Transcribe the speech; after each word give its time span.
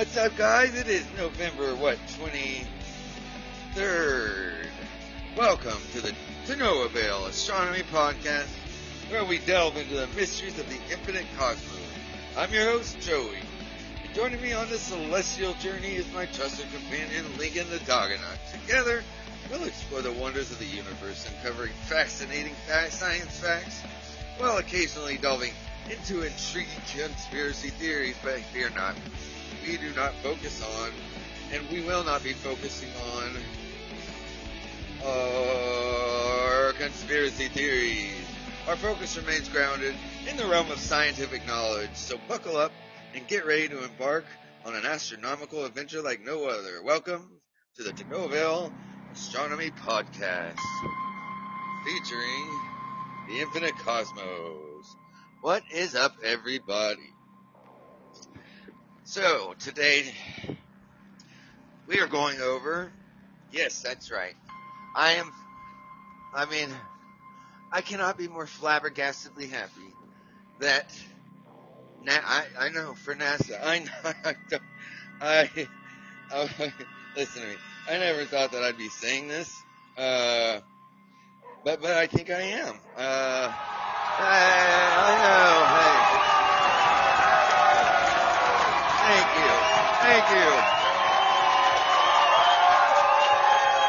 What's 0.00 0.16
up, 0.16 0.34
guys? 0.38 0.74
It 0.74 0.88
is 0.88 1.04
November, 1.18 1.74
what, 1.74 1.98
23rd. 3.74 4.66
Welcome 5.36 5.76
to 5.92 6.00
the 6.00 6.14
To 6.46 6.56
No 6.56 6.84
Avail 6.84 7.26
Astronomy 7.26 7.82
Podcast, 7.92 8.48
where 9.10 9.26
we 9.26 9.40
delve 9.40 9.76
into 9.76 9.96
the 9.96 10.06
mysteries 10.16 10.58
of 10.58 10.66
the 10.70 10.78
infinite 10.90 11.26
cosmos. 11.36 11.82
I'm 12.34 12.50
your 12.50 12.64
host, 12.64 12.98
Joey. 13.00 13.40
And 14.02 14.14
joining 14.14 14.40
me 14.40 14.54
on 14.54 14.70
this 14.70 14.80
celestial 14.80 15.52
journey 15.60 15.96
is 15.96 16.10
my 16.14 16.24
trusted 16.24 16.72
companion, 16.72 17.26
Lincoln 17.36 17.68
the 17.68 17.80
Dogonaut. 17.80 18.38
Together, 18.52 19.02
we'll 19.50 19.64
explore 19.64 20.00
the 20.00 20.12
wonders 20.12 20.50
of 20.50 20.58
the 20.58 20.64
universe, 20.64 21.28
uncovering 21.28 21.72
fascinating 21.88 22.54
fa- 22.66 22.90
science 22.90 23.38
facts, 23.38 23.82
while 24.38 24.56
occasionally 24.56 25.18
delving 25.18 25.52
into 25.90 26.22
intriguing 26.22 26.72
conspiracy 26.90 27.68
theories, 27.68 28.16
but 28.24 28.40
fear 28.44 28.70
not. 28.70 28.94
We 29.66 29.76
do 29.76 29.92
not 29.94 30.14
focus 30.22 30.62
on, 30.62 30.90
and 31.52 31.68
we 31.70 31.82
will 31.82 32.02
not 32.02 32.24
be 32.24 32.32
focusing 32.32 32.88
on, 33.14 33.36
our 35.04 36.72
conspiracy 36.74 37.48
theories. 37.48 38.24
Our 38.68 38.76
focus 38.76 39.16
remains 39.16 39.48
grounded 39.48 39.94
in 40.28 40.36
the 40.36 40.46
realm 40.46 40.70
of 40.70 40.78
scientific 40.78 41.46
knowledge, 41.46 41.94
so 41.94 42.18
buckle 42.28 42.56
up 42.56 42.72
and 43.14 43.26
get 43.26 43.46
ready 43.46 43.68
to 43.68 43.84
embark 43.84 44.24
on 44.64 44.74
an 44.74 44.86
astronomical 44.86 45.64
adventure 45.64 46.02
like 46.02 46.20
no 46.20 46.46
other. 46.46 46.82
Welcome 46.82 47.40
to 47.76 47.82
the 47.82 47.92
Denoville 47.92 48.72
Astronomy 49.12 49.70
Podcast, 49.70 50.56
featuring 51.84 52.60
the 53.28 53.40
infinite 53.40 53.76
cosmos. 53.78 54.96
What 55.42 55.62
is 55.72 55.94
up, 55.94 56.14
everybody? 56.24 57.09
So, 59.12 59.56
today 59.58 60.04
we 61.88 61.98
are 61.98 62.06
going 62.06 62.40
over, 62.40 62.92
yes, 63.50 63.82
that's 63.82 64.08
right. 64.12 64.36
I 64.94 65.14
am, 65.14 65.32
I 66.32 66.44
mean, 66.44 66.68
I 67.72 67.80
cannot 67.80 68.16
be 68.16 68.28
more 68.28 68.46
flabbergastedly 68.46 69.50
happy 69.50 69.92
that 70.60 70.84
I, 72.08 72.44
I 72.56 72.68
know 72.68 72.94
for 72.94 73.16
NASA. 73.16 73.58
I 73.60 73.80
know. 73.80 74.12
I, 75.20 75.50
I, 75.50 75.68
I 76.30 76.72
listen 77.16 77.42
to 77.42 77.48
me. 77.48 77.56
I 77.88 77.98
never 77.98 78.24
thought 78.26 78.52
that 78.52 78.62
I'd 78.62 78.78
be 78.78 78.90
saying 78.90 79.26
this, 79.26 79.60
uh, 79.98 80.60
but 81.64 81.82
but 81.82 81.96
I 81.96 82.06
think 82.06 82.30
I 82.30 82.42
am. 82.42 82.76
Uh, 82.96 83.52
I 84.20 85.18
know. 85.20 85.66
Hey, 85.66 86.09
thank 89.10 89.36
you, 89.36 89.50
thank 90.00 90.30
you. 90.30 90.62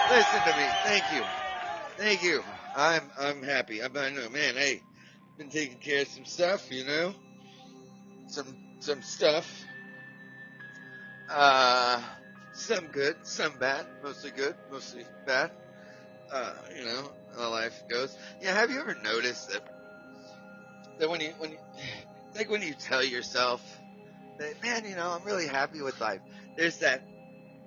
Listen 0.09 0.41
to 0.41 0.57
me. 0.57 0.67
Thank 0.83 1.13
you, 1.13 1.23
thank 1.97 2.23
you. 2.23 2.43
I'm 2.75 3.11
I'm 3.19 3.43
happy. 3.43 3.81
I'm, 3.83 3.95
I 3.97 4.09
know, 4.09 4.29
man. 4.29 4.55
Hey, 4.55 4.83
been 5.37 5.49
taking 5.49 5.77
care 5.77 6.01
of 6.01 6.07
some 6.07 6.25
stuff, 6.25 6.71
you 6.71 6.85
know 6.85 7.13
some 8.31 8.55
some 8.79 9.01
stuff. 9.01 9.65
Uh, 11.29 12.01
some 12.53 12.87
good, 12.87 13.15
some 13.23 13.57
bad, 13.57 13.85
mostly 14.03 14.31
good, 14.31 14.55
mostly 14.69 15.05
bad. 15.25 15.51
Uh, 16.31 16.53
you 16.77 16.85
know, 16.85 17.11
how 17.37 17.49
life 17.49 17.83
goes. 17.89 18.17
Yeah, 18.41 18.53
have 18.53 18.71
you 18.71 18.79
ever 18.79 18.95
noticed 19.03 19.49
that 19.49 19.61
that 20.99 21.09
when 21.09 21.21
you 21.21 21.33
when 21.37 21.51
you, 21.51 21.57
like 22.35 22.49
when 22.49 22.61
you 22.61 22.73
tell 22.73 23.03
yourself 23.03 23.80
that 24.41 24.63
man, 24.63 24.85
you 24.85 24.95
know, 24.95 25.11
I'm 25.11 25.25
really 25.25 25.47
happy 25.47 25.81
with 25.81 25.99
life. 26.01 26.21
There's 26.57 26.77
that 26.79 27.03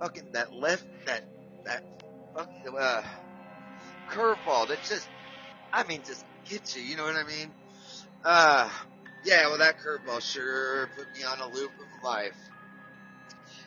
fucking 0.01 0.33
that 0.33 0.55
left 0.55 0.85
that 1.07 1.23
that 1.65 1.83
fucking 2.37 2.79
uh 2.79 3.03
curveball 4.11 4.69
that 4.69 4.83
just 4.89 5.09
I 5.73 5.85
mean 5.85 6.03
just 6.05 6.25
gets 6.49 6.77
you. 6.77 6.83
You 6.83 6.97
know 6.97 7.05
what 7.05 7.17
I 7.17 7.25
mean? 7.25 7.51
Uh 8.25 8.69
yeah, 9.25 9.47
well, 9.47 9.59
that 9.59 9.77
curveball 9.79 10.21
sure 10.21 10.89
put 10.97 11.07
me 11.17 11.25
on 11.25 11.41
a 11.41 11.55
loop 11.55 11.71
of 11.71 12.05
life. 12.05 12.37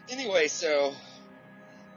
Anyway, 0.10 0.48
so 0.48 0.94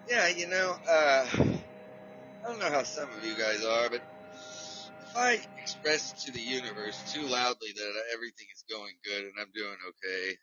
yeah, 0.09 0.29
you 0.29 0.49
know, 0.49 0.77
uh, 0.89 1.27
I 1.33 2.49
don't 2.49 2.59
know 2.59 2.71
how 2.71 2.83
some 2.83 3.09
of 3.17 3.25
you 3.25 3.37
guys 3.37 3.65
are, 3.65 3.91
but 3.91 4.01
if 4.01 5.17
I 5.17 5.39
express 5.63 6.25
to 6.25 6.33
the 6.33 6.41
universe 6.41 7.13
too 7.13 7.23
loudly 7.23 7.69
that 7.77 8.03
everything 8.15 8.47
is 8.53 8.65
going 8.69 8.95
good 9.05 9.25
and 9.25 9.35
I'm 9.41 9.53
doing 9.55 9.77
okay, 9.89 10.37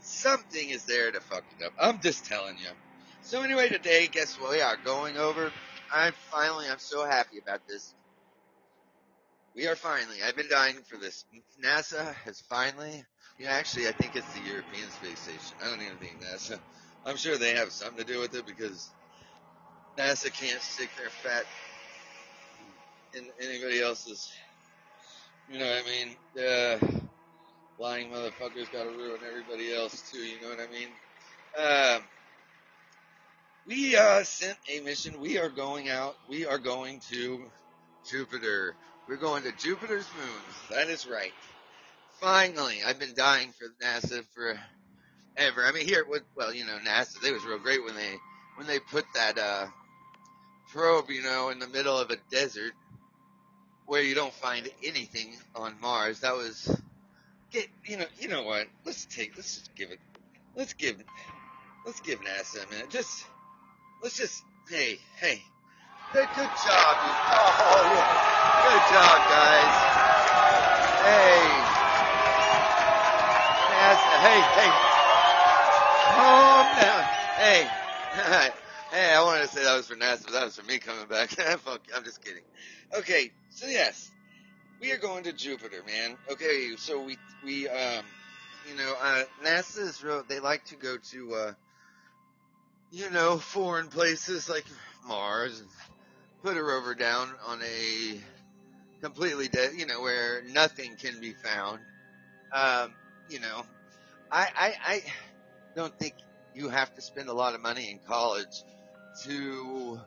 something 0.00 0.68
is 0.70 0.84
there 0.86 1.10
to 1.10 1.20
fuck 1.20 1.44
it 1.58 1.64
up. 1.64 1.72
I'm 1.80 2.00
just 2.00 2.26
telling 2.26 2.56
you. 2.58 2.70
So 3.22 3.42
anyway, 3.42 3.68
today, 3.68 4.08
guess 4.10 4.40
what 4.40 4.50
we 4.50 4.60
are 4.60 4.76
going 4.84 5.16
over? 5.16 5.52
I'm 5.92 6.12
finally, 6.30 6.66
I'm 6.70 6.78
so 6.78 7.04
happy 7.04 7.38
about 7.38 7.66
this. 7.68 7.94
We 9.54 9.66
are 9.66 9.76
finally, 9.76 10.16
I've 10.24 10.36
been 10.36 10.48
dying 10.48 10.76
for 10.88 10.96
this. 10.96 11.24
NASA 11.62 12.14
has 12.24 12.40
finally, 12.40 13.04
you 13.38 13.46
know, 13.46 13.50
actually, 13.50 13.88
I 13.88 13.92
think 13.92 14.16
it's 14.16 14.32
the 14.32 14.48
European 14.48 14.88
Space 14.90 15.18
Station. 15.18 15.56
I 15.62 15.66
don't 15.66 15.82
even 15.82 15.96
think 15.96 16.22
NASA. 16.22 16.58
I'm 17.04 17.16
sure 17.16 17.36
they 17.36 17.54
have 17.56 17.72
something 17.72 18.04
to 18.04 18.12
do 18.12 18.20
with 18.20 18.34
it 18.34 18.46
because 18.46 18.90
NASA 19.98 20.32
can't 20.32 20.62
stick 20.62 20.90
their 20.96 21.10
fat 21.10 21.44
in 23.14 23.24
anybody 23.40 23.80
else's. 23.82 24.30
You 25.50 25.58
know 25.58 25.66
what 25.68 25.82
I 25.84 26.80
mean? 26.86 26.96
Uh, 26.96 26.99
lying 27.80 28.10
motherfuckers 28.10 28.70
gotta 28.70 28.90
ruin 28.90 29.20
everybody 29.26 29.74
else 29.74 30.10
too, 30.12 30.18
you 30.18 30.40
know 30.42 30.50
what 30.50 30.60
I 30.60 30.70
mean? 30.70 31.98
Um, 31.98 32.04
we, 33.66 33.96
uh, 33.96 34.22
sent 34.22 34.58
a 34.68 34.80
mission. 34.80 35.18
We 35.20 35.38
are 35.38 35.48
going 35.48 35.88
out. 35.88 36.16
We 36.28 36.44
are 36.44 36.58
going 36.58 37.00
to 37.10 37.42
Jupiter. 38.08 38.74
We're 39.08 39.16
going 39.16 39.44
to 39.44 39.52
Jupiter's 39.52 40.06
moons. 40.16 40.56
That 40.70 40.88
is 40.88 41.06
right. 41.06 41.32
Finally, 42.20 42.78
I've 42.86 42.98
been 42.98 43.14
dying 43.14 43.52
for 43.58 43.66
NASA 43.84 44.24
forever. 44.34 45.64
I 45.64 45.72
mean, 45.72 45.86
here, 45.86 46.04
with, 46.06 46.22
well, 46.36 46.52
you 46.52 46.66
know, 46.66 46.78
NASA, 46.86 47.20
they 47.22 47.32
was 47.32 47.44
real 47.44 47.58
great 47.58 47.82
when 47.82 47.94
they 47.94 48.14
when 48.56 48.66
they 48.66 48.78
put 48.78 49.06
that 49.14 49.38
uh, 49.38 49.66
probe, 50.70 51.10
you 51.10 51.22
know, 51.22 51.48
in 51.48 51.58
the 51.58 51.68
middle 51.68 51.96
of 51.96 52.10
a 52.10 52.16
desert 52.30 52.74
where 53.86 54.02
you 54.02 54.14
don't 54.14 54.34
find 54.34 54.68
anything 54.84 55.34
on 55.56 55.74
Mars. 55.80 56.20
That 56.20 56.34
was 56.34 56.76
get, 57.50 57.68
you 57.84 57.96
know, 57.96 58.06
you 58.18 58.28
know 58.28 58.42
what? 58.42 58.66
Let's 58.84 59.06
take, 59.06 59.36
let's 59.36 59.58
just 59.58 59.74
give 59.74 59.90
it, 59.90 59.98
let's 60.56 60.74
give, 60.74 61.02
let's 61.84 62.00
give 62.00 62.20
NASA 62.20 62.66
a 62.66 62.70
minute. 62.70 62.90
Just, 62.90 63.26
let's 64.02 64.16
just, 64.16 64.42
hey, 64.68 64.98
hey, 65.20 65.42
good, 66.12 66.28
good 66.36 66.50
job. 66.66 66.96
Oh, 67.32 67.90
good 68.64 68.82
job, 68.94 69.18
guys. 69.30 69.90
Hey. 71.02 71.80
NASA, 73.70 74.18
hey, 74.20 74.40
hey. 74.60 74.70
Calm 76.14 76.66
down. 76.80 77.04
Hey. 77.38 77.66
hey, 78.92 79.14
I 79.14 79.22
wanted 79.24 79.42
to 79.42 79.48
say 79.48 79.64
that 79.64 79.76
was 79.76 79.86
for 79.86 79.96
NASA, 79.96 80.24
but 80.24 80.32
that 80.32 80.44
was 80.44 80.56
for 80.56 80.66
me 80.66 80.78
coming 80.78 81.06
back. 81.08 81.30
Fuck, 81.60 81.80
I'm 81.96 82.04
just 82.04 82.22
kidding. 82.22 82.42
Okay, 82.98 83.30
so 83.50 83.66
yes, 83.66 84.10
we 84.80 84.92
are 84.92 84.98
going 84.98 85.24
to 85.24 85.32
Jupiter, 85.32 85.82
man. 85.86 86.16
Okay, 86.30 86.74
so 86.76 87.02
we, 87.02 87.18
we, 87.44 87.68
um, 87.68 88.04
you 88.68 88.76
know, 88.76 88.94
uh, 89.00 89.24
NASA 89.44 89.80
is 89.80 90.02
real, 90.02 90.24
they 90.28 90.40
like 90.40 90.64
to 90.66 90.76
go 90.76 90.96
to, 91.10 91.34
uh, 91.34 91.52
you 92.90 93.10
know, 93.10 93.38
foreign 93.38 93.88
places 93.88 94.48
like 94.48 94.64
Mars 95.06 95.60
and 95.60 95.68
put 96.42 96.56
a 96.56 96.62
rover 96.62 96.94
down 96.94 97.28
on 97.46 97.60
a 97.62 98.20
completely 99.02 99.48
dead, 99.48 99.72
you 99.76 99.86
know, 99.86 100.00
where 100.00 100.42
nothing 100.44 100.96
can 100.96 101.20
be 101.20 101.32
found. 101.32 101.80
Um, 102.52 102.94
you 103.28 103.40
know, 103.40 103.62
I, 104.30 104.48
I, 104.56 104.74
I 104.86 105.02
don't 105.76 105.96
think 105.98 106.14
you 106.52 106.68
have 106.68 106.92
to 106.94 107.02
spend 107.02 107.28
a 107.28 107.34
lot 107.34 107.54
of 107.54 107.60
money 107.60 107.90
in 107.90 108.00
college 108.06 108.64
to 109.22 110.00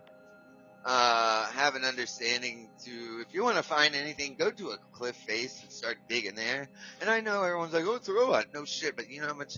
uh, 0.86 1.46
have 1.52 1.76
an 1.76 1.86
understanding 1.86 2.70
to, 2.84 3.24
if 3.28 3.34
you 3.34 3.44
want 3.44 3.58
to 3.58 3.64
find 3.64 3.96
anything, 3.96 4.36
go 4.38 4.52
to 4.52 4.70
a 4.70 4.78
cliff 4.92 5.16
face 5.16 5.62
and 5.62 5.72
start 5.72 5.98
digging 6.10 6.36
there. 6.36 6.70
And 7.02 7.10
I 7.10 7.22
know 7.22 7.44
everyone's 7.44 7.74
like, 7.74 7.86
oh, 7.86 7.96
it's 7.96 8.10
a 8.10 8.14
robot. 8.14 8.48
No 8.54 8.66
shit, 8.66 8.96
but 8.96 9.10
you 9.10 9.22
know 9.22 9.28
how 9.28 9.34
much 9.34 9.58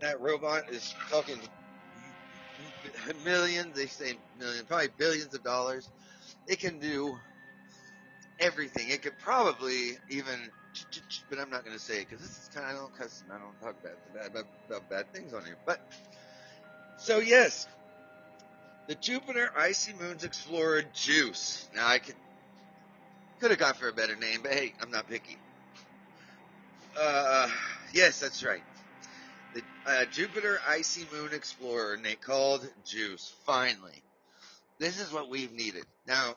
that 0.00 0.20
robot 0.20 0.70
is 0.70 0.92
fucking 1.08 1.40
millions, 3.24 3.76
they 3.76 3.86
say 3.86 4.14
millions, 4.38 4.64
probably 4.64 4.88
billions 4.98 5.34
of 5.34 5.42
dollars. 5.42 5.88
It 6.46 6.60
can 6.60 6.78
do 6.78 7.16
everything. 8.38 8.90
It 8.90 9.02
could 9.02 9.18
probably 9.18 9.96
even, 10.10 10.50
but 11.30 11.38
I'm 11.38 11.50
not 11.50 11.64
going 11.64 11.76
to 11.76 11.82
say 11.82 12.00
it 12.00 12.08
because 12.08 12.26
this 12.26 12.38
is 12.38 12.50
kind 12.54 12.66
of, 12.66 12.72
I 12.72 12.78
don't 12.78 12.92
I 13.30 13.38
don't 13.38 13.60
talk 13.60 13.82
bad, 13.82 14.26
about, 14.26 14.44
about 14.68 14.90
bad 14.90 15.12
things 15.12 15.32
on 15.32 15.44
here. 15.44 15.56
But, 15.64 15.80
so 16.98 17.18
yes, 17.18 17.66
the 18.86 18.94
Jupiter 18.94 19.50
Icy 19.56 19.92
Moons 20.00 20.24
Explorer 20.24 20.82
Juice. 20.94 21.68
Now 21.74 21.88
I 21.88 21.98
could, 21.98 22.14
could 23.40 23.50
have 23.50 23.58
gone 23.58 23.74
for 23.74 23.88
a 23.88 23.92
better 23.92 24.16
name, 24.16 24.40
but 24.42 24.52
hey, 24.52 24.72
I'm 24.80 24.90
not 24.90 25.08
picky. 25.08 25.36
Uh, 26.98 27.48
yes, 27.92 28.20
that's 28.20 28.44
right. 28.44 28.62
The 29.54 29.62
uh, 29.86 30.04
Jupiter 30.06 30.60
Icy 30.68 31.04
Moon 31.12 31.30
Explorer, 31.32 31.96
Nate 31.96 32.22
called 32.22 32.66
Juice. 32.84 33.32
Finally, 33.44 34.02
this 34.78 35.00
is 35.00 35.12
what 35.12 35.28
we've 35.28 35.52
needed. 35.52 35.84
Now, 36.06 36.34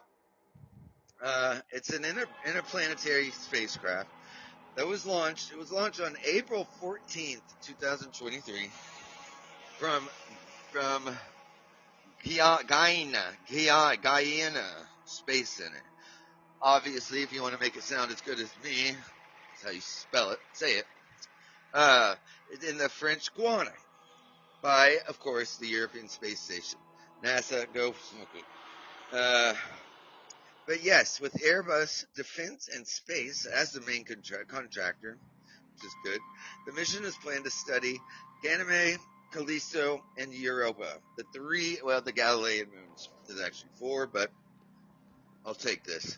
uh, 1.23 1.59
it's 1.71 1.89
an 1.89 2.03
inter- 2.03 2.27
interplanetary 2.47 3.29
spacecraft 3.31 4.09
that 4.75 4.87
was 4.87 5.05
launched. 5.05 5.51
It 5.51 5.57
was 5.57 5.71
launched 5.71 6.01
on 6.01 6.15
April 6.25 6.67
14th, 6.81 7.41
2023, 7.61 8.69
from 9.77 10.07
from 10.71 11.09
Guyana, 12.23 13.23
Guyana, 13.49 14.67
Space 15.05 15.49
Center. 15.49 15.83
Obviously, 16.61 17.23
if 17.23 17.31
you 17.31 17.41
want 17.41 17.53
to 17.53 17.59
make 17.59 17.77
it 17.77 17.83
sound 17.83 18.11
as 18.11 18.21
good 18.21 18.39
as 18.39 18.51
me, 18.63 18.91
that's 18.91 19.63
how 19.63 19.71
you 19.71 19.81
spell 19.81 20.31
it, 20.31 20.39
say 20.53 20.73
it. 20.73 20.85
Uh, 21.73 22.15
in 22.67 22.77
the 22.77 22.89
French 22.89 23.33
Guiana, 23.35 23.71
by, 24.61 24.97
of 25.07 25.19
course, 25.19 25.57
the 25.57 25.67
European 25.67 26.09
Space 26.09 26.39
Station. 26.39 26.79
NASA, 27.23 27.65
go. 27.73 27.93
Uh, 29.13 29.53
but 30.67 30.83
yes, 30.83 31.19
with 31.19 31.33
Airbus 31.33 32.05
Defence 32.15 32.69
and 32.73 32.85
Space 32.87 33.45
as 33.45 33.71
the 33.71 33.81
main 33.81 34.03
contra- 34.03 34.45
contractor, 34.45 35.17
which 35.73 35.83
is 35.83 35.95
good, 36.03 36.19
the 36.67 36.73
mission 36.73 37.03
is 37.05 37.15
planned 37.17 37.45
to 37.45 37.51
study 37.51 37.99
Ganymede, 38.43 38.99
Callisto, 39.31 40.01
and 40.17 40.33
Europa. 40.33 40.87
The 41.17 41.23
three, 41.33 41.79
well, 41.83 42.01
the 42.01 42.11
Galilean 42.11 42.67
moons. 42.67 43.09
There's 43.27 43.41
actually 43.41 43.71
four, 43.79 44.07
but 44.07 44.31
I'll 45.45 45.55
take 45.55 45.83
this. 45.83 46.17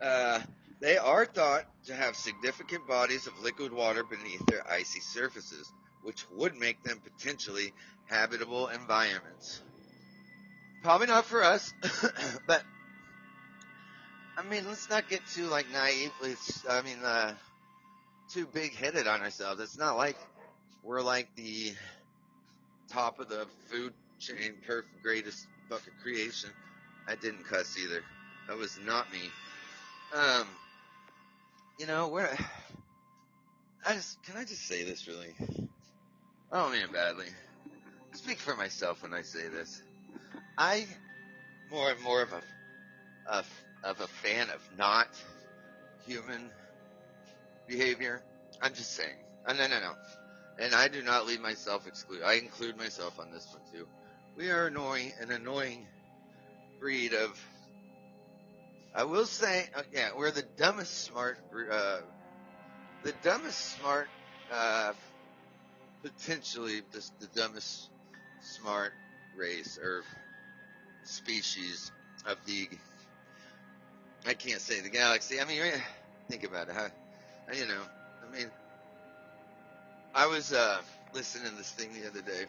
Uh, 0.00 0.40
they 0.80 0.96
are 0.96 1.26
thought 1.26 1.64
to 1.86 1.94
have 1.94 2.14
significant 2.16 2.86
bodies 2.86 3.26
of 3.26 3.42
liquid 3.42 3.72
water 3.72 4.04
beneath 4.04 4.44
their 4.46 4.68
icy 4.70 5.00
surfaces, 5.00 5.70
which 6.02 6.24
would 6.36 6.56
make 6.56 6.82
them 6.84 7.00
potentially 7.00 7.72
habitable 8.06 8.68
environments. 8.68 9.60
Probably 10.82 11.08
not 11.08 11.24
for 11.24 11.42
us, 11.42 11.72
but 12.46 12.62
I 14.36 14.42
mean, 14.42 14.68
let's 14.68 14.88
not 14.88 15.08
get 15.08 15.20
too 15.34 15.46
like 15.46 15.66
naive. 15.72 16.12
It's, 16.22 16.64
I 16.68 16.82
mean, 16.82 16.98
uh, 17.02 17.34
too 18.32 18.46
big 18.46 18.76
headed 18.76 19.08
on 19.08 19.20
ourselves. 19.20 19.60
It's 19.60 19.76
not 19.76 19.96
like 19.96 20.16
we're 20.88 21.02
like 21.02 21.28
the 21.36 21.72
top 22.90 23.20
of 23.20 23.28
the 23.28 23.46
food 23.66 23.92
chain, 24.18 24.54
perfect, 24.66 25.02
greatest 25.02 25.46
bucket 25.68 25.92
creation. 26.02 26.48
I 27.06 27.14
didn't 27.14 27.44
cuss 27.44 27.76
either. 27.78 28.02
That 28.48 28.56
was 28.56 28.78
not 28.86 29.12
me. 29.12 29.18
Um, 30.14 30.46
you 31.78 31.86
know, 31.86 32.08
we're, 32.08 32.30
I 33.86 33.92
just, 33.92 34.22
can 34.22 34.38
I 34.38 34.44
just 34.44 34.66
say 34.66 34.82
this 34.82 35.06
really? 35.06 35.34
I 36.50 36.58
don't 36.58 36.72
mean 36.72 36.84
it 36.84 36.92
badly. 36.92 37.26
Speak 38.14 38.38
for 38.38 38.56
myself 38.56 39.02
when 39.02 39.12
I 39.12 39.20
say 39.20 39.46
this. 39.48 39.82
I, 40.56 40.86
more 41.70 41.90
and 41.90 42.00
more 42.02 42.22
of 42.22 42.32
a, 42.32 42.42
a 43.30 43.44
of 43.84 44.00
a 44.00 44.06
fan 44.06 44.48
of 44.48 44.66
not 44.78 45.08
human 46.06 46.50
behavior. 47.66 48.22
I'm 48.62 48.72
just 48.72 48.92
saying. 48.92 49.16
Oh, 49.46 49.52
no, 49.52 49.66
no, 49.66 49.80
no. 49.80 49.92
And 50.58 50.74
I 50.74 50.88
do 50.88 51.02
not 51.02 51.26
leave 51.26 51.40
myself 51.40 51.86
excluded. 51.86 52.24
I 52.24 52.34
include 52.34 52.76
myself 52.76 53.18
on 53.20 53.30
this 53.30 53.46
one 53.52 53.62
too. 53.72 53.86
We 54.36 54.50
are 54.50 54.66
annoying, 54.66 55.12
an 55.20 55.30
annoying 55.30 55.86
breed 56.80 57.14
of. 57.14 57.40
I 58.94 59.04
will 59.04 59.26
say, 59.26 59.66
uh, 59.76 59.82
yeah, 59.92 60.10
we're 60.16 60.30
the 60.32 60.46
dumbest 60.56 61.04
smart, 61.04 61.38
uh, 61.70 61.98
the 63.04 63.12
dumbest 63.22 63.76
smart, 63.76 64.08
uh, 64.52 64.92
potentially 66.04 66.82
the, 66.92 67.10
the 67.20 67.28
dumbest 67.40 67.90
smart 68.40 68.92
race 69.36 69.78
or 69.82 70.02
species 71.04 71.92
of 72.26 72.38
the 72.46 72.68
I 74.26 74.34
can't 74.34 74.60
say 74.60 74.80
the 74.80 74.90
galaxy. 74.90 75.40
I 75.40 75.44
mean, 75.44 75.62
think 76.30 76.44
about 76.44 76.68
it. 76.68 76.74
How, 76.74 76.88
you 77.54 77.66
know, 77.66 77.82
I 78.22 78.30
mean, 78.36 78.50
I 80.18 80.26
was 80.26 80.52
uh, 80.52 80.80
listening 81.14 81.52
to 81.52 81.56
this 81.56 81.70
thing 81.70 81.92
the 81.94 82.08
other 82.08 82.22
day. 82.22 82.46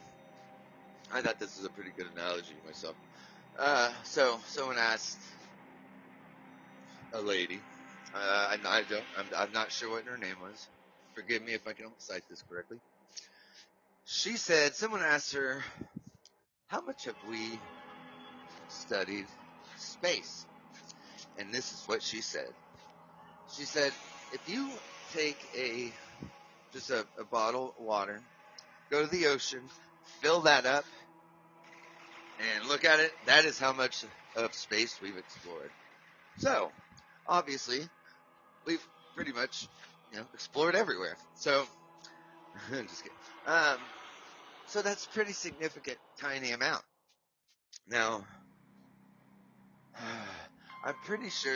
I 1.12 1.22
thought 1.22 1.40
this 1.40 1.56
was 1.58 1.66
a 1.68 1.70
pretty 1.70 1.92
good 1.96 2.08
analogy 2.12 2.56
myself. 2.66 2.98
Uh, 3.60 3.92
so 4.04 4.40
someone 4.48 4.78
asked 4.80 5.22
a 7.14 7.22
lady. 7.22 7.64
Uh, 8.14 8.18
I, 8.20 8.58
I 8.66 8.84
don't. 8.84 9.06
I'm, 9.16 9.30
I'm 9.38 9.52
not 9.52 9.72
sure 9.72 9.92
what 9.92 10.06
her 10.06 10.18
name 10.18 10.38
was. 10.42 10.68
Forgive 11.14 11.44
me 11.44 11.54
if 11.54 11.68
I 11.68 11.74
don't 11.74 12.02
cite 12.02 12.24
this 12.30 12.42
correctly. 12.42 12.80
She 14.06 14.38
said 14.38 14.76
someone 14.76 15.02
asked 15.04 15.34
her, 15.36 15.64
"How 16.70 16.82
much 16.82 17.06
have 17.06 17.18
we 17.24 17.62
studied 18.68 19.28
space?" 19.78 20.48
And 21.38 21.54
this 21.54 21.74
is 21.74 21.84
what 21.88 22.04
she 22.04 22.22
said. 22.22 22.50
She 23.48 23.66
said, 23.66 23.94
if 24.32 24.48
you 24.50 24.80
take 25.14 25.50
a, 25.56 25.94
just 26.74 26.90
a, 26.90 27.06
a 27.20 27.24
bottle 27.24 27.74
of 27.78 27.86
water, 27.86 28.22
go 28.90 29.04
to 29.04 29.12
the 29.12 29.28
ocean, 29.28 29.62
fill 30.22 30.42
that 30.42 30.66
up, 30.66 30.86
and 32.40 32.68
look 32.68 32.86
at 32.86 33.00
it, 33.00 33.12
that 33.26 33.46
is 33.46 33.60
how 33.60 33.74
much 33.74 34.04
of 34.36 34.54
space 34.54 35.00
we've 35.02 35.18
explored. 35.18 35.72
So, 36.38 36.72
obviously, 37.28 37.82
we've 38.66 38.86
pretty 39.16 39.34
much, 39.34 39.68
you 40.12 40.20
know, 40.20 40.26
explored 40.34 40.76
everywhere. 40.76 41.18
So, 41.36 41.66
just 42.72 43.04
kidding. 43.04 43.18
Um, 43.46 43.78
so 44.68 44.82
that's 44.82 45.06
pretty 45.08 45.34
significant, 45.34 45.98
tiny 46.22 46.52
amount. 46.52 46.84
Now, 47.90 48.24
I'm 50.86 50.96
pretty 51.06 51.30
sure. 51.30 51.56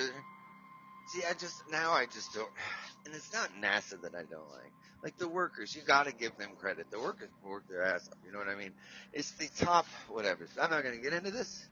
See, 1.14 1.22
I 1.30 1.34
just 1.34 1.56
now 1.72 1.92
I 1.92 2.06
just 2.06 2.34
don't, 2.34 2.50
and 3.06 3.14
it's 3.14 3.32
not 3.34 3.50
NASA 3.62 4.02
that 4.02 4.16
I 4.16 4.24
don't 4.24 4.50
like. 4.52 4.72
Like 5.04 5.18
the 5.18 5.28
workers, 5.28 5.76
you 5.76 5.82
got 5.82 6.06
to 6.08 6.14
give 6.14 6.38
them 6.38 6.52
credit. 6.58 6.90
The 6.90 7.00
workers 7.00 7.30
work 7.44 7.68
their 7.70 7.84
ass 7.84 8.08
off. 8.08 8.18
You 8.26 8.32
know 8.32 8.40
what 8.40 8.48
I 8.48 8.56
mean? 8.56 8.72
It's 9.12 9.32
the 9.32 9.50
top 9.66 9.86
whatever. 10.08 10.48
I'm 10.62 10.70
not 10.70 10.82
going 10.82 10.96
to 10.96 11.02
get 11.02 11.12
into 11.12 11.30
this. 11.30 11.68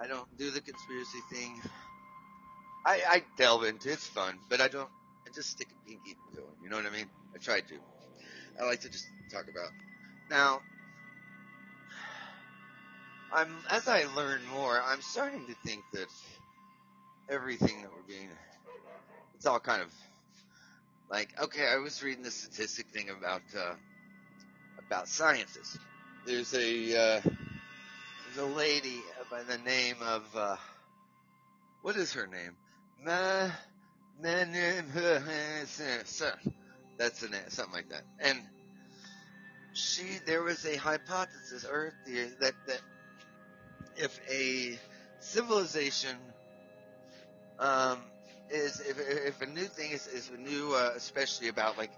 I 0.00 0.06
don't 0.06 0.26
do 0.38 0.50
the 0.50 0.62
conspiracy 0.62 1.18
thing. 1.30 1.60
I, 2.86 3.00
I 3.06 3.22
delve 3.36 3.64
into 3.64 3.90
it. 3.90 3.92
it's 3.92 4.06
fun, 4.06 4.38
but 4.48 4.62
I 4.62 4.68
don't. 4.68 4.88
I 5.26 5.30
just 5.34 5.50
stick 5.50 5.68
a 5.70 5.88
pinky 5.88 6.16
to 6.34 6.40
it. 6.40 6.46
You 6.64 6.70
know 6.70 6.76
what 6.76 6.86
I 6.86 6.90
mean? 6.90 7.06
I 7.34 7.38
try 7.38 7.60
to. 7.60 7.74
I 8.60 8.64
like 8.64 8.80
to 8.80 8.88
just 8.88 9.04
talk 9.30 9.44
about. 9.50 9.68
Now, 10.30 10.62
I'm 13.34 13.54
as 13.70 13.86
I 13.86 14.04
learn 14.16 14.40
more, 14.54 14.80
I'm 14.82 15.02
starting 15.02 15.46
to 15.46 15.54
think 15.64 15.82
that 15.92 16.08
everything 17.28 17.82
that 17.82 17.90
we're 17.90 18.08
being, 18.08 18.28
it's 19.34 19.46
all 19.46 19.60
kind 19.60 19.82
of 19.82 19.92
like, 21.10 21.30
okay, 21.42 21.66
I 21.66 21.76
was 21.76 22.02
reading 22.02 22.22
the 22.22 22.30
statistic 22.30 22.86
thing 22.88 23.10
about, 23.10 23.42
uh, 23.56 23.74
about 24.86 25.08
scientists. 25.08 25.78
There's 26.26 26.54
a, 26.54 26.96
uh, 26.96 27.20
there's 27.20 28.38
a 28.38 28.46
lady 28.46 29.00
by 29.30 29.42
the 29.42 29.58
name 29.58 29.96
of, 30.02 30.24
uh, 30.36 30.56
what 31.82 31.96
is 31.96 32.12
her 32.14 32.26
name? 32.26 32.56
Ma, 33.04 33.50
that's 36.98 37.22
an 37.22 37.34
something 37.48 37.74
like 37.74 37.88
that. 37.88 38.04
And 38.20 38.38
she, 39.74 40.04
there 40.26 40.42
was 40.42 40.64
a 40.64 40.76
hypothesis, 40.76 41.64
or 41.64 41.92
that 42.40 42.54
that 42.66 42.80
if 43.96 44.20
a 44.30 44.78
civilization 45.20 46.16
um, 47.58 47.98
is 48.52 48.80
if, 48.80 48.98
if 48.98 49.42
a 49.42 49.46
new 49.46 49.64
thing 49.64 49.92
is, 49.92 50.06
is 50.06 50.30
new, 50.38 50.74
uh, 50.74 50.90
especially 50.96 51.48
about 51.48 51.78
like 51.78 51.90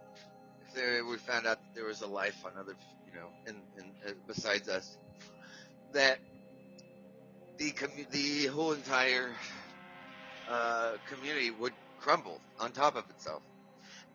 if 0.60 0.74
there, 0.74 1.04
we 1.04 1.16
found 1.18 1.46
out 1.46 1.58
that 1.58 1.74
there 1.74 1.86
was 1.86 2.02
a 2.02 2.06
life 2.06 2.44
on 2.44 2.52
other, 2.58 2.74
you 3.06 3.12
know, 3.20 3.28
uh, 4.08 4.12
besides 4.26 4.68
us, 4.68 4.96
that 5.92 6.18
the 7.58 7.70
commu- 7.72 8.10
the 8.10 8.46
whole 8.46 8.72
entire 8.72 9.30
uh, 10.48 10.92
community 11.08 11.50
would 11.50 11.72
crumble 11.98 12.40
on 12.60 12.72
top 12.72 12.96
of 12.96 13.08
itself. 13.10 13.42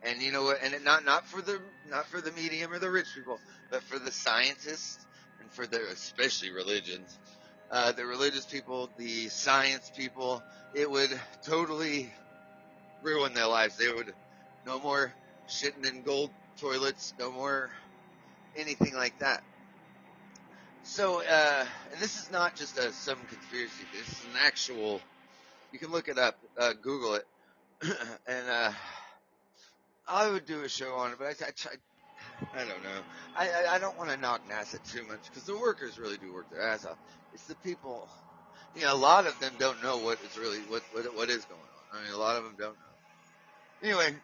And 0.04 0.22
you 0.22 0.32
know? 0.32 0.54
And 0.64 0.84
not 0.84 1.06
not 1.06 1.26
for 1.26 1.42
the 1.42 1.60
not 1.90 2.08
for 2.08 2.22
the 2.22 2.32
medium 2.32 2.72
or 2.72 2.80
the 2.80 2.90
rich 2.90 3.08
people, 3.16 3.40
but 3.72 3.84
for 3.84 4.00
the 4.00 4.12
scientists 4.12 5.06
and 5.42 5.52
for 5.52 5.68
the 5.68 5.82
especially 5.92 6.52
religions, 6.52 7.18
uh, 7.72 7.92
the 7.92 8.06
religious 8.06 8.46
people, 8.46 8.90
the 8.98 9.30
science 9.30 9.92
people. 9.96 10.42
It 10.74 10.90
would 10.90 11.10
totally 11.46 12.14
ruin 13.04 13.34
their 13.34 13.48
lives. 13.48 13.78
They 13.78 13.92
would 13.92 14.14
no 14.66 14.80
more 14.80 15.14
shitting 15.48 15.88
in 15.88 16.04
gold 16.04 16.32
toilets, 16.60 17.14
no 17.20 17.32
more 17.32 17.70
anything 18.56 18.94
like 18.96 19.18
that. 19.20 19.42
So, 20.84 21.22
uh, 21.22 21.66
and 21.92 22.02
this 22.02 22.18
is 22.18 22.32
not 22.32 22.56
just 22.56 22.78
a 22.78 22.92
some 22.92 23.18
conspiracy. 23.30 23.84
This 23.94 24.08
is 24.08 24.26
an 24.26 24.40
actual. 24.44 25.02
You 25.72 25.80
can 25.80 25.92
look 25.92 26.08
it 26.08 26.18
up, 26.18 26.36
uh, 26.58 26.74
Google 26.82 27.16
it, 27.16 27.26
and 28.28 28.50
uh, 28.50 28.72
I 30.08 30.30
would 30.30 30.46
do 30.46 30.64
a 30.64 30.70
show 30.70 30.96
on 30.96 31.12
it. 31.12 31.18
But 31.20 31.28
I, 31.28 32.58
I, 32.58 32.62
I 32.62 32.66
don't 32.66 32.84
know. 32.84 33.02
I, 33.38 33.50
I, 33.50 33.76
I 33.76 33.80
don't 33.80 33.98
want 33.98 34.10
to 34.10 34.18
knock 34.18 34.42
NASA 34.50 34.82
too 34.92 35.06
much 35.08 35.20
because 35.30 35.44
the 35.44 35.58
workers 35.58 36.00
really 36.00 36.18
do 36.18 36.34
work 36.34 36.50
their 36.50 36.68
ass 36.68 36.86
off. 36.86 36.98
It's 37.34 37.46
the 37.46 37.56
people. 37.56 38.10
You 38.76 38.84
know, 38.84 38.94
a 38.94 38.98
lot 38.98 39.28
of 39.28 39.40
them 39.40 39.54
don't 39.60 39.82
know 39.84 39.98
what 39.98 40.20
is 40.22 40.38
really 40.38 40.60
what 40.70 40.82
what 40.94 41.16
what 41.16 41.30
is 41.30 41.46
going 41.46 41.62
on. 41.62 42.00
I 42.00 42.04
mean, 42.04 42.14
a 42.14 42.18
lot 42.18 42.38
of 42.38 42.44
them 42.44 42.56
don't 42.58 42.74
know. 42.74 42.89
Anyway, 43.84 44.16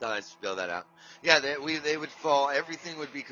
thought 0.00 0.16
I'd 0.16 0.24
spell 0.24 0.56
that 0.56 0.70
out. 0.70 0.86
Yeah, 1.22 1.40
they, 1.40 1.56
we 1.58 1.78
they 1.78 1.96
would 1.96 2.10
fall. 2.10 2.50
Everything 2.50 2.98
would 2.98 3.12
be 3.12 3.24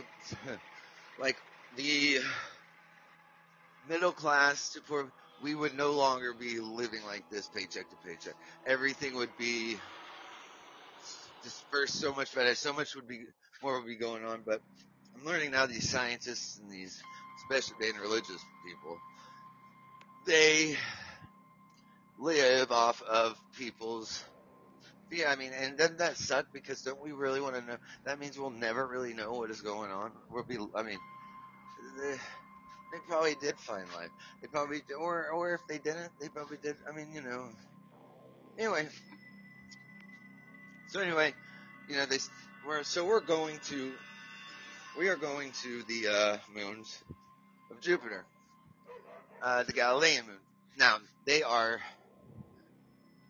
like 1.18 1.36
the 1.76 2.18
middle 3.88 4.12
class 4.12 4.70
to 4.70 4.80
poor, 4.82 5.10
we 5.42 5.54
would 5.54 5.76
no 5.76 5.92
longer 5.92 6.34
be 6.34 6.60
living 6.60 7.04
like 7.06 7.24
this 7.30 7.48
paycheck 7.48 7.88
to 7.88 7.96
paycheck. 8.04 8.34
Everything 8.66 9.14
would 9.16 9.36
be 9.38 9.76
dispersed 11.42 12.00
so 12.00 12.12
much 12.14 12.34
better. 12.34 12.54
So 12.54 12.72
much 12.72 12.94
would 12.94 13.08
be, 13.08 13.24
more 13.62 13.78
would 13.78 13.86
be 13.86 13.96
going 13.96 14.24
on. 14.24 14.42
But 14.44 14.60
I'm 15.16 15.24
learning 15.24 15.52
now 15.52 15.66
these 15.66 15.88
scientists 15.88 16.58
and 16.58 16.70
these, 16.70 17.00
especially 17.42 17.76
being 17.80 17.96
religious 18.02 18.42
people, 18.66 18.98
they 20.26 20.76
live 22.18 22.72
off 22.72 23.00
of 23.02 23.38
people's 23.56 24.24
yeah, 25.10 25.30
I 25.30 25.36
mean, 25.36 25.52
and 25.52 25.76
doesn't 25.76 25.98
that 25.98 26.16
suck? 26.16 26.46
Because 26.52 26.82
don't 26.82 27.02
we 27.02 27.12
really 27.12 27.40
want 27.40 27.54
to 27.54 27.62
know? 27.62 27.76
That 28.04 28.18
means 28.18 28.38
we'll 28.38 28.50
never 28.50 28.86
really 28.86 29.14
know 29.14 29.32
what 29.32 29.50
is 29.50 29.60
going 29.60 29.90
on. 29.90 30.12
We'll 30.30 30.44
be, 30.44 30.58
I 30.74 30.82
mean, 30.82 30.98
they, 31.98 32.12
they 32.12 32.98
probably 33.08 33.34
did 33.40 33.56
find 33.58 33.86
life. 33.94 34.10
They 34.42 34.48
probably, 34.48 34.82
or 34.98 35.28
or 35.30 35.54
if 35.54 35.60
they 35.68 35.78
didn't, 35.78 36.10
they 36.20 36.28
probably 36.28 36.58
did. 36.62 36.76
I 36.88 36.94
mean, 36.94 37.12
you 37.12 37.22
know. 37.22 37.44
Anyway, 38.58 38.88
so 40.88 41.00
anyway, 41.00 41.32
you 41.88 41.96
know, 41.96 42.06
they 42.06 42.18
we're 42.66 42.82
so 42.82 43.06
we're 43.06 43.20
going 43.20 43.58
to, 43.66 43.92
we 44.98 45.08
are 45.08 45.16
going 45.16 45.52
to 45.62 45.82
the 45.84 46.08
uh, 46.08 46.38
moons 46.54 47.02
of 47.70 47.80
Jupiter, 47.80 48.24
uh, 49.42 49.62
the 49.62 49.72
Galilean 49.72 50.26
moon. 50.26 50.36
Now 50.76 50.98
they 51.24 51.42
are, 51.42 51.80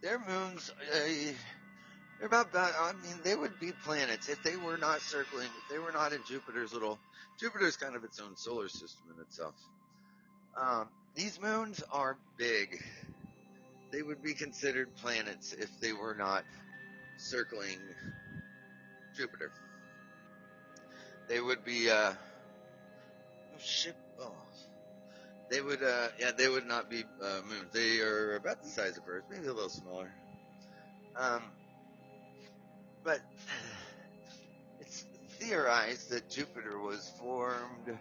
their 0.03 0.19
moons. 0.19 0.73
Uh, 0.93 1.33
they're 2.19 2.27
about, 2.27 2.55
I 2.55 2.93
mean, 3.03 3.17
they 3.23 3.37
would 3.37 3.59
be 3.61 3.73
planets 3.85 4.29
if 4.29 4.43
they 4.43 4.57
were 4.57 4.77
not 4.77 5.01
circling, 5.01 5.47
if 5.47 5.71
they 5.71 5.79
were 5.79 5.93
not 5.93 6.13
in 6.13 6.21
Jupiter's 6.27 6.73
little, 6.73 6.99
Jupiter's 7.39 7.77
kind 7.77 7.95
of 7.95 8.05
its 8.05 8.21
own 8.21 8.37
solar 8.37 8.69
system 8.69 9.05
in 9.15 9.23
itself. 9.23 9.55
Um, 10.57 10.89
these 11.15 11.41
moons 11.41 11.83
are 11.93 12.17
big. 12.37 12.83
They 13.93 14.03
would 14.03 14.23
be 14.23 14.35
considered 14.35 14.95
planets 14.97 15.53
if 15.53 15.71
they 15.81 15.93
were 15.93 16.15
not 16.15 16.45
circling 17.17 17.79
Jupiter. 19.17 19.53
They 21.29 21.41
would 21.41 21.65
be, 21.65 21.91
uh, 21.91 22.13
oh 22.13 23.59
shit, 23.61 23.97
oh. 24.21 24.33
They 25.51 25.63
would, 25.63 25.83
uh, 25.83 26.09
yeah, 26.19 26.33
they 26.37 26.49
would 26.49 26.67
not 26.67 26.91
be, 26.91 27.05
uh, 27.23 27.41
moons. 27.49 27.73
They 27.73 28.01
are 28.01 28.37
about 28.37 28.63
the 28.63 28.69
size 28.69 28.99
of 28.99 29.05
Earth, 29.09 29.25
maybe 29.31 29.47
a 29.47 29.53
little 29.53 29.71
smaller. 29.71 30.13
Um, 31.17 31.43
but 33.05 33.21
it's 34.81 35.05
theorized 35.39 36.11
that 36.11 36.29
Jupiter 36.29 36.79
was 36.79 37.11
formed 37.19 37.99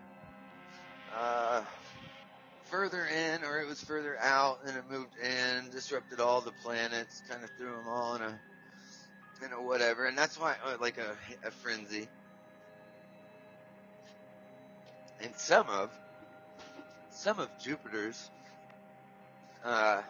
uh, 1.15 1.61
further 2.65 3.05
in, 3.05 3.43
or 3.43 3.59
it 3.61 3.67
was 3.67 3.81
further 3.83 4.17
out, 4.19 4.59
and 4.65 4.75
it 4.77 4.83
moved 4.89 5.17
in, 5.17 5.69
disrupted 5.71 6.19
all 6.19 6.41
the 6.41 6.51
planets, 6.63 7.21
kind 7.29 7.43
of 7.43 7.49
threw 7.57 7.71
them 7.71 7.87
all 7.87 8.15
in 8.15 8.21
a, 8.21 8.39
in 9.45 9.53
a 9.53 9.61
whatever, 9.61 10.05
and 10.05 10.17
that's 10.17 10.39
why, 10.39 10.55
uh, 10.65 10.77
like 10.81 10.97
a, 10.97 11.47
a 11.47 11.51
frenzy. 11.51 12.07
And 15.21 15.33
some 15.35 15.67
of, 15.69 15.91
some 17.11 17.39
of 17.39 17.49
Jupiter's 17.63 18.29
uh, 19.63 20.01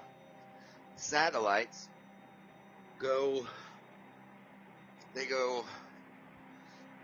satellites 0.96 1.88
go 3.00 3.46
they 5.14 5.26
go 5.26 5.66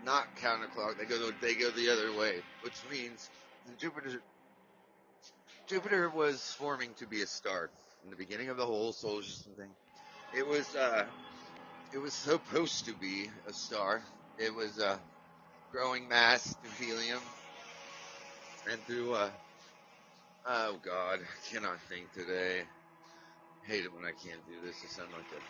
not 0.02 0.36
counterclock. 0.36 0.98
They 0.98 1.06
go 1.06 1.30
they 1.40 1.54
go 1.54 1.70
the 1.70 1.90
other 1.90 2.12
way, 2.14 2.42
which 2.62 2.84
means 2.90 3.30
Jupiter 3.78 4.22
Jupiter 5.68 6.10
was 6.10 6.42
forming 6.58 6.94
to 6.94 7.06
be 7.06 7.22
a 7.22 7.26
star 7.26 7.70
in 8.04 8.10
the 8.10 8.16
beginning 8.16 8.48
of 8.50 8.56
the 8.56 8.66
whole 8.66 8.92
solar 8.92 9.22
system 9.22 9.54
thing. 9.56 9.70
It 10.34 10.46
was 10.46 10.74
uh, 10.74 11.06
it 11.92 11.98
was 11.98 12.14
supposed 12.14 12.86
to 12.86 12.94
be 12.94 13.30
a 13.46 13.52
star. 13.52 14.02
It 14.38 14.54
was 14.54 14.78
uh, 14.78 14.98
growing 15.70 16.08
mass 16.08 16.54
through 16.56 16.72
helium 16.86 17.22
and 18.70 18.86
through 18.86 19.14
uh, 19.14 19.30
oh 20.46 20.78
god, 20.84 21.20
I 21.22 21.52
cannot 21.54 21.80
think 21.88 22.12
today. 22.12 22.62
I 23.64 23.72
hate 23.72 23.84
it 23.84 23.94
when 23.94 24.04
I 24.04 24.12
can't 24.12 24.46
do 24.46 24.60
this. 24.62 24.84
I 24.84 24.88
sound 24.88 25.12
like 25.12 25.26
a 25.32 25.40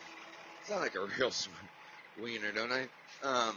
sound 0.63 0.83
like 0.83 0.95
a 0.97 1.07
real 1.19 1.31
smart 1.33 1.67
wiener, 2.23 2.52
don't 2.52 2.73
I? 2.73 2.87
Um, 3.23 3.56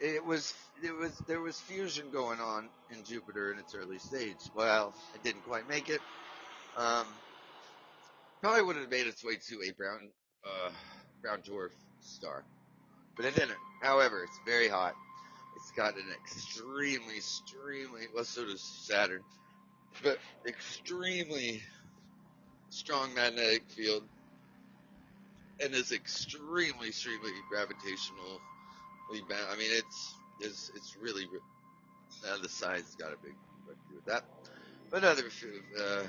it 0.00 0.24
was 0.24 0.52
it 0.82 0.94
was 0.94 1.16
there 1.28 1.40
was 1.40 1.58
fusion 1.60 2.10
going 2.12 2.40
on 2.40 2.68
in 2.90 3.04
Jupiter 3.04 3.52
in 3.52 3.58
its 3.58 3.74
early 3.74 3.98
stage. 3.98 4.36
Well, 4.54 4.94
it 5.14 5.22
didn't 5.22 5.44
quite 5.44 5.68
make 5.68 5.88
it. 5.88 6.00
Um, 6.76 7.06
probably 8.40 8.62
would 8.62 8.76
have 8.76 8.90
made 8.90 9.06
its 9.06 9.24
way 9.24 9.36
to 9.48 9.62
a 9.68 9.72
brown 9.72 10.08
uh, 10.44 10.70
brown 11.22 11.38
dwarf 11.42 11.70
star, 12.00 12.44
but 13.16 13.26
it 13.26 13.34
didn't. 13.34 13.58
However, 13.82 14.24
it's 14.24 14.38
very 14.46 14.68
hot. 14.68 14.94
It's 15.56 15.70
got 15.72 15.94
an 15.94 16.06
extremely, 16.24 17.16
extremely 17.16 18.02
well, 18.14 18.24
so 18.24 18.44
does 18.44 18.62
Saturn, 18.62 19.22
but 20.02 20.18
extremely 20.46 21.62
strong 22.70 23.14
magnetic 23.14 23.62
field 23.68 24.02
and 25.62 25.74
is 25.74 25.92
extremely, 25.92 26.88
extremely 26.88 27.30
gravitationally 27.52 28.40
bound. 29.28 29.46
I 29.50 29.56
mean, 29.56 29.70
it's 29.70 30.14
it's 30.40 30.70
it's 30.74 30.96
really 31.00 31.26
uh, 32.26 32.38
the 32.42 32.48
size 32.48 32.96
got 32.98 33.12
a 33.12 33.16
big 33.22 33.34
do 33.88 33.96
with 33.96 34.04
that. 34.06 34.24
But 34.90 35.04
other 35.04 35.24
uh, 35.78 36.02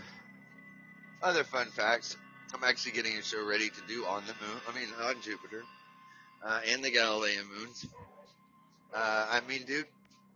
other 1.22 1.44
fun 1.44 1.68
facts. 1.68 2.18
I'm 2.54 2.64
actually 2.64 2.92
getting 2.92 3.18
a 3.18 3.24
show 3.24 3.44
ready 3.44 3.70
to 3.70 3.82
do 3.88 4.06
on 4.06 4.24
the 4.28 4.34
moon. 4.34 4.62
I 4.70 4.76
mean, 4.76 4.88
on 5.02 5.16
Jupiter 5.24 5.64
uh, 6.46 6.60
and 6.70 6.84
the 6.84 6.92
Galilean 6.92 7.46
moons. 7.58 7.86
Uh, 8.94 9.28
I 9.32 9.42
mean, 9.48 9.64
dude, 9.66 9.88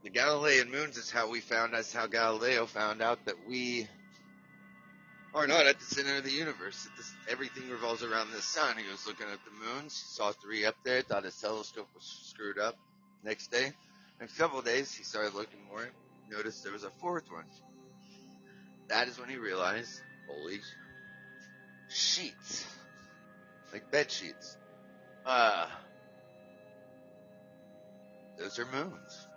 the 0.03 0.09
Galilean 0.09 0.71
moons 0.71 0.97
is 0.97 1.11
how 1.11 1.29
we 1.29 1.41
found. 1.41 1.73
That's 1.73 1.93
how 1.93 2.07
Galileo 2.07 2.65
found 2.65 3.01
out 3.01 3.25
that 3.25 3.35
we 3.47 3.87
are 5.33 5.47
not 5.47 5.67
at 5.67 5.79
the 5.79 5.85
center 5.85 6.17
of 6.17 6.23
the 6.23 6.31
universe. 6.31 6.87
This, 6.97 7.13
everything 7.29 7.69
revolves 7.69 8.03
around 8.03 8.31
the 8.31 8.41
sun. 8.41 8.77
He 8.77 8.89
was 8.89 9.05
looking 9.05 9.27
at 9.27 9.39
the 9.45 9.51
moons, 9.51 9.93
saw 9.93 10.31
three 10.31 10.65
up 10.65 10.75
there, 10.83 11.01
thought 11.01 11.25
his 11.25 11.39
telescope 11.39 11.87
was 11.93 12.03
screwed 12.03 12.59
up. 12.59 12.75
Next 13.23 13.51
day, 13.51 13.71
next 14.19 14.37
couple 14.37 14.61
days, 14.61 14.93
he 14.93 15.03
started 15.03 15.33
looking 15.33 15.59
more, 15.69 15.87
noticed 16.31 16.63
there 16.63 16.73
was 16.73 16.83
a 16.83 16.89
fourth 17.01 17.31
one. 17.31 17.45
That 18.89 19.07
is 19.07 19.19
when 19.19 19.29
he 19.29 19.37
realized, 19.37 20.01
holy 20.29 20.59
sheets, 21.89 22.65
like 23.73 23.91
bed 23.91 24.09
sheets. 24.09 24.57
Uh, 25.25 25.67
those 28.39 28.59
are 28.59 28.65
moons. 28.65 29.27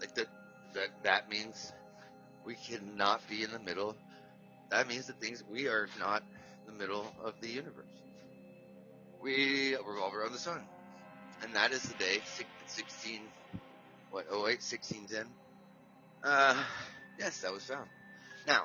Like 0.00 0.14
that, 0.14 0.26
that, 0.74 0.88
that 1.02 1.28
means 1.28 1.72
we 2.44 2.54
cannot 2.54 3.20
be 3.28 3.42
in 3.42 3.50
the 3.52 3.58
middle 3.58 3.94
that 4.72 4.88
means 4.88 5.08
that 5.08 5.20
things 5.20 5.44
we 5.50 5.68
are 5.68 5.88
not 6.00 6.24
the 6.66 6.72
middle 6.72 7.06
of 7.24 7.34
the 7.42 7.48
universe. 7.48 7.86
We 9.22 9.76
revolve 9.76 10.14
around 10.14 10.32
the 10.32 10.38
sun, 10.38 10.62
and 11.42 11.54
that 11.56 11.72
is 11.72 11.82
the 11.82 11.94
day 11.94 12.20
16 12.66 13.22
what 14.10 14.26
08 14.32 14.62
1610. 14.62 15.26
Uh, 16.24 16.62
yes, 17.18 17.40
that 17.42 17.52
was 17.52 17.64
found. 17.64 17.88
Now, 18.46 18.64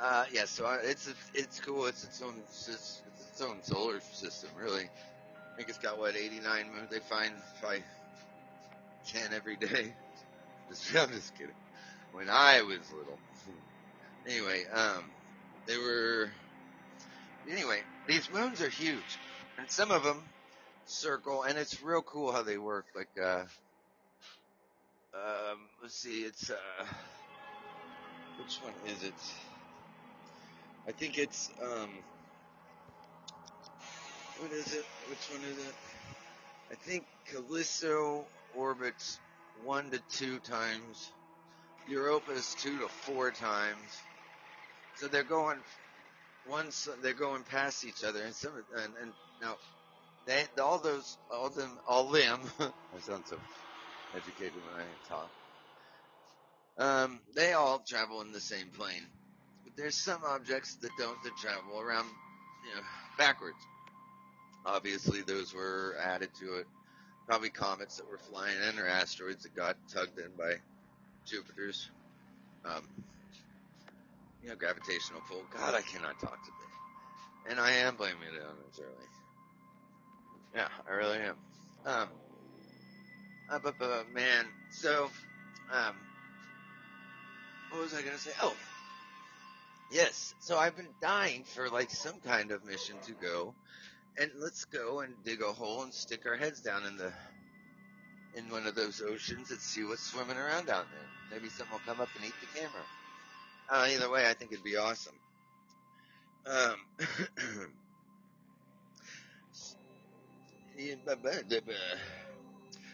Uh, 0.00 0.26
yeah, 0.32 0.44
so 0.46 0.66
I, 0.66 0.78
it's 0.84 1.08
it's 1.34 1.60
cool. 1.60 1.86
It's 1.86 2.04
its 2.04 2.22
own 2.22 2.34
it's 2.40 2.68
its 2.68 3.42
own 3.42 3.62
solar 3.64 4.00
system, 4.12 4.50
really. 4.58 4.84
I 4.84 5.56
think 5.56 5.70
it's 5.70 5.78
got 5.78 5.98
what 5.98 6.16
89 6.16 6.72
moons. 6.72 6.90
They 6.90 7.00
find 7.00 7.32
probably 7.60 7.84
10 9.12 9.32
every 9.34 9.56
day. 9.56 9.94
I'm 10.98 11.10
just 11.10 11.36
kidding. 11.36 11.54
When 12.12 12.30
I 12.30 12.62
was 12.62 12.92
little. 12.92 13.20
Anyway, 14.26 14.64
um, 14.72 15.12
they 15.66 15.78
were. 15.78 16.30
Anyway, 17.50 17.82
these 18.06 18.30
moons 18.30 18.62
are 18.62 18.68
huge, 18.68 19.18
and 19.58 19.70
some 19.70 19.90
of 19.90 20.04
them 20.04 20.22
circle, 20.86 21.42
and 21.44 21.58
it's 21.58 21.82
real 21.82 22.02
cool 22.02 22.32
how 22.32 22.42
they 22.42 22.58
work. 22.58 22.86
Like, 22.94 23.08
uh, 23.22 23.44
um, 25.14 25.58
let's 25.82 25.96
see, 25.96 26.22
it's 26.22 26.50
uh, 26.50 26.86
which 28.36 28.58
one 28.62 28.74
is 28.86 29.02
it? 29.04 29.14
I 30.88 30.92
think 30.92 31.18
it's 31.18 31.50
um, 31.62 31.90
what 34.36 34.52
is 34.52 34.74
it? 34.74 34.84
Which 35.08 35.30
one 35.30 35.42
is 35.44 35.58
it? 35.58 35.74
I 36.70 36.74
think 36.76 37.06
Callisto 37.26 38.26
orbits 38.54 39.20
one 39.64 39.90
to 39.90 40.00
two 40.10 40.40
times, 40.40 41.10
Europa 41.86 42.32
is 42.32 42.54
two 42.54 42.78
to 42.80 42.88
four 42.88 43.32
times. 43.32 44.09
So 45.00 45.08
they're 45.08 45.22
going 45.22 45.56
once 46.46 46.86
they're 47.02 47.14
going 47.14 47.42
past 47.44 47.86
each 47.86 48.04
other, 48.04 48.22
and 48.22 48.34
some 48.34 48.52
and, 48.76 48.92
and 49.00 49.12
now 49.40 49.56
they 50.26 50.44
all 50.60 50.78
those 50.78 51.16
all 51.30 51.48
them 51.48 51.78
all 51.88 52.10
them. 52.10 52.40
I 52.60 53.00
sound 53.00 53.24
so 53.26 53.38
educated 54.14 54.52
when 54.56 54.84
I 54.84 55.08
talk. 55.08 55.30
Um, 56.76 57.20
they 57.34 57.54
all 57.54 57.78
travel 57.78 58.20
in 58.20 58.32
the 58.32 58.40
same 58.40 58.66
plane. 58.76 59.06
But 59.64 59.74
there's 59.74 59.96
some 59.96 60.20
objects 60.22 60.76
that 60.82 60.90
don't 60.98 61.22
that 61.24 61.36
travel 61.38 61.80
around, 61.80 62.06
you 62.68 62.74
know, 62.74 62.82
backwards. 63.16 63.56
Obviously, 64.66 65.22
those 65.22 65.54
were 65.54 65.96
added 66.02 66.28
to 66.40 66.56
it. 66.56 66.66
Probably 67.26 67.48
comets 67.48 67.96
that 67.96 68.10
were 68.10 68.18
flying 68.18 68.56
in 68.68 68.78
or 68.78 68.86
asteroids 68.86 69.44
that 69.44 69.56
got 69.56 69.76
tugged 69.94 70.18
in 70.18 70.36
by 70.36 70.56
Jupiter's, 71.26 71.88
um, 72.66 72.82
you 74.42 74.48
know, 74.48 74.56
gravitational 74.56 75.20
pull. 75.28 75.42
God, 75.56 75.74
I 75.74 75.82
cannot 75.82 76.18
talk 76.18 76.38
today. 76.42 77.50
And 77.50 77.58
I 77.58 77.72
am 77.72 77.96
blaming 77.96 78.34
it 78.34 78.42
on 78.42 78.54
this 78.66 78.80
early. 78.80 79.06
Yeah, 80.54 80.68
I 80.88 80.92
really 80.94 81.18
am. 81.18 81.36
Um, 81.86 82.08
uh, 83.50 83.58
but, 83.62 83.74
but, 83.78 84.12
man, 84.14 84.44
so, 84.70 85.10
um, 85.72 85.94
what 87.70 87.82
was 87.82 87.94
I 87.94 88.02
gonna 88.02 88.18
say? 88.18 88.32
Oh, 88.42 88.54
yes. 89.92 90.34
So 90.40 90.58
I've 90.58 90.76
been 90.76 90.88
dying 91.00 91.44
for 91.44 91.68
like 91.68 91.90
some 91.90 92.18
kind 92.20 92.50
of 92.50 92.64
mission 92.64 92.96
to 93.06 93.12
go, 93.12 93.54
and 94.18 94.30
let's 94.38 94.64
go 94.66 95.00
and 95.00 95.14
dig 95.24 95.40
a 95.40 95.52
hole 95.52 95.82
and 95.82 95.94
stick 95.94 96.26
our 96.26 96.36
heads 96.36 96.60
down 96.60 96.84
in 96.84 96.96
the 96.96 97.12
in 98.36 98.50
one 98.50 98.66
of 98.66 98.74
those 98.74 99.02
oceans 99.02 99.50
and 99.50 99.60
see 99.60 99.84
what's 99.84 100.02
swimming 100.02 100.36
around 100.36 100.66
down 100.66 100.84
there. 100.92 101.38
Maybe 101.38 101.48
something 101.48 101.72
will 101.72 101.94
come 101.94 102.00
up 102.00 102.08
and 102.16 102.24
eat 102.24 102.34
the 102.40 102.60
camera. 102.60 102.82
Uh, 103.70 103.86
either 103.90 104.10
way, 104.10 104.26
I 104.28 104.34
think 104.34 104.52
it'd 104.52 104.64
be 104.64 104.76
awesome. 104.76 105.14
Um, 106.46 106.76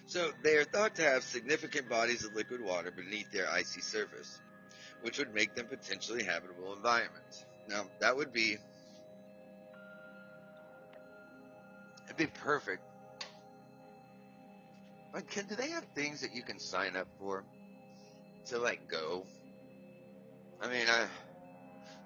so 0.07 0.31
they 0.43 0.57
are 0.57 0.65
thought 0.65 0.97
to 0.97 1.03
have 1.03 1.23
significant 1.23 1.89
bodies 1.89 2.25
of 2.25 2.35
liquid 2.35 2.61
water 2.61 2.91
beneath 2.91 3.31
their 3.33 3.49
icy 3.49 3.81
surface 3.81 4.41
which 5.03 5.19
would 5.19 5.33
make 5.35 5.55
them 5.55 5.67
potentially 5.67 6.25
habitable 6.25 6.73
environments. 6.75 7.45
Now, 7.69 7.85
that 8.01 8.17
would 8.17 8.33
be 8.33 8.57
it'd 12.07 12.17
be 12.17 12.27
perfect. 12.27 12.83
Like, 15.15 15.31
can, 15.31 15.47
do 15.47 15.55
they 15.55 15.71
have 15.71 15.85
things 15.95 16.21
that 16.21 16.35
you 16.35 16.43
can 16.43 16.59
sign 16.59 16.97
up 16.97 17.09
for 17.19 17.45
to 18.47 18.59
like 18.59 18.89
go? 18.89 19.25
I 20.61 20.69
mean, 20.69 20.87
I 20.89 21.07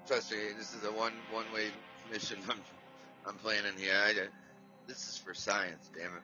trust 0.06 0.32
me. 0.32 0.38
This 0.56 0.74
is 0.74 0.84
a 0.84 0.92
one 0.92 1.12
one 1.32 1.46
way 1.54 1.68
mission 2.10 2.38
I'm 2.48 2.60
I'm 3.26 3.36
planning 3.36 3.76
here. 3.78 3.94
I, 3.94 4.14
this 4.86 5.08
is 5.08 5.18
for 5.18 5.34
science, 5.34 5.90
damn 5.96 6.16
it. 6.16 6.22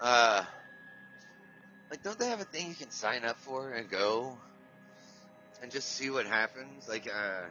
Uh, 0.00 0.42
like, 1.90 2.02
don't 2.02 2.18
they 2.18 2.28
have 2.28 2.40
a 2.40 2.44
thing 2.44 2.68
you 2.68 2.74
can 2.74 2.90
sign 2.90 3.24
up 3.24 3.38
for 3.38 3.70
and 3.72 3.88
go? 3.88 4.38
and 5.64 5.72
just 5.72 5.88
see 5.92 6.10
what 6.10 6.26
happens. 6.26 6.88
Like, 6.88 7.06
uh, 7.08 7.46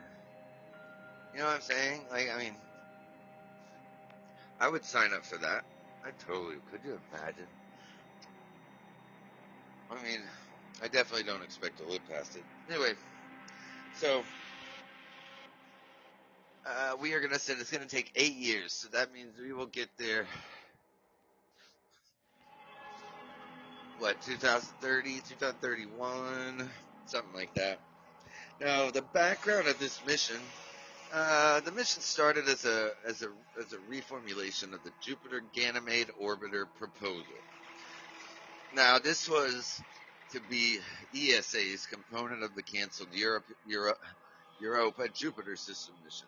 you 1.33 1.39
know 1.39 1.45
what 1.45 1.55
I'm 1.55 1.61
saying? 1.61 2.01
Like, 2.11 2.29
I 2.33 2.37
mean, 2.37 2.53
I 4.59 4.69
would 4.69 4.85
sign 4.85 5.13
up 5.13 5.25
for 5.25 5.37
that. 5.37 5.63
I 6.05 6.09
totally. 6.27 6.57
Could 6.69 6.81
you 6.85 6.99
imagine? 7.11 7.47
I 9.89 9.95
mean, 10.03 10.19
I 10.81 10.87
definitely 10.87 11.23
don't 11.23 11.43
expect 11.43 11.79
to 11.79 11.85
live 11.85 12.07
past 12.07 12.35
it. 12.35 12.43
Anyway, 12.69 12.93
so 13.95 14.23
uh, 16.65 16.95
we 17.01 17.13
are 17.13 17.21
gonna 17.21 17.39
say 17.39 17.53
it's 17.53 17.71
gonna 17.71 17.85
take 17.85 18.11
eight 18.15 18.35
years, 18.35 18.73
so 18.73 18.89
that 18.89 19.13
means 19.13 19.37
we 19.39 19.53
will 19.53 19.67
get 19.67 19.89
there. 19.97 20.27
What, 23.99 24.21
2030, 24.21 25.21
2031, 25.21 26.69
something 27.05 27.33
like 27.33 27.53
that. 27.55 27.79
Now, 28.59 28.91
the 28.91 29.01
background 29.01 29.67
of 29.67 29.79
this 29.79 30.03
mission, 30.05 30.37
uh, 31.13 31.59
the 31.61 31.71
mission 31.71 32.01
started 32.01 32.47
as 32.47 32.65
a 32.65 32.91
as 33.05 33.21
a 33.21 33.29
as 33.59 33.73
a 33.73 33.77
reformulation 33.77 34.73
of 34.73 34.83
the 34.83 34.91
Jupiter 35.01 35.41
Ganymede 35.53 36.09
orbiter 36.21 36.65
proposal. 36.77 37.23
Now, 38.73 38.99
this 38.99 39.29
was 39.29 39.81
to 40.33 40.41
be 40.49 40.79
ESA's 41.15 41.85
component 41.85 42.43
of 42.43 42.55
the 42.55 42.63
canceled 42.63 43.09
Europe 43.13 43.45
Europe 43.67 43.99
Europa 44.59 45.07
Jupiter 45.13 45.55
system 45.55 45.93
mission. 46.03 46.27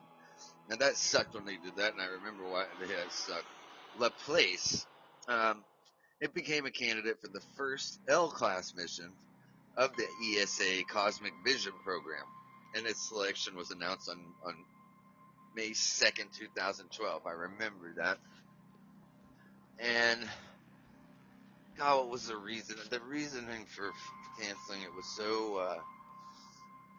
Now 0.69 0.75
that 0.77 0.95
sucked 0.95 1.33
when 1.33 1.45
they 1.45 1.57
did 1.57 1.75
that, 1.77 1.93
and 1.93 2.01
I 2.01 2.05
remember 2.05 2.43
why 2.43 2.65
had 2.79 3.11
sucked. 3.11 3.45
Laplace, 3.97 4.85
um, 5.27 5.63
it 6.21 6.33
became 6.33 6.65
a 6.65 6.71
candidate 6.71 7.17
for 7.21 7.29
the 7.29 7.41
first 7.55 7.99
L-class 8.07 8.73
mission 8.75 9.11
of 9.77 9.91
the 9.95 10.05
ESA 10.23 10.83
Cosmic 10.87 11.33
Vision 11.45 11.73
program, 11.83 12.23
and 12.75 12.85
its 12.85 13.09
selection 13.09 13.55
was 13.55 13.71
announced 13.71 14.09
on, 14.09 14.19
on 14.45 14.55
May 15.55 15.69
2nd, 15.69 16.31
2012. 16.37 17.21
I 17.25 17.31
remember 17.31 17.93
that. 17.97 18.17
And 19.79 20.27
God, 21.77 21.99
what 21.99 22.09
was 22.09 22.27
the 22.27 22.37
reason? 22.37 22.77
The 22.91 23.01
reasoning 23.01 23.65
for 23.67 23.93
canceling 24.39 24.81
it 24.83 24.95
was 24.95 25.07
so. 25.07 25.57
Uh, 25.57 25.79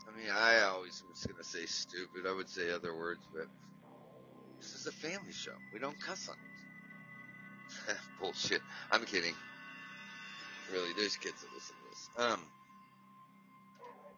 I 0.09 0.17
mean, 0.17 0.31
I 0.33 0.63
always 0.63 1.03
was 1.09 1.25
gonna 1.27 1.45
say 1.45 1.67
stupid. 1.67 2.27
I 2.29 2.35
would 2.35 2.49
say 2.49 2.71
other 2.73 2.97
words, 2.97 3.23
but 3.33 3.47
this 4.61 4.75
is 4.75 4.87
a 4.87 4.93
family 4.93 5.33
show. 5.33 5.53
We 5.73 5.81
don't 5.81 6.01
cuss 6.01 6.29
on 6.29 6.37
it. 7.91 7.97
Bullshit. 8.21 8.63
I'm 8.91 9.05
kidding. 9.05 9.35
Really, 10.73 10.93
there's 10.97 11.17
kids 11.17 11.43
that 11.43 11.53
listen 11.55 11.77
to 11.77 11.91
this. 11.91 12.11
Um, 12.19 12.41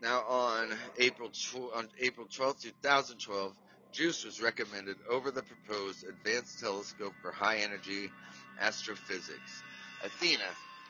now 0.03 0.23
on 0.29 0.71
April 0.99 1.31
tw- 1.31 1.75
on 1.77 1.89
April 2.01 2.27
12, 2.35 2.61
2012, 2.61 3.55
JUICE 3.93 4.25
was 4.25 4.43
recommended 4.43 4.97
over 5.11 5.31
the 5.31 5.43
proposed 5.43 6.05
Advanced 6.09 6.61
Telescope 6.61 7.15
for 7.23 7.33
High 7.33 7.59
Energy 7.59 8.13
Astrophysics, 8.61 9.65
Athena, 10.03 10.45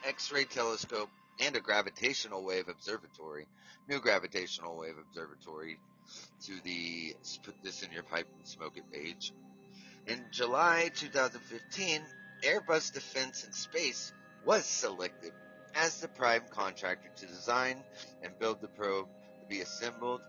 X-ray 0.04 0.44
telescope, 0.44 1.10
and 1.40 1.56
a 1.56 1.60
gravitational 1.60 2.44
wave 2.44 2.68
observatory, 2.68 3.46
new 3.88 4.00
gravitational 4.00 4.76
wave 4.76 4.96
observatory 4.98 5.78
to 6.44 6.52
the 6.64 7.14
put 7.44 7.54
this 7.62 7.82
in 7.82 7.92
your 7.92 8.02
pipe 8.02 8.26
and 8.36 8.46
smoke 8.46 8.76
it 8.76 8.90
page. 8.92 9.32
In 10.06 10.24
July 10.30 10.90
2015, 10.94 12.00
Airbus 12.44 12.92
Defence 12.92 13.44
and 13.44 13.54
Space 13.54 14.12
was 14.44 14.64
selected 14.64 15.32
as 15.74 16.00
the 16.00 16.08
prime 16.08 16.42
contractor 16.50 17.10
to 17.16 17.26
design 17.26 17.82
and 18.22 18.38
build 18.38 18.60
the 18.60 18.68
probe 18.68 19.06
to 19.40 19.46
be 19.48 19.60
assembled 19.60 20.20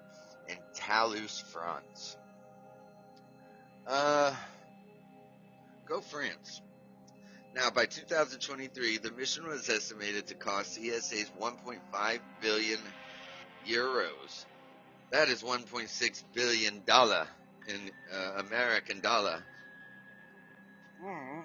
in 0.47 0.57
Toulouse, 0.75 1.43
France. 1.51 2.17
Uh, 3.87 4.33
go 5.87 6.01
France. 6.01 6.61
Now, 7.55 7.69
by 7.71 7.85
2023, 7.85 8.99
the 8.99 9.11
mission 9.11 9.47
was 9.47 9.69
estimated 9.69 10.27
to 10.27 10.35
cost 10.35 10.77
ESA's 10.77 11.31
1.5 11.39 12.19
billion 12.41 12.79
euros. 13.67 14.45
That 15.11 15.29
is 15.29 15.41
1.6 15.41 16.23
billion 16.33 16.83
dollar 16.85 17.27
in 17.67 17.91
uh, 18.13 18.41
American 18.41 18.99
dollar. 18.99 19.43
Mm. 21.03 21.43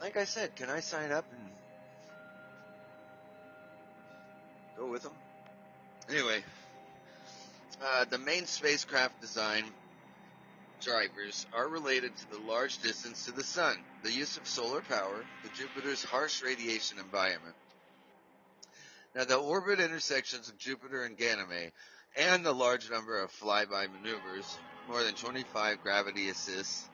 like 0.00 0.16
I 0.16 0.24
said, 0.24 0.56
can 0.56 0.70
I 0.70 0.80
sign 0.80 1.12
up 1.12 1.26
and 1.30 1.48
go 4.76 4.90
with 4.90 5.02
them? 5.02 5.12
Anyway, 6.08 6.42
uh, 7.84 8.04
the 8.08 8.18
main 8.18 8.46
spacecraft 8.46 9.20
design 9.20 9.64
drivers 10.80 11.46
are 11.52 11.68
related 11.68 12.16
to 12.16 12.30
the 12.30 12.38
large 12.38 12.78
distance 12.78 13.24
to 13.24 13.32
the 13.32 13.44
sun, 13.44 13.76
the 14.02 14.12
use 14.12 14.36
of 14.36 14.46
solar 14.46 14.80
power, 14.80 15.24
the 15.42 15.50
Jupiter's 15.50 16.02
harsh 16.02 16.42
radiation 16.42 16.98
environment. 16.98 17.54
Now, 19.14 19.24
the 19.24 19.36
orbit 19.36 19.80
intersections 19.80 20.48
of 20.48 20.58
Jupiter 20.58 21.04
and 21.04 21.16
Ganymede, 21.16 21.72
and 22.16 22.44
the 22.44 22.52
large 22.52 22.90
number 22.90 23.18
of 23.20 23.30
flyby 23.32 23.88
maneuvers, 23.92 24.56
more 24.88 25.02
than 25.02 25.14
25 25.14 25.80
gravity 25.82 26.28
assists, 26.28 26.88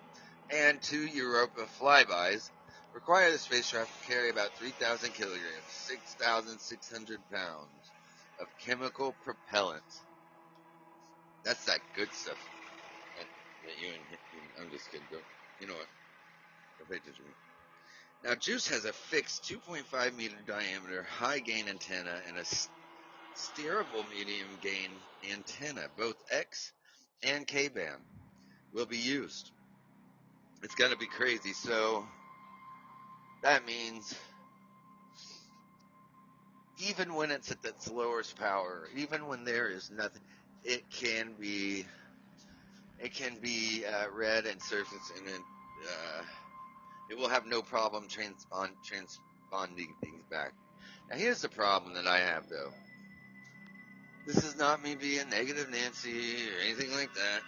and 0.51 0.81
two 0.81 1.07
Europa 1.07 1.67
flybys, 1.81 2.51
require 2.95 3.31
the 3.31 3.39
spacecraft 3.39 3.91
to 4.03 4.09
carry 4.09 4.31
about 4.31 4.57
3,000 4.59 5.13
kilograms, 5.13 5.43
6,600 5.69 7.19
pounds 7.31 7.93
of 8.41 8.47
chemical 8.65 9.15
propellant. 9.23 9.83
That's 11.45 11.65
that 11.67 11.81
good 11.95 12.13
stuff. 12.13 12.56
You 13.81 13.89
and 13.89 14.65
I'm 14.65 14.71
just 14.71 14.91
kidding. 14.91 15.07
You 15.61 15.67
know 15.67 15.75
what? 15.75 15.89
Go 16.79 16.85
pay 16.91 16.97
attention. 16.97 17.25
Now, 18.25 18.35
Juice 18.35 18.69
has 18.69 18.85
a 18.85 18.93
fixed 18.93 19.45
2.5 19.45 20.17
meter 20.17 20.37
diameter 20.47 21.05
high 21.05 21.39
gain 21.39 21.69
antenna 21.69 22.21
and 22.29 22.39
a 22.39 22.45
steerable 23.37 24.09
medium 24.11 24.49
gain 24.61 24.91
antenna. 25.31 25.89
Both 25.97 26.17
X 26.31 26.73
and 27.23 27.47
K 27.47 27.69
band 27.69 28.03
will 28.73 28.87
be 28.87 28.99
used. 28.99 29.51
It's 30.63 30.75
going 30.75 30.91
to 30.91 30.97
be 30.99 31.07
crazy. 31.07 31.53
So 31.53 32.07
that 33.43 33.67
means 33.67 34.15
even 36.79 37.15
when 37.15 37.31
it's 37.31 37.51
at 37.51 37.65
its 37.65 37.91
lowest 37.91 38.37
power, 38.39 38.89
even 38.97 39.27
when 39.27 39.45
there 39.45 39.69
is 39.69 39.91
nothing, 39.91 40.23
it 40.65 40.91
can 40.91 41.35
be 41.39 41.87
it 43.01 43.15
can 43.15 43.39
be 43.41 43.85
uh, 43.85 44.07
read 44.15 44.47
and 44.47 44.61
surface 44.63 45.13
and 45.17 45.29
it 45.29 45.41
uh, 45.87 46.23
it 47.11 47.19
will 47.19 47.29
have 47.29 47.47
no 47.47 47.63
problem 47.63 48.09
transpond, 48.09 48.71
transponding 48.85 49.95
things 50.03 50.25
back. 50.31 50.53
Now 51.11 51.17
here's 51.17 51.43
the 51.43 51.49
problem 51.49 51.95
that 51.95 52.07
I 52.07 52.19
have 52.19 52.49
though. 52.49 52.73
This 54.27 54.45
is 54.45 54.59
not 54.59 54.83
me 54.83 54.97
being 54.97 55.29
negative 55.31 55.71
Nancy 55.71 56.49
or 56.49 56.61
anything 56.65 56.91
like 56.93 57.15
that, 57.15 57.43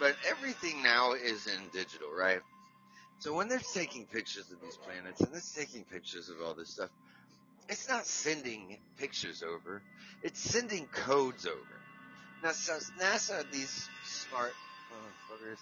but 0.00 0.16
everything 0.28 0.82
now 0.82 1.12
is 1.12 1.46
in 1.46 1.68
digital, 1.72 2.08
right? 2.10 2.40
So 3.20 3.34
when 3.34 3.48
they're 3.48 3.60
taking 3.72 4.06
pictures 4.06 4.50
of 4.50 4.60
these 4.60 4.76
planets 4.76 5.20
and 5.20 5.32
they're 5.32 5.64
taking 5.64 5.84
pictures 5.84 6.28
of 6.28 6.44
all 6.44 6.54
this 6.54 6.70
stuff, 6.70 6.90
it's 7.68 7.88
not 7.88 8.04
sending 8.06 8.78
pictures 8.98 9.42
over. 9.42 9.82
It's 10.22 10.40
sending 10.40 10.86
codes 10.88 11.46
over. 11.46 11.80
Now, 12.42 12.52
so 12.52 12.78
NASA, 13.00 13.50
these 13.50 13.88
smart 14.04 14.52
motherfuckers, 14.92 15.58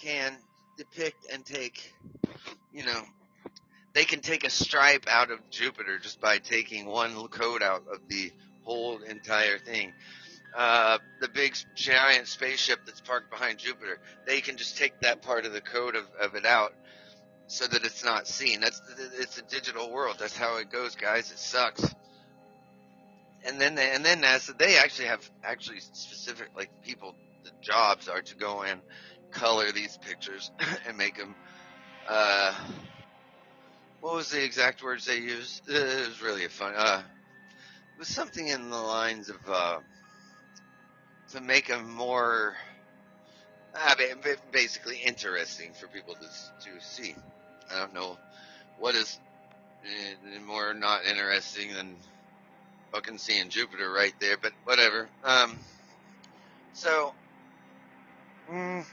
can 0.00 0.36
depict 0.76 1.26
and 1.32 1.44
take, 1.44 1.92
you 2.72 2.84
know, 2.84 3.02
they 3.92 4.04
can 4.04 4.20
take 4.20 4.44
a 4.44 4.50
stripe 4.50 5.06
out 5.08 5.30
of 5.30 5.38
Jupiter 5.50 5.98
just 5.98 6.20
by 6.20 6.38
taking 6.38 6.86
one 6.86 7.14
code 7.28 7.62
out 7.62 7.84
of 7.92 8.00
the 8.08 8.32
whole 8.62 8.98
entire 9.02 9.58
thing. 9.58 9.92
Uh, 10.56 10.98
the 11.20 11.28
big 11.28 11.54
giant 11.76 12.26
spaceship 12.26 12.80
that's 12.86 13.00
parked 13.00 13.30
behind 13.30 13.58
Jupiter, 13.58 13.98
they 14.26 14.40
can 14.40 14.56
just 14.56 14.76
take 14.76 15.00
that 15.00 15.22
part 15.22 15.44
of 15.44 15.52
the 15.52 15.60
code 15.60 15.96
of, 15.96 16.04
of 16.20 16.34
it 16.34 16.44
out 16.44 16.72
so 17.46 17.66
that 17.66 17.84
it's 17.84 18.04
not 18.04 18.26
seen. 18.26 18.60
That's 18.60 18.80
it's 19.18 19.38
a 19.38 19.42
digital 19.42 19.90
world. 19.90 20.16
That's 20.18 20.36
how 20.36 20.58
it 20.58 20.70
goes, 20.70 20.94
guys. 20.94 21.30
It 21.32 21.38
sucks. 21.38 21.94
And 23.44 23.60
then 23.60 23.74
they, 23.74 23.90
and 23.90 24.04
then 24.04 24.22
NASA 24.22 24.56
they 24.56 24.76
actually 24.76 25.08
have 25.08 25.28
actually 25.42 25.80
specific 25.80 26.50
like 26.56 26.70
people 26.84 27.14
jobs 27.60 28.08
are 28.08 28.22
to 28.22 28.36
go 28.36 28.62
and 28.62 28.80
color 29.30 29.72
these 29.72 29.98
pictures 29.98 30.50
and 30.88 30.96
make 30.96 31.16
them. 31.16 31.34
Uh, 32.08 32.54
what 34.00 34.14
was 34.14 34.30
the 34.30 34.42
exact 34.42 34.82
words 34.82 35.04
they 35.06 35.18
used? 35.18 35.62
It 35.68 36.08
was 36.08 36.22
really 36.22 36.44
a 36.44 36.48
fun. 36.48 36.74
Uh, 36.76 37.02
it 37.94 37.98
was 37.98 38.08
something 38.08 38.48
in 38.48 38.70
the 38.70 38.76
lines 38.76 39.28
of 39.28 39.36
uh, 39.48 39.78
to 41.32 41.40
make 41.40 41.68
them 41.68 41.92
more. 41.92 42.54
Uh, 43.72 43.94
basically 44.50 44.96
interesting 44.96 45.72
for 45.72 45.86
people 45.86 46.14
to 46.14 46.20
to 46.20 46.84
see. 46.84 47.14
I 47.70 47.78
don't 47.78 47.94
know 47.94 48.18
what 48.78 48.96
is 48.96 49.20
eh, 49.84 50.38
more 50.44 50.74
not 50.74 51.04
interesting 51.04 51.72
than 51.72 51.96
fucking 52.92 53.18
seeing 53.18 53.48
Jupiter 53.48 53.90
right 53.90 54.14
there, 54.20 54.36
but 54.40 54.52
whatever. 54.64 55.08
Um, 55.24 55.58
so, 56.72 57.14
mm, 58.50 58.86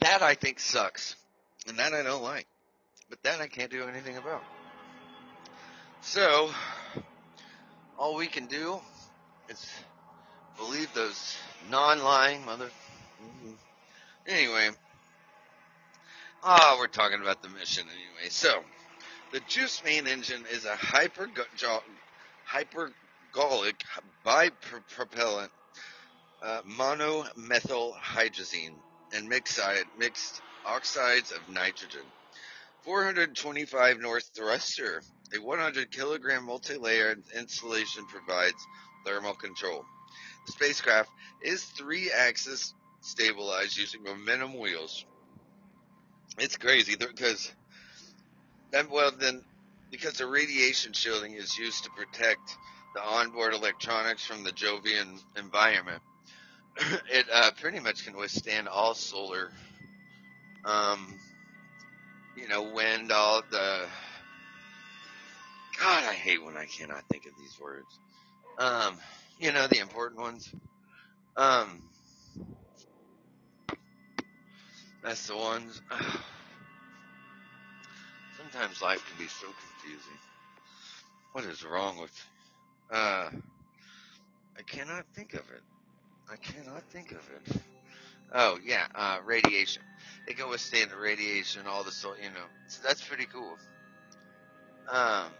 that 0.00 0.22
I 0.22 0.34
think 0.34 0.60
sucks, 0.60 1.16
and 1.68 1.78
that 1.78 1.94
I 1.94 2.02
don't 2.02 2.22
like, 2.22 2.46
but 3.10 3.22
that 3.24 3.40
I 3.40 3.48
can't 3.48 3.70
do 3.70 3.84
anything 3.84 4.16
about. 4.16 4.42
So, 6.02 6.50
all 7.98 8.16
we 8.16 8.26
can 8.28 8.46
do 8.46 8.80
is 9.48 9.66
believe 10.56 10.92
those 10.94 11.36
non-lying 11.70 12.44
mother 12.44 12.70
Mm-hmm. 13.22 13.52
Anyway, 14.26 14.70
oh, 16.42 16.76
we're 16.78 16.86
talking 16.88 17.20
about 17.22 17.42
the 17.42 17.48
mission 17.48 17.84
anyway. 17.88 18.30
So, 18.30 18.62
the 19.32 19.40
Juice 19.48 19.82
main 19.84 20.06
engine 20.06 20.44
is 20.52 20.64
a 20.64 20.76
hyper 20.76 21.28
hyper 22.44 22.92
hypergolic 23.36 23.74
bipropellant 24.24 25.48
uh, 26.42 26.62
monomethyl 26.62 27.94
hydrazine 27.94 28.74
and 29.14 29.28
mixed, 29.28 29.60
mixed 29.98 30.40
oxides 30.64 31.32
of 31.32 31.48
nitrogen. 31.48 32.02
425 32.82 33.98
newton 33.98 34.20
thruster. 34.34 35.02
A 35.34 35.40
100 35.40 35.90
kilogram 35.90 36.44
multi-layered 36.44 37.22
insulation 37.36 38.06
provides 38.06 38.54
thermal 39.04 39.34
control. 39.34 39.84
The 40.46 40.52
spacecraft 40.52 41.10
is 41.42 41.64
three 41.64 42.10
axis 42.12 42.74
stabilized 43.00 43.76
using 43.76 44.04
momentum 44.04 44.58
wheels. 44.58 45.04
It's 46.38 46.56
crazy 46.56 46.96
because 46.96 47.52
well 48.90 49.10
then 49.18 49.42
because 49.90 50.14
the 50.14 50.26
radiation 50.26 50.92
shielding 50.92 51.34
is 51.34 51.56
used 51.58 51.84
to 51.84 51.90
protect 51.90 52.56
the 52.96 53.02
onboard 53.02 53.52
electronics 53.52 54.24
from 54.24 54.42
the 54.42 54.50
Jovian 54.50 55.22
environment. 55.36 56.00
it 57.12 57.26
uh, 57.30 57.50
pretty 57.60 57.78
much 57.78 58.06
can 58.06 58.16
withstand 58.16 58.68
all 58.68 58.94
solar, 58.94 59.50
um, 60.64 61.14
you 62.38 62.48
know, 62.48 62.72
wind, 62.72 63.12
all 63.12 63.42
the. 63.50 63.86
God, 65.78 66.04
I 66.04 66.14
hate 66.14 66.42
when 66.42 66.56
I 66.56 66.64
cannot 66.64 67.04
think 67.10 67.26
of 67.26 67.32
these 67.38 67.60
words. 67.60 67.98
Um, 68.58 68.96
you 69.38 69.52
know, 69.52 69.66
the 69.66 69.80
important 69.80 70.22
ones. 70.22 70.50
Um, 71.36 71.82
That's 75.02 75.26
the 75.26 75.36
ones. 75.36 75.82
Sometimes 78.38 78.80
life 78.80 79.06
can 79.06 79.22
be 79.22 79.28
so 79.28 79.46
confusing. 79.46 80.18
What 81.32 81.44
is 81.44 81.62
wrong 81.62 81.98
with? 81.98 82.10
Uh, 82.90 83.30
I 84.58 84.62
cannot 84.66 85.04
think 85.14 85.34
of 85.34 85.40
it. 85.40 85.62
I 86.30 86.36
cannot 86.36 86.82
think 86.90 87.12
of 87.12 87.18
it. 87.18 87.62
Oh 88.32 88.58
yeah, 88.64 88.86
uh, 88.94 89.18
radiation. 89.24 89.82
They 90.26 90.34
can 90.34 90.48
withstand 90.48 90.90
the 90.90 90.96
radiation, 90.96 91.66
all 91.66 91.84
the 91.84 91.92
so 91.92 92.14
you 92.16 92.30
know. 92.30 92.46
So 92.68 92.82
that's 92.86 93.06
pretty 93.06 93.26
cool. 93.26 93.56
Um, 94.90 95.30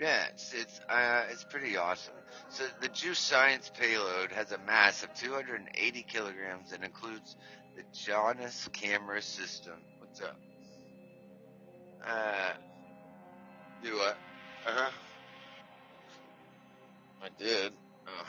yeah, 0.00 0.26
it's 0.32 0.52
it's 0.52 0.80
uh, 0.88 1.24
it's 1.30 1.44
pretty 1.44 1.76
awesome. 1.76 2.14
So 2.50 2.64
the 2.80 2.88
Juice 2.88 3.18
Science 3.18 3.70
payload 3.78 4.32
has 4.32 4.52
a 4.52 4.58
mass 4.58 5.02
of 5.02 5.14
280 5.14 6.02
kilograms 6.08 6.72
and 6.72 6.84
includes 6.84 7.36
the 7.76 7.82
Janus 7.94 8.68
camera 8.72 9.22
system. 9.22 9.74
What's 9.98 10.20
up? 10.20 10.36
Uh, 12.06 12.52
do 13.82 13.96
what? 13.96 14.16
Uh 14.66 14.70
huh. 14.72 14.90
I 17.22 17.28
did. 17.38 17.72
Uh, 18.06 18.24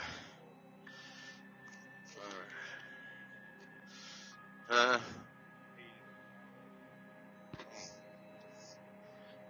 uh, 4.74 4.98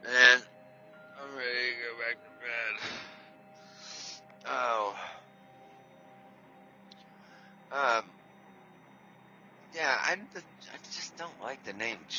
man, 0.05 0.41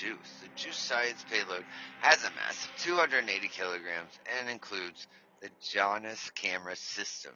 Juice. 0.02 0.40
The 0.42 0.50
Juice 0.56 0.78
Science 0.80 1.24
payload 1.30 1.66
has 2.00 2.24
a 2.24 2.32
mass 2.32 2.66
of 2.66 2.76
280 2.78 3.50
kilograms 3.50 4.20
and 4.40 4.50
includes 4.50 5.08
the 5.42 5.50
Janus 5.62 6.32
camera 6.32 6.76
system, 6.76 7.34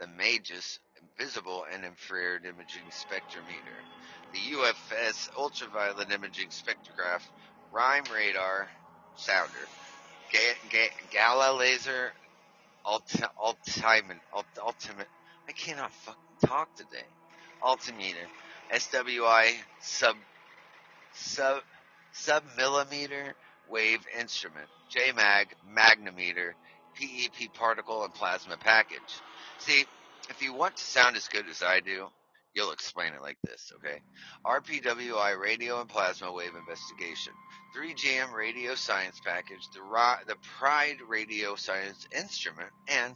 the 0.00 0.06
MAJIS 0.06 0.78
visible 1.18 1.66
and 1.72 1.84
infrared 1.84 2.46
imaging 2.46 2.90
spectrometer, 2.90 3.82
the 4.32 4.38
UVS 4.38 5.28
ultraviolet 5.36 6.12
imaging 6.12 6.50
spectrograph, 6.50 7.22
Rime 7.72 8.04
radar 8.14 8.70
sounder, 9.16 9.68
Ga- 10.32 10.68
Ga- 10.70 11.08
Gala 11.10 11.54
laser 11.58 12.12
ulti- 12.86 13.28
ultimate, 13.42 14.22
ultimate, 14.64 15.08
I 15.48 15.52
cannot 15.52 15.92
fucking 15.94 16.38
talk 16.46 16.70
today. 16.76 17.08
Altimeter, 17.62 18.30
SWI 18.72 19.52
sub, 19.78 20.16
sub, 21.12 21.62
submillimeter 22.14 23.32
wave 23.68 24.00
instrument, 24.18 24.68
JMAG 24.94 25.46
magnometer, 25.68 26.52
PEP 26.94 27.52
particle 27.54 28.04
and 28.04 28.14
plasma 28.14 28.56
package. 28.56 29.00
See, 29.58 29.84
if 30.30 30.42
you 30.42 30.54
want 30.54 30.76
to 30.76 30.84
sound 30.84 31.16
as 31.16 31.28
good 31.28 31.48
as 31.48 31.62
I 31.62 31.80
do, 31.80 32.06
you'll 32.54 32.72
explain 32.72 33.12
it 33.14 33.22
like 33.22 33.38
this, 33.44 33.72
okay? 33.76 34.00
RPWI 34.46 35.38
radio 35.38 35.80
and 35.80 35.88
plasma 35.88 36.32
wave 36.32 36.52
investigation, 36.56 37.32
3GM 37.76 38.32
radio 38.32 38.74
science 38.74 39.20
package, 39.24 39.66
the, 39.74 39.80
the 40.26 40.36
Pride 40.58 40.98
radio 41.08 41.56
science 41.56 42.06
instrument, 42.16 42.70
and 42.88 43.14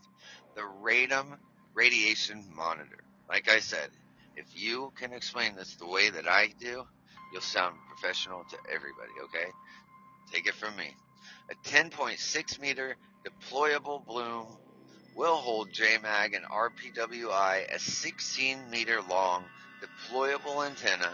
the 0.57 0.65
RADEM 0.65 1.37
radiation 1.75 2.45
monitor. 2.55 2.99
Like 3.29 3.49
I 3.49 3.61
said, 3.61 3.91
if 4.37 4.47
you 4.55 4.93
can 4.97 5.13
explain 5.13 5.55
this 5.55 5.77
the 5.77 5.87
way 5.87 6.11
that 6.11 6.29
I 6.29 6.53
do, 6.59 6.85
you'll 7.33 7.41
sound 7.41 7.77
professional 7.89 8.45
to 8.51 8.57
everybody, 8.73 9.13
okay? 9.25 9.51
Take 10.33 10.47
it 10.47 10.55
from 10.55 10.77
me. 10.77 10.95
A 11.51 11.69
10.6 11.69 12.61
meter 12.61 12.97
deployable 13.25 14.07
boom 14.07 14.47
will 15.15 15.37
hold 15.37 15.73
JMAG 15.73 16.37
and 16.37 16.45
RPWI 16.45 17.75
a 17.75 17.79
16 17.79 18.71
meter 18.71 19.01
long 19.09 19.45
deployable 19.83 20.67
antenna 20.67 21.11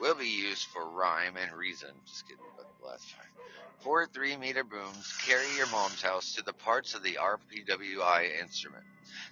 will 0.00 0.14
be 0.14 0.28
used 0.28 0.66
for 0.66 0.88
rhyme 0.88 1.36
and 1.36 1.52
reason. 1.52 1.90
Just 2.06 2.26
kidding 2.26 2.42
the 2.56 2.86
last 2.86 3.10
time. 3.10 3.26
Four 3.80 4.06
3 4.06 4.36
meter 4.36 4.64
booms 4.64 5.16
carry 5.24 5.46
your 5.56 5.68
mom's 5.68 6.02
house 6.02 6.34
to 6.34 6.42
the 6.42 6.52
parts 6.52 6.94
of 6.94 7.02
the 7.02 7.18
RPWI 7.20 8.40
instrument. 8.40 8.84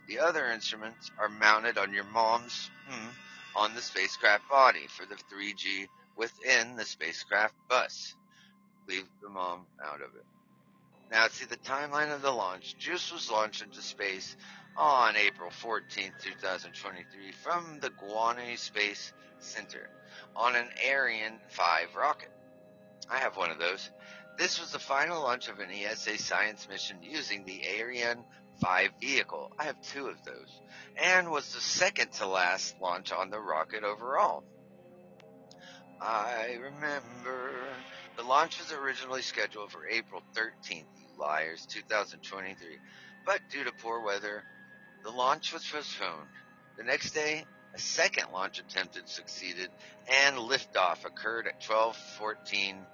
The 0.07 0.21
other 0.21 0.47
instruments 0.47 1.11
are 1.19 1.29
mounted 1.29 1.79
on 1.79 1.93
your 1.93 2.05
mom's, 2.05 2.71
hmm, 2.87 3.09
on 3.57 3.75
the 3.75 3.83
spacecraft 3.83 4.49
body 4.49 4.87
for 4.87 5.07
the 5.07 5.17
3G 5.17 5.89
within 6.17 6.77
the 6.77 6.85
spacecraft 6.85 7.55
bus. 7.69 8.15
Leave 8.89 9.09
the 9.23 9.29
mom 9.29 9.67
out 9.83 10.01
of 10.01 10.15
it. 10.15 10.25
Now, 11.11 11.29
see 11.29 11.45
the 11.45 11.57
timeline 11.57 12.15
of 12.15 12.23
the 12.23 12.31
launch. 12.31 12.77
JUICE 12.79 13.13
was 13.13 13.31
launched 13.31 13.63
into 13.63 13.81
space 13.83 14.37
on 14.77 15.17
April 15.17 15.51
14, 15.51 16.13
2023 16.23 17.33
from 17.43 17.79
the 17.81 17.91
Guanay 17.91 18.59
Space 18.59 19.13
Center 19.39 19.89
on 20.35 20.57
an 20.57 20.69
Ariane 20.85 21.39
5 21.51 21.95
rocket. 21.95 22.31
I 23.11 23.19
have 23.19 23.37
one 23.37 23.51
of 23.51 23.59
those. 23.59 23.91
This 24.37 24.61
was 24.61 24.73
the 24.73 24.79
final 24.79 25.23
launch 25.23 25.49
of 25.49 25.61
an 25.61 25.71
ESA 25.71 26.19
science 26.19 26.69
mission 26.69 26.97
using 27.03 27.45
the 27.45 27.61
Ariane 27.79 28.25
5 28.61 28.91
vehicle. 29.01 29.53
I 29.59 29.65
have 29.65 29.81
two 29.83 30.09
of 30.09 30.25
those. 30.25 30.61
And 30.97 31.31
was 31.31 31.53
the 31.53 31.61
second 31.61 32.13
to 32.15 32.27
last 32.27 32.75
launch 32.81 33.13
on 33.13 33.31
the 33.31 33.41
rocket 33.41 33.85
overall. 33.85 34.43
I 36.01 36.55
remember 36.61 37.85
the 38.17 38.23
launch 38.25 38.59
was 38.59 38.73
originally 38.73 39.23
scheduled 39.23 39.73
for 39.73 39.87
April 39.89 40.23
13th, 40.37 40.87
liars, 41.19 41.67
2023, 41.67 42.79
but 43.27 43.41
due 43.51 43.65
to 43.65 43.73
poor 43.73 44.01
weather, 44.03 44.45
the 45.05 45.11
launch 45.11 45.53
was 45.53 45.67
postponed. 45.67 46.31
The 46.77 46.85
next 46.85 47.13
day, 47.13 47.47
a 47.75 47.81
second 47.81 48.27
launch 48.33 48.59
attempted 48.59 49.09
succeeded, 49.09 49.71
and 50.09 50.37
liftoff 50.39 51.05
occurred 51.05 51.49
at 51.49 51.61
12:14 51.61 52.87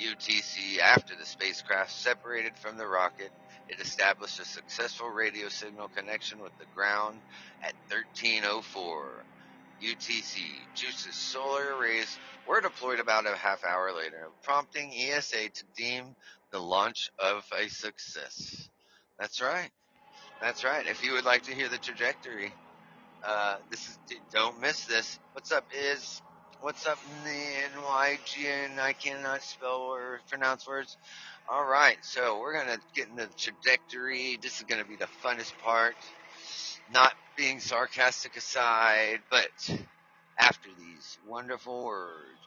UTC 0.00 0.80
after 0.80 1.16
the 1.16 1.26
spacecraft 1.26 1.92
separated 1.92 2.56
from 2.58 2.76
the 2.78 2.86
rocket. 2.86 3.32
It 3.68 3.80
established 3.80 4.40
a 4.40 4.44
successful 4.46 5.10
radio 5.10 5.48
signal 5.48 5.88
connection 5.88 6.40
with 6.40 6.56
the 6.58 6.66
ground 6.74 7.22
at 7.62 7.74
1304 7.90 9.24
UTC. 9.82 10.38
Juice's 10.74 11.14
solar 11.14 11.76
arrays 11.76 12.18
were 12.46 12.60
deployed 12.60 13.00
about 13.00 13.26
a 13.26 13.36
half 13.36 13.64
hour 13.64 13.92
later, 13.96 14.28
prompting 14.42 14.92
ESA 14.92 15.48
to 15.50 15.64
deem 15.76 16.04
the 16.50 16.58
launch 16.58 17.10
of 17.18 17.44
a 17.58 17.68
success. 17.68 18.68
That's 19.18 19.40
right. 19.40 19.70
That's 20.40 20.64
right. 20.64 20.86
If 20.86 21.04
you 21.04 21.12
would 21.12 21.24
like 21.24 21.44
to 21.44 21.54
hear 21.54 21.68
the 21.68 21.78
trajectory, 21.78 22.52
uh, 23.24 23.56
this 23.70 23.88
is 23.88 23.98
don't 24.32 24.60
miss 24.60 24.84
this. 24.86 25.18
What's 25.32 25.52
up 25.52 25.64
is 25.76 26.22
what's 26.60 26.86
up 26.86 26.98
NYGN 27.26 28.78
I 28.78 28.92
cannot 28.94 29.42
spell 29.42 29.80
or 29.80 30.20
pronounce 30.28 30.66
words. 30.66 30.96
All 31.48 31.64
right, 31.64 31.98
so 32.02 32.40
we're 32.40 32.54
gonna 32.54 32.78
get 32.94 33.08
into 33.08 33.26
the 33.26 33.34
trajectory. 33.34 34.38
This 34.40 34.58
is 34.58 34.64
gonna 34.64 34.84
be 34.84 34.96
the 34.96 35.08
funnest 35.22 35.52
part. 35.58 35.94
Not 36.92 37.12
being 37.40 37.58
sarcastic 37.58 38.36
aside, 38.36 39.20
but 39.30 39.48
after 40.38 40.68
these 40.78 41.16
wonderful 41.26 41.86
words, 41.86 42.38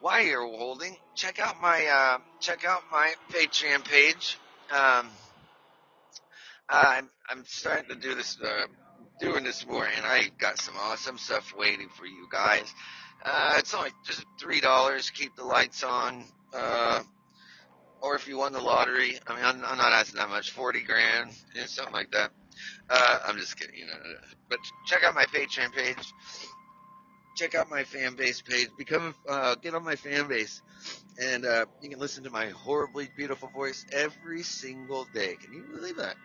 while 0.00 0.20
you're 0.20 0.44
holding, 0.44 0.96
check 1.14 1.38
out 1.38 1.60
my 1.62 1.86
uh, 1.86 2.18
check 2.40 2.64
out 2.64 2.82
my 2.90 3.12
Patreon 3.30 3.84
page. 3.84 4.36
Um, 4.72 5.06
I'm 6.68 7.08
I'm 7.30 7.44
starting 7.44 7.88
to 7.90 7.94
do 7.94 8.16
this, 8.16 8.36
uh, 8.44 8.66
doing 9.20 9.44
this 9.44 9.64
more, 9.64 9.86
and 9.86 10.04
I 10.04 10.24
got 10.40 10.58
some 10.60 10.74
awesome 10.76 11.18
stuff 11.18 11.54
waiting 11.56 11.88
for 11.96 12.04
you 12.04 12.26
guys. 12.32 12.64
Uh, 13.24 13.54
it's 13.58 13.74
only 13.74 13.90
just 14.04 14.24
three 14.40 14.60
dollars. 14.60 15.08
Keep 15.10 15.36
the 15.36 15.44
lights 15.44 15.84
on. 15.84 16.24
Uh, 16.52 17.00
or 18.00 18.16
if 18.16 18.26
you 18.26 18.38
won 18.38 18.52
the 18.52 18.60
lottery, 18.60 19.20
I 19.24 19.36
mean, 19.36 19.44
I'm, 19.44 19.64
I'm 19.64 19.78
not 19.78 19.92
asking 19.92 20.18
that 20.18 20.30
much, 20.30 20.50
forty 20.50 20.82
grand, 20.82 21.30
you 21.54 21.60
know, 21.60 21.66
something 21.68 21.94
like 21.94 22.10
that. 22.10 22.32
Uh, 22.88 23.18
I'm 23.26 23.36
just 23.36 23.58
kidding, 23.58 23.76
you 23.76 23.86
know. 23.86 23.92
But 24.48 24.58
check 24.86 25.04
out 25.04 25.14
my 25.14 25.24
Patreon 25.26 25.72
page. 25.72 26.12
Check 27.36 27.54
out 27.54 27.68
my 27.68 27.84
fan 27.84 28.14
base 28.14 28.40
page. 28.40 28.68
Become, 28.78 29.14
uh, 29.28 29.56
get 29.56 29.74
on 29.74 29.84
my 29.84 29.96
fan 29.96 30.26
base, 30.26 30.62
and 31.20 31.44
uh, 31.44 31.66
you 31.82 31.90
can 31.90 31.98
listen 31.98 32.24
to 32.24 32.30
my 32.30 32.46
horribly 32.48 33.08
beautiful 33.14 33.48
voice 33.48 33.84
every 33.92 34.42
single 34.42 35.06
day. 35.12 35.36
Can 35.40 35.52
you 35.52 35.64
believe 35.74 35.96
that? 35.96 36.16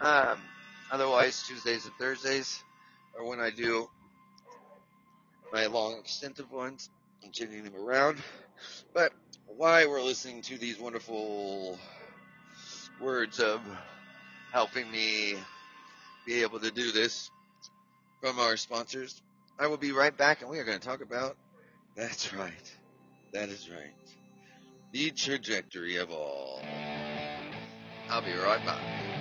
Um, 0.00 0.38
otherwise, 0.90 1.44
Tuesdays 1.46 1.84
and 1.84 1.94
Thursdays 2.00 2.62
are 3.16 3.24
when 3.24 3.38
I 3.38 3.50
do 3.50 3.88
my 5.52 5.66
long, 5.66 5.98
extensive 6.00 6.50
ones. 6.50 6.90
I'm 7.24 7.30
changing 7.30 7.62
them 7.62 7.76
around. 7.76 8.18
But 8.92 9.12
why 9.46 9.86
we're 9.86 10.02
listening 10.02 10.42
to 10.42 10.58
these 10.58 10.80
wonderful 10.80 11.78
words 13.00 13.38
of 13.38 13.60
helping 14.54 14.88
me 14.88 15.34
be 16.24 16.42
able 16.42 16.60
to 16.60 16.70
do 16.70 16.92
this 16.92 17.28
from 18.20 18.38
our 18.38 18.56
sponsors. 18.56 19.20
I 19.58 19.66
will 19.66 19.76
be 19.76 19.90
right 19.90 20.16
back 20.16 20.42
and 20.42 20.50
we 20.50 20.60
are 20.60 20.64
going 20.64 20.78
to 20.78 20.86
talk 20.86 21.02
about 21.02 21.36
that's 21.96 22.32
right. 22.34 22.72
That 23.32 23.48
is 23.48 23.68
right. 23.70 23.94
The 24.92 25.10
trajectory 25.10 25.96
of 25.96 26.10
all. 26.10 26.60
I'll 28.08 28.22
be 28.22 28.32
right 28.32 28.64
back. 28.64 29.13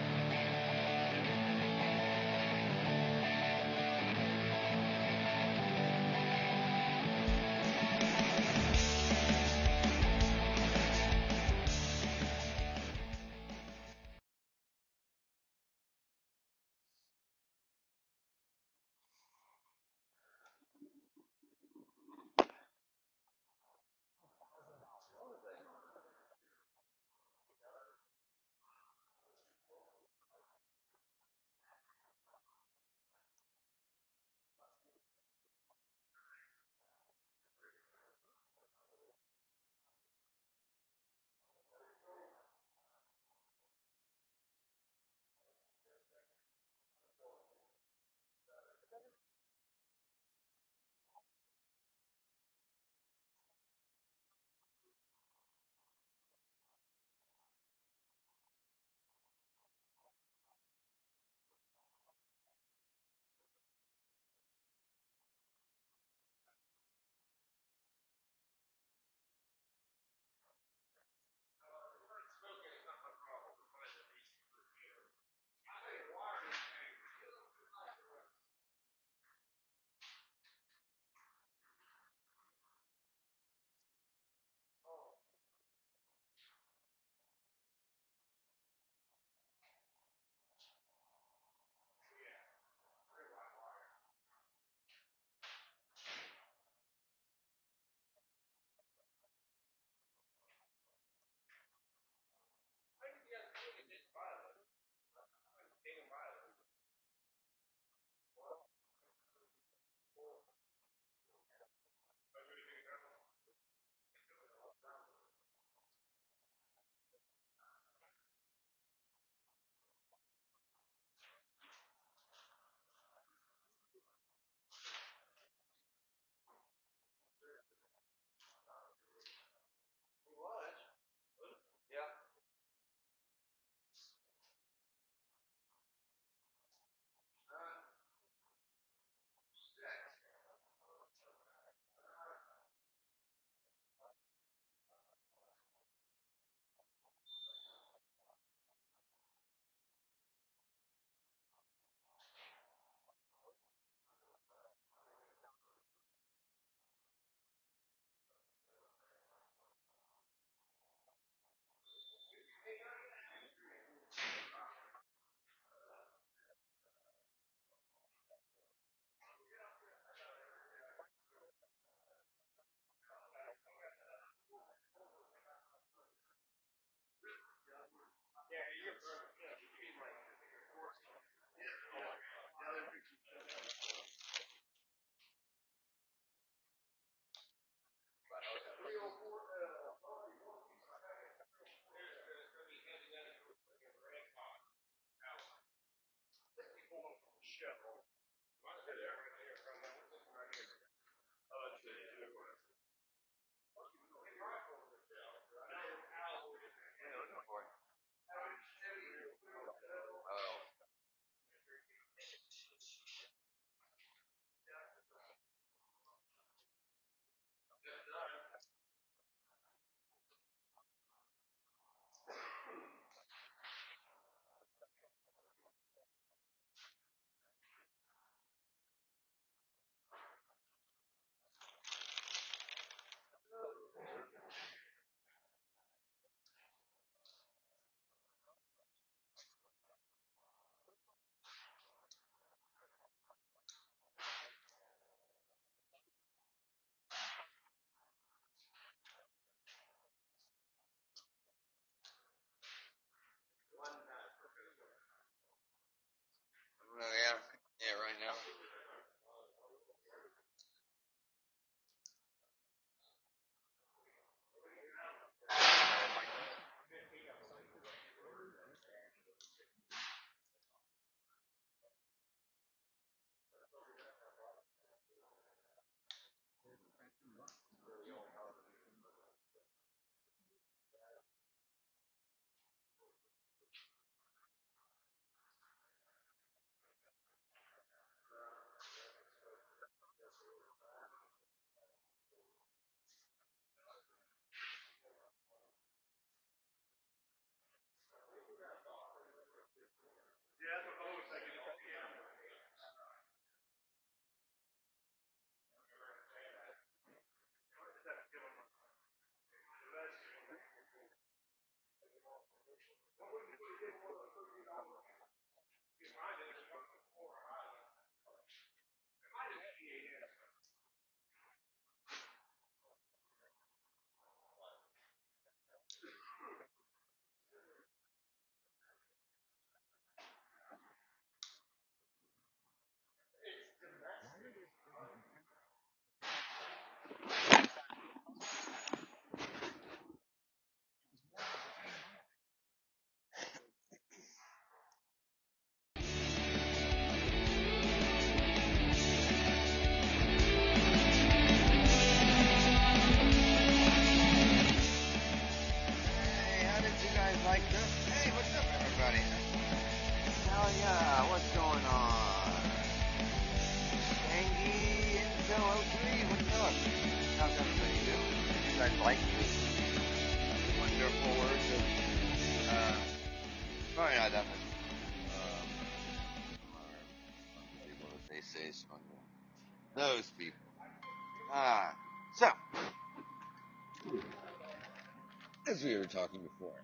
Talking 386.13 386.41
before, 386.41 386.77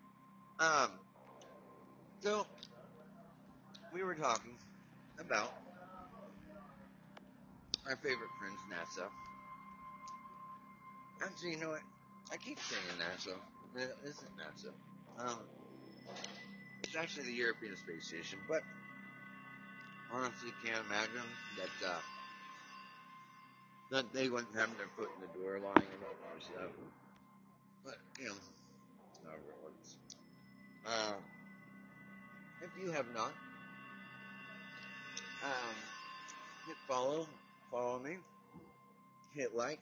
um, 0.59 0.91
so 2.21 2.45
we 3.93 4.03
were 4.03 4.15
talking 4.15 4.57
about 5.19 5.53
our 7.87 7.95
favorite 7.97 8.29
friends, 8.39 8.59
NASA. 8.69 9.07
Actually, 11.21 11.51
you 11.51 11.57
know 11.57 11.69
what? 11.69 11.81
I 12.31 12.37
keep 12.37 12.59
saying 12.59 12.99
NASA. 12.99 13.35
It 13.75 13.95
isn't 14.03 14.29
NASA. 14.37 14.73
Um, 15.19 15.39
it's 16.83 16.95
actually 16.95 17.25
the 17.25 17.33
European 17.33 17.75
Space 17.75 18.07
Station, 18.07 18.39
but 18.47 18.61
honestly 20.11 20.51
can't 20.63 20.83
imagine 20.85 21.29
that, 21.57 21.87
uh, 21.87 21.99
that 23.91 24.13
they 24.13 24.29
wouldn't 24.29 24.55
have 24.55 24.75
their 24.77 24.87
foot 24.95 25.09
in 25.15 25.21
the 25.21 25.39
door 25.39 25.59
lying 25.59 25.77
enough 25.77 26.19
or 26.23 26.41
stuff. 26.41 26.71
But, 27.83 27.95
you 28.19 28.25
know, 28.25 28.35
it 29.25 29.55
works. 29.63 29.97
Um, 30.85 31.15
if 32.61 32.69
you 32.81 32.91
have 32.91 33.05
not, 33.13 33.31
um, 35.43 35.75
hit 36.67 36.77
follow, 36.87 37.27
follow 37.71 37.99
me, 37.99 38.17
hit 39.33 39.55
like, 39.55 39.79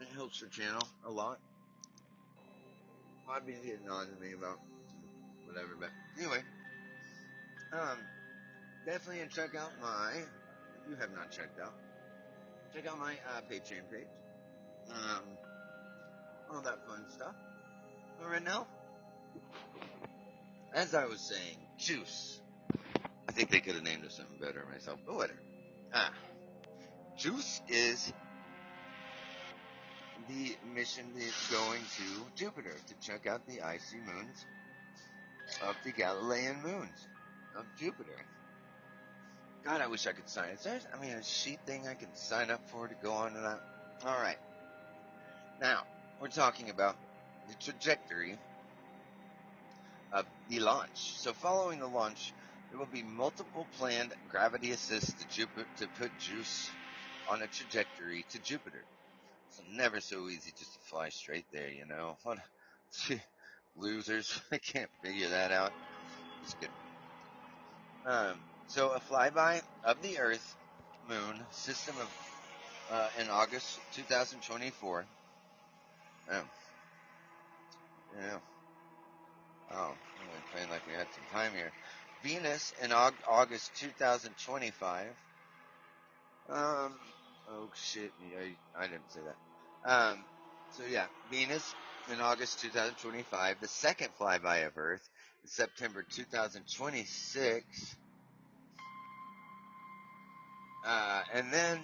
it 0.00 0.08
helps 0.14 0.40
the 0.40 0.48
channel 0.48 0.86
a 1.06 1.10
lot. 1.10 1.38
I've 3.28 3.44
been 3.44 3.62
getting 3.64 3.88
on 3.88 4.06
to 4.06 4.20
me 4.20 4.32
about 4.32 4.60
whatever, 5.46 5.76
but 5.78 5.90
anyway, 6.16 6.42
um, 7.72 7.98
definitely 8.84 9.26
check 9.34 9.54
out 9.56 9.72
my, 9.80 10.12
if 10.14 10.88
you 10.90 10.96
have 10.96 11.12
not 11.12 11.30
checked 11.30 11.58
out, 11.60 11.74
check 12.72 12.86
out 12.86 12.98
my 12.98 13.14
uh, 13.14 13.40
Patreon 13.50 13.90
page, 13.90 14.06
um, 14.90 15.22
all 16.52 16.60
that 16.60 16.86
fun 16.86 17.04
stuff. 17.08 17.34
Right 18.24 18.44
now, 18.44 18.66
as 20.74 20.94
I 20.94 21.06
was 21.06 21.20
saying, 21.20 21.56
Juice. 21.78 22.40
I 23.28 23.32
think 23.32 23.50
they 23.50 23.60
could 23.60 23.74
have 23.74 23.84
named 23.84 24.04
it 24.04 24.12
something 24.12 24.38
better 24.38 24.64
myself, 24.70 24.98
but 25.06 25.14
whatever. 25.16 25.38
Ah, 25.94 26.12
Juice 27.16 27.62
is 27.68 28.12
the 30.28 30.56
mission 30.74 31.06
is 31.16 31.34
going 31.50 31.80
to 31.96 32.04
Jupiter 32.36 32.74
to 32.88 32.94
check 33.00 33.26
out 33.26 33.46
the 33.46 33.62
icy 33.62 33.98
moons 33.98 34.44
of 35.62 35.76
the 35.84 35.92
Galilean 35.92 36.60
moons 36.62 37.06
of 37.56 37.64
Jupiter. 37.78 38.18
God, 39.64 39.80
I 39.80 39.86
wish 39.86 40.06
I 40.06 40.12
could 40.12 40.28
sign. 40.28 40.50
Is 40.50 40.62
there, 40.64 40.78
I 40.94 41.00
mean, 41.00 41.12
a 41.12 41.22
sheet 41.22 41.58
thing 41.66 41.88
I 41.88 41.94
can 41.94 42.14
sign 42.14 42.50
up 42.50 42.68
for 42.68 42.86
to 42.86 42.94
go 43.02 43.12
on 43.12 43.36
and 43.36 43.46
on? 43.46 43.58
All 44.04 44.20
right. 44.20 44.38
Now, 45.60 45.82
we're 46.20 46.28
talking 46.28 46.70
about 46.70 46.96
the 47.48 47.54
trajectory 47.54 48.36
of 50.12 50.26
the 50.48 50.60
launch. 50.60 51.14
So 51.18 51.32
following 51.32 51.80
the 51.80 51.86
launch, 51.86 52.32
there 52.70 52.78
will 52.78 52.86
be 52.86 53.02
multiple 53.02 53.66
planned 53.78 54.12
gravity 54.28 54.72
assists 54.72 55.12
to, 55.14 55.28
Jupiter, 55.28 55.66
to 55.78 55.88
put 55.98 56.10
JUICE 56.18 56.70
on 57.30 57.42
a 57.42 57.46
trajectory 57.46 58.24
to 58.30 58.38
Jupiter. 58.40 58.84
It's 59.48 59.62
never 59.76 60.00
so 60.00 60.28
easy 60.28 60.52
just 60.58 60.74
to 60.74 60.80
fly 60.90 61.08
straight 61.08 61.46
there, 61.52 61.70
you 61.70 61.86
know. 61.86 62.16
What 62.24 62.38
losers! 63.76 64.40
I 64.52 64.58
can't 64.58 64.90
figure 65.02 65.28
that 65.28 65.52
out. 65.52 65.72
Just 66.44 66.58
kidding. 66.58 66.74
Um, 68.06 68.36
so 68.68 68.90
a 68.90 69.00
flyby 69.00 69.60
of 69.84 70.00
the 70.02 70.18
Earth 70.18 70.56
Moon 71.08 71.40
system 71.50 71.94
of 72.00 72.08
uh, 72.90 73.08
in 73.20 73.28
August 73.28 73.80
2024. 73.96 75.04
Oh. 76.32 76.42
Yeah. 78.16 78.38
Oh, 79.72 79.94
playing 80.52 80.70
like 80.70 80.86
we 80.86 80.92
had 80.92 81.12
some 81.12 81.24
time 81.30 81.52
here. 81.54 81.72
Venus 82.22 82.72
in 82.82 82.92
August 82.92 83.76
2025. 83.80 85.06
Um, 86.48 86.98
oh 87.48 87.70
shit, 87.74 88.12
I, 88.38 88.56
I 88.78 88.86
didn't 88.86 89.10
say 89.10 89.20
that. 89.22 89.90
Um, 89.90 90.24
so 90.70 90.84
yeah, 90.88 91.06
Venus 91.30 91.74
in 92.10 92.20
August 92.20 92.60
2025. 92.60 93.60
The 93.60 93.68
second 93.68 94.10
flyby 94.20 94.66
of 94.66 94.78
Earth 94.78 95.08
in 95.44 95.50
September 95.50 96.04
2026. 96.08 97.96
Uh, 100.86 101.22
and 101.34 101.52
then, 101.52 101.80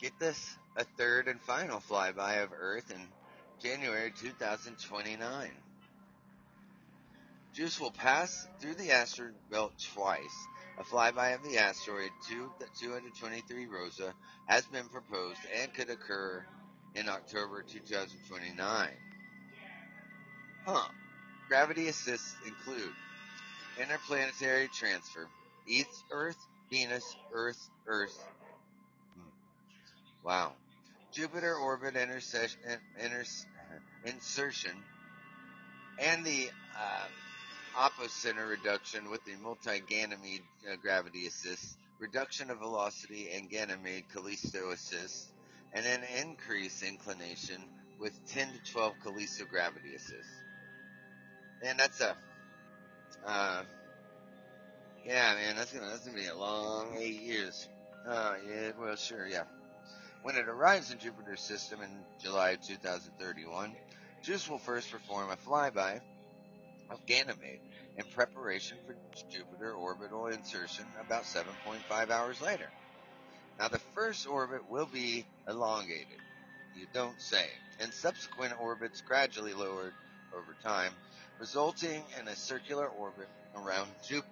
get 0.00 0.12
this, 0.20 0.56
a 0.76 0.84
third 0.96 1.26
and 1.26 1.40
final 1.40 1.80
flyby 1.80 2.42
of 2.44 2.50
Earth 2.56 2.90
in 2.90 3.08
January 3.62 4.12
2029. 4.18 5.50
Juice 7.54 7.78
will 7.78 7.92
pass 7.92 8.48
through 8.60 8.74
the 8.74 8.90
asteroid 8.90 9.34
belt 9.50 9.72
twice. 9.94 10.46
A 10.78 10.82
flyby 10.82 11.34
of 11.34 11.44
the 11.44 11.58
asteroid 11.58 12.10
223 12.28 13.66
Rosa 13.66 14.14
has 14.46 14.64
been 14.66 14.88
proposed 14.88 15.38
and 15.60 15.72
could 15.74 15.90
occur 15.90 16.44
in 16.96 17.08
October 17.08 17.62
2029. 17.62 18.88
Huh. 20.66 20.88
Gravity 21.48 21.88
assists 21.88 22.34
include 22.44 22.92
interplanetary 23.80 24.68
transfer, 24.68 25.28
Earth, 25.68 26.02
Earth, 26.10 26.48
Venus, 26.70 27.14
Earth, 27.32 27.68
Earth. 27.86 28.24
Hmm. 29.14 29.28
Wow. 30.24 30.52
Jupiter 31.12 31.54
orbit 31.54 31.94
insertion, 34.04 34.72
and 35.98 36.24
the 36.24 36.48
uh, 36.78 37.06
Apocenter 37.78 38.48
reduction 38.48 39.10
with 39.10 39.24
the 39.24 39.32
multi-Ganymede 39.42 40.42
uh, 40.70 40.76
gravity 40.82 41.26
assist, 41.26 41.76
reduction 42.00 42.50
of 42.50 42.58
velocity 42.58 43.30
and 43.34 43.48
Ganymede 43.48 44.04
Callisto 44.12 44.70
assist, 44.70 45.28
and 45.72 45.86
an 45.86 46.00
increase 46.22 46.82
inclination 46.82 47.56
with 47.98 48.12
10 48.34 48.48
to 48.48 48.72
12 48.72 48.94
Callisto 49.02 49.44
gravity 49.46 49.94
assist. 49.94 50.28
And 51.64 51.78
that's 51.78 52.00
a, 52.00 52.16
uh, 53.26 53.62
yeah, 55.06 55.34
man, 55.34 55.56
that's 55.56 55.72
gonna 55.72 55.86
that's 55.86 56.04
gonna 56.04 56.18
be 56.18 56.26
a 56.26 56.36
long 56.36 56.96
eight 56.98 57.22
years. 57.22 57.68
Uh, 58.06 58.34
yeah, 58.48 58.70
well, 58.78 58.96
sure, 58.96 59.26
yeah. 59.26 59.44
When 60.22 60.36
it 60.36 60.48
arrives 60.48 60.92
in 60.92 60.98
Jupiter's 60.98 61.40
system 61.40 61.80
in 61.82 61.90
July 62.20 62.56
2031, 62.56 63.72
JUICE 64.22 64.48
will 64.48 64.58
first 64.58 64.90
perform 64.92 65.30
a 65.30 65.36
flyby 65.36 66.00
of 66.90 67.04
Ganymede 67.06 67.58
in 67.96 68.04
preparation 68.14 68.78
for 68.86 68.94
Jupiter 69.30 69.72
orbital 69.72 70.28
insertion 70.28 70.84
about 71.00 71.24
7.5 71.24 72.10
hours 72.10 72.40
later. 72.40 72.68
Now 73.58 73.66
the 73.66 73.80
first 73.80 74.28
orbit 74.28 74.70
will 74.70 74.86
be 74.86 75.26
elongated, 75.48 76.20
you 76.76 76.86
don't 76.92 77.20
say, 77.20 77.46
and 77.80 77.92
subsequent 77.92 78.60
orbits 78.60 79.00
gradually 79.00 79.54
lowered 79.54 79.92
over 80.32 80.54
time, 80.62 80.92
resulting 81.40 82.04
in 82.20 82.28
a 82.28 82.36
circular 82.36 82.86
orbit 82.86 83.28
around 83.56 83.88
Jupiter. 84.06 84.30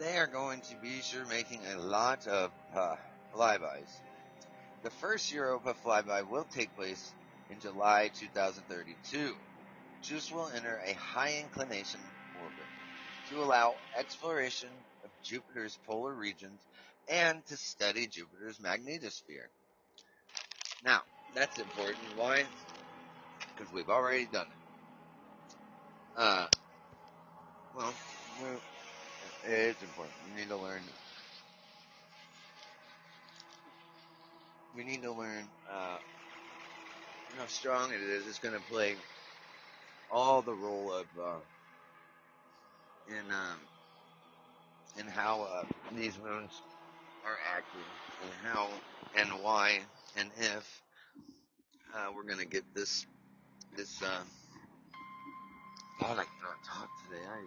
They 0.00 0.18
are 0.18 0.26
going 0.26 0.60
to 0.62 0.76
be 0.82 1.00
sure 1.02 1.24
making 1.26 1.60
a 1.72 1.78
lot 1.78 2.26
of 2.26 2.50
uh, 2.74 2.96
flybys. 3.32 3.88
The 4.82 4.90
first 4.90 5.32
Europa 5.32 5.74
flyby 5.84 6.28
will 6.28 6.46
take 6.52 6.74
place 6.76 7.12
in 7.50 7.60
July 7.60 8.10
2032. 8.14 9.34
JUICE 10.02 10.30
will 10.32 10.48
enter 10.48 10.80
a 10.86 10.92
high 10.94 11.38
inclination 11.38 12.00
orbit 12.34 12.66
to 13.28 13.42
allow 13.42 13.74
exploration 13.96 14.70
of 15.04 15.10
Jupiter's 15.22 15.78
polar 15.86 16.14
regions 16.14 16.60
and 17.08 17.44
to 17.46 17.56
study 17.56 18.06
Jupiter's 18.06 18.58
magnetosphere. 18.58 19.48
Now, 20.84 21.02
that's 21.34 21.58
important. 21.58 21.98
Why? 22.16 22.44
Because 23.56 23.72
we've 23.72 23.88
already 23.88 24.26
done 24.26 24.46
it. 24.46 24.68
Uh, 26.16 26.46
well, 27.74 27.94
it's 29.44 29.82
important. 29.82 30.16
We 30.24 30.40
need 30.40 30.48
to 30.48 30.56
learn. 30.56 30.82
We 34.74 34.84
need 34.84 35.02
to 35.02 35.12
learn 35.12 35.48
uh, 35.70 35.98
how 37.36 37.46
strong 37.46 37.92
it 37.92 38.00
is. 38.00 38.26
It's 38.26 38.38
going 38.38 38.54
to 38.54 38.60
play 38.60 38.96
all 40.10 40.42
the 40.42 40.54
role 40.54 40.92
of 40.92 41.06
uh, 41.20 41.38
in 43.08 43.30
um, 43.30 43.58
in 44.98 45.06
how 45.06 45.42
uh, 45.42 45.64
these 45.94 46.18
wounds 46.18 46.62
are 47.24 47.38
acting 47.56 47.80
and 48.22 48.32
how 48.42 48.68
and 49.16 49.28
why 49.42 49.80
and 50.16 50.30
if 50.38 50.82
uh, 51.94 52.08
we're 52.14 52.24
gonna 52.24 52.44
get 52.44 52.64
this 52.74 53.06
this. 53.76 54.02
Uh, 54.02 54.22
God, 56.00 56.12
I 56.18 56.24
cannot 56.24 56.62
talk 56.68 56.88
today. 57.08 57.22
I 57.26 57.44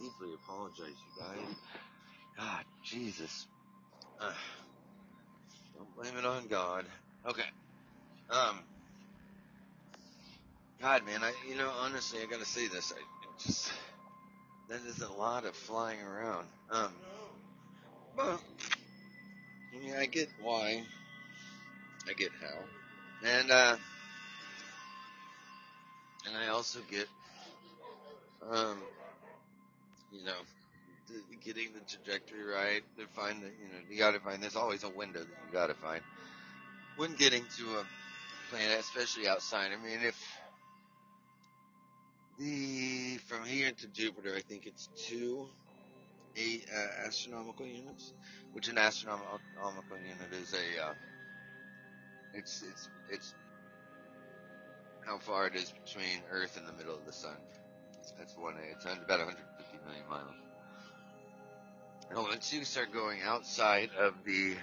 deeply 0.00 0.34
apologize, 0.34 0.78
you 0.88 1.22
guys. 1.22 1.56
God, 2.38 2.64
Jesus. 2.84 3.46
Uh, 4.20 4.32
don't 5.76 5.94
blame 5.96 6.16
it 6.16 6.24
on 6.24 6.46
God. 6.48 6.86
Okay. 7.26 7.42
Um. 8.30 8.60
God, 10.80 11.04
man, 11.06 11.24
I 11.24 11.32
you 11.48 11.56
know 11.56 11.70
honestly, 11.80 12.20
I 12.22 12.26
gotta 12.26 12.44
say 12.44 12.68
this. 12.68 12.92
I 12.92 13.42
just 13.42 13.72
that 14.68 14.80
is 14.86 15.02
a 15.02 15.10
lot 15.12 15.44
of 15.44 15.54
flying 15.54 16.00
around. 16.02 16.46
Um. 16.70 16.92
But 18.16 18.40
I 19.74 19.78
mean, 19.78 19.94
I 19.96 20.06
get 20.06 20.28
why. 20.40 20.82
I 22.08 22.12
get 22.12 22.30
how. 22.40 23.28
And 23.28 23.50
uh. 23.50 23.76
And 26.26 26.36
I 26.36 26.48
also 26.48 26.78
get 26.90 27.08
um. 28.48 28.78
You 30.12 30.24
know, 30.24 30.32
the, 31.08 31.36
getting 31.44 31.68
the 31.74 31.80
trajectory 31.80 32.44
right. 32.44 32.82
To 32.98 33.06
find 33.08 33.42
the 33.42 33.46
you 33.46 33.68
know 33.72 33.78
you 33.90 33.98
gotta 33.98 34.20
find. 34.20 34.40
There's 34.40 34.56
always 34.56 34.84
a 34.84 34.90
window 34.90 35.20
that 35.20 35.28
you 35.28 35.52
gotta 35.52 35.74
find 35.74 36.02
when 36.96 37.14
getting 37.14 37.42
to 37.56 37.64
a 37.78 37.84
planet, 38.50 38.78
especially 38.78 39.26
outside. 39.28 39.70
I 39.72 39.84
mean, 39.84 40.00
if 40.02 40.16
the 42.38 43.18
from 43.26 43.44
here 43.44 43.70
to 43.70 43.86
Jupiter, 43.88 44.34
I 44.36 44.40
think 44.40 44.66
it's 44.66 44.88
two 44.96 45.48
eight 46.36 46.66
uh, 46.74 47.06
astronomical 47.06 47.66
units, 47.66 48.12
which 48.52 48.68
an 48.68 48.78
astronomical 48.78 49.40
unit 49.96 50.32
is 50.32 50.54
a 50.54 50.86
uh, 50.86 50.94
it's 52.34 52.62
it's 52.62 52.88
it's 53.10 53.34
how 55.06 55.18
far 55.18 55.46
it 55.46 55.54
is 55.54 55.72
between 55.84 56.22
Earth 56.30 56.56
and 56.56 56.66
the 56.66 56.72
middle 56.72 56.94
of 56.94 57.04
the 57.06 57.12
Sun. 57.12 57.36
That's 58.18 58.36
one 58.36 58.54
A. 58.54 58.72
It's 58.72 58.84
about 58.84 59.18
150 59.20 59.78
million 59.86 60.08
miles. 60.08 60.34
And 62.10 62.18
once 62.18 62.52
you 62.52 62.64
start 62.64 62.92
going 62.92 63.20
outside 63.22 63.90
of 63.98 64.14
the 64.24 64.54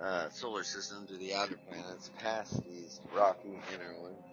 uh, 0.00 0.28
solar 0.30 0.64
system 0.64 1.06
to 1.08 1.16
the 1.16 1.34
outer 1.34 1.58
planets, 1.68 2.10
past 2.18 2.62
these 2.64 3.00
rocky 3.14 3.58
inner 3.74 4.00
ones, 4.00 4.29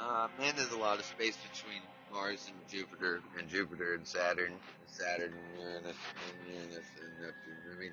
uh, 0.00 0.28
man, 0.38 0.54
there's 0.56 0.72
a 0.72 0.78
lot 0.78 0.98
of 0.98 1.04
space 1.04 1.36
between 1.52 1.80
Mars 2.12 2.46
and 2.48 2.68
Jupiter, 2.68 3.20
and 3.38 3.48
Jupiter 3.48 3.94
and 3.94 4.06
Saturn, 4.06 4.52
and 4.52 4.60
Saturn 4.86 5.32
and 5.32 5.62
Uranus, 5.62 5.96
and 6.28 6.54
Uranus 6.54 6.86
and 7.00 7.12
Neptune. 7.20 7.56
I 7.72 7.78
mean, 7.78 7.92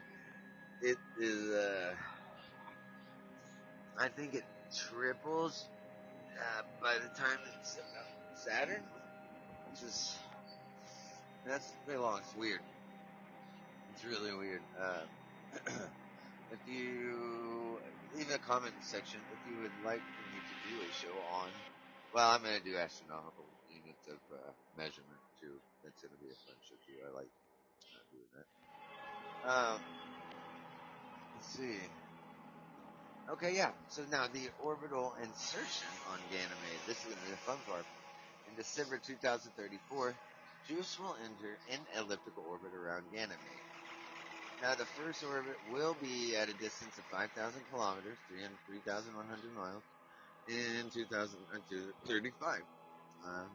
it 0.81 0.97
is. 1.19 1.49
Uh, 1.51 1.93
I 3.99 4.07
think 4.09 4.35
it 4.35 4.43
triples 4.75 5.65
uh, 6.39 6.61
by 6.81 6.93
the 6.95 7.09
time 7.19 7.39
it's 7.59 7.77
uh, 7.77 8.35
Saturn, 8.35 8.81
which 9.71 9.83
is 9.83 10.17
that's 11.45 11.73
very 11.85 11.99
long. 11.99 12.19
It's 12.19 12.35
weird. 12.35 12.61
It's 13.93 14.05
really 14.05 14.33
weird. 14.33 14.61
Uh, 14.79 15.01
if 16.51 16.59
you 16.67 17.79
leave 18.15 18.29
a 18.33 18.37
comment 18.37 18.73
section 18.81 19.19
if 19.31 19.51
you 19.51 19.61
would 19.61 19.71
like 19.85 20.01
for 20.01 20.25
me 20.33 20.39
to 20.41 20.55
do 20.69 20.81
a 20.81 20.93
show 20.93 21.15
on, 21.33 21.47
well, 22.13 22.31
I'm 22.31 22.43
going 22.43 22.57
to 22.57 22.63
do 22.63 22.77
astronomical 22.77 23.45
units 23.69 24.07
of 24.07 24.19
uh, 24.31 24.51
measurement 24.77 25.21
too. 25.39 25.53
That's 25.83 25.99
going 26.01 26.13
to 26.15 26.21
be 26.21 26.31
a 26.31 26.39
fun 26.47 26.57
show 26.63 26.77
too. 26.87 26.97
I 27.03 27.09
like 27.15 27.31
uh, 27.93 28.03
doing 28.11 28.31
that. 28.35 28.47
Um, 29.47 29.79
let's 31.35 31.49
see. 31.55 31.79
Okay, 33.29 33.55
yeah. 33.55 33.71
So 33.89 34.03
now 34.09 34.27
the 34.31 34.47
orbital 34.63 35.13
insertion 35.19 35.91
on 36.11 36.19
Ganymede. 36.31 36.83
This 36.87 36.97
is 36.99 37.11
going 37.11 37.19
to 37.19 37.25
be 37.27 37.31
the 37.31 37.43
fun 37.43 37.59
part. 37.67 37.83
In 38.47 38.55
December 38.55 38.99
2034, 39.03 40.15
JUICE 40.67 40.99
will 40.99 41.15
enter 41.23 41.59
an 41.71 41.79
elliptical 41.99 42.43
orbit 42.47 42.71
around 42.71 43.03
Ganymede. 43.11 43.63
Now 44.61 44.75
the 44.75 44.87
first 44.97 45.23
orbit 45.23 45.55
will 45.71 45.95
be 46.01 46.35
at 46.35 46.49
a 46.49 46.55
distance 46.57 46.97
of 46.97 47.03
5,000 47.11 47.35
kilometers, 47.71 48.17
3,100 48.31 49.11
miles, 49.55 49.83
in 50.47 50.89
2035. 50.93 52.61
Um, 53.25 53.49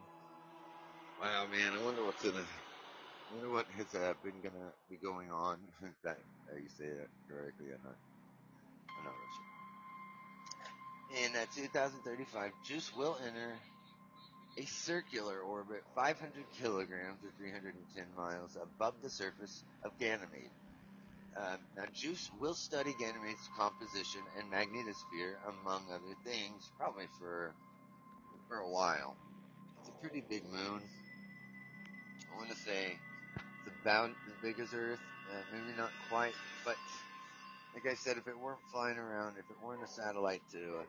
wow, 1.20 1.46
man, 1.50 1.72
I 1.72 1.84
wonder 1.84 2.04
what's 2.04 2.24
in 2.24 2.30
it. 2.30 2.36
I 2.36 3.34
wonder 3.34 3.50
what 3.50 3.66
has 3.76 3.94
uh, 3.94 4.14
been 4.22 4.40
gonna 4.42 4.72
be 4.90 4.96
going 4.96 5.30
on. 5.30 5.58
that 6.04 6.18
uh, 6.52 6.56
you 6.56 6.68
say 6.76 6.88
that 6.88 7.08
correctly, 7.28 7.66
I'm 7.72 7.82
not. 7.82 7.96
I'm 8.98 9.04
not. 9.04 9.14
In 11.24 11.36
uh, 11.36 11.46
2035, 11.54 12.52
JUICE 12.66 12.96
will 12.96 13.16
enter 13.26 13.52
a 14.58 14.64
circular 14.64 15.40
orbit 15.40 15.82
500 15.94 16.44
kilograms 16.58 17.18
or 17.24 17.32
310 17.38 18.04
miles 18.16 18.56
above 18.60 18.94
the 19.02 19.10
surface 19.10 19.62
of 19.84 19.92
Ganymede. 19.98 20.50
Um, 21.36 21.58
now, 21.76 21.84
JUICE 21.94 22.30
will 22.40 22.54
study 22.54 22.94
Ganymede's 23.00 23.48
composition 23.56 24.20
and 24.38 24.52
magnetosphere, 24.52 25.34
among 25.48 25.82
other 25.90 26.14
things, 26.24 26.70
probably 26.78 27.06
for 27.18 27.54
for 28.48 28.58
a 28.58 28.68
while. 28.68 29.16
It's 29.80 29.88
a 29.88 29.92
pretty 30.00 30.22
big 30.28 30.44
moon. 30.44 30.82
I 32.30 32.36
want 32.36 32.50
to 32.50 32.56
say 32.56 32.98
it's 33.66 33.76
about 33.82 34.10
as 34.10 34.34
big 34.42 34.60
as 34.60 34.74
Earth, 34.74 35.00
uh, 35.30 35.42
maybe 35.52 35.76
not 35.76 35.90
quite, 36.10 36.34
but 36.64 36.76
like 37.74 37.86
I 37.86 37.94
said, 37.94 38.18
if 38.18 38.26
it 38.26 38.38
weren't 38.38 38.60
flying 38.70 38.98
around, 38.98 39.36
if 39.38 39.48
it 39.48 39.56
weren't 39.64 39.82
a 39.82 39.88
satellite 39.88 40.42
to 40.52 40.58
uh, 40.58 40.84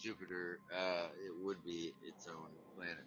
Jupiter, 0.00 0.60
uh, 0.72 1.08
it 1.24 1.44
would 1.44 1.64
be 1.64 1.92
its 2.04 2.28
own 2.28 2.48
planet. 2.76 3.04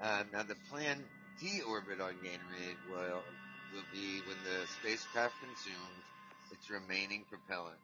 Um, 0.00 0.26
now, 0.32 0.42
the 0.42 0.56
planned 0.70 1.04
deorbit 1.42 2.00
on 2.00 2.14
Ganymede 2.22 2.78
will 2.90 3.22
will 3.72 3.86
be 3.92 4.20
when 4.24 4.42
the 4.42 4.66
spacecraft 4.66 5.40
consumes 5.40 6.04
its 6.50 6.70
remaining 6.70 7.24
propellant. 7.28 7.78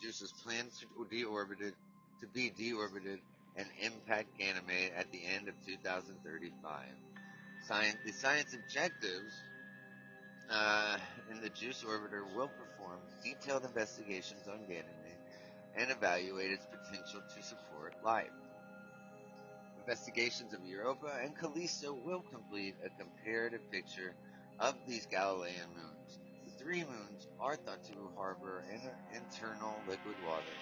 JUICE 0.00 0.22
is 0.22 0.32
to 0.80 0.86
deorbited 1.10 1.72
to 2.20 2.26
be 2.34 2.50
deorbited 2.50 3.18
and 3.56 3.66
impact 3.82 4.26
Ganymede 4.38 4.92
at 4.96 5.10
the 5.10 5.20
end 5.36 5.48
of 5.48 5.54
2035. 5.66 6.84
Science, 7.66 7.98
the 8.04 8.12
science 8.12 8.54
objectives 8.54 9.42
uh, 10.50 10.96
in 11.30 11.40
the 11.40 11.50
JUICE 11.50 11.84
orbiter 11.84 12.24
will 12.34 12.48
perform 12.48 13.00
detailed 13.22 13.64
investigations 13.64 14.46
on 14.48 14.60
Ganymede 14.60 15.18
and 15.76 15.90
evaluate 15.90 16.50
its 16.50 16.64
potential 16.66 17.20
to 17.34 17.42
support 17.42 17.92
life. 18.02 18.30
Investigations 19.78 20.52
of 20.52 20.60
Europa 20.64 21.08
and 21.22 21.36
Callisto 21.36 21.92
will 22.04 22.22
complete 22.30 22.74
a 22.84 22.90
comparative 23.00 23.60
picture 23.70 24.14
of 24.60 24.74
these 24.86 25.06
Galilean 25.06 25.68
moons. 25.74 26.18
The 26.44 26.64
three 26.64 26.84
moons 26.84 27.26
are 27.40 27.56
thought 27.56 27.82
to 27.84 28.10
harbor 28.16 28.64
inter- 28.72 28.98
internal 29.14 29.82
liquid 29.86 30.16
water, 30.24 30.56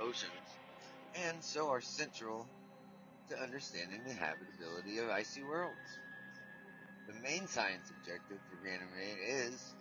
oceans, 0.00 0.58
and 1.14 1.42
so 1.42 1.68
are 1.70 1.80
central 1.80 2.46
to 3.28 3.38
understanding 3.38 4.02
the 4.04 4.14
habitability 4.14 4.98
of 4.98 5.10
icy 5.10 5.42
worlds. 5.42 5.98
The 7.06 7.14
main 7.22 7.46
science 7.46 7.90
objective 7.90 8.38
for 8.48 8.56
Ganymede 8.64 9.18
is, 9.50 9.74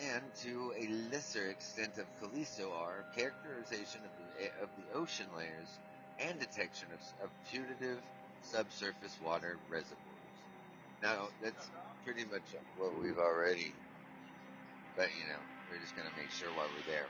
and 0.00 0.22
to 0.42 0.72
a 0.78 0.86
lesser 1.12 1.48
extent 1.48 1.98
of 1.98 2.06
Callisto 2.20 2.72
are, 2.72 3.04
characterization 3.16 4.02
of 4.04 4.10
the, 4.18 4.62
of 4.62 4.68
the 4.76 4.96
ocean 4.98 5.26
layers 5.36 5.78
and 6.18 6.38
detection 6.38 6.88
of, 6.92 7.00
of 7.24 7.30
putative 7.50 8.00
subsurface 8.42 9.18
water 9.20 9.58
reservoirs. 9.68 10.38
Now, 11.02 11.28
that's 11.42 11.70
pretty 12.04 12.24
much 12.24 12.54
what 12.76 13.00
we've 13.00 13.18
already, 13.18 13.72
but 14.96 15.08
you 15.18 15.26
know, 15.26 15.40
we're 15.70 15.78
just 15.78 15.96
gonna 15.96 16.12
make 16.16 16.30
sure 16.30 16.52
while 16.52 16.68
we're 16.74 16.82
there, 16.82 17.08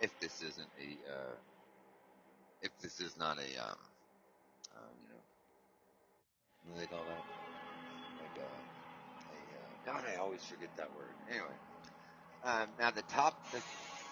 if 0.00 0.18
this 0.20 0.42
isn't 0.42 0.68
a, 0.80 1.12
uh, 1.12 1.34
if 2.62 2.70
this 2.82 3.00
is 3.00 3.16
not 3.18 3.38
a, 3.38 3.62
um, 3.64 3.76
uh, 4.76 4.92
you 5.02 5.08
know, 5.08 5.20
what 6.64 6.74
do 6.74 6.80
they 6.80 6.86
call 6.86 7.04
that? 7.06 7.24
Like 8.20 8.38
a, 8.38 9.32
a 9.32 9.38
uh, 9.58 9.92
God, 9.92 10.04
I 10.12 10.16
always 10.20 10.44
forget 10.44 10.70
that 10.76 10.94
word. 10.94 11.14
Anyway, 11.30 11.56
um, 12.44 12.68
now 12.78 12.90
the 12.90 13.02
top, 13.02 13.34
the 13.52 13.62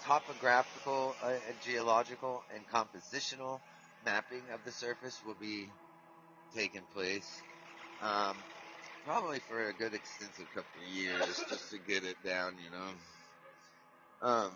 topographical, 0.04 1.16
uh, 1.22 1.34
geological, 1.60 2.44
and 2.54 2.66
compositional 2.66 3.60
mapping 4.04 4.50
of 4.50 4.64
the 4.64 4.72
surface 4.72 5.20
will 5.24 5.36
be 5.40 5.68
taking 6.54 6.82
place. 6.94 7.42
Um, 8.00 8.36
probably 9.04 9.40
for 9.40 9.68
a 9.68 9.72
good 9.72 9.94
extensive 9.94 10.46
couple 10.54 10.80
of 10.82 10.94
years 10.94 11.44
just 11.48 11.70
to 11.70 11.78
get 11.78 12.04
it 12.04 12.16
down, 12.24 12.54
you 12.58 12.70
know. 12.70 14.28
Um, 14.28 14.52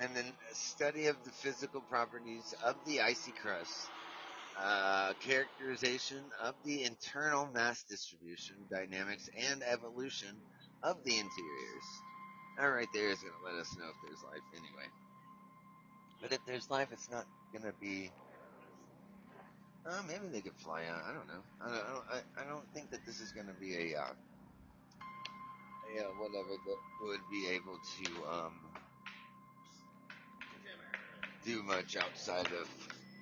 and 0.00 0.14
then 0.16 0.24
study 0.52 1.06
of 1.06 1.16
the 1.24 1.30
physical 1.30 1.80
properties 1.82 2.54
of 2.64 2.76
the 2.86 3.00
icy 3.00 3.32
crust 3.32 3.90
uh, 4.60 5.12
characterization 5.20 6.24
of 6.42 6.54
the 6.64 6.84
internal 6.84 7.48
mass 7.52 7.84
distribution, 7.84 8.56
dynamics, 8.70 9.28
and 9.36 9.62
evolution 9.62 10.34
of 10.82 10.96
the 11.04 11.12
interiors. 11.12 11.88
That 12.58 12.66
right 12.66 12.88
there 12.92 13.10
is 13.10 13.20
going 13.20 13.34
to 13.34 13.52
let 13.54 13.60
us 13.60 13.76
know 13.78 13.86
if 13.86 13.96
there's 14.04 14.22
life 14.24 14.42
anyway. 14.52 14.88
But 16.20 16.32
if 16.32 16.44
there's 16.46 16.70
life, 16.70 16.88
it's 16.92 17.10
not 17.10 17.26
going 17.52 17.64
to 17.64 17.74
be. 17.80 18.10
Uh, 19.88 20.02
maybe 20.06 20.28
they 20.28 20.42
could 20.42 20.56
fly 20.56 20.84
out. 20.84 21.00
I 21.08 21.14
don't 21.14 21.26
know. 21.26 21.40
I 21.62 21.68
don't. 21.68 21.80
I 21.80 21.92
don't, 21.92 22.26
I, 22.36 22.44
don't 22.44 22.74
think 22.74 22.90
that 22.90 23.06
this 23.06 23.20
is 23.20 23.32
going 23.32 23.46
to 23.46 23.54
be 23.54 23.94
a. 23.94 23.98
Uh, 23.98 24.12
a 25.96 26.04
uh, 26.04 26.12
whatever 26.20 26.52
that 26.52 26.80
would 27.08 27.24
be 27.30 27.48
able 27.48 27.80
to 27.80 28.08
um, 28.28 28.52
do 31.44 31.62
much 31.62 31.96
outside 31.96 32.52
of 32.52 32.68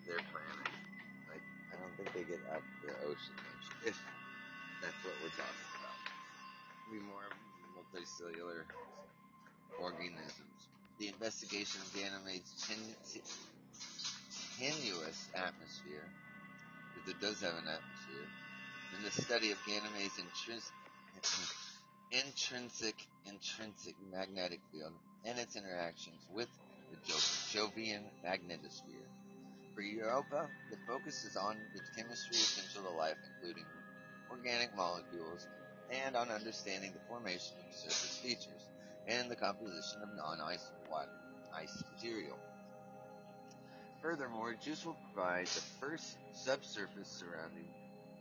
their 0.06 0.18
planet. 0.34 0.66
Like, 1.30 1.46
I 1.70 1.78
don't 1.78 1.94
think 1.96 2.10
they 2.10 2.26
get 2.26 2.42
out 2.50 2.62
to 2.62 2.86
the 2.88 2.94
ocean 3.06 3.36
much, 3.38 3.86
if 3.86 3.98
that's 4.82 4.98
what 5.06 5.14
we're 5.22 5.30
talking 5.38 5.70
about. 5.78 6.02
Be 6.90 6.98
more 7.06 7.30
multicellular 7.78 8.66
organisms. 9.80 10.58
The 10.98 11.08
investigation 11.08 11.80
of 11.82 11.92
Ganymede's 11.94 12.50
tenuous 14.58 15.28
atmosphere, 15.34 16.10
it 17.08 17.20
does 17.20 17.40
have 17.40 17.54
an 17.54 17.68
atmosphere, 17.68 18.28
and 18.94 19.04
the 19.04 19.10
study 19.10 19.50
of 19.52 19.58
Ganymede's 19.64 20.18
intrinsic 22.10 22.96
intrinsic 23.26 23.96
magnetic 24.12 24.60
field 24.72 24.92
and 25.24 25.38
its 25.38 25.56
interactions 25.56 26.20
with 26.32 26.48
the 26.90 26.96
Jovian 27.52 28.02
magnetosphere. 28.24 29.08
For 29.74 29.82
Europa, 29.82 30.48
the 30.70 30.76
focus 30.86 31.24
is 31.24 31.36
on 31.36 31.56
the 31.74 31.82
chemistry 31.96 32.36
essential 32.36 32.82
to 32.84 32.90
life, 32.90 33.18
including 33.24 33.66
organic 34.30 34.74
molecules, 34.76 35.46
and 35.90 36.16
on 36.16 36.30
understanding 36.30 36.92
the 36.92 37.00
formation 37.08 37.56
of 37.58 37.74
surface 37.74 38.18
features 38.22 38.64
and 39.08 39.30
the 39.30 39.36
composition 39.36 40.02
of 40.02 40.08
non-ice 40.16 40.70
water, 40.90 41.10
ice 41.54 41.84
material. 41.92 42.38
Furthermore, 44.06 44.54
JUICE 44.62 44.86
will 44.86 44.96
provide 45.10 45.48
the 45.48 45.66
first 45.82 46.14
subsurface 46.30 47.10
surrounding, 47.10 47.66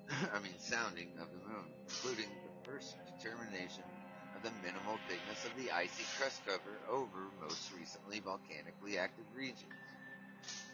I 0.33 0.41
mean 0.41 0.57
sounding 0.57 1.13
of 1.21 1.29
the 1.29 1.37
moon, 1.45 1.69
including 1.85 2.25
the 2.25 2.49
first 2.65 2.97
determination 3.05 3.85
of 4.33 4.41
the 4.41 4.49
minimal 4.65 4.97
thickness 5.05 5.45
of 5.45 5.53
the 5.61 5.69
icy 5.69 6.01
crust 6.17 6.41
cover 6.43 6.81
over 6.89 7.29
most 7.39 7.69
recently 7.77 8.17
volcanically 8.19 8.97
active 8.97 9.29
regions. 9.37 9.77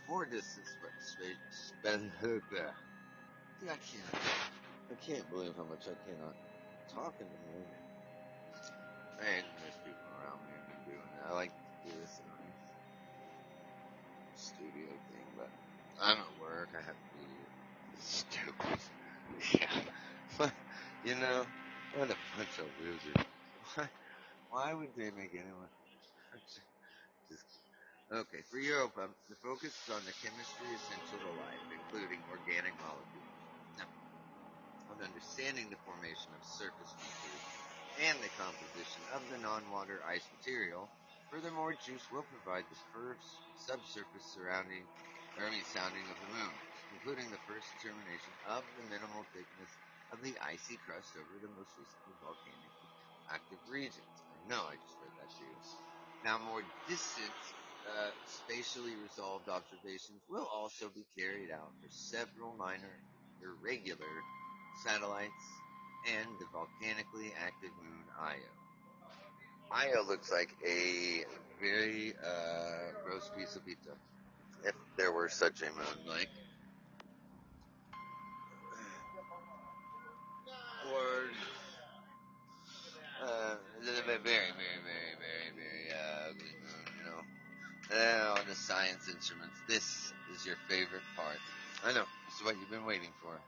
More 0.07 0.23
distance 0.23 0.79
but 0.79 0.95
space. 1.03 1.73
I 3.67 3.75
can't. 3.83 4.15
I 4.15 4.95
can't 5.03 5.29
believe 5.29 5.51
how 5.57 5.67
much 5.67 5.91
I 5.91 5.97
cannot 6.07 6.39
talk 6.87 7.19
in 7.19 7.27
the 7.27 7.41
morning. 7.51 7.83
And 9.19 9.43
there's 9.59 9.75
people 9.83 10.07
around 10.23 10.39
me. 10.47 10.55
I 11.27 11.35
like 11.35 11.51
I'm 16.01 16.17
at 16.19 16.39
work. 16.41 16.69
I 16.75 16.85
have 16.85 16.95
to 16.97 17.11
be 17.13 17.27
stupid. 17.99 18.79
Yeah. 20.39 20.49
you 21.03 21.15
know, 21.15 21.45
what 21.93 22.11
a 22.11 22.17
bunch 22.37 22.59
of 22.59 22.67
losers. 22.79 23.15
Why, 23.75 23.89
why 24.49 24.73
would 24.73 24.95
they 24.97 25.11
make 25.11 25.33
anyone? 25.33 25.71
Just, 27.29 27.47
okay, 28.13 28.43
for 28.51 28.59
Europa, 28.59 29.09
the 29.29 29.35
focus 29.43 29.71
is 29.73 29.89
on 29.93 30.01
the 30.05 30.13
chemistry 30.23 30.73
essential 30.75 31.19
to 31.19 31.31
life, 31.39 31.65
including 31.71 32.19
organic 32.31 32.75
molecules. 32.81 33.29
Now, 33.77 33.85
on 34.91 34.99
understanding 35.03 35.69
the 35.71 35.79
formation 35.87 36.33
of 36.35 36.43
surface 36.43 36.91
features 36.99 37.43
and 38.03 38.19
the 38.19 38.31
composition 38.35 39.03
of 39.15 39.27
the 39.31 39.39
non-water 39.39 40.01
ice 40.07 40.27
material. 40.35 40.89
Furthermore, 41.31 41.75
JUICE 41.75 42.07
will 42.11 42.27
provide 42.27 42.65
the 42.69 42.83
first 42.91 43.23
subsurface 43.55 44.27
surrounding, 44.35 44.83
sounding 45.49 46.05
of 46.05 46.21
the 46.21 46.29
moon, 46.37 46.53
including 46.93 47.33
the 47.33 47.41
first 47.49 47.65
determination 47.73 48.29
of 48.45 48.61
the 48.77 48.85
minimal 48.85 49.25
thickness 49.33 49.73
of 50.13 50.21
the 50.21 50.37
icy 50.37 50.77
crust 50.85 51.17
over 51.17 51.41
the 51.41 51.49
most 51.57 51.73
recently 51.73 52.13
volcanic 52.21 52.69
active 53.33 53.57
regions. 53.65 54.13
I 54.29 54.37
know 54.45 54.61
I 54.69 54.77
just 54.77 55.01
read 55.01 55.17
that 55.17 55.33
to. 55.33 55.45
Now, 56.21 56.37
more 56.37 56.61
distant, 56.85 57.33
uh, 57.89 58.13
spatially 58.29 58.93
resolved 59.01 59.49
observations 59.49 60.21
will 60.29 60.45
also 60.45 60.93
be 60.93 61.09
carried 61.17 61.49
out 61.49 61.73
for 61.81 61.89
several 61.89 62.53
minor 62.53 62.93
irregular 63.41 64.13
satellites 64.85 65.45
and 66.05 66.29
the 66.37 66.45
volcanically 66.53 67.33
active 67.41 67.73
moon 67.81 68.05
Io. 68.21 68.53
Io 69.73 70.05
looks 70.05 70.29
like 70.29 70.53
a 70.61 71.25
very 71.57 72.13
uh, 72.21 72.93
gross 73.01 73.25
piece 73.33 73.55
of 73.57 73.65
pizza, 73.65 73.97
if 74.63 74.75
there 74.97 75.11
were 75.11 75.29
such 75.29 75.61
a 75.61 75.65
moon. 75.65 76.07
Like, 76.07 76.29
or 80.91 81.29
uh, 83.23 83.55
very, 83.83 84.01
very, 84.01 84.17
very, 84.17 84.21
very, 84.23 85.51
very 85.55 85.91
ugly 86.27 86.55
moon. 86.63 86.85
You 86.97 87.05
know. 87.05 87.21
Now, 87.91 88.35
the 88.47 88.55
science 88.55 89.09
instruments. 89.09 89.57
This 89.67 90.13
is 90.33 90.45
your 90.45 90.55
favorite 90.67 91.03
part. 91.15 91.37
I 91.83 91.93
know. 91.93 92.05
This 92.27 92.39
is 92.39 92.45
what 92.45 92.55
you've 92.59 92.69
been 92.69 92.85
waiting 92.85 93.11
for. 93.21 93.39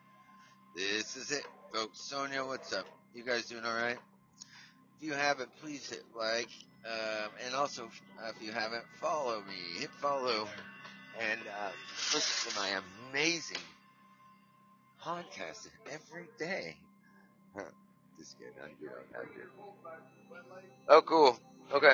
This 0.75 1.15
is 1.15 1.31
it, 1.31 1.45
folks. 1.71 1.99
Sonia, 1.99 2.43
what's 2.43 2.73
up? 2.73 2.85
You 3.13 3.23
guys 3.23 3.45
doing 3.45 3.63
all 3.63 3.75
right? 3.75 3.97
If 4.97 5.07
you 5.07 5.13
haven't, 5.13 5.49
please 5.61 5.87
hit 5.87 6.03
like, 6.17 6.49
um, 6.85 7.29
and 7.45 7.53
also 7.53 7.85
uh, 7.85 8.29
if 8.29 8.41
you 8.41 8.51
haven't, 8.51 8.83
follow 8.99 9.41
me. 9.41 9.79
Hit 9.79 9.91
follow, 10.01 10.47
and 11.19 11.39
uh, 11.41 11.71
listen 12.13 12.51
to 12.51 12.59
my 12.59 12.79
amazing 13.11 13.57
podcast 15.03 15.67
every 15.91 16.27
day. 16.39 16.77
Just 18.17 18.37
kidding. 18.37 18.53
I'm 18.63 18.75
good. 18.79 18.91
I'm 19.19 19.25
good. 19.27 19.49
Oh, 20.87 21.01
cool. 21.01 21.37
Okay. 21.73 21.93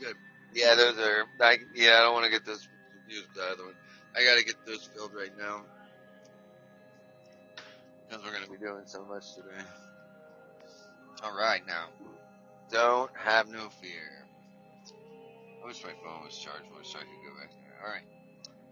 Good. 0.00 0.16
Yeah, 0.54 0.74
those 0.74 0.98
are. 0.98 1.24
I, 1.40 1.58
yeah, 1.74 1.96
I 1.98 2.00
don't 2.00 2.14
want 2.14 2.26
to 2.26 2.30
get 2.30 2.44
those 2.44 2.68
confused 3.00 3.28
with 3.28 3.36
the 3.36 3.52
other 3.52 3.64
one. 3.64 3.74
I 4.16 4.24
got 4.24 4.38
to 4.38 4.44
get 4.44 4.56
those 4.66 4.88
filled 4.94 5.12
right 5.14 5.32
now 5.38 5.62
because 8.08 8.24
we're 8.24 8.32
going 8.32 8.44
to 8.44 8.50
be 8.50 8.58
doing 8.58 8.82
so 8.84 9.04
much 9.04 9.34
today. 9.34 9.64
All 11.24 11.36
right, 11.36 11.62
now, 11.66 11.86
don't 12.70 13.10
have 13.16 13.48
no 13.48 13.68
fear. 13.80 14.26
I 15.62 15.66
wish 15.66 15.82
my 15.84 15.92
phone 16.04 16.24
was 16.24 16.36
charged 16.36 16.70
more 16.72 16.82
so 16.82 16.98
I 16.98 17.02
could 17.02 17.22
go 17.24 17.40
back 17.40 17.50
there. 17.82 17.88
All 17.88 17.94
right, 17.94 18.02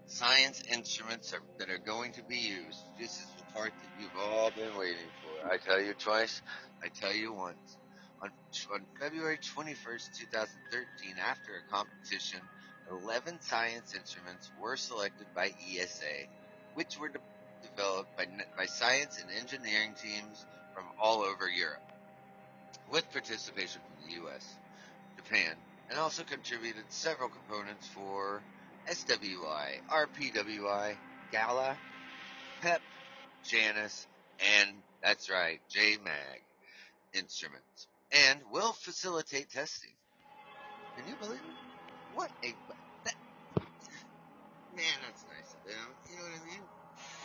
science 0.07 0.61
instruments 0.71 1.33
are, 1.33 1.41
that 1.59 1.69
are 1.69 1.79
going 1.79 2.13
to 2.13 2.23
be 2.23 2.37
used. 2.37 2.85
This 2.99 3.19
is 3.19 3.33
the 3.37 3.45
part 3.53 3.73
that 3.81 3.89
you've 3.97 4.15
all 4.19 4.51
been 4.51 4.77
waiting 4.77 5.11
for. 5.21 5.51
I 5.51 5.57
tell 5.57 5.81
you 5.81 5.93
twice, 5.93 6.41
I 6.83 6.89
tell 6.89 7.13
you 7.15 7.33
once. 7.33 7.77
On, 8.23 8.29
on 8.73 8.81
February 8.99 9.39
21st, 9.57 10.11
2013, 10.19 11.15
after 11.19 11.51
a 11.55 11.75
competition, 11.75 12.39
11 12.91 13.41
science 13.41 13.95
instruments 13.95 14.51
were 14.59 14.77
selected 14.77 15.27
by 15.35 15.47
ESA, 15.47 16.27
which 16.75 16.99
were 16.99 17.09
de- 17.09 17.19
developed 17.63 18.15
by, 18.17 18.25
by 18.57 18.65
science 18.67 19.19
and 19.21 19.31
engineering 19.31 19.95
teams 19.95 20.45
from 20.73 20.85
all 21.01 21.21
over 21.21 21.49
Europe, 21.49 21.81
with 22.91 23.11
participation 23.11 23.81
from 23.87 23.97
the 24.05 24.29
US, 24.29 24.59
Japan, 25.17 25.55
and 25.89 25.99
also 25.99 26.23
contributed 26.23 26.85
several 26.89 27.29
components 27.29 27.87
for 27.87 28.43
SWI, 28.89 29.79
RPWI, 29.89 30.99
Gala, 31.31 31.79
PEP, 32.61 32.83
Janus, 33.43 34.07
and 34.39 34.83
that's 35.03 35.29
right, 35.29 35.61
JMAG 35.75 36.41
instruments, 37.13 37.87
and 38.11 38.41
will 38.51 38.73
facilitate 38.73 39.51
testing. 39.51 39.93
Can 40.97 41.07
you 41.07 41.17
believe 41.17 41.39
it? 41.39 41.57
What 42.09 42.31
a 42.43 42.55
that, 43.05 43.15
man, 44.73 44.85
that's 45.05 45.25
nice 45.27 45.55
of 45.55 45.63
them. 45.63 45.97
You 46.09 46.17
know 46.17 46.23
what 46.23 46.41
I 46.41 46.45
mean? 46.45 46.69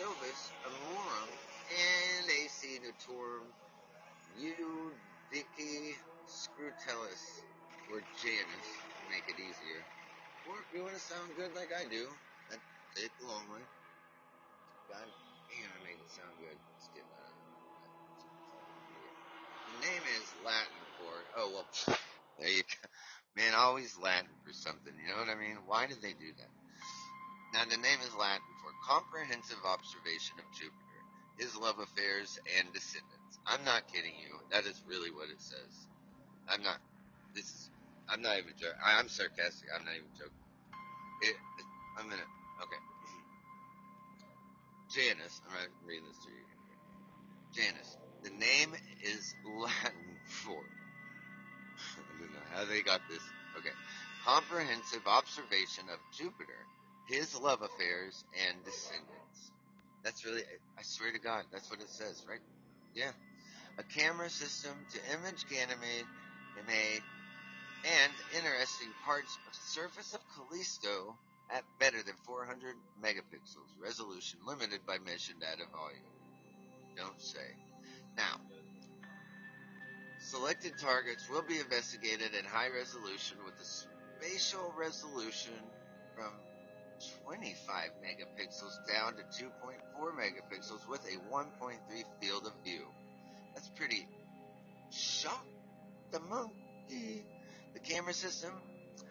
Novus, 0.01 0.55
Amorum, 0.67 1.31
and 1.71 2.31
AC 2.31 2.81
Notorum, 2.81 3.53
Eudici, 4.39 5.95
Scrutellus, 6.27 7.45
or 7.89 8.03
Janus, 8.17 8.87
make 9.09 9.25
it 9.29 9.41
easier. 9.41 9.87
Or 10.47 10.57
if 10.63 10.69
you 10.75 10.83
want 10.83 10.95
to 10.95 11.03
sound 11.03 11.35
good 11.37 11.55
like 11.55 11.71
I 11.75 11.85
do, 11.91 12.07
that 12.51 12.61
take 12.97 13.13
the 13.19 13.27
long 13.27 13.47
way. 13.51 13.63
God 14.89 15.07
damn, 15.51 15.71
I 15.75 15.79
make 15.83 15.99
it 15.99 16.11
sound 16.11 16.35
good. 16.39 16.55
Let's 16.55 16.89
get 16.95 17.07
that. 17.07 17.33
The 19.67 19.77
name 19.83 20.05
is 20.19 20.27
Latin 20.45 20.83
for, 20.99 21.13
oh 21.37 21.51
well, 21.55 21.69
there 22.39 22.51
you 22.51 22.63
go. 22.63 22.89
Man, 23.37 23.55
always 23.55 23.99
Latin 23.99 24.31
for 24.47 24.53
something, 24.55 24.95
you 24.95 25.11
know 25.11 25.19
what 25.21 25.31
I 25.33 25.39
mean? 25.39 25.59
Why 25.67 25.87
did 25.87 26.03
they 26.03 26.15
do 26.15 26.31
that? 26.39 26.53
Now 27.55 27.65
the 27.65 27.81
name 27.81 28.01
is 28.05 28.15
Latin 28.15 28.53
for 28.63 28.71
comprehensive 28.87 29.63
observation 29.67 30.39
of 30.39 30.47
Jupiter, 30.55 31.01
his 31.39 31.57
love 31.57 31.79
affairs, 31.79 32.39
and 32.59 32.73
descendants. 32.73 33.39
I'm 33.47 33.65
not 33.65 33.89
kidding 33.89 34.15
you. 34.19 34.39
That 34.53 34.67
is 34.67 34.83
really 34.87 35.11
what 35.11 35.31
it 35.31 35.41
says. 35.41 35.75
I'm 36.49 36.63
not. 36.63 36.79
This 37.35 37.47
is. 37.47 37.71
I'm 38.09 38.23
not 38.23 38.39
even 38.39 38.55
joking. 38.59 38.79
I'm 38.85 39.09
sarcastic. 39.09 39.69
I'm 39.75 39.85
not 39.85 39.95
even 39.95 40.13
joking. 40.15 40.45
It, 41.23 41.35
it, 41.35 41.67
I'm 41.99 42.09
gonna. 42.09 42.23
Okay. 42.63 42.83
Janus. 44.95 45.41
I'm 45.47 45.55
not 45.55 45.69
reading 45.87 46.07
this 46.07 46.19
to 46.25 46.31
you. 46.31 46.47
Janus. 47.55 47.97
The 48.23 48.31
name 48.31 48.75
is 49.03 49.35
Latin 49.45 50.19
for. 50.25 50.55
I 51.99 52.21
don't 52.21 52.33
know 52.33 52.47
how 52.55 52.65
they 52.65 52.83
got 52.83 53.01
this. 53.11 53.23
Okay. 53.59 53.75
Comprehensive 54.25 55.07
observation 55.07 55.85
of 55.93 55.99
Jupiter, 56.13 56.63
his 57.09 57.39
love 57.39 57.63
affairs, 57.63 58.25
and 58.49 58.65
descendants. 58.65 59.53
That's 60.05 60.25
really, 60.25 60.43
I 60.79 60.83
swear 60.83 61.13
to 61.13 61.19
God, 61.21 61.45
that's 61.53 61.71
what 61.71 61.81
it 61.81 61.89
says, 61.91 62.23
right? 62.29 62.41
Yeah. 62.95 63.11
A 63.79 63.85
camera 63.85 64.31
system 64.31 64.73
to 64.93 64.99
image 65.15 65.47
Ganymede, 65.49 66.07
Ganymede 66.55 67.03
and 67.85 68.13
interesting 68.35 68.89
parts 69.05 69.39
of 69.49 69.55
surface 69.55 70.15
of 70.15 70.21
Callisto 70.35 71.17
at 71.51 71.65
better 71.79 72.03
than 72.03 72.15
400 72.25 72.75
megapixels 73.03 73.71
resolution 73.83 74.39
limited 74.47 74.81
by 74.87 74.99
mission 74.99 75.37
data 75.41 75.63
volume. 75.73 76.03
Don't 76.97 77.21
say. 77.21 77.55
Now, 78.17 78.41
selected 80.19 80.73
targets 80.81 81.29
will 81.31 81.43
be 81.43 81.59
investigated 81.59 82.35
in 82.39 82.45
high 82.45 82.69
resolution 82.69 83.37
with 83.45 83.55
a 83.61 83.65
spatial 83.65 84.73
resolution 84.77 85.55
from 86.15 86.33
25 87.25 87.91
megapixels 88.03 88.77
down 88.89 89.15
to 89.17 89.23
2.4 89.45 90.13
megapixels 90.17 90.89
with 90.89 91.05
a 91.05 91.19
1.3 91.33 91.75
field 92.21 92.47
of 92.47 92.53
view. 92.65 92.87
That's 93.55 93.69
pretty 93.69 94.09
shock 94.91 95.47
the 96.11 96.21
monkey. 96.21 97.25
The 97.77 97.93
camera 97.93 98.15
system 98.15 98.55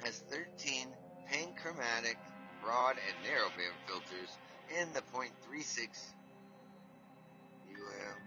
has 0.02 0.18
13 0.32 0.88
panchromatic 1.32 2.18
broad 2.60 2.96
and 2.98 3.22
narrow 3.22 3.50
band 3.56 3.78
filters 3.86 4.40
in 4.82 4.92
the 4.92 5.04
0.36 5.14 5.30
UM 7.70 8.22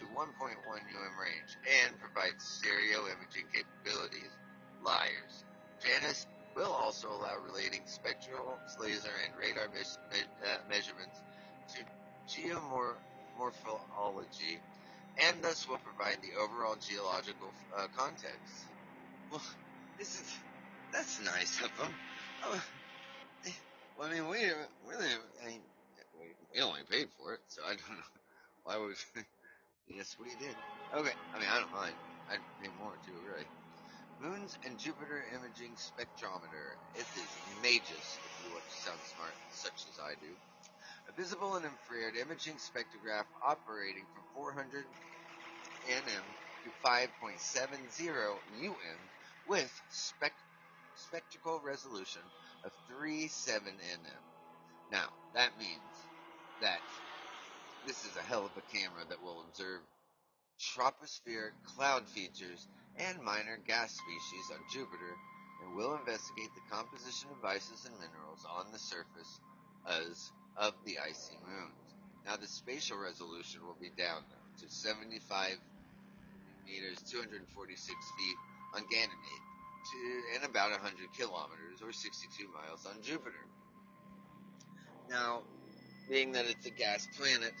to 0.00 0.04
1.1 0.06 0.16
UM 0.16 1.14
range 1.20 1.52
and 1.84 1.92
provides 2.00 2.40
stereo 2.40 3.04
imaging 3.12 3.44
capabilities. 3.52 4.32
Liars. 4.80 5.44
Janus 5.84 6.26
will 6.56 6.72
also 6.72 7.08
allow 7.10 7.36
relating 7.36 7.82
spectral, 7.84 8.62
laser, 8.78 9.12
and 9.26 9.36
radar 9.36 9.68
mes- 9.68 9.98
me- 10.10 10.32
uh, 10.48 10.56
measurements 10.66 11.20
to 11.76 11.84
geomorphology 12.32 14.64
and 15.20 15.44
thus 15.44 15.68
will 15.68 15.76
provide 15.84 16.16
the 16.22 16.32
overall 16.40 16.76
geological 16.80 17.52
uh, 17.78 17.86
context. 17.94 18.70
This 19.98 20.14
is 20.16 20.28
that's 20.92 21.20
nice 21.20 21.60
of 21.62 21.76
them. 21.76 21.94
Oh, 22.44 22.62
well, 23.96 24.08
I 24.08 24.14
mean, 24.14 24.28
we 24.28 24.38
really, 24.86 25.08
I 25.42 25.46
mean, 25.46 25.62
we 26.54 26.60
only 26.62 26.82
paid 26.90 27.08
for 27.18 27.34
it, 27.34 27.40
so 27.48 27.62
I 27.64 27.70
don't 27.70 27.98
know 27.98 28.12
why 28.64 28.76
would. 28.78 28.96
yes, 29.88 30.16
we 30.20 30.30
did. 30.36 30.56
Okay, 30.94 31.12
I 31.34 31.38
mean, 31.38 31.48
I 31.52 31.60
don't 31.60 31.72
mind. 31.72 31.96
I'd 32.30 32.40
pay 32.60 32.70
more 32.78 32.98
too, 33.04 33.18
really. 33.26 33.46
Moons 34.20 34.56
and 34.64 34.78
Jupiter 34.78 35.24
Imaging 35.34 35.76
Spectrometer. 35.76 36.78
It 36.94 37.06
is 37.16 37.38
MAJIS, 37.62 38.20
if 38.24 38.32
you 38.38 38.50
want 38.52 38.64
to 38.68 38.74
sound 38.76 39.00
smart, 39.02 39.34
such 39.50 39.86
as 39.88 39.98
I 40.02 40.14
do. 40.20 40.34
A 41.08 41.12
visible 41.12 41.56
and 41.56 41.66
infrared 41.66 42.16
imaging 42.16 42.56
spectrograph 42.56 43.26
operating 43.46 44.06
from 44.14 44.24
400 44.34 44.86
nm 45.90 46.24
to 46.64 46.70
5.70 46.84 48.10
um 48.10 49.13
with 49.46 49.72
spec- 49.90 50.32
spectral 50.94 51.60
resolution 51.64 52.22
of 52.64 52.72
37 52.88 53.72
nm. 53.72 54.08
Now, 54.90 55.08
that 55.34 55.58
means 55.58 56.08
that 56.60 56.82
this 57.84 58.04
is 58.04 58.16
a 58.16 58.22
hell 58.22 58.46
of 58.46 58.56
a 58.56 58.76
camera 58.76 59.04
that 59.08 59.22
will 59.22 59.42
observe 59.48 59.82
tropospheric 60.60 61.54
cloud 61.76 62.08
features 62.08 62.68
and 62.96 63.22
minor 63.22 63.58
gas 63.66 63.92
species 63.94 64.50
on 64.52 64.60
Jupiter 64.72 65.18
and 65.60 65.76
will 65.76 65.96
investigate 65.96 66.54
the 66.54 66.74
composition 66.74 67.30
of 67.32 67.44
ices 67.44 67.84
and 67.86 67.94
minerals 67.98 68.44
on 68.58 68.72
the 68.72 68.78
surface 68.78 69.40
as 69.88 70.32
of 70.56 70.74
the 70.84 70.98
icy 71.00 71.38
moons. 71.44 71.88
Now 72.26 72.36
the 72.36 72.48
spatial 72.48 72.98
resolution 72.98 73.62
will 73.66 73.78
be 73.80 73.90
down 73.98 74.22
to 74.60 74.66
75 74.70 75.58
meters, 76.66 77.02
246 77.10 78.12
feet 78.18 78.36
on 78.74 78.82
Ganymede, 78.90 79.44
to, 79.90 80.36
and 80.36 80.44
about 80.44 80.70
100 80.70 81.12
kilometers 81.16 81.82
or 81.82 81.92
62 81.92 82.48
miles 82.52 82.86
on 82.86 83.00
Jupiter. 83.02 83.46
Now, 85.08 85.42
being 86.08 86.32
that 86.32 86.46
it's 86.46 86.66
a 86.66 86.70
gas 86.70 87.06
planet, 87.16 87.54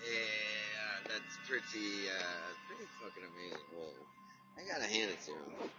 yeah, 0.00 1.08
that's 1.08 1.38
pretty, 1.46 2.08
uh, 2.08 2.48
pretty 2.68 2.88
fucking 3.02 3.24
amazing. 3.24 3.64
Whoa. 3.74 3.90
I 4.56 4.72
gotta 4.72 4.90
hand 4.90 5.10
it 5.10 5.20
to 5.26 5.32
them. 5.32 5.70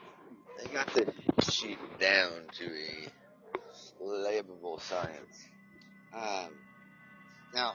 They 0.57 0.73
got 0.73 0.93
the 0.93 1.51
sheet 1.51 1.77
down 1.99 2.47
to 2.59 2.65
a 2.65 4.03
labelable 4.03 4.81
science. 4.81 5.47
Um, 6.13 6.55
now, 7.53 7.73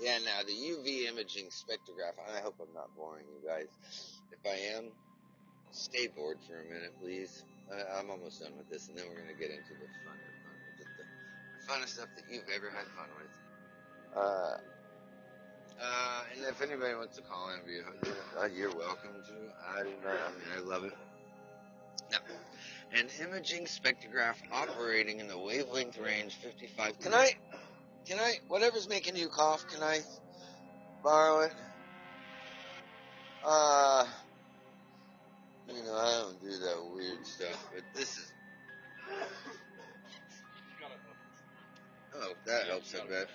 yeah, 0.00 0.18
now 0.24 0.40
the 0.46 0.52
UV 0.52 1.08
imaging 1.08 1.46
spectrograph. 1.46 2.16
I 2.36 2.40
hope 2.40 2.56
I'm 2.60 2.72
not 2.74 2.94
boring 2.96 3.26
you 3.28 3.46
guys. 3.46 3.68
If 4.32 4.38
I 4.50 4.76
am, 4.76 4.90
stay 5.70 6.08
bored 6.08 6.38
for 6.46 6.60
a 6.60 6.64
minute, 6.64 6.94
please. 7.00 7.44
Uh, 7.70 7.98
I'm 7.98 8.10
almost 8.10 8.40
done 8.40 8.52
with 8.56 8.68
this, 8.70 8.88
and 8.88 8.96
then 8.96 9.04
we're 9.08 9.20
gonna 9.20 9.38
get 9.38 9.50
into 9.50 9.74
the 9.74 9.86
fun, 10.04 10.16
fun, 10.16 11.78
the, 11.78 11.80
the 11.80 11.86
stuff 11.86 12.08
that 12.16 12.24
you've 12.30 12.48
ever 12.54 12.70
had 12.70 12.86
fun 12.96 13.08
with. 13.18 14.16
Uh, 14.16 14.56
uh, 15.82 16.22
and 16.34 16.44
if 16.46 16.60
anybody 16.60 16.94
wants 16.94 17.16
to 17.16 17.22
call 17.22 17.50
in, 17.50 17.60
be, 17.66 17.80
uh, 18.38 18.46
you're 18.46 18.74
welcome 18.74 19.10
to. 19.26 19.78
I 19.78 19.82
do 19.82 19.90
not. 20.04 20.12
I 20.12 20.30
mean, 20.32 20.48
I 20.56 20.60
love 20.68 20.84
it. 20.84 20.92
Now, 22.10 22.18
an 22.92 23.06
imaging 23.22 23.66
spectrograph 23.66 24.36
operating 24.52 25.20
in 25.20 25.28
the 25.28 25.38
wavelength 25.38 25.98
range 25.98 26.36
55. 26.36 26.98
Can 27.00 27.14
I? 27.14 27.34
Can 28.10 28.18
I? 28.18 28.40
Whatever's 28.48 28.88
making 28.88 29.16
you 29.16 29.28
cough, 29.28 29.64
can 29.68 29.84
I 29.84 30.00
borrow 31.04 31.42
it? 31.42 31.52
Uh, 33.44 34.04
you 35.68 35.84
know, 35.84 35.94
I 35.94 36.20
don't 36.20 36.42
do 36.42 36.50
that 36.50 36.76
weird 36.92 37.24
stuff, 37.24 37.68
but 37.72 37.84
this 37.94 38.18
is. 38.18 38.32
Oh, 42.16 42.32
that 42.46 42.66
helps 42.66 42.94
a 42.94 43.06
bit. 43.06 43.28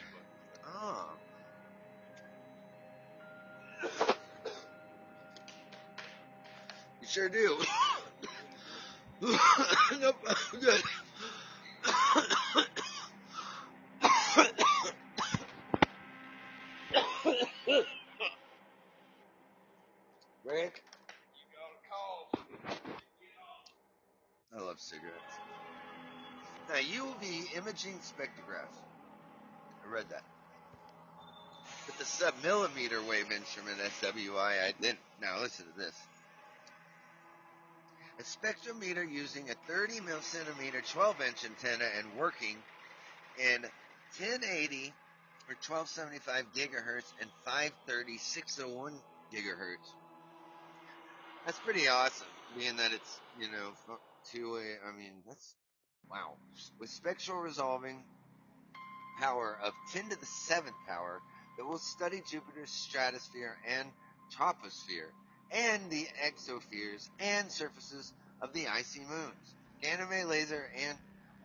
Oh. 0.67 1.07
You 7.01 7.07
sure 7.07 7.30
do. 7.30 7.57
nope, 10.01 10.17
good. 10.59 10.82
Rick? 20.45 20.84
I 24.55 24.61
love 24.61 24.80
cigarettes. 24.80 25.15
Now, 26.76 26.82
UV 26.82 27.55
imaging 27.55 27.93
spectrograph. 27.99 28.67
I 29.82 29.93
read 29.93 30.09
that. 30.09 30.23
With 31.88 31.97
the 31.97 32.03
sub-millimeter 32.03 33.01
wave 33.01 33.32
instrument 33.32 33.78
SWI, 33.80 34.61
I 34.61 34.73
didn't. 34.82 34.99
Now, 35.21 35.39
listen 35.39 35.67
to 35.71 35.80
this. 35.80 35.95
A 38.19 38.23
spectrometer 38.23 39.09
using 39.09 39.49
a 39.49 39.53
30 39.71 40.01
centimeter 40.19 40.82
12 40.82 41.21
inch 41.21 41.45
antenna 41.45 41.86
and 41.97 42.07
working 42.19 42.57
in 43.39 43.61
1080 44.19 44.93
or 45.47 45.55
1275 45.65 46.45
gigahertz 46.53 47.13
and 47.21 47.30
530 47.45 48.17
601 48.17 48.93
gigahertz. 49.34 49.88
That's 51.45 51.59
pretty 51.59 51.88
awesome, 51.88 52.28
being 52.57 52.76
that 52.76 52.91
it's, 52.91 53.21
you 53.39 53.47
know, 53.47 53.97
two 54.34 54.55
way. 54.55 54.73
I 54.86 54.97
mean, 54.97 55.13
that's, 55.26 55.55
wow. 56.12 56.34
With 56.80 56.89
spectral 56.89 57.39
resolving 57.39 58.03
power 59.20 59.58
of 59.64 59.74
10 59.93 60.10
to 60.10 60.20
the 60.20 60.26
7th 60.26 60.74
power 60.88 61.22
that 61.58 61.66
will 61.66 61.78
study 61.78 62.22
Jupiter's 62.30 62.72
stratosphere 62.72 63.58
and 63.68 63.88
troposphere 64.38 65.10
and 65.51 65.89
the 65.89 66.08
exospheres 66.26 67.08
and 67.20 67.51
surfaces 67.51 68.12
of 68.41 68.53
the 68.53 68.68
icy 68.68 69.01
moons. 69.01 69.56
Ganymede 69.82 70.28
Laser 70.28 70.70
and 70.78 70.97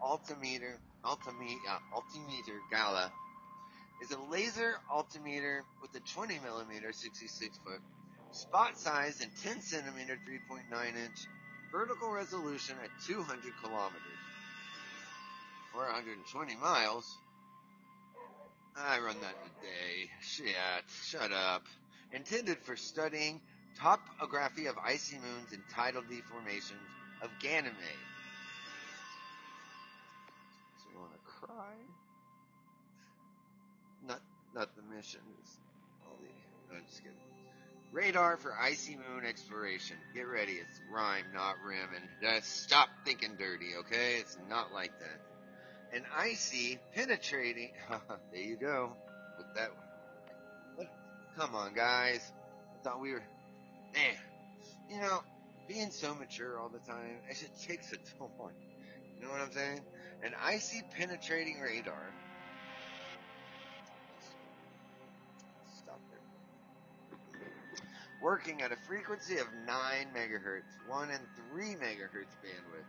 Altimeter, 0.02 0.80
altimeter, 1.04 1.60
uh, 1.68 1.78
altimeter 1.94 2.60
Gala 2.70 3.12
is 4.02 4.10
a 4.10 4.18
laser 4.30 4.74
altimeter 4.90 5.64
with 5.82 5.94
a 5.94 6.00
20 6.14 6.38
millimeter 6.40 6.92
66 6.92 7.58
foot 7.64 7.80
spot 8.32 8.78
size 8.78 9.20
and 9.20 9.30
10 9.42 9.60
centimeter 9.60 10.18
3.9 10.28 10.88
inch 10.96 11.28
vertical 11.72 12.10
resolution 12.10 12.76
at 12.82 12.90
200 13.06 13.52
kilometers 13.62 14.19
or 15.74 15.84
120 15.84 16.56
miles. 16.56 17.16
I 18.76 18.98
run 18.98 19.16
that 19.20 19.34
in 19.42 19.50
a 19.50 19.62
day. 19.62 20.10
Shit, 20.22 20.54
shut 21.04 21.32
up. 21.32 21.64
Intended 22.12 22.58
for 22.58 22.76
studying 22.76 23.40
topography 23.76 24.66
of 24.66 24.76
icy 24.78 25.16
moons 25.16 25.52
and 25.52 25.62
tidal 25.72 26.02
deformations 26.02 26.88
of 27.22 27.30
Ganymede. 27.40 27.74
So 30.78 30.84
you 30.92 30.98
want 30.98 31.12
to 31.12 31.46
cry? 31.46 31.74
Not, 34.06 34.20
not 34.54 34.76
the 34.76 34.82
mission. 34.94 35.20
It's 35.42 35.58
all 36.06 36.16
the. 36.20 36.28
No, 36.72 36.78
I'm 36.78 36.86
just 36.86 37.02
kidding. 37.02 37.16
Radar 37.92 38.36
for 38.36 38.54
icy 38.58 38.96
moon 38.96 39.24
exploration. 39.26 39.96
Get 40.14 40.28
ready. 40.28 40.52
It's 40.52 40.80
rhyme, 40.92 41.24
not 41.34 41.56
rim, 41.66 41.88
and 41.94 42.04
just 42.22 42.62
stop 42.62 42.88
thinking 43.04 43.34
dirty, 43.36 43.74
okay? 43.80 44.18
It's 44.20 44.38
not 44.48 44.72
like 44.72 44.96
that. 45.00 45.29
An 45.92 46.04
icy, 46.16 46.78
penetrating. 46.94 47.70
there 48.32 48.40
you 48.40 48.56
go. 48.56 48.92
With 49.38 49.54
that. 49.56 49.70
What? 50.76 50.86
Come 51.36 51.54
on, 51.54 51.74
guys. 51.74 52.32
I 52.74 52.82
thought 52.84 53.00
we 53.00 53.12
were. 53.12 53.22
Man, 53.94 54.14
you 54.88 55.00
know, 55.00 55.20
being 55.66 55.90
so 55.90 56.14
mature 56.14 56.58
all 56.58 56.68
the 56.68 56.78
time, 56.78 57.18
it 57.28 57.36
just 57.38 57.62
takes 57.68 57.92
a 57.92 57.96
toll 58.18 58.30
You 59.18 59.26
know 59.26 59.32
what 59.32 59.40
I'm 59.40 59.52
saying? 59.52 59.80
An 60.22 60.32
icy, 60.44 60.82
penetrating 60.96 61.60
radar 61.60 62.12
Stop 65.78 66.00
working 68.22 68.62
at 68.62 68.70
a 68.70 68.76
frequency 68.86 69.38
of 69.38 69.46
9 69.66 69.76
megahertz, 70.14 70.70
1 70.86 71.10
and 71.10 71.20
3 71.50 71.64
megahertz 71.76 72.36
bandwidth. 72.44 72.84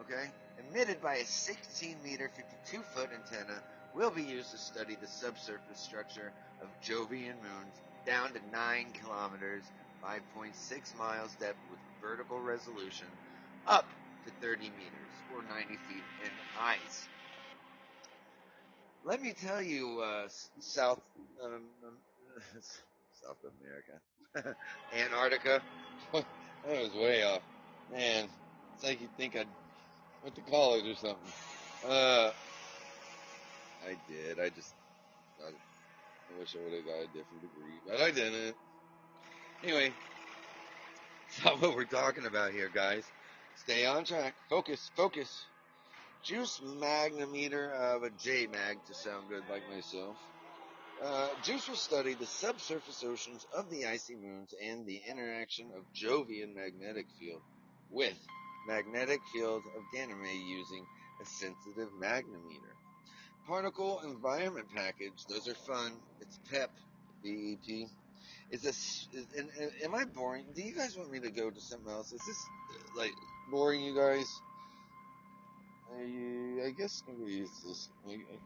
Okay? 0.00 0.30
Emitted 0.68 1.00
by 1.02 1.16
a 1.16 1.24
16 1.24 1.96
meter, 2.04 2.30
52 2.34 2.82
foot 2.94 3.10
antenna 3.14 3.60
will 3.94 4.10
be 4.10 4.22
used 4.22 4.50
to 4.52 4.58
study 4.58 4.96
the 5.00 5.06
subsurface 5.06 5.80
structure 5.80 6.32
of 6.62 6.68
Jovian 6.82 7.36
moons 7.42 7.74
down 8.06 8.32
to 8.32 8.40
9 8.52 8.86
kilometers, 9.02 9.64
5.6 10.04 10.98
miles 10.98 11.34
depth 11.40 11.58
with 11.70 11.80
vertical 12.00 12.40
resolution, 12.40 13.06
up 13.66 13.88
to 14.24 14.32
30 14.40 14.64
meters 14.64 15.14
or 15.34 15.42
90 15.42 15.74
feet 15.88 16.04
in 16.24 16.30
ice. 16.58 17.08
Let 19.04 19.22
me 19.22 19.32
tell 19.32 19.62
you, 19.62 20.00
uh, 20.00 20.28
South 20.60 21.00
um, 21.42 21.62
um, 21.86 21.94
South 23.22 23.38
America. 23.60 24.56
Antarctica. 24.96 25.62
that 26.12 26.24
was 26.64 26.92
way 26.94 27.22
off. 27.24 27.42
Man, 27.92 28.28
it's 28.74 28.84
like 28.84 29.00
you'd 29.00 29.16
think 29.16 29.36
I'd 29.36 29.46
went 30.22 30.34
to 30.34 30.42
college 30.42 30.86
or 30.86 30.94
something. 30.94 31.32
Uh, 31.86 32.30
I 33.86 33.96
did. 34.08 34.38
I 34.38 34.50
just, 34.50 34.74
I, 35.44 35.50
wish 36.38 36.54
I 36.54 36.62
would 36.62 36.74
have 36.74 36.84
got 36.84 36.98
a 36.98 37.06
different 37.06 37.40
degree, 37.40 37.78
but 37.86 38.00
I 38.00 38.10
didn't. 38.10 38.54
Anyway, 39.62 39.92
that's 41.28 41.44
not 41.44 41.60
what 41.60 41.74
we're 41.74 41.84
talking 41.84 42.26
about 42.26 42.52
here, 42.52 42.70
guys. 42.72 43.04
Stay 43.56 43.86
on 43.86 44.04
track. 44.04 44.34
Focus, 44.48 44.90
focus. 44.96 45.44
Juice 46.22 46.60
magnometer 46.64 47.72
of 47.72 48.02
a 48.02 48.10
J 48.10 48.46
mag 48.46 48.78
to 48.86 48.94
sound 48.94 49.28
good 49.30 49.42
like 49.50 49.62
myself. 49.74 50.16
Uh, 51.02 51.28
Juice 51.42 51.66
will 51.66 51.76
study 51.76 52.12
the 52.12 52.26
subsurface 52.26 53.02
oceans 53.04 53.46
of 53.54 53.70
the 53.70 53.86
icy 53.86 54.14
moons 54.14 54.54
and 54.62 54.84
the 54.84 55.00
interaction 55.08 55.70
of 55.74 55.82
Jovian 55.94 56.54
magnetic 56.54 57.06
field 57.18 57.40
with 57.90 58.18
magnetic 58.66 59.20
field 59.32 59.62
of 59.76 59.82
Ganymede 59.92 60.46
using 60.46 60.86
a 61.20 61.24
sensitive 61.24 61.88
magnometer. 62.00 62.74
Particle 63.46 64.00
environment 64.04 64.66
package, 64.74 65.24
those 65.28 65.48
are 65.48 65.54
fun. 65.54 65.92
It's 66.20 66.38
PEP, 66.50 66.70
BEP. 67.24 67.88
Is 68.50 68.62
this, 68.62 69.08
is, 69.12 69.26
and, 69.36 69.48
and, 69.60 69.70
am 69.84 69.94
I 69.94 70.04
boring? 70.04 70.44
Do 70.54 70.62
you 70.62 70.72
guys 70.74 70.96
want 70.96 71.10
me 71.10 71.20
to 71.20 71.30
go 71.30 71.50
to 71.50 71.60
something 71.60 71.90
else? 71.90 72.12
Is 72.12 72.20
this, 72.26 72.44
like, 72.96 73.12
boring 73.50 73.80
you 73.80 73.94
guys? 73.94 74.26
I, 75.96 76.66
I 76.66 76.70
guess 76.70 77.02
I'm 77.08 77.18
gonna 77.18 77.30
use 77.30 77.50
this. 77.66 77.88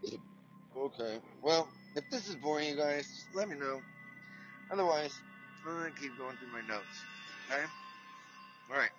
Okay. 0.76 1.20
Well, 1.40 1.68
if 1.94 2.02
this 2.10 2.28
is 2.28 2.34
boring, 2.34 2.68
you 2.68 2.74
guys, 2.74 3.06
just 3.06 3.32
let 3.32 3.48
me 3.48 3.54
know. 3.54 3.80
Otherwise, 4.72 5.12
I'm 5.64 5.76
gonna 5.76 5.90
keep 6.00 6.18
going 6.18 6.36
through 6.36 6.50
my 6.50 6.66
notes. 6.66 6.98
Okay? 7.48 7.62
Alright. 8.68 8.90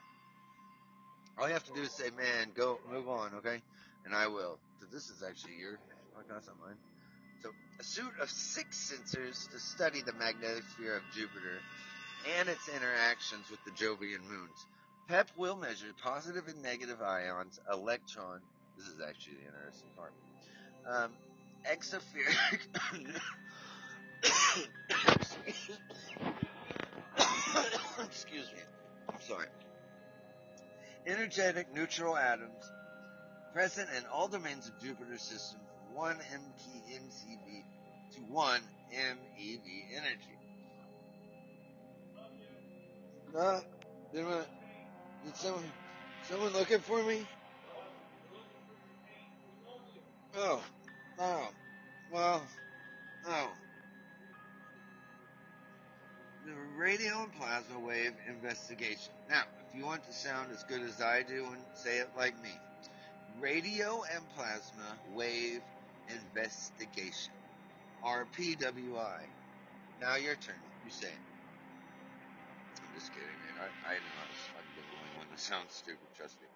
All 1.37 1.47
you 1.47 1.53
have 1.53 1.65
to 1.65 1.73
do 1.73 1.81
is 1.81 1.91
say, 1.91 2.09
man, 2.15 2.51
go, 2.55 2.79
move 2.91 3.09
on, 3.09 3.31
okay? 3.35 3.61
And 4.05 4.13
I 4.15 4.27
will. 4.27 4.57
So 4.79 4.87
this 4.91 5.09
is 5.09 5.23
actually 5.27 5.55
your 5.59 5.73
podcast, 6.15 6.47
not 6.47 6.59
mine. 6.61 6.77
So, 7.41 7.49
a 7.79 7.83
suit 7.83 8.13
of 8.21 8.29
six 8.29 8.91
sensors 8.93 9.51
to 9.51 9.59
study 9.59 10.01
the 10.01 10.13
magnetic 10.13 10.63
sphere 10.73 10.95
of 10.95 11.03
Jupiter 11.13 11.59
and 12.39 12.49
its 12.49 12.69
interactions 12.69 13.51
with 13.51 13.59
the 13.65 13.71
Jovian 13.71 14.23
moons. 14.23 14.65
PEP 15.07 15.29
will 15.37 15.55
measure 15.55 15.87
positive 16.01 16.47
and 16.47 16.63
negative 16.63 17.01
ions, 17.01 17.59
electron, 17.71 18.39
this 18.77 18.87
is 18.87 19.01
actually 19.07 19.35
the 19.35 19.45
interesting 19.45 19.89
part, 19.95 20.13
um. 20.87 21.11
Excuse 28.05 28.51
me. 28.53 28.59
I'm 29.09 29.21
sorry. 29.21 29.47
Energetic 31.07 31.73
neutral 31.73 32.17
atoms 32.17 32.71
present 33.53 33.89
in 33.97 34.03
all 34.13 34.27
domains 34.27 34.67
of 34.67 34.79
Jupiter's 34.81 35.21
system 35.21 35.59
from 35.87 35.95
1 35.95 36.15
MTMCV 36.15 37.63
to 38.15 38.19
1 38.21 38.61
MeV 38.93 39.61
energy. 39.95 40.37
Uh, 43.37 43.59
did, 44.13 44.25
did 45.25 45.35
someone, 45.35 45.63
someone 46.23 46.53
looking 46.53 46.79
for 46.79 47.03
me? 47.03 47.25
Oh, 50.37 50.61
Oh, 51.17 51.47
well, 52.11 52.43
oh. 53.27 53.51
The 56.45 56.53
radio 56.77 57.23
and 57.23 57.33
plasma 57.33 57.79
wave 57.79 58.13
investigation. 58.27 59.13
Now, 59.29 59.43
you 59.75 59.85
want 59.85 60.03
to 60.05 60.13
sound 60.13 60.51
as 60.51 60.63
good 60.63 60.81
as 60.81 61.01
I 61.01 61.23
do 61.23 61.45
and 61.45 61.61
say 61.73 61.97
it 61.97 62.09
like 62.17 62.33
me, 62.41 62.51
radio 63.39 64.03
and 64.13 64.23
plasma 64.35 64.97
wave 65.13 65.61
investigation. 66.07 67.33
RPWI. 68.03 69.25
Now 69.99 70.15
your 70.15 70.35
turn. 70.35 70.55
You 70.85 70.91
say 70.91 71.07
it. 71.07 71.23
I'm 72.83 72.93
just 72.93 73.11
kidding, 73.11 73.27
man. 73.27 73.67
I, 73.67 73.89
I 73.89 73.93
know 73.95 74.15
I'm 74.55 74.65
the 74.75 74.83
only 74.99 75.17
one 75.17 75.27
that 75.31 75.39
sounds 75.39 75.73
stupid, 75.73 76.07
trust 76.15 76.35
me. 76.39 76.47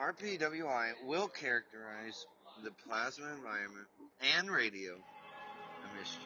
RPWI 0.00 1.06
will 1.06 1.28
characterize 1.28 2.26
the 2.64 2.72
plasma 2.86 3.26
environment 3.36 3.86
and 4.36 4.50
radio 4.50 4.92
emission. 5.94 6.22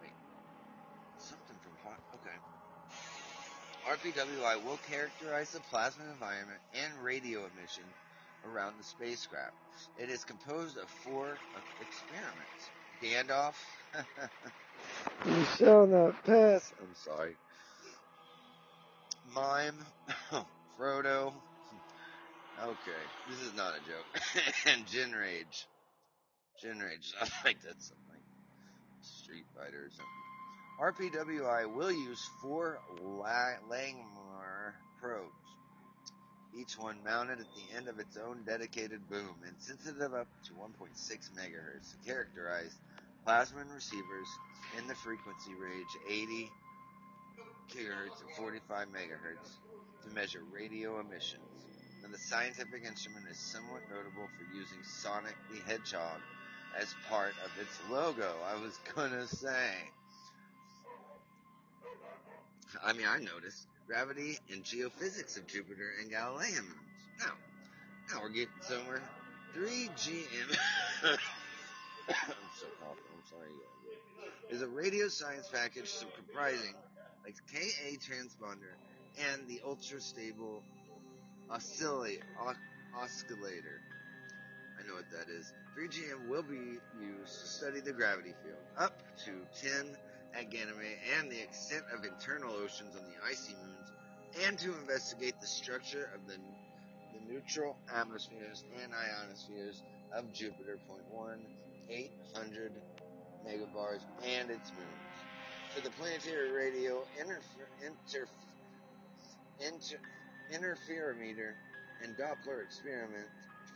Wait, 0.00 0.12
something 1.18 1.56
from 1.62 1.72
hot. 1.82 1.98
Okay. 2.14 2.36
RPWI 3.88 4.64
will 4.64 4.78
characterize 4.90 5.50
the 5.50 5.60
plasma 5.70 6.04
environment 6.12 6.58
and 6.74 6.92
radio 7.04 7.40
emission 7.40 7.84
around 8.44 8.74
the 8.78 8.84
spacecraft. 8.84 9.54
It 9.98 10.10
is 10.10 10.24
composed 10.24 10.76
of 10.76 10.88
four 11.04 11.36
experiments. 11.80 12.70
Gandalf. 13.02 13.54
you 15.26 15.44
shall 15.56 15.86
not 15.86 16.24
pass. 16.24 16.72
I'm 16.80 16.94
sorry. 16.94 17.36
Mime. 19.34 19.78
Frodo. 20.80 21.32
Okay, 22.62 23.04
this 23.28 23.40
is 23.40 23.54
not 23.54 23.74
a 23.74 23.78
joke. 23.80 24.22
and 24.66 24.86
JENRAGE. 24.86 25.66
Gin 26.60 26.78
Rage. 26.78 27.12
I 27.20 27.28
like 27.44 27.60
that 27.62 27.82
something 27.82 28.06
Street 29.02 29.44
Fighter 29.54 29.84
or 29.84 29.90
something. 29.90 30.06
RPWI 30.80 31.72
will 31.74 31.90
use 31.90 32.28
four 32.42 32.78
Langmuir 33.02 34.74
probes, 35.00 35.32
each 36.54 36.78
one 36.78 37.02
mounted 37.02 37.40
at 37.40 37.46
the 37.54 37.76
end 37.76 37.88
of 37.88 37.98
its 37.98 38.18
own 38.18 38.42
dedicated 38.44 39.00
boom 39.08 39.36
and 39.46 39.56
sensitive 39.58 40.12
up 40.12 40.28
to 40.44 40.52
1.6 40.52 40.88
megahertz 41.32 41.90
to 41.92 41.96
characterize 42.10 42.74
plasma 43.24 43.64
receivers 43.74 44.28
in 44.76 44.86
the 44.86 44.94
frequency 44.94 45.54
range 45.54 45.96
80 46.06 46.50
gigahertz 47.72 48.20
and 48.20 48.30
45 48.36 48.88
megahertz 48.88 49.48
to 50.04 50.14
measure 50.14 50.42
radio 50.52 51.00
emissions. 51.00 51.42
And 52.04 52.12
the 52.12 52.18
scientific 52.18 52.84
instrument 52.84 53.24
is 53.30 53.38
somewhat 53.38 53.80
notable 53.90 54.28
for 54.28 54.44
using 54.54 54.78
Sonic 54.84 55.36
the 55.50 55.72
Hedgehog 55.72 56.20
as 56.78 56.94
part 57.08 57.32
of 57.44 57.50
its 57.60 57.80
logo. 57.90 58.30
I 58.46 58.60
was 58.60 58.78
gonna 58.94 59.26
say. 59.26 59.95
I 62.84 62.92
mean, 62.92 63.06
I 63.06 63.18
noticed 63.18 63.66
gravity 63.86 64.38
and 64.50 64.64
geophysics 64.64 65.36
of 65.36 65.46
Jupiter 65.46 65.90
and 66.00 66.10
Galilean 66.10 66.64
moons. 66.64 67.02
Now, 67.20 67.32
now 68.12 68.22
we're 68.22 68.30
getting 68.30 68.48
somewhere. 68.60 69.02
3GM. 69.56 70.56
I'm 71.04 71.18
so 72.58 72.66
coughing. 72.80 73.04
I'm 73.14 73.24
sorry. 73.28 73.48
Is 74.50 74.62
a 74.62 74.68
radio 74.68 75.08
science 75.08 75.48
package 75.52 75.92
comprising 76.14 76.74
like 77.24 77.34
Ka 77.52 77.58
transponder 77.98 78.74
and 79.32 79.48
the 79.48 79.60
ultra 79.66 80.00
stable 80.00 80.62
oscillator. 81.50 82.22
I 84.78 84.86
know 84.86 84.94
what 84.94 85.10
that 85.10 85.28
is. 85.28 85.52
3GM 85.76 86.28
will 86.28 86.42
be 86.42 86.78
used 87.00 87.40
to 87.40 87.46
study 87.46 87.80
the 87.80 87.92
gravity 87.92 88.34
field 88.42 88.58
up 88.78 89.02
to 89.24 89.32
10 89.66 89.96
at 90.36 90.50
Ganymede 90.50 90.98
and 91.18 91.30
the 91.30 91.40
extent 91.40 91.84
of 91.94 92.04
internal 92.04 92.52
oceans 92.52 92.94
on 92.94 93.02
the 93.08 93.16
icy 93.26 93.54
moons, 93.54 93.88
and 94.46 94.58
to 94.58 94.74
investigate 94.78 95.40
the 95.40 95.46
structure 95.46 96.10
of 96.14 96.26
the, 96.26 96.36
the 97.14 97.32
neutral 97.32 97.76
atmospheres 97.94 98.64
and 98.82 98.92
ionospheres 98.92 99.82
of 100.12 100.32
Jupiter. 100.32 100.78
Point 100.88 101.04
one, 101.10 101.40
800 101.88 102.72
megabars 103.46 104.00
and 104.24 104.50
its 104.50 104.72
moons. 104.72 105.16
For 105.74 105.80
the 105.80 105.90
planetary 105.90 106.52
radio 106.52 107.02
interfer, 107.20 107.68
inter, 107.80 108.26
inter, 109.60 109.96
interferometer 110.52 111.52
and 112.02 112.16
Doppler 112.16 112.62
experiment, 112.62 113.28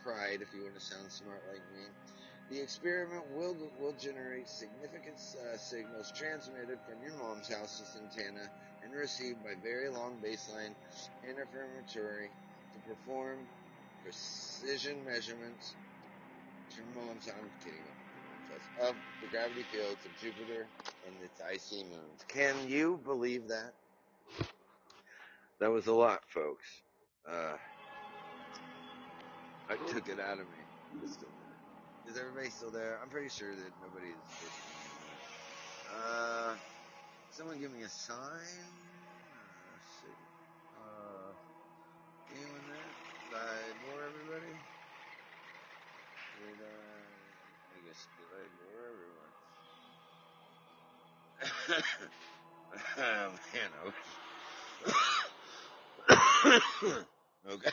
pride 0.05 0.41
if 0.41 0.49
you 0.55 0.63
want 0.63 0.75
to 0.75 0.81
sound 0.81 1.11
smart 1.11 1.43
like 1.51 1.63
me, 1.73 1.87
the 2.51 2.61
experiment 2.61 3.23
will 3.35 3.57
will 3.81 3.95
generate 4.01 4.49
significant 4.49 5.17
uh, 5.17 5.57
signals 5.57 6.13
transmitted 6.13 6.79
from 6.85 7.03
your 7.03 7.17
mom's 7.19 7.49
house's 7.49 7.97
antenna 7.97 8.51
and 8.83 8.93
received 8.93 9.43
by 9.45 9.55
very 9.63 9.89
long 9.89 10.17
baseline 10.25 10.75
interferometry 11.25 12.27
to 12.75 12.79
perform 12.89 13.39
precision 14.03 15.05
measurements 15.05 15.77
to 16.71 16.81
mom's 16.95 17.27
house. 17.27 17.35
I'm 17.41 17.51
kidding. 17.63 17.81
Of 18.81 18.97
the 19.23 19.29
gravity 19.29 19.63
fields 19.63 20.05
of 20.05 20.11
Jupiter 20.21 20.67
and 21.07 21.15
its 21.23 21.41
icy 21.41 21.85
moons. 21.85 22.25
Can 22.27 22.55
you 22.67 22.99
believe 23.05 23.47
that? 23.47 23.73
That 25.61 25.71
was 25.71 25.87
a 25.87 25.93
lot, 25.93 26.23
folks. 26.27 26.67
Uh, 27.31 27.57
I 29.69 29.77
took 29.93 30.09
it 30.09 30.19
out 30.19 30.41
of 30.41 30.47
me. 30.47 31.40
Is 32.09 32.17
everybody 32.17 32.51
still 32.51 32.71
there? 32.71 32.99
I'm 33.03 33.09
pretty 33.09 33.29
sure 33.29 33.51
that 33.51 33.73
nobody 33.83 34.09
is 34.09 34.17
Uh, 35.93 36.55
someone 37.31 37.61
give 37.61 37.73
me 37.73 37.83
a 37.83 37.89
sign. 37.89 38.65
Uh, 39.35 39.77
uh, 40.81 41.33
anyone 42.35 42.65
there? 42.69 42.91
Did 43.31 43.37
ignore 43.71 44.03
everybody? 44.07 44.55
Did 46.39 46.59
I? 46.65 47.11
I 47.75 47.79
guess 47.87 48.01
I 48.33 48.41
everyone? 48.91 49.33
oh 52.99 53.29
man, 53.53 53.71
okay. 57.47 57.73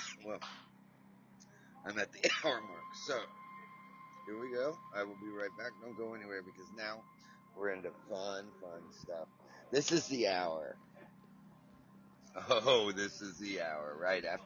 well. 0.24 0.40
I'm 1.86 1.98
at 1.98 2.12
the 2.12 2.30
hour 2.44 2.60
mark. 2.60 2.94
So, 3.06 3.18
here 4.26 4.40
we 4.40 4.52
go. 4.54 4.76
I 4.94 5.02
will 5.02 5.16
be 5.20 5.28
right 5.28 5.50
back. 5.58 5.72
Don't 5.82 5.96
go 5.96 6.14
anywhere 6.14 6.42
because 6.42 6.70
now 6.76 7.02
we're 7.56 7.70
into 7.70 7.90
fun, 8.08 8.46
fun 8.60 8.82
stuff. 8.92 9.28
This 9.72 9.92
is 9.92 10.06
the 10.06 10.28
hour. 10.28 10.76
Oh, 12.48 12.92
this 12.92 13.20
is 13.20 13.38
the 13.38 13.60
hour 13.60 13.96
right 14.00 14.24
after 14.24 14.44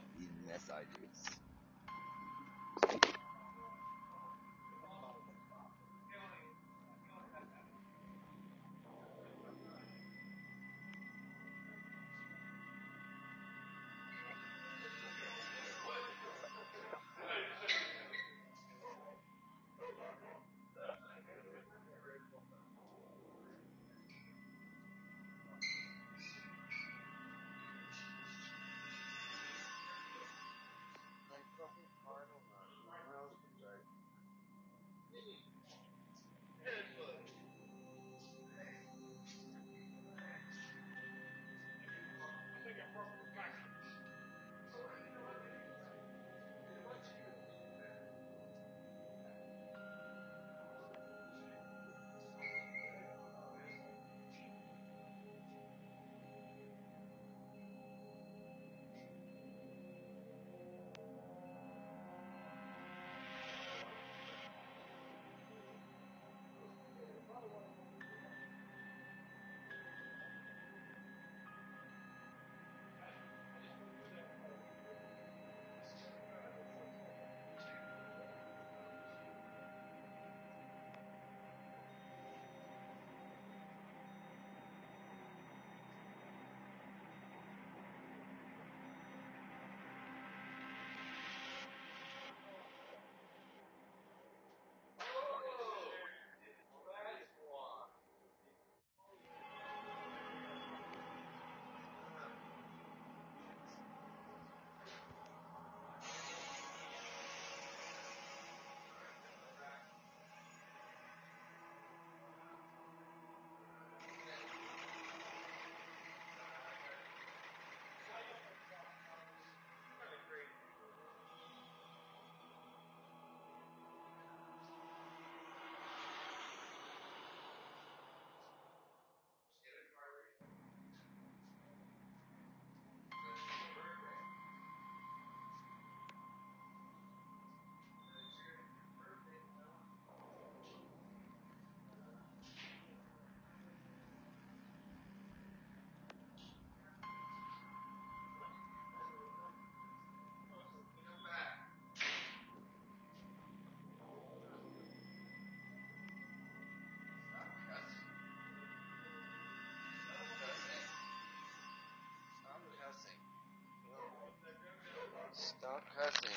Testing. 165.96 166.30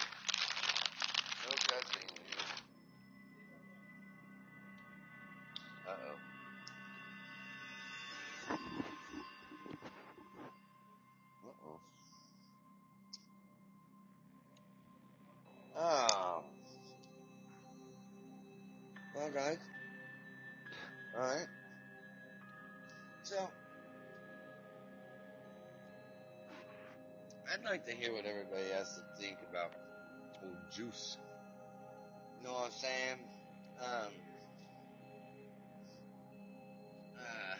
Uh 5.87 5.91
oh. 6.05 6.17
Uh 11.47 11.53
oh. 11.65 11.79
Oh. 15.79 16.43
Well, 19.15 19.31
guys. 19.31 19.57
Alright. 21.15 21.47
Like 27.69 27.85
to 27.85 27.91
hear 27.91 28.13
what 28.13 28.25
everybody 28.25 28.63
has 28.73 28.95
to 28.95 29.01
think 29.21 29.37
about 29.49 29.73
old 30.41 30.55
juice. 30.71 31.17
You 32.39 32.47
know 32.47 32.53
what 32.53 32.65
I'm 32.67 32.71
saying? 32.71 33.19
Um, 33.81 34.13
uh, 37.19 37.57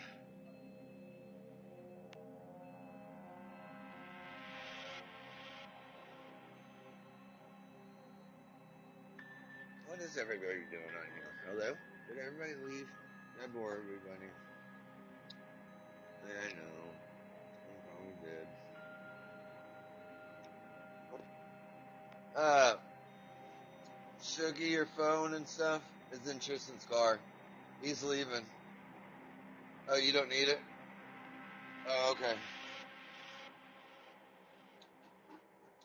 what 9.87 9.99
is 9.99 10.17
everybody 10.17 10.63
doing 10.71 10.83
on 10.87 11.07
here? 11.15 11.33
Hello? 11.49 11.73
Did 12.07 12.17
everybody 12.25 12.53
leave? 12.71 12.87
I 13.43 13.47
bore 13.47 13.73
everybody. 13.73 14.31
I 16.23 16.53
know. 16.55 16.79
I'm 17.67 17.79
probably 17.83 18.15
dead. 18.23 18.56
Uh, 22.37 22.75
Shuggy, 24.21 24.69
your 24.69 24.85
phone 24.85 25.33
and 25.33 25.47
stuff 25.47 25.81
is 26.11 26.29
in 26.29 26.39
Tristan's 26.39 26.85
car. 26.85 27.19
He's 27.81 28.03
leaving. 28.03 28.45
Oh, 29.89 29.97
you 29.97 30.13
don't 30.13 30.29
need 30.29 30.47
it? 30.47 30.59
Oh, 31.89 32.11
okay. 32.11 32.33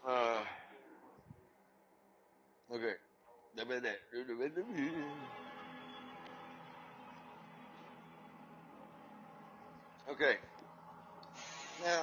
Uh, 0.07 0.40
okay. 2.74 2.92
Okay. 10.11 10.36
Now, 11.82 12.03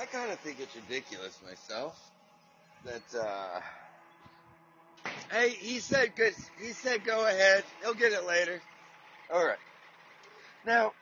I 0.00 0.04
kind 0.06 0.30
of 0.30 0.38
think 0.40 0.60
it's 0.60 0.76
ridiculous 0.76 1.40
myself 1.44 2.07
that, 2.84 3.20
uh, 3.20 3.60
hey, 5.30 5.50
he 5.50 5.78
said 5.80 6.14
good, 6.16 6.34
he 6.60 6.72
said 6.72 7.04
go 7.04 7.26
ahead. 7.26 7.64
He'll 7.82 7.94
get 7.94 8.12
it 8.12 8.26
later. 8.26 8.60
Alright. 9.30 9.58
Now, 10.66 10.92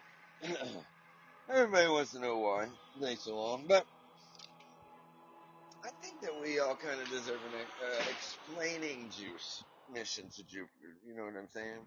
everybody 1.50 1.88
wants 1.88 2.12
to 2.12 2.20
know 2.20 2.38
why 2.38 2.66
takes 3.00 3.24
so 3.24 3.36
long, 3.36 3.64
but 3.68 3.84
I 5.84 5.88
think 6.02 6.20
that 6.22 6.32
we 6.42 6.58
all 6.58 6.74
kind 6.74 7.00
of 7.00 7.08
deserve 7.08 7.40
an 7.52 7.60
uh, 7.84 8.04
explaining 8.10 9.10
juice 9.10 9.62
mission 9.92 10.28
to 10.36 10.42
Jupiter. 10.44 10.96
You 11.06 11.16
know 11.16 11.24
what 11.24 11.34
I'm 11.36 11.48
saying? 11.52 11.78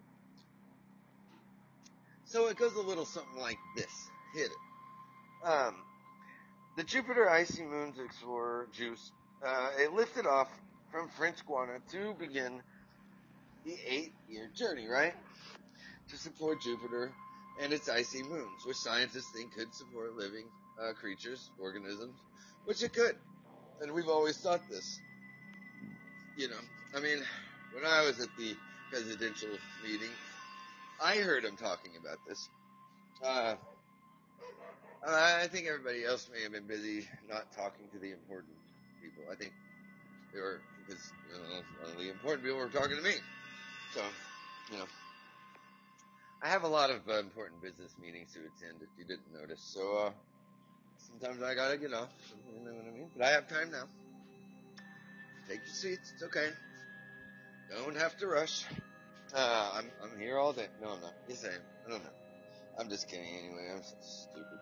So 2.24 2.46
it 2.48 2.56
goes 2.56 2.74
a 2.74 2.80
little 2.80 3.04
something 3.04 3.40
like 3.40 3.58
this. 3.76 4.10
Hit 4.34 4.50
it. 4.50 5.48
Um, 5.48 5.74
the 6.76 6.84
Jupiter 6.84 7.28
Icy 7.28 7.64
Moons 7.64 7.98
Explorer 7.98 8.68
Juice, 8.72 9.10
uh, 9.44 9.70
it 9.78 9.92
lifted 9.92 10.26
off 10.26 10.48
from 10.90 11.08
French 11.08 11.44
Guiana 11.46 11.78
to 11.92 12.14
begin 12.18 12.62
the 13.64 13.76
eight-year 13.86 14.50
journey, 14.54 14.86
right? 14.88 15.14
To 16.10 16.16
support 16.16 16.60
Jupiter 16.62 17.12
and 17.60 17.72
its 17.72 17.88
icy 17.88 18.22
moons, 18.22 18.64
which 18.66 18.76
scientists 18.76 19.30
think 19.34 19.54
could 19.54 19.72
support 19.74 20.16
living 20.16 20.44
uh, 20.80 20.92
creatures, 20.94 21.50
organisms, 21.60 22.14
which 22.64 22.82
it 22.82 22.92
could. 22.92 23.16
And 23.80 23.92
we've 23.92 24.08
always 24.08 24.36
thought 24.38 24.60
this. 24.70 24.98
You 26.36 26.48
know, 26.48 26.60
I 26.96 27.00
mean, 27.00 27.18
when 27.74 27.84
I 27.84 28.04
was 28.04 28.20
at 28.20 28.28
the 28.38 28.54
presidential 28.90 29.50
meeting, 29.84 30.10
I 31.02 31.16
heard 31.16 31.44
him 31.44 31.56
talking 31.56 31.92
about 32.00 32.18
this. 32.28 32.48
Uh, 33.24 33.54
I 35.06 35.46
think 35.46 35.66
everybody 35.66 36.04
else 36.04 36.28
may 36.32 36.42
have 36.42 36.52
been 36.52 36.66
busy 36.66 37.06
not 37.28 37.52
talking 37.52 37.86
to 37.92 37.98
the 37.98 38.12
important 38.12 38.54
people. 39.02 39.24
I 39.30 39.34
think 39.34 39.52
they 40.32 40.40
were, 40.40 40.60
because, 40.86 41.12
you 41.28 41.38
know, 41.38 42.02
the 42.02 42.10
important 42.10 42.44
people 42.44 42.58
were 42.58 42.68
talking 42.68 42.96
to 42.96 43.02
me. 43.02 43.14
So, 43.94 44.02
you 44.70 44.78
know, 44.78 44.84
I 46.42 46.48
have 46.48 46.62
a 46.62 46.68
lot 46.68 46.90
of 46.90 47.08
uh, 47.08 47.18
important 47.18 47.62
business 47.62 47.94
meetings 48.00 48.32
to 48.32 48.40
attend 48.40 48.82
if 48.82 48.88
you 48.98 49.04
didn't 49.04 49.32
notice. 49.32 49.60
So, 49.60 50.06
uh, 50.06 50.10
sometimes 50.98 51.42
I 51.42 51.54
gotta 51.54 51.76
get 51.76 51.92
off. 51.92 52.08
You 52.54 52.64
know 52.64 52.72
what 52.76 52.86
I 52.86 52.90
mean? 52.96 53.10
But 53.16 53.26
I 53.26 53.30
have 53.30 53.48
time 53.48 53.70
now. 53.70 53.84
Take 55.48 55.60
your 55.66 55.74
seats. 55.74 56.12
It's 56.14 56.22
okay. 56.24 56.48
Don't 57.76 57.96
have 57.96 58.16
to 58.18 58.26
rush. 58.26 58.64
Uh, 59.34 59.70
I'm, 59.74 59.86
I'm 60.02 60.18
here 60.18 60.38
all 60.38 60.52
day. 60.52 60.66
No, 60.82 60.90
I'm 60.90 61.00
not. 61.00 61.14
Yes, 61.28 61.44
I 61.44 61.54
am. 61.54 61.60
I 61.86 61.90
don't 61.90 62.02
know. 62.02 62.10
I'm 62.78 62.88
just 62.88 63.08
kidding 63.08 63.26
anyway. 63.26 63.68
I'm 63.74 63.82
so 63.82 63.94
stupid. 64.00 64.58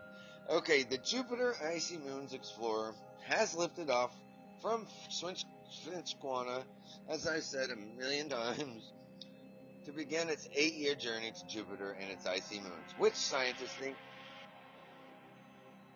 Okay, 0.50 0.82
the 0.82 0.98
Jupiter 0.98 1.54
Icy 1.74 1.98
Moons 1.98 2.32
Explorer 2.32 2.94
has 3.26 3.54
lifted 3.54 3.90
off 3.90 4.10
from 4.60 4.86
French 5.20 5.44
Guiana, 6.20 6.64
as 7.08 7.26
I 7.26 7.40
said 7.40 7.70
a 7.70 7.76
million 7.76 8.28
times, 8.30 8.92
to 9.84 9.92
begin 9.92 10.28
its 10.28 10.48
eight-year 10.54 10.94
journey 10.94 11.32
to 11.32 11.46
Jupiter 11.46 11.96
and 12.00 12.10
its 12.10 12.26
icy 12.26 12.60
moons, 12.60 12.94
which 12.98 13.14
scientists 13.14 13.74
think 13.80 13.96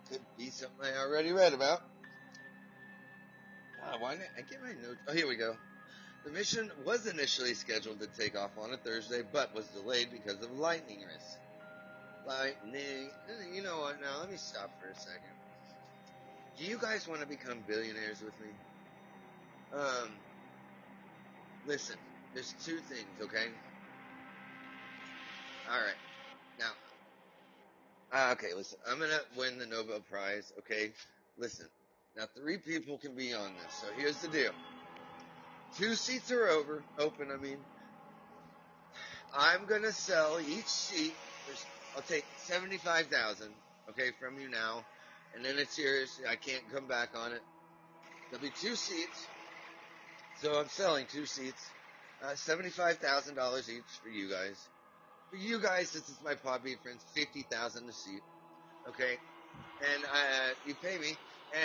could 0.09 0.21
be 0.37 0.49
something 0.49 0.85
I 0.85 0.99
already 0.99 1.31
read 1.31 1.53
about. 1.53 1.81
Uh, 3.83 3.97
why 3.99 4.11
didn't 4.11 4.29
I 4.37 4.41
get 4.41 4.61
my 4.61 4.69
notes? 4.69 4.99
Oh, 5.07 5.13
here 5.13 5.27
we 5.27 5.35
go. 5.35 5.55
The 6.25 6.31
mission 6.31 6.71
was 6.85 7.05
initially 7.05 7.53
scheduled 7.53 7.99
to 7.99 8.07
take 8.07 8.37
off 8.37 8.51
on 8.57 8.71
a 8.73 8.77
Thursday, 8.77 9.23
but 9.33 9.53
was 9.53 9.65
delayed 9.67 10.09
because 10.11 10.41
of 10.41 10.57
lightning 10.57 10.99
risk. 10.99 11.37
Lightning. 12.25 13.09
You 13.53 13.61
know 13.61 13.81
what? 13.81 13.99
Now 14.01 14.19
let 14.21 14.31
me 14.31 14.37
stop 14.37 14.71
for 14.79 14.87
a 14.87 14.95
second. 14.95 15.32
Do 16.57 16.65
you 16.65 16.77
guys 16.77 17.07
want 17.07 17.21
to 17.21 17.27
become 17.27 17.59
billionaires 17.67 18.21
with 18.21 18.39
me? 18.39 18.49
Um, 19.73 20.09
listen. 21.65 21.97
There's 22.33 22.53
two 22.65 22.77
things, 22.79 23.07
okay? 23.21 23.47
All 25.69 25.77
right. 25.77 25.95
Now, 26.59 26.71
uh, 28.11 28.31
okay. 28.33 28.53
Listen, 28.55 28.79
I'm 28.89 28.99
gonna 28.99 29.19
win 29.37 29.59
the 29.59 29.65
Nobel 29.65 29.99
Prize. 29.99 30.51
Okay. 30.59 30.91
Listen. 31.37 31.67
Now, 32.15 32.25
three 32.35 32.57
people 32.57 32.97
can 32.97 33.15
be 33.15 33.33
on 33.33 33.51
this. 33.55 33.73
So 33.81 33.87
here's 33.97 34.17
the 34.21 34.27
deal. 34.27 34.51
Two 35.77 35.95
seats 35.95 36.31
are 36.31 36.47
over, 36.49 36.83
open, 36.99 37.31
I 37.31 37.37
mean. 37.37 37.57
I'm 39.35 39.65
gonna 39.65 39.91
sell 39.91 40.39
each 40.39 40.67
seat. 40.67 41.13
I'll 41.95 42.03
take 42.03 42.25
75,000, 42.37 43.49
okay, 43.89 44.11
from 44.19 44.39
you 44.39 44.49
now. 44.49 44.83
And 45.35 45.43
then 45.43 45.57
it's 45.57 45.77
yours. 45.77 46.19
I 46.29 46.35
can't 46.35 46.63
come 46.71 46.87
back 46.87 47.09
on 47.15 47.31
it. 47.31 47.41
There'll 48.29 48.43
be 48.43 48.51
two 48.61 48.75
seats. 48.75 49.27
So 50.41 50.59
I'm 50.59 50.69
selling 50.69 51.05
two 51.11 51.25
seats. 51.25 51.69
Uh, 52.23 52.33
$75,000 52.33 53.69
each 53.69 53.83
for 54.01 54.09
you 54.09 54.29
guys. 54.29 54.67
For 55.29 55.37
you 55.37 55.59
guys, 55.59 55.91
this 55.91 56.07
is 56.09 56.17
my 56.23 56.35
Podbean 56.35 56.81
friends, 56.81 57.03
50000 57.15 57.89
a 57.89 57.91
seat. 57.91 58.21
Okay? 58.87 59.17
And, 59.81 60.03
uh, 60.05 60.53
you 60.65 60.75
pay 60.75 60.97
me. 60.97 61.15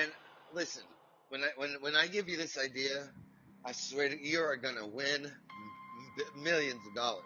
And 0.00 0.10
listen, 0.52 0.82
when 1.28 1.42
I, 1.42 1.48
when, 1.56 1.70
when 1.80 1.96
I 1.96 2.06
give 2.06 2.28
you 2.28 2.36
this 2.36 2.58
idea, 2.58 3.08
I 3.64 3.72
swear 3.72 4.08
to 4.08 4.14
you, 4.16 4.38
you 4.38 4.40
are 4.40 4.56
gonna 4.56 4.86
win 4.86 5.30
millions 6.42 6.80
of 6.88 6.94
dollars. 6.94 7.24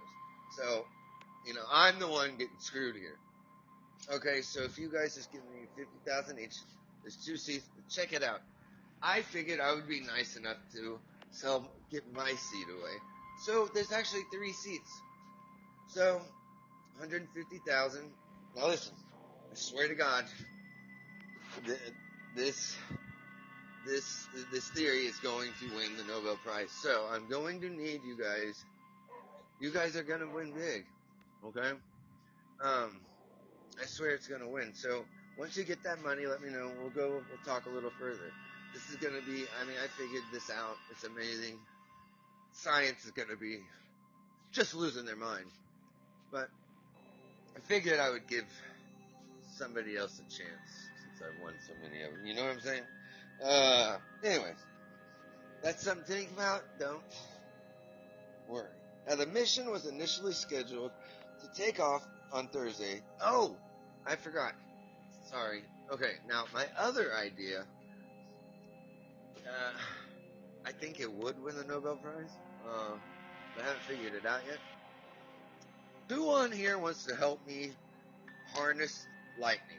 So, 0.58 0.84
you 1.46 1.54
know, 1.54 1.64
I'm 1.70 1.98
the 1.98 2.08
one 2.08 2.32
getting 2.32 2.58
screwed 2.58 2.96
here. 2.96 3.16
Okay, 4.10 4.42
so 4.42 4.62
if 4.62 4.78
you 4.78 4.90
guys 4.90 5.14
just 5.14 5.30
give 5.32 5.42
me 5.42 5.66
50000 5.76 6.38
each, 6.38 6.56
there's 7.02 7.16
two 7.16 7.36
seats, 7.36 7.64
check 7.88 8.12
it 8.12 8.22
out. 8.22 8.40
I 9.02 9.22
figured 9.22 9.60
I 9.60 9.74
would 9.74 9.88
be 9.88 10.00
nice 10.00 10.36
enough 10.36 10.56
to 10.74 10.98
sell, 11.30 11.68
get 11.90 12.02
my 12.12 12.30
seat 12.30 12.66
away. 12.68 12.96
So 13.44 13.68
there's 13.72 13.92
actually 13.92 14.22
three 14.32 14.52
seats. 14.52 14.90
So, 15.88 16.20
150,000. 16.98 18.02
Now 18.56 18.66
listen, 18.66 18.94
I 19.50 19.54
swear 19.54 19.88
to 19.88 19.94
God, 19.94 20.24
this, 22.34 22.76
this, 23.86 24.26
this 24.52 24.68
theory 24.70 25.06
is 25.06 25.16
going 25.18 25.50
to 25.60 25.76
win 25.76 25.96
the 25.96 26.04
Nobel 26.04 26.38
Prize. 26.44 26.70
So 26.70 27.06
I'm 27.10 27.28
going 27.28 27.60
to 27.60 27.68
need 27.68 28.00
you 28.04 28.16
guys. 28.16 28.64
You 29.60 29.70
guys 29.70 29.96
are 29.96 30.02
gonna 30.02 30.28
win 30.28 30.52
big. 30.52 30.84
Okay? 31.44 31.70
Um, 32.62 33.00
I 33.80 33.86
swear 33.86 34.10
it's 34.10 34.28
gonna 34.28 34.48
win. 34.48 34.72
So 34.74 35.04
once 35.38 35.56
you 35.56 35.64
get 35.64 35.82
that 35.84 36.02
money, 36.02 36.26
let 36.26 36.42
me 36.42 36.50
know. 36.50 36.70
We'll 36.80 36.90
go, 36.90 37.10
we'll 37.10 37.44
talk 37.44 37.66
a 37.66 37.70
little 37.70 37.92
further. 37.98 38.32
This 38.74 38.88
is 38.90 38.96
gonna 38.96 39.22
be, 39.26 39.44
I 39.60 39.66
mean, 39.66 39.76
I 39.82 39.86
figured 39.98 40.22
this 40.32 40.50
out. 40.50 40.76
It's 40.90 41.04
amazing. 41.04 41.58
science 42.52 43.04
is 43.04 43.10
going 43.12 43.28
to 43.28 43.36
be 43.36 43.60
just 44.52 44.74
losing 44.74 45.04
their 45.04 45.16
mind. 45.16 45.46
But 46.30 46.48
I 47.56 47.60
figured 47.60 47.98
I 48.00 48.10
would 48.10 48.26
give 48.28 48.44
somebody 49.56 49.96
else 49.96 50.18
a 50.18 50.22
chance 50.24 50.70
since 51.02 51.22
I've 51.22 51.42
won 51.42 51.54
so 51.66 51.74
many 51.82 52.02
of 52.02 52.12
them. 52.12 52.26
You 52.26 52.34
know 52.34 52.44
what 52.44 52.52
I'm 52.52 52.60
saying? 52.60 52.82
Uh, 53.44 53.96
anyways, 54.24 54.56
that's 55.62 55.84
something 55.84 56.06
to 56.06 56.12
think 56.12 56.30
about. 56.32 56.62
Don't 56.78 57.02
worry. 58.48 58.68
Now 59.08 59.16
the 59.16 59.26
mission 59.26 59.70
was 59.70 59.86
initially 59.86 60.32
scheduled 60.32 60.92
to 61.40 61.62
take 61.62 61.80
off 61.80 62.06
on 62.32 62.48
Thursday. 62.48 63.02
Oh, 63.20 63.56
I 64.06 64.16
forgot. 64.16 64.54
Sorry. 65.30 65.62
Okay, 65.92 66.12
now 66.28 66.44
my 66.54 66.66
other 66.78 67.12
idea, 67.14 67.64
uh, 69.46 69.72
I 70.64 70.72
think 70.72 71.00
it 71.00 71.12
would 71.12 71.42
win 71.42 71.56
the 71.56 71.64
Nobel 71.64 71.96
Prize. 71.96 72.30
Uh, 72.66 72.96
I 73.58 73.62
haven't 73.62 73.82
figured 73.82 74.14
it 74.14 74.26
out 74.26 74.40
yet. 74.46 74.58
Who 76.08 76.30
on 76.30 76.52
here 76.52 76.78
wants 76.78 77.04
to 77.06 77.16
help 77.16 77.46
me 77.46 77.72
harness 78.54 79.06
lightning? 79.38 79.78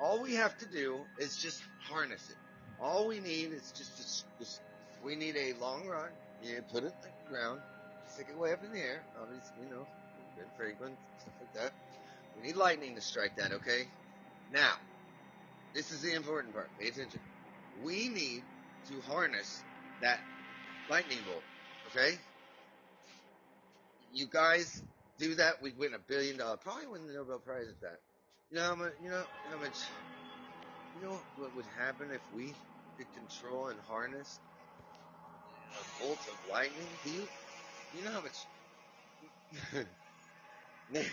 All 0.00 0.22
we 0.22 0.34
have 0.34 0.56
to 0.58 0.66
do 0.66 1.00
is 1.18 1.36
just 1.36 1.62
harness 1.82 2.30
it. 2.30 2.36
All 2.80 3.06
we 3.06 3.20
need 3.20 3.52
is 3.52 3.72
just, 3.76 4.24
just, 4.38 4.60
we 5.04 5.16
need 5.16 5.36
a 5.36 5.52
long 5.54 5.86
rod. 5.86 6.10
You 6.42 6.62
put 6.72 6.84
it 6.84 6.92
in 7.02 7.10
the 7.24 7.30
ground, 7.30 7.60
stick 8.06 8.26
it 8.28 8.38
way 8.38 8.52
up 8.52 8.62
in 8.64 8.72
the 8.72 8.80
air. 8.80 9.02
Obviously, 9.20 9.52
you 9.62 9.70
know, 9.70 9.86
Franklin, 10.56 10.98
stuff 11.18 11.34
like 11.40 11.52
that. 11.54 11.72
We 12.34 12.42
need 12.42 12.56
lightning 12.56 12.94
to 12.96 13.00
strike 13.00 13.36
that, 13.36 13.52
okay? 13.52 13.90
Now, 14.50 14.74
this 15.74 15.90
is 15.90 16.02
the 16.02 16.14
important 16.14 16.54
part. 16.54 16.76
Pay 16.78 16.88
attention. 16.88 17.20
We 17.72 18.08
need 18.08 18.46
to 18.88 19.00
harness 19.02 19.64
that 20.00 20.20
lightning 20.88 21.24
bolt, 21.24 21.44
okay? 21.86 22.18
You 24.10 24.26
guys 24.28 24.82
do 25.18 25.34
that, 25.36 25.62
we 25.62 25.72
win 25.72 25.94
a 25.94 25.98
billion 25.98 26.36
dollars. 26.38 26.60
Probably 26.62 26.86
win 26.86 27.06
the 27.06 27.14
Nobel 27.14 27.38
Prize 27.38 27.68
at 27.68 27.80
that. 27.80 28.00
You 28.50 28.56
know 28.58 28.64
how 28.64 28.74
much? 28.76 28.92
You 29.00 29.10
know 29.10 29.24
how 29.50 29.58
much? 29.58 29.92
You 30.94 31.00
know 31.02 31.26
what 31.34 31.54
would 31.54 31.66
happen 31.66 32.10
if 32.10 32.22
we 32.30 32.56
could 32.96 33.12
control 33.12 33.68
and 33.68 33.80
harness 33.80 34.40
a 35.74 35.84
bolt 35.98 36.26
of 36.28 36.38
lightning? 36.48 36.98
Do 37.04 37.10
you? 37.10 37.28
You 37.92 38.04
know 38.04 38.12
how 38.12 38.22
much? 38.22 38.48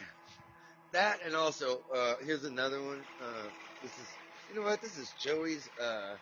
That 0.93 1.19
and 1.25 1.35
also 1.35 1.79
uh, 1.95 2.15
here's 2.25 2.43
another 2.43 2.81
one. 2.83 3.01
Uh, 3.21 3.47
this 3.81 3.91
is 3.91 4.07
you 4.49 4.59
know 4.59 4.65
what? 4.65 4.81
This 4.81 4.97
is 4.97 5.09
Joey's 5.23 5.69
uh, 5.81 6.15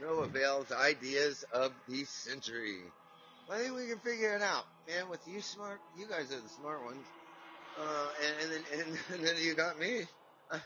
no 0.00 0.20
avails 0.20 0.72
ideas 0.72 1.44
of 1.52 1.72
the 1.86 2.04
century. 2.04 2.78
I 3.50 3.58
think 3.58 3.76
we 3.76 3.86
can 3.88 3.98
figure 3.98 4.34
it 4.34 4.42
out, 4.42 4.64
man. 4.88 5.10
With 5.10 5.20
you 5.28 5.42
smart, 5.42 5.80
you 5.98 6.06
guys 6.06 6.32
are 6.32 6.40
the 6.40 6.48
smart 6.48 6.82
ones. 6.84 7.04
Uh, 7.78 8.06
and, 8.24 8.42
and 8.42 8.52
then 8.52 8.80
and, 8.80 8.98
and, 9.18 9.26
then 9.26 9.34
you 9.42 9.54
got 9.54 9.78
me. 9.78 10.02
Uh, 10.48 10.60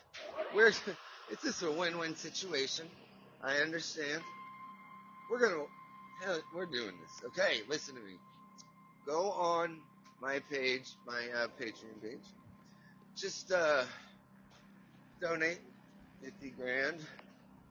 we're 0.54 0.66
it's 0.66 1.42
just 1.42 1.62
a 1.62 1.70
win-win 1.70 2.14
situation. 2.14 2.84
I 3.42 3.56
understand. 3.62 4.20
We're 5.30 5.40
gonna 5.40 5.64
hell, 6.22 6.38
we're 6.54 6.66
doing 6.66 6.92
this. 7.00 7.30
Okay, 7.30 7.62
listen 7.66 7.94
to 7.94 8.00
me. 8.02 8.12
Go 9.06 9.30
on 9.30 9.80
my 10.20 10.40
page, 10.50 10.92
my 11.06 11.22
uh, 11.34 11.46
Patreon 11.60 12.02
page. 12.02 12.18
Just 13.16 13.52
uh, 13.52 13.84
donate 15.20 15.60
fifty 16.22 16.50
grand. 16.50 16.98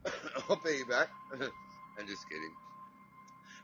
I'll 0.50 0.58
pay 0.58 0.78
you 0.78 0.86
back. 0.86 1.10
I'm 1.34 2.08
just 2.08 2.28
kidding. 2.30 2.54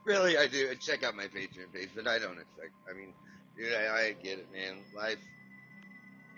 Really, 0.05 0.37
I 0.37 0.47
do. 0.47 0.73
Check 0.75 1.03
out 1.03 1.15
my 1.15 1.25
Patreon 1.25 1.73
page, 1.73 1.89
but 1.95 2.07
I 2.07 2.19
don't 2.19 2.37
expect. 2.39 2.71
I 2.89 2.93
mean, 2.93 3.13
dude, 3.57 3.73
I, 3.73 4.07
I 4.07 4.15
get 4.21 4.39
it, 4.39 4.47
man. 4.53 4.75
Life, 4.95 5.17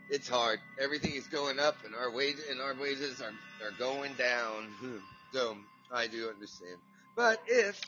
it's 0.10 0.30
hard. 0.30 0.60
Everything 0.80 1.16
is 1.16 1.28
going 1.28 1.60
up, 1.60 1.76
and 1.86 1.94
our 1.94 2.12
wage 2.12 2.38
and 2.50 2.62
our 2.62 2.76
wages 2.76 3.22
are 3.22 3.34
are 3.66 3.72
going 3.78 4.14
down. 4.14 4.70
so 5.34 5.58
I 5.92 6.08
do 6.08 6.30
understand. 6.30 6.78
But 7.16 7.42
if 7.48 7.82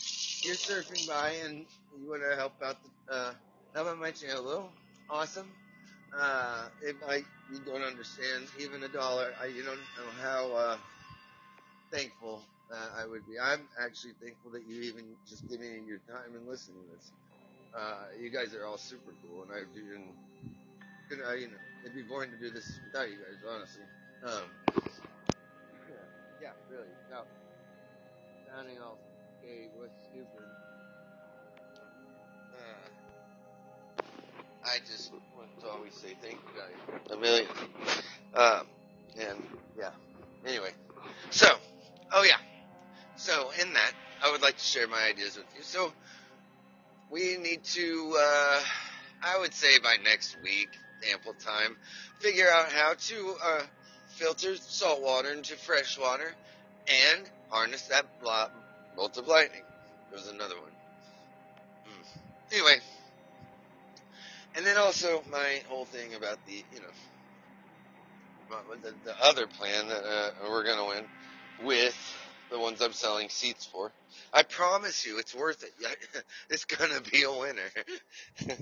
you're 0.43 0.55
surfing 0.55 1.07
by 1.07 1.35
and 1.45 1.65
you 2.01 2.09
want 2.09 2.23
to 2.27 2.35
help 2.35 2.53
out 2.63 2.77
the 3.07 3.13
uh, 3.13 3.33
help 3.73 3.87
out 3.87 3.99
my 3.99 4.11
channel, 4.11 4.43
little 4.43 4.69
awesome. 5.09 5.49
Uh, 6.17 6.67
if 6.81 6.95
I 7.07 7.17
you 7.51 7.59
don't 7.65 7.83
understand 7.83 8.45
even 8.59 8.83
a 8.83 8.87
dollar, 8.87 9.31
I 9.41 9.47
you 9.47 9.63
don't 9.63 9.77
know 9.77 10.09
how 10.21 10.51
uh, 10.53 10.77
thankful 11.91 12.41
uh, 12.73 13.01
I 13.01 13.05
would 13.05 13.25
be. 13.27 13.39
I'm 13.39 13.61
actually 13.79 14.13
thankful 14.21 14.51
that 14.51 14.63
you 14.67 14.81
even 14.83 15.05
just 15.27 15.47
give 15.49 15.59
me 15.59 15.81
your 15.87 15.99
time 16.09 16.35
and 16.35 16.47
listen 16.47 16.73
to 16.73 16.95
this. 16.95 17.11
Uh, 17.77 18.05
you 18.19 18.31
guys 18.31 18.55
are 18.55 18.65
all 18.65 18.77
super 18.77 19.13
cool, 19.21 19.43
and 19.43 19.51
I 19.53 19.59
you 19.75 19.99
know, 19.99 21.33
you 21.33 21.47
know, 21.47 21.57
it'd 21.83 21.95
be 21.95 22.01
boring 22.03 22.31
to 22.31 22.37
do 22.37 22.49
this 22.49 22.79
without 22.85 23.09
you 23.09 23.17
guys, 23.17 23.37
honestly. 23.47 23.83
Um, 24.25 24.43
yeah, 26.41 26.49
really. 26.71 26.87
No, 27.11 27.21
sounding 28.47 28.77
all 28.81 28.97
gay, 29.43 29.67
what's 29.77 29.93
stupid. 30.09 30.58
I 34.69 34.77
just 34.79 35.11
want 35.35 35.59
to 35.61 35.67
always 35.67 35.93
say 35.93 36.15
thank 36.21 36.35
you 36.35 36.61
guys 36.61 37.01
a 37.11 37.17
million. 37.17 37.47
Um, 38.35 38.67
and 39.19 39.43
yeah. 39.77 39.89
Anyway, 40.45 40.69
so 41.31 41.47
oh 42.13 42.23
yeah. 42.23 42.37
So 43.15 43.51
in 43.61 43.73
that, 43.73 43.91
I 44.23 44.31
would 44.31 44.41
like 44.41 44.57
to 44.57 44.63
share 44.63 44.87
my 44.87 45.01
ideas 45.03 45.37
with 45.37 45.45
you. 45.57 45.63
So 45.63 45.91
we 47.09 47.37
need 47.37 47.63
to, 47.63 48.15
uh, 48.17 48.61
I 49.23 49.39
would 49.39 49.53
say 49.53 49.79
by 49.79 49.95
next 50.03 50.37
week, 50.43 50.69
ample 51.11 51.33
time, 51.33 51.75
figure 52.19 52.47
out 52.49 52.71
how 52.71 52.93
to 52.93 53.35
uh, 53.43 53.61
filter 54.09 54.55
salt 54.55 55.01
water 55.01 55.31
into 55.31 55.55
fresh 55.55 55.97
water 55.97 56.31
and 56.87 57.29
harness 57.49 57.83
that 57.87 58.05
bolt 58.21 59.17
of 59.17 59.27
lightning. 59.27 59.63
There's 60.11 60.27
another 60.27 60.55
one. 60.55 60.71
Mm. 61.87 62.53
Anyway, 62.53 62.79
and 64.55 64.65
then 64.65 64.77
also 64.77 65.23
my 65.31 65.61
whole 65.69 65.85
thing 65.85 66.13
about 66.15 66.39
the, 66.45 66.65
you 66.71 66.81
know, 66.81 66.87
the, 68.81 68.95
the 69.03 69.15
other 69.23 69.47
plan 69.47 69.87
that 69.89 70.03
uh, 70.03 70.29
we're 70.49 70.63
going 70.65 70.77
to 70.79 70.85
win 70.97 71.09
with 71.59 71.97
the 72.51 72.59
ones 72.59 72.81
I'm 72.81 72.93
selling 72.93 73.29
seats 73.29 73.65
for. 73.65 73.93
I 74.33 74.43
promise 74.43 75.05
you, 75.05 75.19
it's 75.19 75.35
worth 75.35 75.63
it. 75.63 75.71
It's 76.49 76.65
gonna 76.65 77.01
be 77.01 77.23
a 77.23 77.31
winner. 77.31 77.61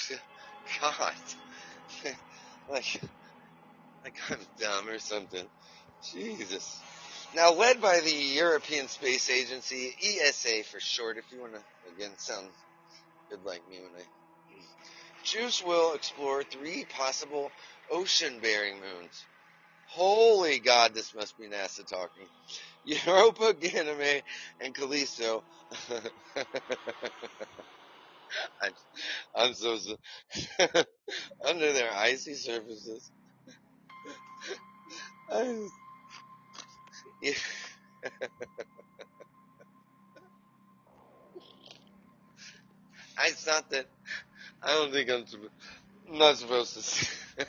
God, 0.80 1.14
like, 2.68 3.00
like 4.04 4.16
I'm 4.30 4.38
dumb 4.60 4.88
or 4.88 4.98
something. 4.98 5.46
Jesus. 6.02 6.80
Now, 7.34 7.52
led 7.52 7.80
by 7.80 8.00
the 8.00 8.12
European 8.12 8.88
Space 8.88 9.30
Agency, 9.30 9.94
ESA 10.02 10.64
for 10.64 10.80
short, 10.80 11.18
if 11.18 11.30
you 11.32 11.40
want 11.40 11.54
to, 11.54 11.62
again, 11.92 12.12
sound 12.18 12.48
good 13.30 13.44
like 13.44 13.66
me 13.68 13.80
when 13.82 13.92
I. 14.00 14.23
JUICE 15.24 15.62
will 15.64 15.94
explore 15.94 16.44
three 16.44 16.86
possible 16.86 17.54
ocean-bearing 17.90 18.80
moons 18.80 19.24
Holy 19.86 20.60
God, 20.60 20.94
this 20.94 21.14
must 21.14 21.38
be 21.38 21.48
NASA 21.48 21.86
talking. 21.88 22.28
Europa, 22.84 23.54
Ganymede, 23.54 24.24
and 24.60 24.74
Callisto. 24.74 25.44
I'm, 28.62 28.72
I'm 29.36 29.54
so, 29.54 29.78
so 29.78 29.96
under 31.46 31.72
their 31.72 31.92
icy 31.92 32.34
surfaces. 32.34 33.10
I, 35.30 35.66
yeah. 37.22 37.32
it's 43.26 43.46
not 43.46 43.70
that 43.70 43.86
I 44.64 44.72
don't 44.72 44.92
think 44.92 45.10
I'm, 45.10 45.26
not 46.10 46.38
supposed 46.38 46.74
to. 46.74 47.06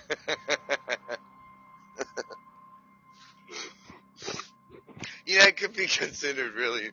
yeah, 5.25 5.47
it 5.47 5.55
could 5.55 5.73
be 5.73 5.87
considered 5.87 6.53
really. 6.53 6.89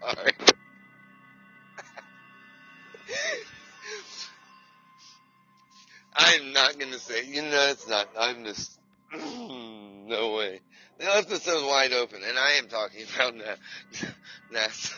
Sorry. 0.00 0.32
I'm 6.14 6.52
not 6.52 6.78
gonna 6.78 6.98
say, 6.98 7.26
you 7.26 7.42
know, 7.42 7.66
it's 7.70 7.88
not, 7.88 8.08
I'm 8.18 8.44
just, 8.44 8.78
no 9.12 10.34
way. 10.36 10.60
They 10.98 11.06
left 11.06 11.30
so 11.42 11.66
wide 11.66 11.92
open, 11.92 12.20
and 12.26 12.38
I 12.38 12.52
am 12.52 12.68
talking 12.68 13.04
about 13.14 13.34
NASA. 14.52 14.94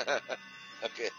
okay. 0.84 1.10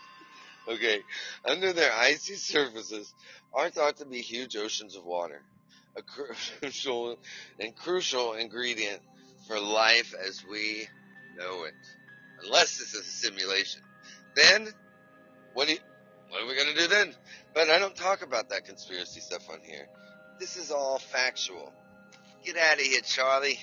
Okay. 0.69 1.03
Under 1.45 1.73
their 1.73 1.93
icy 1.93 2.35
surfaces 2.35 3.13
are 3.53 3.69
thought 3.69 3.97
to 3.97 4.05
be 4.05 4.21
huge 4.21 4.57
oceans 4.57 4.95
of 4.95 5.05
water, 5.05 5.41
a 5.97 6.03
crucial 6.03 7.17
and 7.59 7.75
crucial 7.75 8.33
ingredient 8.33 9.01
for 9.47 9.59
life 9.59 10.13
as 10.27 10.43
we 10.49 10.87
know 11.37 11.65
it. 11.65 11.73
unless 12.43 12.77
this 12.79 12.93
is 12.93 13.07
a 13.07 13.11
simulation. 13.11 13.81
Then, 14.35 14.67
what 15.53 15.67
do 15.67 15.73
you, 15.73 15.79
what 16.29 16.43
are 16.43 16.47
we 16.47 16.55
gonna 16.57 16.75
do 16.77 16.87
then? 16.87 17.13
But 17.53 17.69
I 17.69 17.79
don't 17.79 17.95
talk 17.95 18.23
about 18.23 18.49
that 18.49 18.65
conspiracy 18.65 19.21
stuff 19.21 19.49
on 19.51 19.59
here. 19.63 19.87
This 20.39 20.57
is 20.57 20.71
all 20.71 20.99
factual. 20.99 21.73
Get 22.45 22.57
out 22.57 22.75
of 22.75 22.81
here, 22.81 23.01
Charlie. 23.01 23.59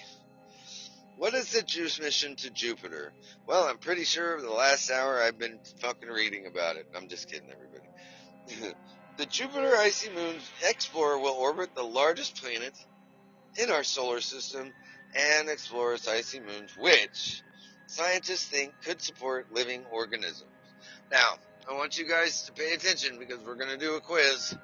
What 1.19 1.35
is 1.35 1.51
the 1.51 1.62
juice 1.62 2.01
mission 2.01 2.36
to 2.36 2.51
Jupiter? 2.51 3.12
Well, 3.45 3.65
I'm 3.65 3.78
pretty 3.78 4.05
sure 4.05 4.35
over 4.35 4.43
the 4.43 4.53
last 4.53 4.89
hour 4.89 5.20
I've 5.20 5.36
been 5.36 5.59
fucking 5.81 6.09
reading 6.09 6.47
about 6.47 6.77
it. 6.77 6.86
I'm 6.97 7.09
just 7.09 7.28
kidding, 7.28 7.51
everybody. 7.51 8.77
the 9.16 9.27
Jupiter 9.27 9.77
Icy 9.77 10.11
Moon 10.11 10.36
Explorer 10.62 11.19
will 11.19 11.35
orbit 11.35 11.74
the 11.74 11.82
largest 11.82 12.40
planet 12.40 12.73
in 13.61 13.69
our 13.69 13.82
solar 13.82 14.20
system 14.20 14.73
and 15.12 15.49
explore 15.49 15.95
its 15.95 16.07
icy 16.07 16.39
moons, 16.39 16.77
which 16.78 17.43
scientists 17.89 18.45
think 18.45 18.73
could 18.85 19.03
support 19.03 19.53
living 19.53 19.82
organisms. 19.90 20.45
Now, 21.11 21.39
I 21.69 21.74
want 21.74 21.99
you 21.99 22.09
guys 22.09 22.43
to 22.43 22.53
pay 22.53 22.74
attention 22.74 23.19
because 23.19 23.40
we're 23.40 23.57
going 23.57 23.77
to 23.77 23.85
do 23.85 23.97
a 23.97 24.01
quiz. 24.01 24.57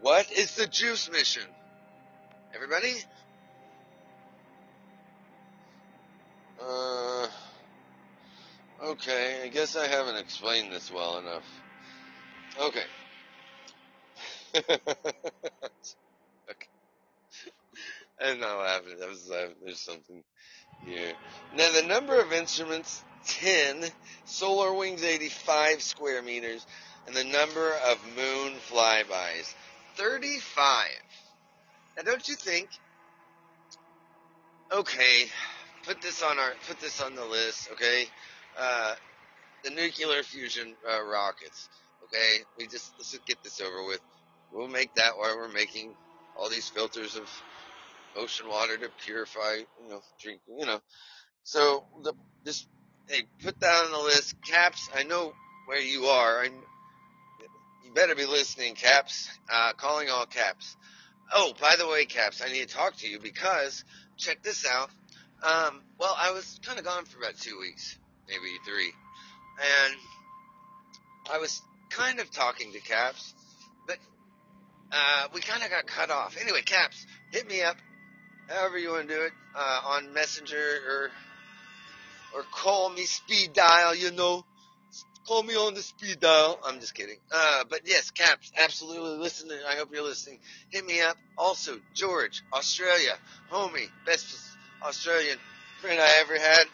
What 0.00 0.30
is 0.30 0.54
the 0.54 0.68
juice 0.68 1.10
mission? 1.10 1.42
Everybody? 2.54 2.94
Uh, 6.60 7.26
okay, 8.84 9.42
I 9.44 9.48
guess 9.48 9.76
I 9.76 9.86
haven't 9.86 10.16
explained 10.16 10.72
this 10.72 10.90
well 10.92 11.18
enough. 11.18 11.44
Okay. 12.60 12.84
okay. 14.56 14.72
I'm 18.20 18.40
not 18.40 18.58
laughing. 18.58 18.96
I 19.02 19.08
was 19.08 19.28
laughing. 19.30 19.54
There's 19.64 19.80
something 19.80 20.24
here. 20.84 21.12
Now, 21.56 21.70
the 21.72 21.86
number 21.86 22.20
of 22.20 22.32
instruments, 22.32 23.04
10. 23.26 23.84
Solar 24.24 24.72
wings, 24.74 25.04
85 25.04 25.82
square 25.82 26.22
meters. 26.22 26.66
And 27.06 27.14
the 27.14 27.24
number 27.24 27.72
of 27.88 27.98
moon 28.16 28.54
flybys, 28.68 29.54
35. 29.96 30.88
Now, 31.96 32.02
don't 32.02 32.28
you 32.28 32.34
think? 32.34 32.68
Okay, 34.70 35.24
put 35.88 36.02
this 36.02 36.22
on 36.22 36.38
our 36.38 36.52
put 36.68 36.78
this 36.80 37.00
on 37.00 37.14
the 37.14 37.24
list. 37.24 37.70
Okay, 37.72 38.04
uh, 38.58 38.94
the 39.64 39.70
nuclear 39.70 40.22
fusion 40.22 40.74
uh, 40.88 41.02
rockets. 41.02 41.68
Okay, 42.04 42.44
we 42.58 42.66
just 42.66 42.92
let's 42.98 43.12
just 43.12 43.26
get 43.26 43.42
this 43.42 43.60
over 43.60 43.86
with. 43.86 44.00
We'll 44.52 44.68
make 44.68 44.94
that 44.96 45.16
while 45.16 45.36
we're 45.36 45.48
making 45.48 45.94
all 46.38 46.50
these 46.50 46.68
filters 46.68 47.16
of 47.16 47.28
ocean 48.16 48.48
water 48.48 48.76
to 48.76 48.90
purify, 49.04 49.56
you 49.56 49.88
know, 49.88 50.00
drink, 50.20 50.40
you 50.58 50.66
know. 50.66 50.80
So 51.42 51.84
the 52.02 52.12
just 52.44 52.68
hey, 53.08 53.22
put 53.42 53.58
that 53.60 53.84
on 53.84 53.90
the 53.90 53.98
list. 53.98 54.34
Caps, 54.42 54.90
I 54.94 55.04
know 55.04 55.32
where 55.66 55.80
you 55.80 56.04
are. 56.04 56.42
I, 56.42 56.50
you 57.84 57.92
better 57.94 58.14
be 58.14 58.26
listening, 58.26 58.74
Caps. 58.74 59.30
Uh, 59.50 59.72
calling 59.72 60.10
all 60.10 60.26
Caps. 60.26 60.76
Oh, 61.32 61.52
by 61.60 61.76
the 61.76 61.88
way, 61.88 62.04
Caps, 62.04 62.42
I 62.42 62.52
need 62.52 62.68
to 62.68 62.74
talk 62.74 62.96
to 62.98 63.08
you 63.08 63.18
because 63.18 63.84
check 64.18 64.42
this 64.42 64.66
out. 64.66 64.90
Um, 65.42 65.82
well, 65.98 66.14
I 66.18 66.32
was 66.32 66.58
kind 66.64 66.78
of 66.78 66.84
gone 66.84 67.04
for 67.04 67.18
about 67.18 67.36
two 67.36 67.58
weeks, 67.60 67.96
maybe 68.28 68.56
three, 68.64 68.92
and 69.86 69.94
I 71.32 71.38
was 71.38 71.62
kind 71.90 72.18
of 72.18 72.30
talking 72.30 72.72
to 72.72 72.80
Caps, 72.80 73.34
but 73.86 73.98
uh, 74.92 75.28
we 75.32 75.40
kind 75.40 75.62
of 75.62 75.70
got 75.70 75.86
cut 75.86 76.10
off. 76.10 76.36
Anyway, 76.40 76.62
Caps, 76.62 77.06
hit 77.30 77.48
me 77.48 77.62
up, 77.62 77.76
however 78.48 78.78
you 78.78 78.90
want 78.90 79.08
to 79.08 79.14
do 79.14 79.22
it, 79.22 79.32
uh, 79.56 79.80
on 79.86 80.12
Messenger 80.12 80.56
or 80.88 81.10
or 82.34 82.42
call 82.52 82.90
me 82.90 83.04
speed 83.04 83.52
dial. 83.52 83.94
You 83.94 84.10
know, 84.10 84.44
call 85.26 85.42
me 85.42 85.54
on 85.54 85.74
the 85.74 85.82
speed 85.82 86.20
dial. 86.20 86.58
I'm 86.64 86.80
just 86.80 86.94
kidding. 86.94 87.18
Uh, 87.32 87.64
but 87.70 87.82
yes, 87.84 88.10
Caps, 88.10 88.50
absolutely 88.56 89.18
listen. 89.18 89.50
I 89.68 89.76
hope 89.76 89.90
you're 89.92 90.02
listening. 90.02 90.40
Hit 90.70 90.84
me 90.84 91.00
up. 91.00 91.16
Also, 91.36 91.78
George, 91.94 92.42
Australia, 92.52 93.12
homie, 93.52 93.88
best 94.04 94.47
Australian 94.82 95.38
friend 95.80 96.00
I 96.00 96.20
ever 96.20 96.38
had. 96.38 96.64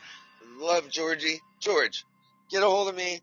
Love 0.59 0.89
Georgie. 0.91 1.41
George, 1.61 2.05
get 2.51 2.63
a 2.63 2.67
hold 2.67 2.89
of 2.89 2.95
me, 2.95 3.21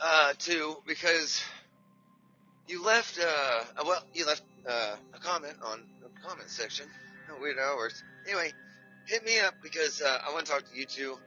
uh, 0.00 0.32
too, 0.38 0.76
because 0.86 1.42
you 2.68 2.84
left, 2.84 3.18
uh, 3.18 3.64
well, 3.84 4.02
you 4.14 4.26
left, 4.26 4.42
uh, 4.68 4.96
a 5.14 5.18
comment 5.18 5.56
on 5.64 5.82
the 6.00 6.08
comment 6.26 6.48
section. 6.48 6.86
No 7.28 7.40
weird 7.40 7.58
hours. 7.58 8.02
Anyway, 8.26 8.52
hit 9.06 9.24
me 9.24 9.40
up 9.40 9.54
because, 9.62 10.00
uh, 10.02 10.18
I 10.26 10.32
want 10.32 10.46
to 10.46 10.52
talk 10.52 10.70
to 10.70 10.78
you 10.78 10.86
two. 10.86 11.18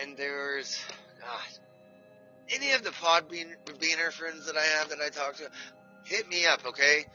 And 0.00 0.16
there's, 0.16 0.82
God, 1.20 1.58
any 2.50 2.72
of 2.72 2.82
the 2.82 2.92
pod 2.92 3.28
bean, 3.28 3.54
beaner 3.66 4.12
friends 4.12 4.46
that 4.46 4.56
I 4.56 4.64
have 4.78 4.90
that 4.90 4.98
I 5.04 5.08
talk 5.08 5.36
to, 5.36 5.50
hit 6.04 6.28
me 6.28 6.46
up, 6.46 6.66
okay? 6.66 7.06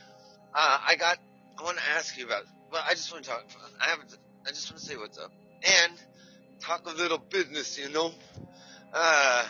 Uh, 0.53 0.79
I 0.87 0.95
got, 0.95 1.17
I 1.59 1.63
want 1.63 1.77
to 1.77 1.83
ask 1.95 2.17
you 2.17 2.25
about, 2.25 2.43
well, 2.71 2.83
I 2.87 2.91
just 2.91 3.11
want 3.11 3.23
to 3.25 3.29
talk, 3.29 3.43
I 3.79 3.89
haven't, 3.89 4.15
I 4.47 4.51
just 4.51 4.71
want 4.71 4.79
to 4.81 4.85
say 4.85 4.97
what's 4.97 5.17
up. 5.17 5.31
And 5.67 5.93
talk 6.63 6.81
a 6.87 6.95
little 6.97 7.19
business, 7.31 7.77
you 7.77 7.89
know? 7.91 8.11
Uh, 8.93 9.45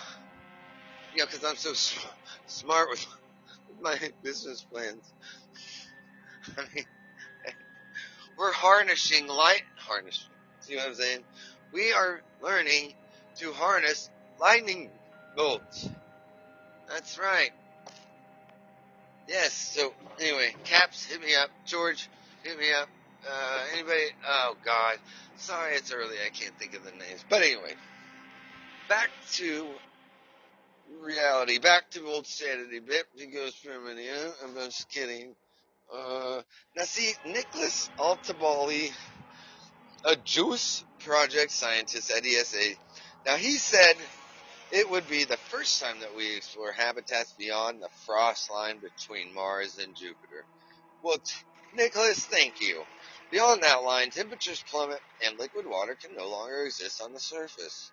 you 1.14 1.19
know, 1.19 1.26
cause 1.28 1.44
I'm 1.45 1.56
so 1.56 1.74
sm- 1.74 2.07
smart 2.48 2.90
with 2.90 3.06
my 3.82 3.98
business 4.24 4.65
plans. 4.72 5.14
I 6.57 6.61
mean, 6.76 6.86
we're 8.40 8.53
harnessing 8.53 9.28
light, 9.28 9.64
harnessing, 9.78 10.30
see 10.61 10.76
what 10.76 10.88
I'm 10.88 10.95
saying? 10.95 11.22
We 11.74 11.94
are 11.94 12.22
learning 12.41 12.94
to 13.40 13.53
harness 13.53 14.10
lightning 14.40 14.90
bolts. 15.36 15.90
That's 16.90 17.19
right. 17.19 17.52
Yes, 19.28 19.53
so 19.53 19.94
anyway, 20.22 20.56
Caps, 20.65 21.06
hit 21.06 21.22
me 21.22 21.36
up. 21.36 21.49
George, 21.65 22.10
hit 22.44 22.57
me 22.57 22.74
up. 22.74 22.88
Uh, 23.26 23.61
anybody? 23.73 24.06
Oh 24.27 24.56
God, 24.65 24.98
sorry, 25.35 25.76
it's 25.76 25.91
early. 25.94 26.18
I 26.26 26.30
can't 26.30 26.57
think 26.57 26.76
of 26.76 26.84
the 26.84 26.91
names. 26.91 27.26
But 27.30 27.44
anyway, 27.44 27.76
back 28.89 29.10
to 29.35 29.77
reality. 31.03 31.60
Back 31.60 31.91
to 31.91 32.06
old 32.07 32.27
sanity. 32.27 32.80
Bip, 32.80 33.07
he 33.15 33.27
goes 33.27 33.53
Germany. 33.56 34.07
I'm 34.44 34.56
just 34.56 34.89
kidding. 34.89 35.35
Uh, 35.94 36.41
now 36.76 36.84
see, 36.84 37.14
Nicholas 37.26 37.91
Altobelli, 37.99 38.91
a 40.06 40.18
Juice 40.18 40.85
Project 40.99 41.52
scientist 41.52 42.11
at 42.11 42.26
ESA. 42.26 42.76
Now 43.26 43.38
he 43.38 43.53
said 43.57 43.95
it 44.72 44.89
would 44.89 45.07
be 45.07 45.26
the 45.26 45.38
first 45.38 45.81
time 45.81 46.02
that 46.02 46.15
we 46.15 46.35
explore 46.38 46.73
habitats 46.73 47.34
beyond 47.38 47.81
the 47.81 47.89
frost 48.06 48.52
line 48.52 48.80
between 48.81 49.34
Mars 49.34 49.77
and 49.77 49.95
Jupiter. 49.95 50.45
Well, 51.03 51.18
t- 51.19 51.34
Nicholas, 51.73 52.26
thank 52.26 52.61
you. 52.61 52.84
Beyond 53.32 53.64
that 53.64 53.84
line, 53.84 54.10
temperatures 54.10 54.64
plummet 54.70 55.02
and 55.26 55.38
liquid 55.38 55.66
water 55.66 55.95
can 56.02 56.16
no 56.16 56.30
longer 56.30 56.64
exist 56.66 57.02
on 57.02 57.14
the 57.14 57.20
surface. 57.20 57.91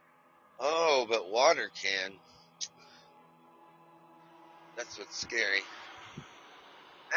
Oh, 0.60 1.06
but 1.08 1.28
water 1.28 1.70
can. 1.82 2.12
That's 4.76 4.98
what's 4.98 5.18
scary. 5.18 5.60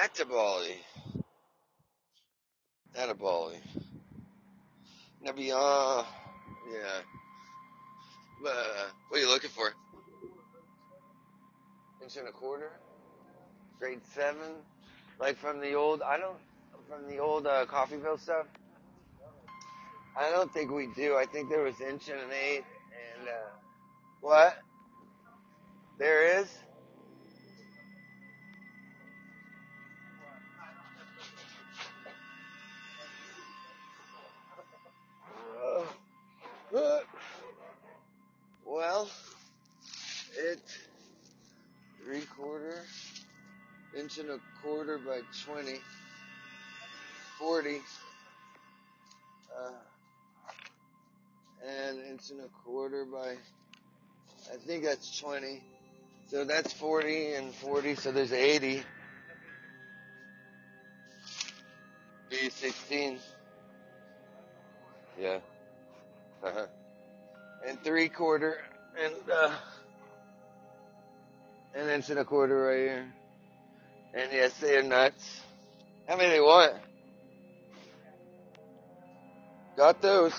Altobelli. 0.01 0.75
Altobelli. 2.95 3.57
Now 5.21 5.31
beyond, 5.31 6.07
yeah. 6.71 7.01
Uh, 8.47 8.85
what 9.09 9.17
are 9.17 9.21
you 9.21 9.29
looking 9.29 9.49
for? 9.49 9.73
Inch 12.01 12.17
and 12.17 12.27
a 12.27 12.31
quarter? 12.31 12.71
Grade 13.79 14.01
seven? 14.13 14.63
Like 15.19 15.37
from 15.37 15.59
the 15.59 15.73
old, 15.73 16.01
I 16.01 16.17
don't, 16.17 16.37
from 16.87 17.07
the 17.07 17.17
old 17.17 17.45
uh, 17.45 17.65
Coffeeville 17.65 18.19
stuff? 18.19 18.47
I 20.17 20.29
don't 20.29 20.51
think 20.53 20.71
we 20.71 20.87
do. 20.95 21.15
I 21.15 21.25
think 21.25 21.49
there 21.49 21.63
was 21.63 21.79
inch 21.81 22.09
and 22.09 22.19
an 22.19 22.29
eight 22.31 22.63
and, 23.19 23.27
uh, 23.27 23.31
what? 24.21 24.57
There 25.99 26.39
is? 26.39 26.47
Uh, 36.75 36.99
well, 38.65 39.09
it 40.37 40.59
three 42.03 42.21
quarter 42.21 42.83
inch 43.97 44.17
and 44.17 44.29
a 44.29 44.39
quarter 44.61 44.97
by 44.99 45.21
20, 45.45 45.79
40, 47.39 47.81
uh, 49.57 49.71
and 51.67 51.99
inch 52.09 52.29
and 52.31 52.41
a 52.41 52.47
quarter 52.63 53.05
by, 53.05 53.35
I 54.51 54.57
think 54.65 54.83
that's 54.83 55.19
20. 55.19 55.61
So 56.27 56.43
that's 56.45 56.73
40 56.73 57.33
and 57.33 57.53
40, 57.53 57.95
so 57.95 58.11
there's 58.11 58.33
80. 58.33 58.83
B 62.29 62.49
16. 62.49 63.19
Yeah. 65.19 65.39
Uh-huh. 66.43 66.65
And 67.67 67.81
three 67.83 68.09
quarter, 68.09 68.57
and 69.01 69.13
uh, 69.31 69.51
an 71.75 71.89
inch 71.89 72.09
and 72.09 72.19
a 72.19 72.25
quarter 72.25 72.63
right 72.63 72.77
here. 72.77 73.13
And 74.13 74.31
yes, 74.31 74.53
they 74.59 74.77
are 74.77 74.83
nuts. 74.83 75.41
How 76.07 76.17
many 76.17 76.29
they 76.29 76.41
want? 76.41 76.73
Got 79.77 80.01
those. 80.01 80.33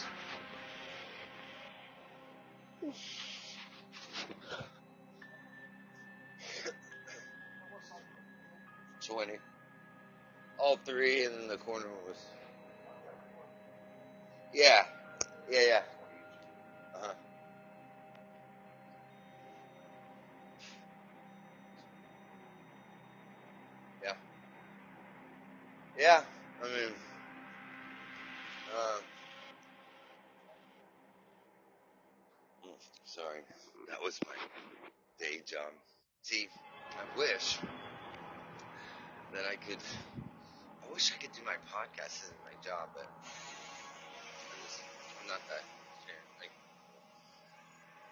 Twenty. 9.07 9.35
All 10.59 10.77
three, 10.77 11.25
and 11.25 11.35
then 11.35 11.49
the 11.49 11.59
corner 11.59 11.89
was. 12.07 12.19
Yeah, 14.53 14.83
yeah, 15.51 15.61
yeah. 15.69 15.81
Uh 16.95 16.99
huh. 17.03 17.15
Yeah. 24.03 24.13
Yeah. 25.99 26.23
I 26.63 26.67
mean, 26.69 26.95
uh, 28.75 29.01
mm, 32.67 32.77
sorry, 33.05 33.41
that 33.89 34.03
was 34.03 34.19
my 34.27 34.37
day 35.19 35.41
job. 35.47 35.73
See, 36.23 36.49
I 36.97 37.05
wish 37.17 37.61
that 39.33 39.45
I 39.51 39.57
could. 39.57 39.83
I 40.85 40.93
wish 40.93 41.13
I 41.13 41.19
could 41.21 41.33
do 41.33 41.43
my 41.45 41.57
podcast 41.69 42.23
as 42.25 42.33
my 42.45 42.55
job, 42.65 42.89
but 42.95 43.09
I'm, 44.53 44.61
just, 44.63 44.85
I'm 45.21 45.27
not 45.27 45.41
that. 45.49 45.65
Like, 46.41 46.53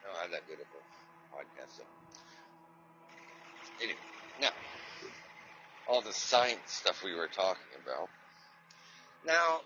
no, 0.04 0.10
I'm 0.22 0.30
that 0.32 0.46
good 0.46 0.60
of 0.60 0.66
a 0.68 0.82
podcast. 1.34 1.76
So. 1.76 1.82
Anyway, 3.80 3.98
now 4.40 4.50
all 5.86 6.02
the 6.02 6.12
science 6.12 6.60
stuff 6.66 7.02
we 7.04 7.14
were 7.14 7.28
talking 7.28 7.72
about. 7.82 8.08
Now, 9.24 9.60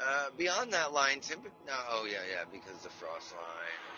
uh, 0.00 0.30
beyond 0.36 0.72
that 0.72 0.92
line, 0.92 1.20
temper. 1.20 1.50
No, 1.66 1.72
oh 1.90 2.06
yeah, 2.10 2.24
yeah, 2.30 2.44
because 2.50 2.82
the 2.82 2.90
frost 2.90 3.32
line. 3.32 3.89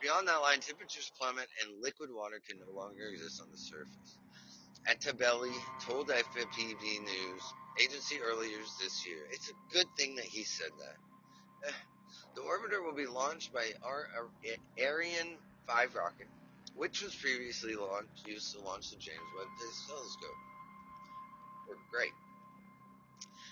Beyond 0.00 0.28
that 0.28 0.42
line, 0.42 0.60
temperatures 0.60 1.10
plummet 1.18 1.48
and 1.62 1.82
liquid 1.82 2.10
water 2.12 2.40
can 2.46 2.58
no 2.60 2.70
longer 2.72 3.08
exist 3.12 3.40
on 3.42 3.48
the 3.50 3.58
surface. 3.58 4.18
Altobelli 4.88 5.54
told 5.86 6.08
FPV 6.08 7.02
News 7.02 7.42
agency 7.80 8.20
earlier 8.20 8.58
this 8.80 9.06
year, 9.06 9.18
it's 9.32 9.50
a 9.50 9.74
good 9.74 9.86
thing 9.96 10.14
that 10.16 10.24
he 10.24 10.44
said 10.44 10.70
that. 10.78 11.72
The 12.36 12.42
orbiter 12.42 12.84
will 12.84 12.94
be 12.94 13.06
launched 13.06 13.52
by 13.52 13.66
our 13.82 14.06
Ariane 14.78 15.38
5 15.66 15.94
rocket, 15.96 16.28
which 16.76 17.02
was 17.02 17.14
previously 17.16 17.74
launched, 17.74 18.26
used 18.26 18.54
to 18.54 18.60
launch 18.60 18.90
the 18.90 18.96
James 18.96 19.18
Webb 19.36 19.48
Telescope. 19.88 20.40
Worked 21.68 21.90
great. 21.92 22.12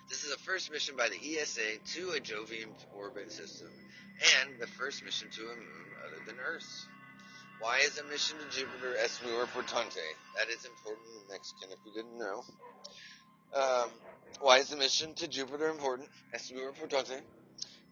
This 0.08 0.22
is 0.22 0.30
the 0.30 0.38
first 0.38 0.70
mission 0.70 0.96
by 0.96 1.08
the 1.08 1.16
ESA 1.16 1.78
to 1.94 2.10
a 2.10 2.20
Jovian 2.20 2.68
orbit 2.96 3.32
system, 3.32 3.68
and 4.40 4.60
the 4.60 4.66
first 4.66 5.04
mission 5.04 5.28
to 5.30 5.42
a 5.42 5.56
moon 5.56 5.86
other 6.06 6.24
than 6.26 6.36
Earth. 6.38 6.86
Why 7.60 7.78
is 7.78 7.98
a 7.98 8.04
mission 8.04 8.36
to 8.38 8.56
Jupiter 8.56 8.96
es 9.02 9.20
muy 9.24 9.32
importante? 9.32 9.98
That 10.36 10.48
is 10.48 10.64
important 10.64 11.08
in 11.08 11.28
Mexican 11.28 11.70
if 11.72 11.78
you 11.84 11.92
didn't 11.92 12.18
know. 12.18 12.44
Um, 13.54 13.90
why 14.40 14.58
is 14.58 14.68
the 14.68 14.76
mission 14.76 15.14
to 15.14 15.26
Jupiter 15.26 15.68
important? 15.68 16.08
Es 16.32 16.52
muy 16.52 16.62
importante. 16.62 17.20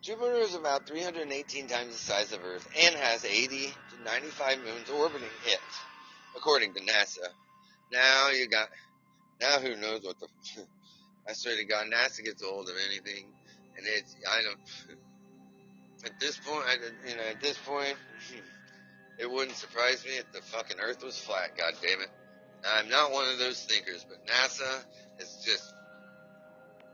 Jupiter 0.02 0.34
is 0.34 0.54
about 0.54 0.86
318 0.86 1.66
times 1.66 1.92
the 1.92 1.98
size 1.98 2.32
of 2.32 2.44
Earth 2.44 2.68
and 2.78 2.94
has 2.94 3.24
80 3.24 3.68
to 3.68 4.04
95 4.04 4.58
moons 4.58 4.90
orbiting 4.90 5.26
it, 5.46 5.60
according 6.36 6.74
to 6.74 6.80
NASA. 6.80 7.26
Now 7.90 8.28
you 8.28 8.46
got, 8.46 8.68
now 9.40 9.58
who 9.60 9.76
knows 9.76 10.02
what 10.04 10.20
the, 10.20 10.28
I 11.28 11.32
swear 11.32 11.56
to 11.56 11.64
God, 11.64 11.86
NASA 11.86 12.24
gets 12.24 12.42
old 12.42 12.68
of 12.68 12.74
anything, 12.88 13.26
and 13.76 13.86
it's, 13.86 14.14
I 14.30 14.42
don't, 14.42 14.98
at 16.04 16.20
this 16.20 16.38
point, 16.38 16.64
I, 16.66 17.08
you 17.08 17.16
know, 17.16 17.22
at 17.30 17.40
this 17.40 17.58
point, 17.58 17.96
hmm, 18.30 18.40
it 19.18 19.30
wouldn't 19.30 19.56
surprise 19.56 20.04
me 20.04 20.12
if 20.18 20.30
the 20.32 20.42
fucking 20.42 20.78
Earth 20.80 21.02
was 21.02 21.18
flat. 21.18 21.56
God 21.56 21.74
damn 21.80 22.00
it! 22.00 22.10
I'm 22.66 22.88
not 22.88 23.12
one 23.12 23.28
of 23.28 23.38
those 23.38 23.62
thinkers, 23.64 24.04
but 24.08 24.26
NASA 24.26 24.84
is 25.18 25.42
just. 25.44 25.74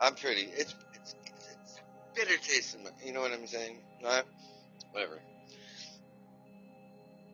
I'm 0.01 0.15
pretty. 0.15 0.43
It's 0.43 0.75
it's, 0.95 1.15
it's 1.53 1.81
bitter 2.15 2.37
taste 2.37 2.75
in 2.75 2.85
my. 2.85 2.91
You 3.05 3.13
know 3.13 3.21
what 3.21 3.33
I'm 3.33 3.47
saying? 3.47 3.79
Not 4.03 4.27
whatever. 4.93 5.19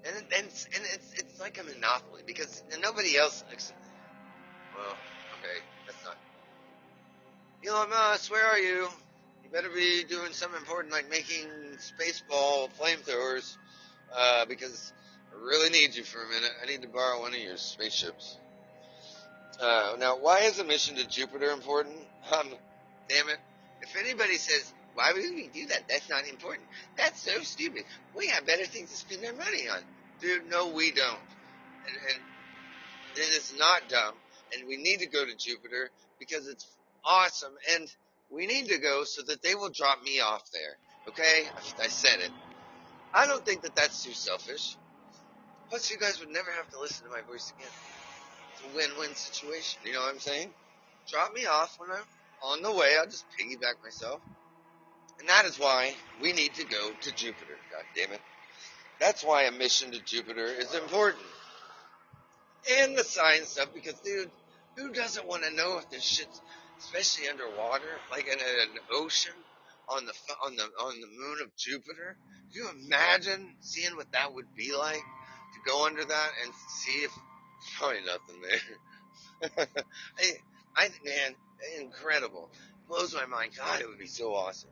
And 0.04 0.16
and 0.16 0.46
and 0.46 0.84
it's 0.94 1.14
it's 1.14 1.40
like 1.40 1.58
a 1.60 1.64
monopoly 1.64 2.22
because 2.26 2.62
nobody 2.80 3.16
else. 3.16 3.44
Well, 4.76 4.96
okay, 5.38 5.64
that's 5.86 6.04
not. 6.04 6.16
Elon 7.66 7.90
Musk, 7.90 8.30
where 8.30 8.46
are 8.46 8.58
you? 8.58 8.86
You 9.42 9.50
better 9.50 9.70
be 9.70 10.04
doing 10.04 10.32
something 10.32 10.60
important 10.60 10.92
like 10.92 11.10
making 11.10 11.48
spaceball 11.78 12.68
flamethrowers 12.78 13.56
uh, 14.16 14.44
because 14.44 14.92
I 15.32 15.44
really 15.44 15.70
need 15.70 15.96
you 15.96 16.04
for 16.04 16.22
a 16.22 16.28
minute. 16.28 16.50
I 16.62 16.66
need 16.66 16.82
to 16.82 16.88
borrow 16.88 17.20
one 17.20 17.34
of 17.34 17.40
your 17.40 17.56
spaceships. 17.56 18.36
Uh, 19.60 19.96
now, 19.98 20.16
why 20.16 20.40
is 20.40 20.60
a 20.60 20.64
mission 20.64 20.96
to 20.96 21.08
Jupiter 21.08 21.50
important? 21.50 21.96
Um, 22.26 22.48
damn 23.08 23.28
it. 23.28 23.38
If 23.82 23.94
anybody 23.96 24.34
says, 24.34 24.72
why 24.94 25.12
would 25.12 25.22
we 25.22 25.48
do 25.54 25.66
that? 25.66 25.86
That's 25.88 26.10
not 26.10 26.26
important. 26.26 26.66
That's 26.96 27.22
so 27.22 27.40
stupid. 27.42 27.84
We 28.16 28.26
have 28.26 28.44
better 28.44 28.64
things 28.64 28.90
to 28.90 28.96
spend 28.96 29.24
our 29.24 29.32
money 29.32 29.68
on. 29.68 29.78
Dude, 30.20 30.50
no, 30.50 30.70
we 30.70 30.90
don't. 30.90 31.20
And, 31.86 31.96
and 32.08 32.20
it 33.14 33.20
is 33.20 33.54
not 33.56 33.88
dumb. 33.88 34.14
And 34.52 34.66
we 34.66 34.76
need 34.76 34.98
to 34.98 35.06
go 35.06 35.24
to 35.24 35.36
Jupiter 35.36 35.90
because 36.18 36.48
it's 36.48 36.66
awesome. 37.06 37.52
And 37.74 37.90
we 38.30 38.46
need 38.46 38.68
to 38.68 38.78
go 38.78 39.04
so 39.04 39.22
that 39.22 39.42
they 39.42 39.54
will 39.54 39.70
drop 39.70 40.02
me 40.02 40.20
off 40.20 40.50
there. 40.52 40.76
Okay? 41.08 41.48
I 41.80 41.88
said 41.88 42.20
it. 42.20 42.30
I 43.14 43.26
don't 43.26 43.44
think 43.44 43.62
that 43.62 43.76
that's 43.76 44.04
too 44.04 44.12
selfish. 44.12 44.76
Plus, 45.70 45.90
you 45.90 45.96
guys 45.96 46.20
would 46.20 46.30
never 46.30 46.50
have 46.50 46.68
to 46.70 46.80
listen 46.80 47.06
to 47.06 47.12
my 47.12 47.22
voice 47.22 47.52
again. 47.56 47.72
It's 48.52 48.62
a 48.62 48.76
win-win 48.76 49.14
situation. 49.14 49.80
You 49.84 49.94
know 49.94 50.00
what 50.00 50.12
I'm 50.12 50.20
saying? 50.20 50.50
Drop 51.08 51.32
me 51.32 51.46
off 51.46 51.76
when 51.78 51.90
I'm 51.90 52.04
on 52.42 52.62
the 52.62 52.72
way. 52.72 52.96
I'll 52.98 53.06
just 53.06 53.24
piggyback 53.40 53.82
myself. 53.82 54.20
And 55.18 55.28
that 55.28 55.44
is 55.46 55.58
why 55.58 55.94
we 56.20 56.32
need 56.32 56.54
to 56.54 56.66
go 56.66 56.90
to 57.00 57.14
Jupiter. 57.14 57.56
God 57.72 57.84
damn 57.94 58.12
it. 58.12 58.20
That's 59.00 59.24
why 59.24 59.44
a 59.44 59.52
mission 59.52 59.92
to 59.92 60.00
Jupiter 60.00 60.46
is 60.46 60.74
important. 60.74 61.24
And 62.78 62.96
the 62.96 63.04
science 63.04 63.48
stuff, 63.48 63.68
because 63.74 63.94
dude, 64.00 64.30
who 64.76 64.92
doesn't 64.92 65.26
want 65.26 65.44
to 65.44 65.54
know 65.54 65.78
if 65.78 65.88
this 65.90 66.02
shit's, 66.02 66.40
especially 66.78 67.28
underwater, 67.28 68.00
like 68.10 68.26
in 68.26 68.38
an 68.38 68.78
ocean, 68.92 69.32
on 69.88 70.04
the 70.06 70.12
on 70.44 70.56
the 70.56 70.64
on 70.64 71.00
the 71.00 71.06
moon 71.06 71.38
of 71.42 71.54
Jupiter? 71.56 72.16
Can 72.52 72.62
you 72.62 72.86
imagine 72.86 73.54
seeing 73.60 73.96
what 73.96 74.10
that 74.12 74.32
would 74.34 74.54
be 74.56 74.74
like 74.76 74.94
to 75.54 75.70
go 75.70 75.86
under 75.86 76.04
that 76.04 76.30
and 76.44 76.52
see 76.68 77.04
if 77.04 77.12
probably 77.78 77.98
nothing 78.06 78.42
there. 79.58 79.66
I, 80.18 80.84
I 80.84 80.88
man, 81.04 81.34
incredible. 81.80 82.50
Blows 82.88 83.14
my 83.14 83.26
mind. 83.26 83.52
God, 83.56 83.80
it 83.80 83.88
would 83.88 83.98
be 83.98 84.06
so 84.06 84.34
awesome. 84.34 84.70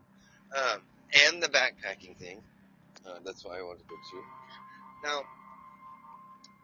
Um, 0.57 0.81
and 1.27 1.43
the 1.43 1.49
backpacking 1.49 2.17
thing. 2.17 2.43
Uh, 3.07 3.19
that's 3.25 3.45
why 3.45 3.59
I 3.59 3.63
want 3.63 3.79
to 3.79 3.85
go 3.85 3.97
too. 4.11 4.23
Now, 5.05 5.21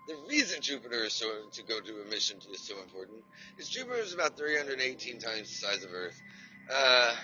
the 0.07 0.17
reason 0.29 0.61
Jupiter 0.61 1.05
is 1.05 1.15
so 1.15 1.27
to 1.53 1.63
go 1.63 1.81
to 1.81 2.03
a 2.07 2.11
mission 2.11 2.39
is 2.53 2.67
so 2.67 2.81
important 2.83 3.19
is 3.59 3.69
Jupiter 3.69 3.97
is 3.97 4.15
about 4.15 4.37
318 4.37 5.19
times 5.19 5.49
the 5.49 5.67
size 5.67 5.85
of 5.85 5.91
Earth. 5.93 6.21
Uh, 6.73 7.15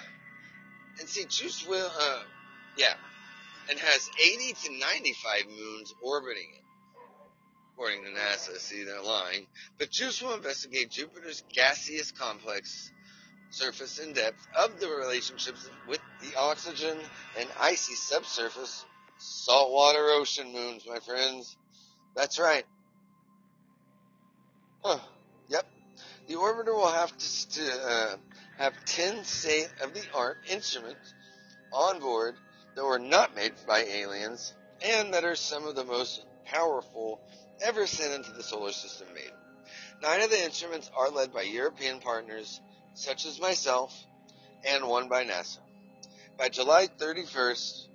and 1.01 1.09
see, 1.09 1.24
Juice 1.24 1.66
will, 1.69 1.90
uh, 2.01 2.23
yeah, 2.78 2.94
and 3.70 3.78
has 3.78 4.09
80 4.23 4.53
to 4.65 4.78
95 4.78 5.47
moons 5.48 5.94
orbiting 6.03 6.48
it. 6.55 6.62
According 7.74 8.05
to 8.05 8.11
NASA, 8.11 8.57
see, 8.59 8.85
they're 8.85 9.03
lying. 9.03 9.47
But 9.78 9.90
JUICE 9.90 10.23
will 10.23 10.35
investigate 10.35 10.90
Jupiter's 10.90 11.43
gaseous 11.53 12.11
complex 12.11 12.90
surface 13.51 13.98
and 13.98 14.15
depth 14.15 14.47
of 14.59 14.81
the 14.81 14.89
relationships 14.89 15.69
with 15.86 16.01
the 16.23 16.39
oxygen 16.39 16.98
and 17.39 17.48
icy 17.61 17.94
subsurface 17.94 18.85
saltwater 19.19 20.11
ocean 20.11 20.53
moons, 20.53 20.85
my 20.89 20.98
friends. 21.01 21.57
That's 22.16 22.38
right. 22.38 22.64
Huh. 24.82 24.98
Yep. 25.48 25.66
The 26.28 26.34
orbiter 26.34 26.74
will 26.74 26.90
have 26.90 27.16
to, 27.16 27.48
to 27.51 27.88
uh, 27.88 28.16
have 28.59 28.84
10 28.86 29.24
state 29.24 29.68
of 29.82 29.93
the 29.93 30.02
art 30.14 30.38
instruments 30.51 31.14
on 31.72 32.01
board 32.01 32.34
that 32.74 32.84
were 32.84 32.98
not 32.98 33.36
made 33.36 33.52
by 33.66 33.80
aliens 33.80 34.55
and 34.82 35.12
that 35.14 35.24
are 35.24 35.36
some 35.36 35.66
of 35.66 35.76
the 35.76 35.84
most 35.84 36.24
powerful 36.47 37.20
ever 37.62 37.86
sent 37.86 38.14
into 38.14 38.32
the 38.32 38.43
solar 38.43 38.72
system 38.72 39.09
made. 39.14 39.32
Nine 40.02 40.22
of 40.22 40.30
the 40.30 40.43
instruments 40.43 40.90
are 40.98 41.10
led 41.10 41.32
by 41.32 41.43
European 41.43 42.01
partners 42.01 42.60
such 42.94 43.26
as 43.26 43.40
myself 43.40 43.94
and 44.66 44.86
one 44.88 45.09
by 45.09 45.24
NASA. 45.24 45.59
By 46.38 46.48
July 46.48 46.88
31st, 46.98 47.86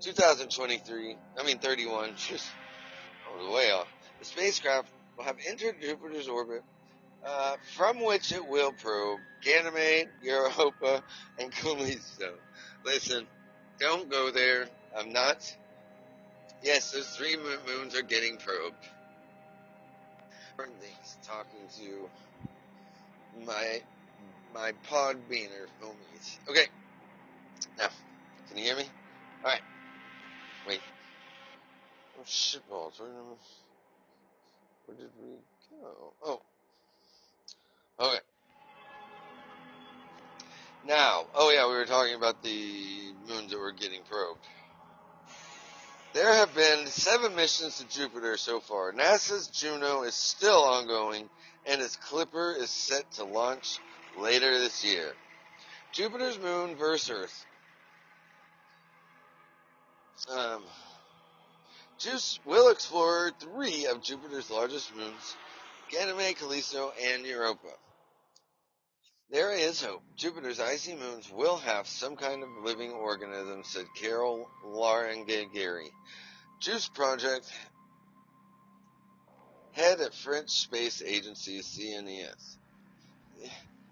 2023, 0.00 1.16
I 1.38 1.42
mean 1.44 1.58
31, 1.58 2.10
I 3.28 3.52
way 3.54 3.70
off. 3.72 3.88
The 4.20 4.24
spacecraft 4.24 4.90
will 5.16 5.24
have 5.24 5.36
entered 5.48 5.80
Jupiter's 5.82 6.28
orbit, 6.28 6.62
uh, 7.26 7.56
from 7.76 8.04
which 8.04 8.32
it 8.32 8.46
will 8.46 8.72
probe 8.72 9.20
Ganymede, 9.42 10.08
Europa, 10.22 11.02
and 11.38 11.52
Callisto. 11.52 12.34
Listen, 12.84 13.26
don't 13.80 14.10
go 14.10 14.30
there. 14.30 14.66
I'm 14.96 15.12
not. 15.12 15.38
Yes, 16.62 16.92
those 16.92 17.08
three 17.08 17.36
moons 17.66 17.96
are 17.96 18.02
getting 18.02 18.38
probed. 18.38 18.76
Things 20.80 21.18
talking 21.26 21.68
to 21.78 22.10
my 23.46 23.80
my 24.54 24.72
pod 24.88 25.28
beaner 25.30 25.66
homies. 25.82 26.38
Okay, 26.50 26.66
now 27.78 27.88
can 28.48 28.58
you 28.58 28.64
hear 28.64 28.76
me? 28.76 28.84
All 29.44 29.50
right. 29.52 29.60
Wait. 30.66 30.80
Oh 32.20 32.92
where 34.86 34.96
did 34.96 35.10
we 35.20 35.36
go? 35.70 36.12
Oh. 36.24 36.40
Okay. 38.00 38.18
Now, 40.86 41.26
oh 41.34 41.50
yeah, 41.50 41.68
we 41.68 41.74
were 41.74 41.84
talking 41.84 42.14
about 42.14 42.42
the 42.42 43.12
moons 43.28 43.50
that 43.50 43.58
were 43.58 43.72
getting 43.72 44.00
probed. 44.08 44.40
There 46.14 46.32
have 46.32 46.54
been 46.54 46.86
seven 46.86 47.36
missions 47.36 47.78
to 47.78 47.88
Jupiter 47.88 48.36
so 48.36 48.60
far. 48.60 48.92
NASA's 48.92 49.48
Juno 49.48 50.02
is 50.02 50.14
still 50.14 50.64
ongoing, 50.64 51.28
and 51.66 51.80
its 51.82 51.96
Clipper 51.96 52.54
is 52.58 52.70
set 52.70 53.10
to 53.12 53.24
launch 53.24 53.78
later 54.18 54.58
this 54.58 54.84
year. 54.84 55.12
Jupiter's 55.92 56.38
moon 56.38 56.76
versus 56.76 57.10
Earth. 57.10 57.46
Um, 60.30 60.62
JUICE 61.98 62.38
will 62.44 62.70
explore 62.70 63.32
three 63.40 63.86
of 63.86 64.02
Jupiter's 64.02 64.50
largest 64.50 64.94
moons, 64.94 65.36
Ganymede, 65.90 66.36
Callisto, 66.36 66.92
and 67.02 67.26
Europa. 67.26 67.68
There 69.30 69.52
is 69.52 69.82
hope. 69.82 70.02
Jupiter's 70.16 70.60
icy 70.60 70.94
moons 70.94 71.30
will 71.30 71.56
have 71.58 71.86
some 71.86 72.16
kind 72.16 72.42
of 72.42 72.48
living 72.64 72.92
organism, 72.92 73.62
said 73.64 73.84
Carol 74.00 74.48
Larangari, 74.64 75.88
JUICE 76.60 76.88
Project 76.88 77.50
head 79.72 80.00
at 80.00 80.14
French 80.14 80.50
space 80.50 81.02
agency 81.02 81.60
CNES. 81.60 82.56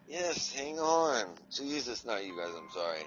Yes, 0.09 0.53
hang 0.53 0.79
on. 0.79 1.27
Jesus, 1.51 2.05
not 2.05 2.25
you 2.25 2.37
guys, 2.37 2.55
I'm 2.57 2.71
sorry. 2.73 3.03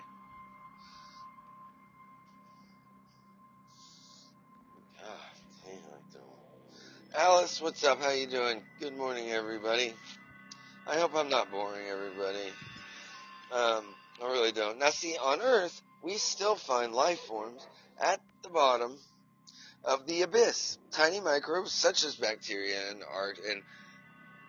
Alice, 7.18 7.60
what's 7.62 7.84
up? 7.84 8.02
How 8.02 8.12
you 8.12 8.28
doing? 8.28 8.62
Good 8.80 8.96
morning, 8.96 9.32
everybody. 9.32 9.94
I 10.88 10.98
hope 10.98 11.16
I'm 11.16 11.30
not 11.30 11.52
boring 11.52 11.88
everybody. 11.88 12.54
Um, 13.52 13.84
I 14.24 14.28
really 14.32 14.52
don't. 14.52 14.80
Now, 14.80 14.92
see, 14.92 15.18
on 15.18 15.42
Earth, 15.42 15.82
we 16.04 16.18
still 16.18 16.56
find 16.56 16.94
life 16.94 17.20
forms 17.22 17.66
at 18.00 18.22
the 18.44 18.50
bottom 18.50 18.96
of 19.86 20.06
the 20.08 20.22
abyss. 20.22 20.78
Tiny 20.94 21.20
microbes 21.20 21.74
such 21.74 22.04
as 22.04 22.16
bacteria 22.16 22.92
and 22.92 23.02
art 23.14 23.40
and 23.50 23.64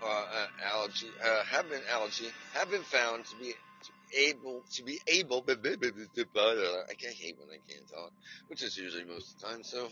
uh, 0.02 0.06
uh, 0.06 0.46
algae 0.74 1.14
uh, 1.24 1.42
have 1.50 1.68
been 1.70 1.82
algae 1.90 2.30
have 2.54 2.70
been 2.70 2.82
found 2.82 3.24
to 3.26 3.36
be 3.36 3.54
able 4.18 4.64
to 4.74 4.84
be 4.84 5.00
able. 5.08 5.44
I 5.48 5.54
hate 7.18 7.36
when 7.38 7.48
I 7.50 7.60
can't 7.68 7.88
talk, 7.90 8.12
which 8.48 8.62
is 8.62 8.76
usually 8.76 9.04
most 9.04 9.34
of 9.34 9.40
the 9.40 9.46
time. 9.48 9.64
So, 9.64 9.88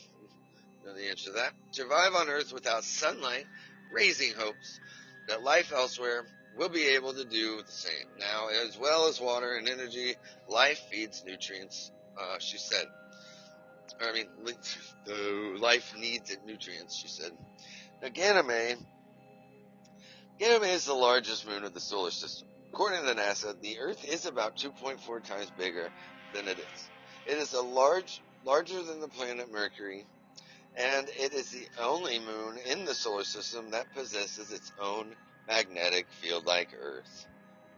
know 0.85 0.95
the 0.95 1.09
answer 1.09 1.31
to 1.31 1.37
that. 1.37 1.53
Survive 1.73 2.15
on 2.15 2.29
Earth 2.29 2.53
without 2.53 2.85
sunlight, 2.85 3.47
raising 3.93 4.33
hopes 4.35 4.81
that 5.29 5.43
life 5.43 5.73
elsewhere 5.73 6.25
will 6.57 6.69
be 6.69 6.89
able 6.89 7.13
to 7.13 7.25
do 7.25 7.63
the 7.63 7.73
same. 7.73 8.07
Now, 8.19 8.49
as 8.67 8.79
well 8.79 9.09
as 9.09 9.21
water 9.21 9.57
and 9.57 9.69
energy, 9.69 10.15
life 10.49 10.81
feeds 10.91 11.23
nutrients, 11.25 11.91
uh, 12.21 12.39
she 12.39 12.59
said. 12.59 12.87
I 14.01 14.13
mean, 14.13 14.27
life 15.61 15.95
needs 15.97 16.37
nutrients, 16.45 16.97
she 16.97 17.09
said. 17.09 17.33
Now, 18.03 18.09
Ganymede, 18.09 18.79
Ganymede 20.39 20.71
is 20.71 20.85
the 20.85 20.95
largest 20.95 21.47
moon 21.47 21.65
of 21.65 21.75
the 21.75 21.81
solar 21.81 22.11
system. 22.11 22.49
According 22.73 23.05
to 23.05 23.15
NASA, 23.15 23.61
the 23.61 23.79
Earth 23.81 24.05
is 24.05 24.27
about 24.27 24.57
2.4 24.57 25.25
times 25.25 25.51
bigger 25.59 25.91
than 26.35 26.47
it 26.49 26.59
is. 26.59 26.91
It 27.27 27.39
is 27.39 27.55
a 27.55 27.63
large, 27.63 28.21
larger 28.45 28.83
than 28.83 29.01
the 29.01 29.09
planet 29.09 29.51
Mercury, 29.51 30.07
and 30.79 31.09
it 31.19 31.33
is 31.33 31.51
the 31.51 31.67
only 31.83 32.21
moon 32.21 32.57
in 32.71 32.85
the 32.85 32.95
solar 32.95 33.25
system 33.25 33.71
that 33.73 33.93
possesses 33.95 34.53
its 34.53 34.73
own 34.81 35.15
magnetic 35.49 36.07
field 36.11 36.47
like 36.47 36.75
Earth. 36.81 37.27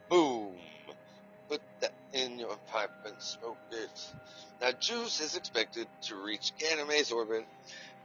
Boom! 0.09 0.57
Put 1.49 1.63
that 1.81 1.93
in 2.13 2.39
your 2.39 2.57
pipe 2.71 2.91
and 3.07 3.15
smoke 3.19 3.59
it. 3.73 4.01
Now, 4.61 4.71
JUICE 4.79 5.21
is 5.21 5.37
expected 5.37 5.87
to 6.03 6.17
reach 6.17 6.53
Ganymede's 6.61 7.11
orbit 7.11 7.47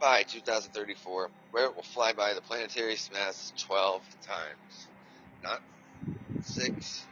by 0.00 0.22
2034, 0.22 1.30
where 1.50 1.66
it 1.66 1.76
will 1.76 1.82
fly 1.82 2.12
by 2.12 2.32
the 2.34 2.40
planetary 2.40 2.96
mass 3.12 3.52
12 3.66 4.02
times. 4.26 4.88
Not 5.44 5.60
6, 6.40 7.06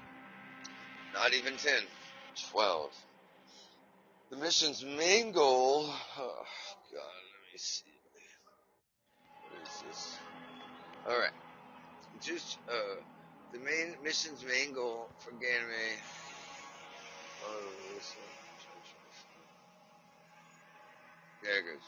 not 1.15 1.35
even 1.35 1.57
10, 1.57 1.73
12. 2.53 2.93
The 4.31 4.37
mission's 4.39 4.85
main 4.85 5.33
goal, 5.33 5.87
let 5.87 6.74
me 7.55 7.59
see. 7.59 7.85
What 9.51 9.63
is 9.63 9.83
this? 9.87 10.19
Alright 11.07 11.31
just 12.25 12.59
uh, 12.69 12.97
the 13.53 13.59
main 13.59 13.95
mission's 14.03 14.45
main 14.45 14.73
goal 14.73 15.09
for 15.19 15.31
Ganymede. 15.33 16.01
Oh, 17.45 18.01
there 21.43 21.59
it 21.59 21.65
goes. 21.69 21.87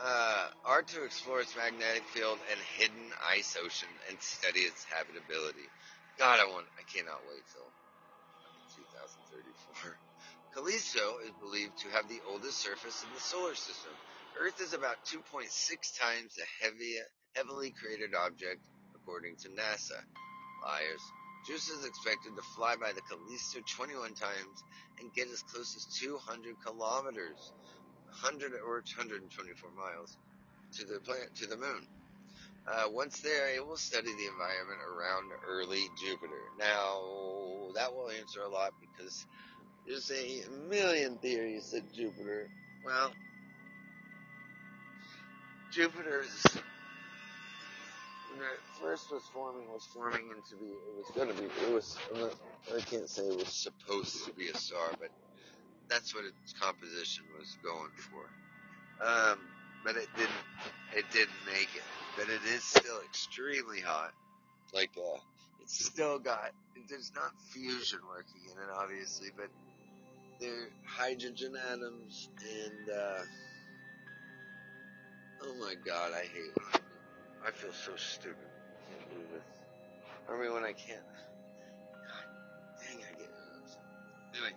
Uh, 0.00 0.48
are 0.64 0.82
to 0.82 1.04
explore 1.04 1.40
its 1.40 1.56
magnetic 1.56 2.04
field 2.04 2.38
and 2.50 2.60
hidden 2.78 3.12
ice 3.28 3.58
ocean 3.62 3.88
and 4.08 4.16
study 4.22 4.60
its 4.60 4.84
habitability. 4.84 5.68
God, 6.18 6.40
I 6.40 6.46
want, 6.46 6.66
I 6.78 6.84
cannot 6.88 7.20
wait 7.28 7.42
till 7.52 7.68
2034. 8.78 9.98
Callisto 10.54 11.18
is 11.26 11.34
believed 11.42 11.76
to 11.82 11.88
have 11.90 12.08
the 12.08 12.20
oldest 12.30 12.58
surface 12.58 13.04
in 13.04 13.10
the 13.14 13.20
solar 13.20 13.54
system. 13.54 13.92
Earth 14.40 14.60
is 14.60 14.72
about 14.72 15.04
2.6 15.06 15.50
times 15.98 16.34
the 16.36 16.44
heavy, 16.62 16.94
heavily 17.34 17.74
cratered 17.74 18.14
object 18.14 18.62
according 18.94 19.34
to 19.36 19.48
NASA. 19.48 19.98
Liars. 20.62 21.02
JUICE 21.46 21.68
is 21.70 21.84
expected 21.84 22.36
to 22.36 22.42
fly 22.54 22.76
by 22.76 22.92
the 22.92 23.00
Callisto 23.08 23.60
21 23.76 24.14
times 24.14 24.62
and 25.00 25.12
get 25.14 25.28
as 25.28 25.42
close 25.42 25.74
as 25.76 25.98
200 25.98 26.54
kilometers, 26.64 27.52
100 28.22 28.52
or 28.64 28.82
124 28.82 29.70
miles, 29.70 30.16
to 30.76 30.84
the 30.84 31.00
planet, 31.00 31.34
to 31.36 31.46
the 31.46 31.56
moon. 31.56 31.86
Uh, 32.66 32.84
once 32.90 33.20
there, 33.20 33.54
it 33.54 33.66
will 33.66 33.76
study 33.76 34.12
the 34.14 34.26
environment 34.26 34.80
around 34.86 35.30
early 35.48 35.82
Jupiter. 35.98 36.42
Now, 36.58 37.72
that 37.74 37.94
will 37.94 38.10
answer 38.10 38.42
a 38.42 38.48
lot 38.48 38.74
because 38.80 39.26
there's 39.86 40.10
a 40.10 40.42
million 40.68 41.16
theories 41.18 41.70
that 41.70 41.92
Jupiter, 41.94 42.48
well, 42.84 43.10
Jupiter 45.70 46.22
is 46.22 46.58
when 48.32 48.40
it 48.40 48.60
first 48.80 49.10
was 49.12 49.22
forming, 49.32 49.68
was 49.68 49.84
forming 49.92 50.30
into 50.30 50.56
be, 50.56 50.70
it 50.70 50.96
was 50.96 51.10
going 51.14 51.28
to 51.28 51.34
be, 51.34 51.48
it 51.66 51.72
was, 51.72 51.98
i 52.74 52.80
can't 52.80 53.08
say 53.08 53.22
it 53.22 53.36
was 53.36 53.48
supposed 53.48 54.24
to 54.24 54.32
be 54.32 54.48
a 54.48 54.56
star, 54.56 54.90
but 55.00 55.10
that's 55.88 56.14
what 56.14 56.24
its 56.24 56.52
composition 56.54 57.24
was 57.38 57.56
going 57.62 57.90
for. 57.96 59.06
Um, 59.06 59.38
but 59.84 59.96
it 59.96 60.08
didn't, 60.16 60.30
it 60.96 61.04
didn't 61.12 61.30
make 61.46 61.68
it. 61.74 61.82
But 62.16 62.28
it 62.28 62.40
is 62.54 62.64
still 62.64 63.00
extremely 63.06 63.80
hot. 63.80 64.12
Like, 64.74 64.90
uh, 64.98 65.18
it's 65.62 65.84
still 65.84 66.18
got, 66.18 66.52
there's 66.88 67.12
not 67.14 67.32
fusion 67.52 68.00
working 68.08 68.42
in 68.44 68.52
it, 68.52 68.70
obviously, 68.74 69.28
but 69.36 69.48
they're 70.40 70.68
hydrogen 70.86 71.54
atoms 71.70 72.28
and, 72.40 72.90
uh, 72.90 73.22
oh 75.42 75.54
my 75.60 75.74
god, 75.86 76.12
I 76.14 76.22
hate 76.22 76.52
when 76.56 76.66
I 76.74 77.48
I 77.48 77.50
feel 77.52 77.72
so 77.72 77.92
stupid. 77.96 78.36
I 78.46 78.92
can't 78.92 79.10
believe. 79.10 79.42
I 80.28 80.42
mean, 80.42 80.54
when 80.54 80.64
I 80.64 80.72
can't. 80.72 81.00
God 81.92 82.24
dang, 82.80 82.98
I 82.98 83.18
get. 83.18 83.30
Anyway. 84.34 84.52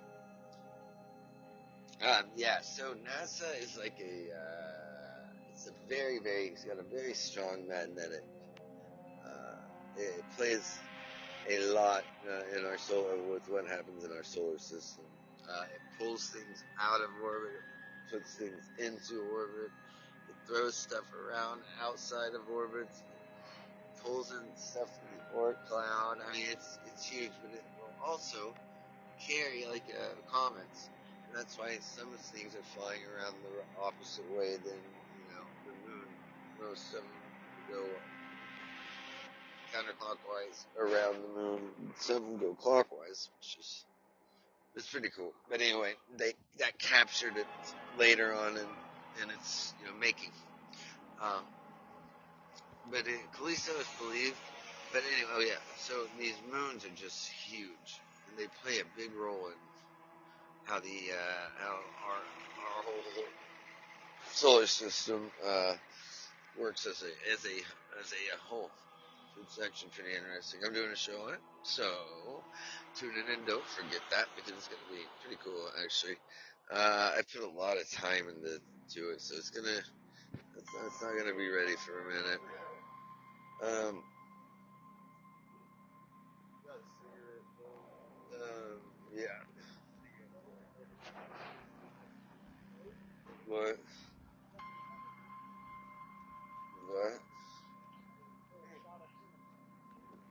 Um, 2.03 2.26
yeah, 2.36 2.62
so 2.62 2.95
NASA 2.95 3.62
is 3.62 3.78
like 3.78 3.95
a, 4.02 4.34
uh, 4.36 5.28
it's 5.52 5.68
a 5.68 5.72
very, 5.90 6.20
very, 6.20 6.48
it's 6.48 6.64
got 6.66 6.80
a 6.80 6.84
very 6.84 7.14
strong 7.14 7.68
magnetic, 7.68 8.24
uh, 9.26 9.56
it 9.98 10.24
plays 10.36 10.80
a 11.49 11.60
lot 11.74 12.03
uh, 12.30 12.58
in 12.58 12.66
our 12.66 12.78
solar, 12.78 13.18
with 13.18 13.49
what 13.49 13.68
happens 13.68 14.03
in 14.03 14.12
our 14.12 14.24
solar 14.24 14.58
system. 14.58 15.06
Uh, 15.49 15.64
it 15.64 15.82
pulls 15.99 16.30
things 16.30 16.64
out 16.80 17.02
of 17.02 17.10
orbit, 17.24 17.62
puts 18.12 18.36
things 18.36 18.72
into 18.80 19.22
orbit. 19.34 19.72
Throws 20.47 20.76
stuff 20.76 21.05
around 21.13 21.61
outside 21.81 22.34
of 22.34 22.41
orbits. 22.53 23.03
Pulls 24.03 24.31
in 24.31 24.43
stuff 24.55 24.89
from 24.89 25.09
the 25.18 25.39
Oort 25.39 25.55
cloud. 25.68 26.18
I 26.27 26.34
mean, 26.34 26.45
it's 26.51 26.80
it's 26.88 27.05
huge, 27.05 27.31
but 27.43 27.53
it 27.53 27.63
will 27.77 27.93
also 28.09 28.53
carry 29.19 29.65
like 29.69 29.84
uh, 29.89 30.15
comets, 30.31 30.89
and 31.27 31.38
that's 31.38 31.57
why 31.57 31.77
some 31.81 32.11
of 32.11 32.19
things 32.19 32.55
are 32.55 32.80
flying 32.80 33.01
around 33.15 33.35
the 33.43 33.81
opposite 33.84 34.30
way 34.31 34.57
than 34.57 34.80
you 34.81 35.26
know 35.30 35.45
the 35.65 35.89
moon. 35.89 36.07
Most 36.69 36.88
of 36.93 37.01
them 37.01 37.11
go 37.72 37.85
counterclockwise 39.73 40.65
around 40.80 41.22
the 41.22 41.41
moon. 41.41 41.61
Some 41.99 42.38
go 42.38 42.55
clockwise, 42.55 43.30
which 43.39 43.57
is 43.59 43.85
it's 44.76 44.88
pretty 44.88 45.09
cool. 45.09 45.34
But 45.49 45.61
anyway, 45.61 45.93
they 46.18 46.34
that 46.59 46.77
captured 46.80 47.38
it 47.38 47.47
later 47.97 48.34
on 48.34 48.57
in 48.57 48.68
in 49.23 49.29
its 49.31 49.73
you 49.79 49.85
know 49.88 49.93
making. 49.99 50.31
Um, 51.21 51.45
but 52.91 53.07
it, 53.07 53.31
Callisto 53.38 53.73
is 53.79 53.88
believed. 53.99 54.38
But 54.91 55.03
anyway, 55.13 55.29
oh 55.35 55.41
yeah. 55.41 55.61
So 55.77 55.93
these 56.19 56.35
moons 56.51 56.85
are 56.85 56.95
just 56.95 57.29
huge, 57.29 58.01
and 58.27 58.38
they 58.38 58.47
play 58.63 58.79
a 58.79 58.97
big 58.97 59.13
role 59.15 59.47
in 59.47 59.59
how 60.63 60.79
the 60.79 61.11
uh, 61.13 61.47
how 61.59 61.75
our 62.07 62.21
our 62.77 62.83
whole 62.83 63.25
solar 64.33 64.67
system 64.67 65.31
uh, 65.45 65.73
works 66.59 66.85
as 66.88 67.03
a 67.03 67.33
as 67.33 67.45
a 67.45 67.57
as 68.01 68.11
a 68.13 68.38
whole. 68.49 68.71
It's 69.43 69.59
actually 69.63 69.91
pretty 69.91 70.15
interesting. 70.17 70.61
I'm 70.65 70.73
doing 70.73 70.91
a 70.91 70.95
show 70.97 71.27
on 71.27 71.33
it, 71.35 71.41
so 71.63 71.83
tune 72.95 73.13
in 73.15 73.33
and 73.33 73.47
don't 73.47 73.65
forget 73.67 74.01
that 74.11 74.27
because 74.35 74.53
it's 74.53 74.67
gonna 74.67 74.81
be 74.91 75.03
pretty 75.21 75.38
cool 75.43 75.69
actually. 75.83 76.17
Uh, 76.73 77.11
I 77.18 77.22
put 77.34 77.43
a 77.43 77.60
lot 77.60 77.77
of 77.77 77.89
time 77.91 78.26
into 78.30 79.11
it, 79.11 79.22
so 79.22 79.35
it's 79.38 79.49
gonna 79.52 79.69
it's 80.57 80.73
not, 80.76 80.85
it's 80.88 81.02
not 81.02 81.18
gonna 81.18 81.38
be 81.38 81.49
ready 81.49 81.76
for 81.77 82.02
a 82.02 82.07
minute. 82.07 82.41
Um, 83.64 84.03
um, 88.34 88.81
yeah. 89.15 89.41
What? 93.48 93.77
What? 96.89 97.19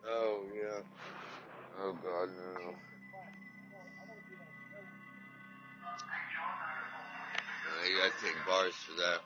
Oh 0.09 0.45
yeah. 0.55 0.81
Oh 1.81 1.93
god 2.03 2.29
no. 2.37 2.90
You 7.91 7.99
gotta 7.99 8.13
take 8.23 8.37
bars 8.47 8.75
for 8.75 8.93
that. 9.01 9.21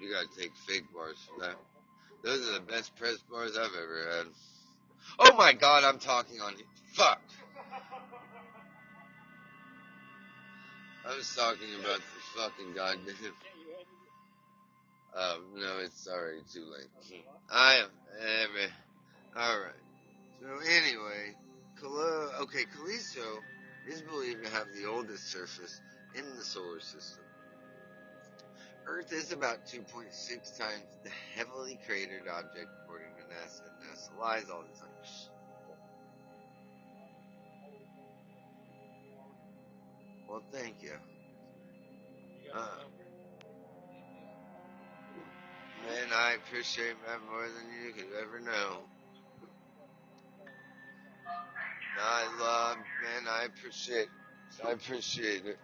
You 0.00 0.12
gotta 0.12 0.28
take 0.38 0.52
fake 0.66 0.92
bars 0.94 1.16
for 1.26 1.40
that. 1.40 1.56
Those 2.22 2.48
are 2.48 2.52
the 2.54 2.60
best 2.60 2.94
press 2.96 3.16
bars 3.30 3.56
I've 3.56 3.70
ever 3.70 4.16
had. 4.16 4.26
Oh 5.18 5.36
my 5.36 5.52
god, 5.52 5.84
I'm 5.84 5.98
talking 5.98 6.40
on 6.40 6.52
you. 6.58 6.64
fuck. 6.92 7.22
I 11.08 11.16
was 11.16 11.34
talking 11.36 11.68
about 11.80 12.00
the 12.00 12.40
fucking 12.40 12.74
goddamn. 12.74 13.14
Oh 15.14 15.40
no, 15.54 15.78
it's 15.78 16.08
already 16.08 16.40
too 16.52 16.64
late. 16.64 17.22
I 17.50 17.76
am 17.76 17.88
every. 18.20 18.72
All 19.36 19.60
right. 19.60 19.72
So 20.40 20.48
anyway, 20.68 21.34
Calo- 21.80 22.42
okay, 22.42 22.64
Callisto 22.76 23.40
is 23.88 24.02
believed 24.02 24.44
to 24.44 24.50
have 24.50 24.66
the 24.74 24.86
oldest 24.86 25.30
surface 25.30 25.80
in 26.14 26.24
the 26.36 26.42
solar 26.42 26.80
system. 26.80 27.25
Earth 28.88 29.12
is 29.12 29.32
about 29.32 29.66
2.6 29.66 30.58
times 30.58 30.84
the 31.04 31.10
heavily 31.36 31.78
cratered 31.86 32.28
object 32.28 32.68
according 32.84 33.08
to 33.16 33.22
NASA. 33.34 33.62
NASA 33.84 34.20
lies 34.20 34.46
all 34.50 34.62
the 34.62 34.78
time. 34.80 34.90
Well, 40.28 40.42
thank 40.52 40.82
you. 40.82 40.92
Uh, 42.54 42.68
man, 45.86 46.08
I 46.14 46.34
appreciate 46.34 46.96
that 47.06 47.20
more 47.30 47.46
than 47.48 47.66
you 47.84 47.92
could 47.92 48.12
ever 48.22 48.40
know. 48.40 48.80
I 52.00 52.28
love, 52.40 52.76
man, 52.76 53.28
I 53.28 53.44
appreciate, 53.46 54.08
I 54.66 54.72
appreciate 54.72 55.46
it. 55.46 55.58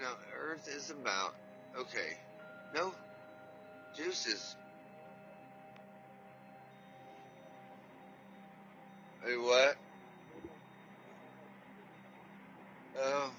Know, 0.00 0.14
Earth 0.40 0.68
is 0.68 0.90
about, 0.90 1.34
okay, 1.78 2.16
no, 2.74 2.94
juices. 3.96 4.56
Hey, 9.24 9.36
what? 9.36 9.76
Oh, 12.98 13.32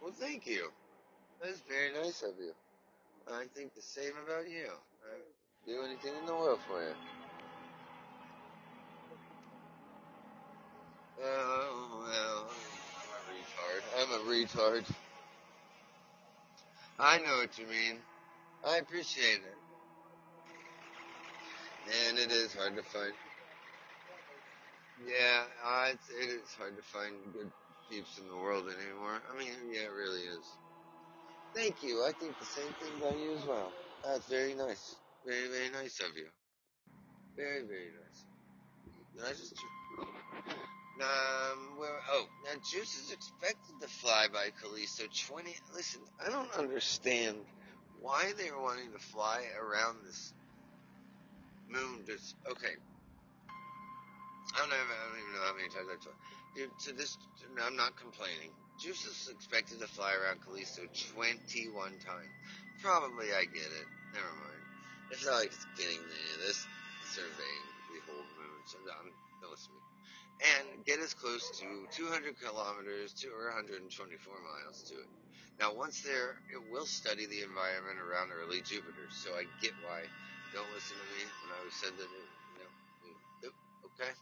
well, 0.00 0.12
thank 0.12 0.46
you. 0.46 0.70
That's 1.42 1.60
very 1.68 1.92
nice 1.92 2.22
of 2.22 2.38
you. 2.38 2.52
I 3.32 3.44
think 3.54 3.74
the 3.74 3.82
same 3.82 4.12
about 4.26 4.48
you. 4.50 4.68
I'd 5.12 5.66
do 5.66 5.84
anything 5.84 6.16
in 6.16 6.26
the 6.26 6.34
world 6.34 6.60
for 6.66 6.82
you. 6.82 6.94
Oh, 11.22 12.04
well, 12.04 12.46
I'm 13.96 14.10
a 14.10 14.20
retard. 14.20 14.20
I'm 14.20 14.20
a 14.20 14.30
retard. 14.30 14.84
I 16.98 17.18
know 17.18 17.38
what 17.38 17.58
you 17.58 17.66
mean. 17.66 17.98
I 18.66 18.78
appreciate 18.78 19.40
it. 19.40 19.56
And 22.08 22.18
it 22.18 22.32
is 22.32 22.54
hard 22.54 22.76
to 22.76 22.82
find. 22.82 23.12
Yeah, 25.06 25.44
uh, 25.64 25.88
it's, 25.92 26.08
it 26.10 26.30
is 26.42 26.54
hard 26.58 26.76
to 26.76 26.82
find 26.82 27.14
good 27.32 27.50
peeps 27.90 28.18
in 28.18 28.28
the 28.28 28.36
world 28.36 28.64
anymore. 28.64 29.20
I 29.32 29.38
mean, 29.38 29.52
yeah, 29.70 29.82
it 29.82 29.92
really 29.92 30.22
is. 30.22 30.44
Thank 31.54 31.82
you. 31.82 32.04
I 32.04 32.12
think 32.12 32.38
the 32.38 32.46
same 32.46 32.72
thing 32.80 32.92
about 33.00 33.18
you 33.18 33.36
as 33.36 33.46
well. 33.46 33.72
That's 34.04 34.26
very 34.26 34.54
nice. 34.54 34.96
Very, 35.24 35.48
very 35.48 35.70
nice 35.70 36.00
of 36.00 36.16
you. 36.16 36.26
Very, 37.36 37.62
very 37.62 37.90
nice. 37.92 38.24
Did 39.14 39.24
I 39.24 39.30
just... 39.30 39.54
Um, 40.96 41.76
where, 41.76 42.00
oh, 42.10 42.24
now 42.44 42.56
Juice 42.64 42.96
is 42.96 43.12
expected 43.12 43.76
to 43.82 43.88
fly 43.88 44.28
by 44.32 44.48
Callisto 44.62 45.04
20, 45.28 45.54
listen, 45.74 46.00
I 46.24 46.30
don't 46.30 46.50
understand 46.56 47.36
why 48.00 48.32
they're 48.38 48.58
wanting 48.58 48.92
to 48.92 48.98
fly 48.98 49.44
around 49.60 49.98
this 50.06 50.32
moon, 51.68 52.00
just, 52.06 52.34
okay, 52.48 52.72
I 54.56 54.60
don't, 54.60 54.70
know, 54.70 54.76
I 54.76 55.04
don't 55.12 55.20
even 55.20 55.32
know 55.36 55.44
how 55.44 55.52
many 55.52 55.68
times 55.68 55.88
I've 55.92 56.00
told 56.00 56.16
you. 56.56 56.72
To 56.88 56.96
this, 56.96 57.18
I'm 57.60 57.76
not 57.76 57.92
complaining. 58.00 58.48
Juice 58.80 59.04
is 59.04 59.28
expected 59.28 59.80
to 59.80 59.88
fly 59.88 60.16
around 60.16 60.40
Callisto 60.40 60.88
21 61.12 62.00
times. 62.00 62.32
Probably 62.80 63.36
I 63.36 63.44
get 63.44 63.68
it. 63.68 63.88
Never 64.16 64.32
mind. 64.40 64.62
It's 65.12 65.24
not 65.26 65.44
like 65.44 65.52
it's 65.52 65.66
getting 65.76 66.00
the, 66.00 66.46
this 66.46 66.64
surveying 67.12 67.66
the 67.92 68.00
whole 68.08 68.24
moon, 68.40 68.60
so 68.64 68.78
I'm, 68.80 69.12
don't 69.44 69.50
listen 69.52 69.72
to 69.72 69.76
me. 69.76 69.95
And 70.42 70.84
get 70.84 71.00
as 71.00 71.14
close 71.14 71.48
to 71.60 71.66
200 71.96 72.36
kilometers 72.40 73.14
to 73.24 73.28
or 73.32 73.48
124 73.56 73.88
miles 73.88 74.82
to 74.90 74.94
it. 74.94 75.08
Now, 75.60 75.72
once 75.74 76.02
there, 76.02 76.36
it 76.52 76.60
will 76.70 76.84
study 76.86 77.26
the 77.26 77.42
environment 77.42 77.98
around 77.98 78.30
early 78.32 78.60
Jupiter. 78.60 79.08
So 79.10 79.32
I 79.32 79.48
get 79.62 79.72
why. 79.80 80.04
Don't 80.52 80.70
listen 80.72 80.96
to 80.98 81.08
me 81.16 81.24
when 81.40 81.52
I 81.56 81.64
said 81.70 81.96
that. 81.96 82.10
It, 83.42 83.52
okay. 83.86 84.12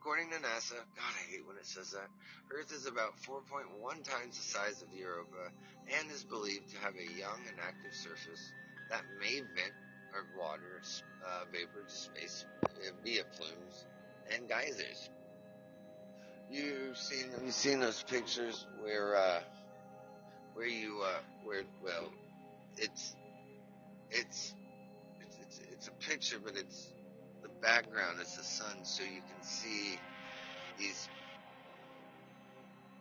According 0.00 0.30
to 0.30 0.36
NASA, 0.38 0.76
God, 0.96 1.14
I 1.16 1.24
hate 1.32 1.46
when 1.46 1.56
it 1.56 1.66
says 1.66 1.92
that, 1.92 2.08
Earth 2.52 2.72
is 2.72 2.86
about 2.86 3.16
4.1 3.26 4.04
times 4.04 4.36
the 4.36 4.44
size 4.44 4.82
of 4.82 4.92
Europa 4.92 5.50
and 5.98 6.10
is 6.10 6.24
believed 6.24 6.70
to 6.72 6.78
have 6.80 6.94
a 6.94 7.18
young 7.18 7.40
and 7.48 7.58
active 7.60 7.94
surface 7.94 8.52
that 8.90 9.02
may 9.20 9.40
vent 9.40 9.74
or 10.14 10.26
water 10.36 10.80
uh, 11.26 11.44
vapor 11.52 11.82
to 11.88 11.94
space 11.94 12.44
via 13.02 13.24
plumes 13.36 13.86
and 14.34 14.48
geysers. 14.48 15.10
You've 16.50 16.96
seen 16.96 17.26
you've 17.42 17.54
seen 17.54 17.80
those 17.80 18.02
pictures 18.02 18.66
where 18.80 19.16
uh, 19.16 19.40
where 20.54 20.66
you 20.66 21.00
uh, 21.04 21.18
where 21.44 21.62
well, 21.82 22.12
it's 22.76 23.16
it's 24.10 24.54
it's 25.20 25.36
it's, 25.40 25.60
it's 25.72 25.88
a 25.88 26.08
picture, 26.08 26.38
but 26.42 26.56
it's 26.56 26.88
the 27.42 27.48
background 27.60 28.20
is 28.20 28.36
the 28.36 28.44
sun, 28.44 28.84
so 28.84 29.02
you 29.02 29.20
can 29.20 29.42
see 29.42 29.98
these 30.78 31.08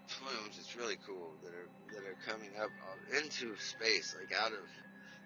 plumes. 0.08 0.58
It's 0.60 0.76
really 0.76 0.98
cool 1.06 1.32
that 1.44 1.54
are 1.54 1.70
that 1.94 2.08
are 2.10 2.18
coming 2.26 2.52
up 2.62 2.70
into 3.16 3.56
space, 3.58 4.16
like 4.20 4.38
out 4.40 4.52
of. 4.52 4.60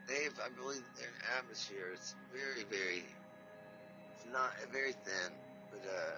They've, 0.07 0.33
I 0.39 0.47
believe, 0.55 0.83
their 0.95 1.11
atmosphere. 1.37 1.91
It's 1.93 2.15
very, 2.31 2.63
very. 2.69 3.03
It's 4.15 4.25
not 4.31 4.53
very 4.71 4.93
thin, 4.93 5.31
but 5.69 5.83
uh, 5.85 6.15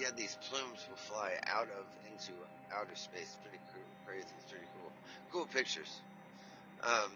yeah, 0.00 0.10
these 0.16 0.36
plumes 0.48 0.86
will 0.88 0.96
fly 0.96 1.32
out 1.46 1.68
of 1.68 1.86
into 2.10 2.32
outer 2.72 2.96
space. 2.96 3.36
Pretty 3.42 3.60
cool, 3.74 3.84
crazy. 4.06 4.32
It's 4.38 4.50
pretty 4.50 4.66
cool. 4.74 4.92
Cool 5.32 5.46
pictures. 5.46 6.02
Um, 6.82 7.12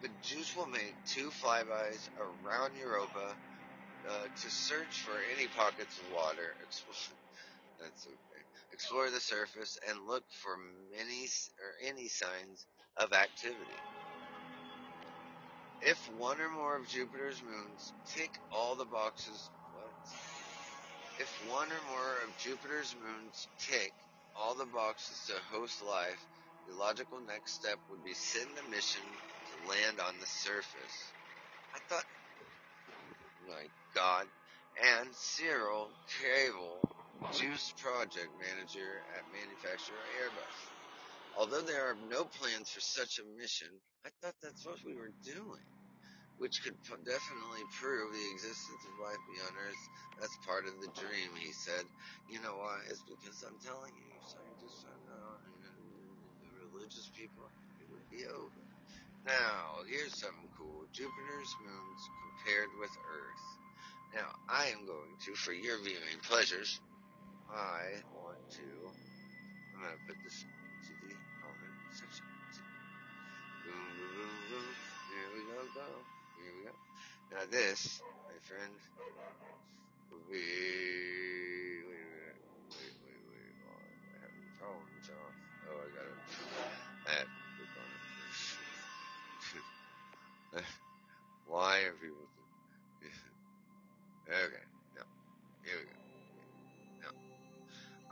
but 0.00 0.10
Juice 0.22 0.54
will 0.56 0.68
make 0.68 0.96
two 1.06 1.30
flybys 1.30 2.08
around 2.18 2.76
Europa 2.78 3.36
uh, 4.08 4.26
to 4.42 4.50
search 4.50 5.02
for 5.04 5.14
any 5.36 5.48
pockets 5.48 5.98
of 5.98 6.14
water. 6.14 6.54
That's 7.80 8.06
okay. 8.06 8.42
Explore 8.72 9.10
the 9.10 9.20
surface 9.20 9.78
and 9.88 10.06
look 10.06 10.24
for 10.42 10.56
many 10.96 11.26
or 11.58 11.88
any 11.90 12.08
signs 12.08 12.66
of 12.96 13.12
activity. 13.12 13.82
If 15.82 15.98
one 16.18 16.40
or 16.40 16.50
more 16.50 16.76
of 16.76 16.88
Jupiter's 16.88 17.42
moons 17.42 17.92
tick 18.14 18.30
all 18.52 18.76
the 18.76 18.86
boxes? 18.86 19.50
If 21.18 21.38
one 21.40 21.72
or 21.72 21.82
more 21.88 22.20
of 22.24 22.36
Jupiter's 22.36 22.96
moons 22.96 23.48
tick 23.60 23.94
all 24.34 24.56
the 24.56 24.66
boxes 24.66 25.24
to 25.26 25.34
host 25.52 25.82
life, 25.82 26.26
the 26.66 26.74
logical 26.74 27.20
next 27.20 27.54
step 27.54 27.78
would 27.88 28.04
be 28.04 28.14
send 28.14 28.58
a 28.58 28.64
mission 28.68 29.04
to 29.50 29.68
land 29.68 30.00
on 30.00 30.18
the 30.18 30.26
surface. 30.26 31.14
I 31.74 31.78
thought, 31.88 32.06
my 33.46 33.68
God, 33.94 34.26
and 34.82 35.08
Cyril 35.14 35.94
Cavel, 36.20 36.90
Juice 37.30 37.74
project 37.78 38.30
manager 38.38 39.04
at 39.18 39.24
manufacturer 39.32 40.04
Airbus. 40.22 40.72
Although 41.34 41.62
there 41.62 41.90
are 41.90 41.96
no 42.08 42.24
plans 42.24 42.70
for 42.70 42.80
such 42.80 43.20
a 43.20 43.38
mission, 43.40 43.68
I 44.06 44.10
thought 44.22 44.36
that's 44.42 44.66
what 44.66 44.78
we 44.84 44.94
were 44.96 45.12
doing 45.24 45.62
which 46.38 46.62
could 46.64 46.76
definitely 47.06 47.62
prove 47.78 48.10
the 48.12 48.28
existence 48.34 48.82
of 48.86 48.94
life 48.98 49.20
beyond 49.30 49.54
Earth. 49.54 49.84
That's 50.18 50.36
part 50.46 50.66
of 50.66 50.74
the 50.82 50.90
dream, 50.98 51.30
he 51.38 51.52
said. 51.54 51.86
You 52.26 52.42
know 52.42 52.58
why? 52.58 52.82
It's 52.90 53.04
because 53.06 53.42
I'm 53.46 53.58
telling 53.62 53.94
you, 53.94 54.10
scientists 54.26 54.82
found 54.82 55.06
out, 55.10 55.38
and 55.46 55.56
the 56.42 56.68
religious 56.74 57.10
people, 57.14 57.46
it 57.78 57.86
would 57.90 58.06
be 58.10 58.26
over. 58.26 58.62
Now, 59.26 59.84
here's 59.88 60.18
something 60.20 60.50
cool. 60.58 60.84
Jupiter's 60.92 61.52
moons 61.64 62.02
compared 62.24 62.70
with 62.80 62.92
Earth. 63.08 63.46
Now, 64.14 64.28
I 64.48 64.68
am 64.74 64.86
going 64.86 65.16
to, 65.26 65.34
for 65.34 65.52
your 65.52 65.78
viewing 65.82 66.20
pleasures, 66.28 66.80
I 67.50 68.02
want 68.12 68.38
to, 68.58 68.68
I'm 69.74 69.82
going 69.82 69.94
to 69.96 70.02
put 70.06 70.18
this 70.24 70.44
to 70.88 70.92
the 71.02 71.14
comment 71.42 71.76
section. 71.92 72.26
Boom, 73.64 73.96
boom, 73.96 74.12
boom, 74.16 74.36
boom. 74.50 74.76
We 75.34 75.40
go, 75.46 75.62
go. 75.74 75.88
Here 76.44 76.52
we 76.52 76.68
go. 76.68 76.76
Now 77.32 77.48
this, 77.48 78.04
my 78.28 78.36
friend, 78.44 78.76
will 80.12 80.20
be. 80.28 80.44
Wait 81.88 81.96
minute. 82.12 82.36
Wait, 82.68 82.92
wait, 83.00 83.24
wait. 83.32 83.56
Oh, 84.60 84.76
I 84.76 85.00
have. 85.08 85.32
Oh, 85.72 85.80
I 85.80 85.88
got. 85.96 86.04
I 87.08 87.12
to 87.24 87.32
click 87.56 87.72
on 87.80 87.88
it 87.96 88.04
first. 88.12 88.60
Why 91.48 91.88
are 91.88 91.96
people. 91.96 92.28
okay. 94.28 94.64
Now, 95.00 95.08
here 95.64 95.80
we 95.80 95.88
go. 95.88 95.96
Now, 97.08 97.16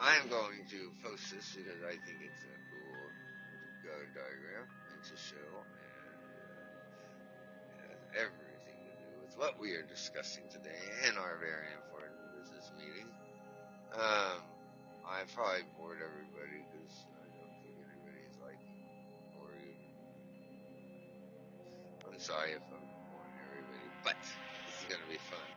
I 0.00 0.16
am 0.16 0.28
going 0.32 0.64
to 0.72 0.88
post 1.04 1.28
this 1.36 1.52
because 1.52 1.84
I 1.84 2.00
think 2.00 2.24
it's 2.24 2.44
a 2.48 2.56
cool 2.72 3.12
diagram 4.16 4.64
and 4.88 5.04
to 5.04 5.16
show 5.20 5.52
everything 8.12 8.76
to 8.84 8.94
do 9.01 9.09
with 9.24 9.32
what 9.39 9.59
we 9.59 9.72
are 9.72 9.82
discussing 9.89 10.44
today 10.52 10.80
in 11.09 11.16
our 11.16 11.40
very 11.40 11.72
important 11.80 12.12
business 12.36 12.68
meeting. 12.76 13.09
Um, 13.97 14.40
I 15.05 15.24
probably 15.32 15.64
bored 15.76 16.01
everybody 16.01 16.64
because 16.68 16.94
I 17.20 17.28
don't 17.32 17.56
think 17.64 17.76
anybody's 17.80 18.36
liking 18.40 18.76
or 19.40 19.48
even. 19.56 19.89
I'm 22.09 22.20
sorry 22.20 22.52
if 22.52 22.64
I'm 22.68 22.84
boring 23.09 23.36
everybody, 23.48 23.89
but 24.05 24.20
this 24.20 24.76
is 24.80 24.86
gonna 24.89 25.09
be 25.09 25.20
fun. 25.32 25.48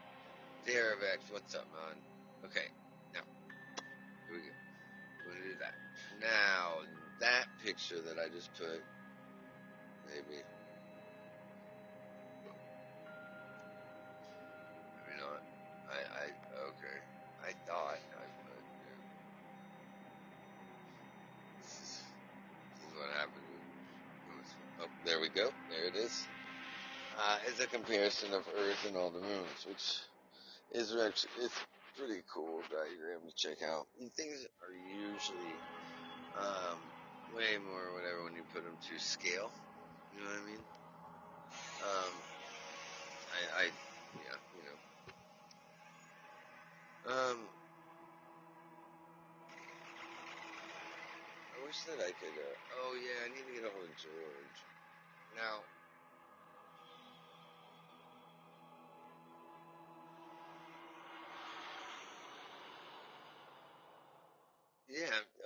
Derivax, 0.64 1.32
what's 1.32 1.56
up, 1.56 1.68
man? 1.76 2.00
Okay, 2.48 2.72
now 3.14 3.24
here 4.28 4.40
we 4.40 4.48
go. 4.48 4.56
We're 5.28 5.36
gonna 5.36 5.52
do 5.52 5.60
that. 5.60 5.76
Now 6.24 6.88
that 7.20 7.48
picture 7.64 8.02
that 8.02 8.16
I 8.20 8.32
just 8.32 8.54
put, 8.56 8.84
maybe 10.08 10.40
comparison 27.96 28.34
of 28.34 28.44
Earth 28.60 28.86
and 28.88 28.98
all 28.98 29.10
the 29.10 29.22
moons, 29.22 29.64
which 29.66 30.04
is 30.72 30.92
actually 30.92 31.32
it's 31.48 31.56
pretty 31.98 32.22
cool 32.28 32.60
diagram 32.68 33.24
to 33.24 33.34
check 33.36 33.64
out. 33.64 33.88
These 33.98 34.12
things 34.12 34.46
are 34.60 34.76
usually 34.76 35.56
um, 36.36 36.80
way 37.34 37.56
more 37.56 37.96
whatever 37.96 38.26
when 38.26 38.36
you 38.36 38.44
put 38.52 38.66
them 38.66 38.76
to 38.76 39.00
scale. 39.00 39.52
You 40.12 40.20
know 40.20 40.28
what 40.28 40.44
I 40.44 40.46
mean? 40.46 40.64
Um, 41.80 42.14
I, 43.32 43.64
I 43.64 43.66
yeah, 44.20 44.40
you 44.60 44.64
know. 44.68 44.80
Um, 47.08 47.40
I 51.56 51.64
wish 51.64 51.80
that 51.88 52.04
I 52.04 52.12
could. 52.12 52.36
Uh, 52.36 52.60
oh 52.76 52.94
yeah, 53.00 53.24
I 53.24 53.32
need 53.32 53.48
to 53.48 53.56
get 53.56 53.64
a 53.64 53.72
hold 53.72 53.88
of 53.88 53.96
George. 53.96 54.60
Now, 55.36 55.64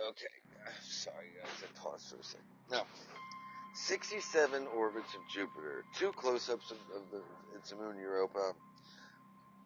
okay. 0.09 0.35
I'm 0.65 0.73
sorry, 0.81 1.27
guys. 1.39 1.63
I 1.63 1.79
paused 1.79 2.09
for 2.09 2.17
a 2.17 2.23
second. 2.23 2.45
Now, 2.71 2.83
67 3.75 4.67
orbits 4.75 5.13
of 5.13 5.21
Jupiter, 5.33 5.83
two 5.97 6.11
close-ups 6.11 6.71
of, 6.71 6.77
of 6.95 7.11
the 7.11 7.21
its 7.57 7.73
moon 7.73 7.97
Europa, 7.97 8.53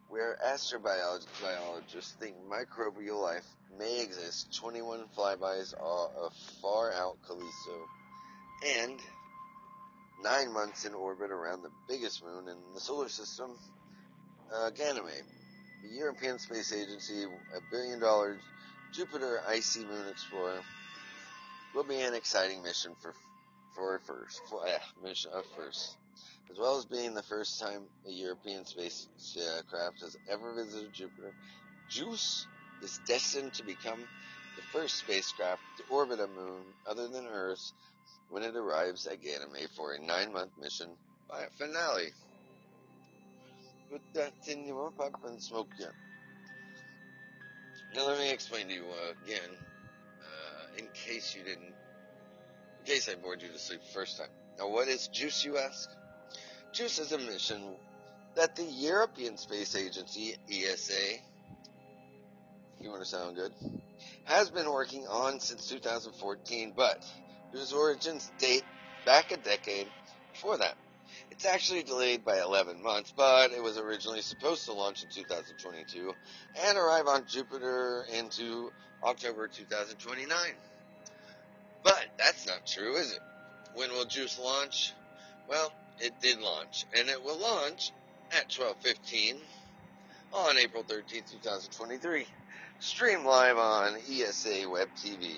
where 0.10 0.38
astrobiologists 0.46 2.14
think 2.20 2.36
microbial 2.50 3.22
life 3.22 3.46
may 3.78 4.02
exist. 4.02 4.56
21 4.60 5.06
flybys 5.18 5.74
of 5.74 6.34
far 6.62 6.94
out 6.94 7.18
Callisto, 7.28 7.88
and 8.80 9.00
nine 10.24 10.54
months 10.54 10.86
in 10.86 10.94
orbit 10.94 11.32
around 11.32 11.64
the 11.64 11.72
biggest 11.88 12.24
moon 12.24 12.48
in 12.48 12.58
the 12.74 12.80
solar 12.80 13.10
system, 13.10 13.52
uh, 14.54 14.70
Ganymede. 14.70 15.24
The 15.84 15.90
European 15.98 16.40
Space 16.40 16.72
Agency, 16.72 17.24
a 17.24 17.60
billion 17.72 18.00
dollar 18.00 18.38
Jupiter 18.94 19.42
icy 19.48 19.86
moon 19.86 20.08
explorer, 20.08 20.62
will 21.74 21.84
be 21.84 22.00
an 22.00 22.14
exciting 22.14 22.62
mission 22.62 22.94
for 23.02 23.14
for 23.76 24.00
first 24.06 24.42
for 24.50 24.66
uh, 24.68 24.78
mission 25.04 25.32
of 25.34 25.44
first, 25.56 25.98
as 26.52 26.60
well 26.60 26.78
as 26.78 26.86
being 26.86 27.16
the 27.16 27.24
first 27.24 27.60
time 27.60 27.82
a 28.08 28.12
European 28.12 28.64
spacecraft 28.66 30.02
has 30.02 30.16
ever 30.30 30.54
visited 30.54 30.94
Jupiter. 30.94 31.34
JUICE 31.90 32.48
is 32.82 33.00
destined 33.08 33.54
to 33.54 33.64
become 33.64 34.00
the 34.56 34.62
first 34.72 35.00
spacecraft 35.00 35.62
to 35.78 35.84
orbit 35.90 36.20
a 36.20 36.28
moon 36.28 36.66
other 36.86 37.08
than 37.08 37.26
Earth 37.26 37.72
when 38.30 38.44
it 38.44 38.56
arrives 38.56 39.08
at 39.08 39.22
Ganymede 39.22 39.70
for 39.76 39.94
a 39.94 40.06
nine-month 40.06 40.52
mission 40.60 40.96
by 41.30 41.42
a 41.42 41.50
finale. 41.58 42.10
Put 43.92 44.02
that 44.14 44.34
in 44.48 44.68
your 44.68 44.92
pipe 44.92 45.14
and 45.24 45.42
smoke 45.42 45.72
it. 45.80 46.13
Now 47.96 48.08
let 48.08 48.18
me 48.18 48.32
explain 48.32 48.68
to 48.70 48.74
you 48.74 48.86
uh, 48.86 49.12
again, 49.24 49.50
uh, 50.22 50.78
in 50.80 50.88
case 50.94 51.36
you 51.36 51.44
didn't, 51.44 51.74
in 52.80 52.86
case 52.86 53.08
I 53.08 53.16
bored 53.16 53.42
you 53.42 53.50
to 53.50 53.60
sleep 53.60 53.82
the 53.82 53.94
first 53.94 54.18
time. 54.18 54.30
Now 54.58 54.70
what 54.70 54.88
is 54.88 55.08
JUICE, 55.08 55.46
you 55.46 55.58
ask? 55.60 55.90
JUICE 56.74 57.00
is 57.00 57.12
a 57.12 57.20
mission 57.20 57.76
that 58.36 58.56
the 58.56 58.64
European 58.64 59.38
Space 59.38 59.76
Agency, 59.76 60.36
ESA, 60.52 61.20
you 62.80 62.90
want 62.90 63.04
to 63.04 63.08
sound 63.08 63.36
good, 63.36 63.54
has 64.26 64.50
been 64.50 64.72
working 64.72 65.06
on 65.08 65.40
since 65.40 65.70
2014, 65.70 66.74
but 66.76 67.06
whose 67.52 67.74
origins 67.74 68.32
date 68.40 68.64
back 69.06 69.32
a 69.32 69.38
decade 69.38 69.88
before 70.32 70.58
that. 70.58 70.76
It's 71.32 71.46
actually 71.46 71.84
delayed 71.84 72.24
by 72.24 72.40
11 72.40 72.82
months, 72.82 73.14
but 73.16 73.52
it 73.52 73.62
was 73.62 73.78
originally 73.78 74.22
supposed 74.22 74.66
to 74.66 74.74
launch 74.74 75.04
in 75.04 75.10
2022 75.10 76.14
and 76.66 76.78
arrive 76.78 77.08
on 77.08 77.26
Jupiter 77.26 78.06
into 78.14 78.72
October 79.04 79.48
2029. 79.48 80.38
But 81.84 82.06
that's 82.18 82.48
not 82.48 82.66
true, 82.66 82.96
is 82.96 83.12
it? 83.12 83.20
When 83.76 83.92
will 83.92 84.06
Juice 84.06 84.40
launch? 84.40 84.94
Well, 85.50 85.74
it 86.00 86.14
did 86.22 86.40
launch, 86.40 86.86
and 86.98 87.10
it 87.10 87.24
will 87.24 87.38
launch 87.38 87.92
at 88.32 88.50
12:15 88.50 89.36
on 90.34 90.58
April 90.58 90.84
13, 90.84 91.24
2023. 91.30 92.26
stream 92.80 93.26
live 93.26 93.58
on 93.58 93.98
ESA 94.10 94.70
Web 94.70 94.90
TV, 94.96 95.36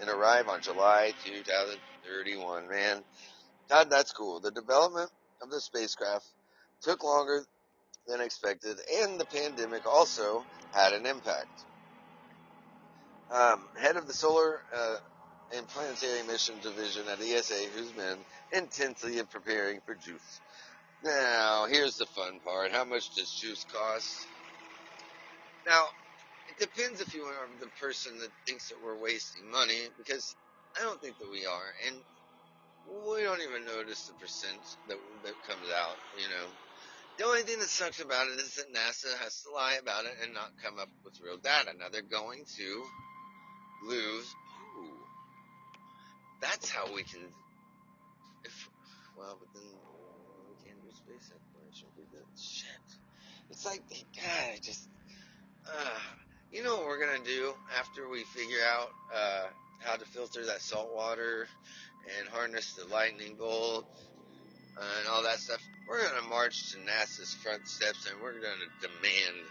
and 0.00 0.10
arrive 0.10 0.48
on 0.48 0.60
July 0.60 1.14
2031. 1.24 2.68
Man, 2.68 3.04
God, 3.68 3.90
that's 3.90 4.12
cool. 4.12 4.40
The 4.40 4.50
development 4.50 5.10
of 5.42 5.50
the 5.50 5.60
spacecraft 5.60 6.26
took 6.82 7.04
longer 7.04 7.44
than 8.06 8.20
expected, 8.20 8.76
and 9.02 9.18
the 9.18 9.24
pandemic 9.26 9.86
also 9.86 10.44
had 10.72 10.92
an 10.92 11.06
impact. 11.06 11.64
Um, 13.30 13.68
head 13.80 13.96
of 13.96 14.06
the 14.06 14.12
Solar 14.12 14.60
uh, 14.74 14.96
and 15.56 15.66
Planetary 15.68 16.22
Mission 16.26 16.54
Division 16.62 17.08
at 17.08 17.20
ESA, 17.20 17.68
who's 17.74 17.92
been 17.92 18.18
intensely 18.52 19.20
preparing 19.24 19.80
for 19.84 19.94
JUICE. 19.94 20.40
Now, 21.04 21.66
here's 21.68 21.96
the 21.96 22.06
fun 22.06 22.40
part. 22.44 22.72
How 22.72 22.84
much 22.84 23.14
does 23.14 23.32
JUICE 23.40 23.66
cost? 23.72 24.28
Now, 25.66 25.84
it 26.48 26.58
depends 26.60 27.00
if 27.00 27.14
you 27.14 27.22
are 27.22 27.48
the 27.60 27.66
person 27.80 28.18
that 28.20 28.30
thinks 28.46 28.68
that 28.68 28.76
we're 28.82 28.98
wasting 28.98 29.50
money, 29.50 29.80
because 29.98 30.36
I 30.78 30.82
don't 30.84 31.00
think 31.00 31.18
that 31.18 31.30
we 31.30 31.46
are, 31.46 31.74
and 31.88 31.96
we 32.88 33.22
don't 33.22 33.42
even 33.42 33.64
notice 33.64 34.06
the 34.06 34.14
percent 34.14 34.60
that, 34.88 34.98
that 35.24 35.34
comes 35.46 35.68
out, 35.74 35.96
you 36.16 36.28
know. 36.28 36.46
The 37.18 37.24
only 37.24 37.42
thing 37.42 37.58
that 37.60 37.68
sucks 37.68 38.00
about 38.00 38.28
it 38.28 38.38
is 38.40 38.56
that 38.56 38.72
NASA 38.72 39.16
has 39.22 39.42
to 39.42 39.50
lie 39.50 39.78
about 39.80 40.04
it 40.04 40.12
and 40.22 40.34
not 40.34 40.52
come 40.62 40.78
up 40.78 40.88
with 41.04 41.14
real 41.24 41.38
data. 41.38 41.72
Now 41.78 41.88
they're 41.90 42.02
going 42.02 42.44
to 42.56 42.82
lose. 43.88 44.34
Ooh, 44.78 45.00
that's 46.42 46.68
how 46.68 46.92
we 46.92 47.02
can. 47.04 47.22
If 48.44 48.68
well, 49.16 49.38
but 49.40 49.48
then 49.54 49.64
we 50.48 50.54
can't 50.62 50.82
do 50.82 50.90
space 50.92 51.32
exploration. 51.32 51.88
We 51.96 52.04
do 52.12 52.22
shit. 52.36 52.68
It's 53.50 53.64
like 53.64 53.82
God, 53.88 54.52
I 54.52 54.58
just. 54.62 54.88
Uh, 55.66 55.98
you 56.52 56.62
know 56.62 56.76
what 56.76 56.86
we're 56.86 57.04
gonna 57.04 57.24
do 57.24 57.52
after 57.78 58.08
we 58.08 58.22
figure 58.24 58.62
out 58.70 58.88
uh, 59.14 59.46
how 59.80 59.96
to 59.96 60.04
filter 60.04 60.46
that 60.46 60.60
salt 60.62 60.90
water 60.94 61.48
and 62.18 62.28
harness 62.28 62.74
the 62.74 62.86
lightning 62.92 63.34
bolt 63.38 63.86
and 64.76 65.08
all 65.08 65.22
that 65.22 65.38
stuff. 65.38 65.60
We're 65.88 66.02
going 66.02 66.22
to 66.22 66.28
march 66.28 66.72
to 66.72 66.78
NASA's 66.78 67.34
front 67.34 67.66
steps 67.68 68.10
and 68.10 68.20
we're 68.20 68.32
going 68.32 68.60
to 68.60 68.88
demand, 68.88 69.46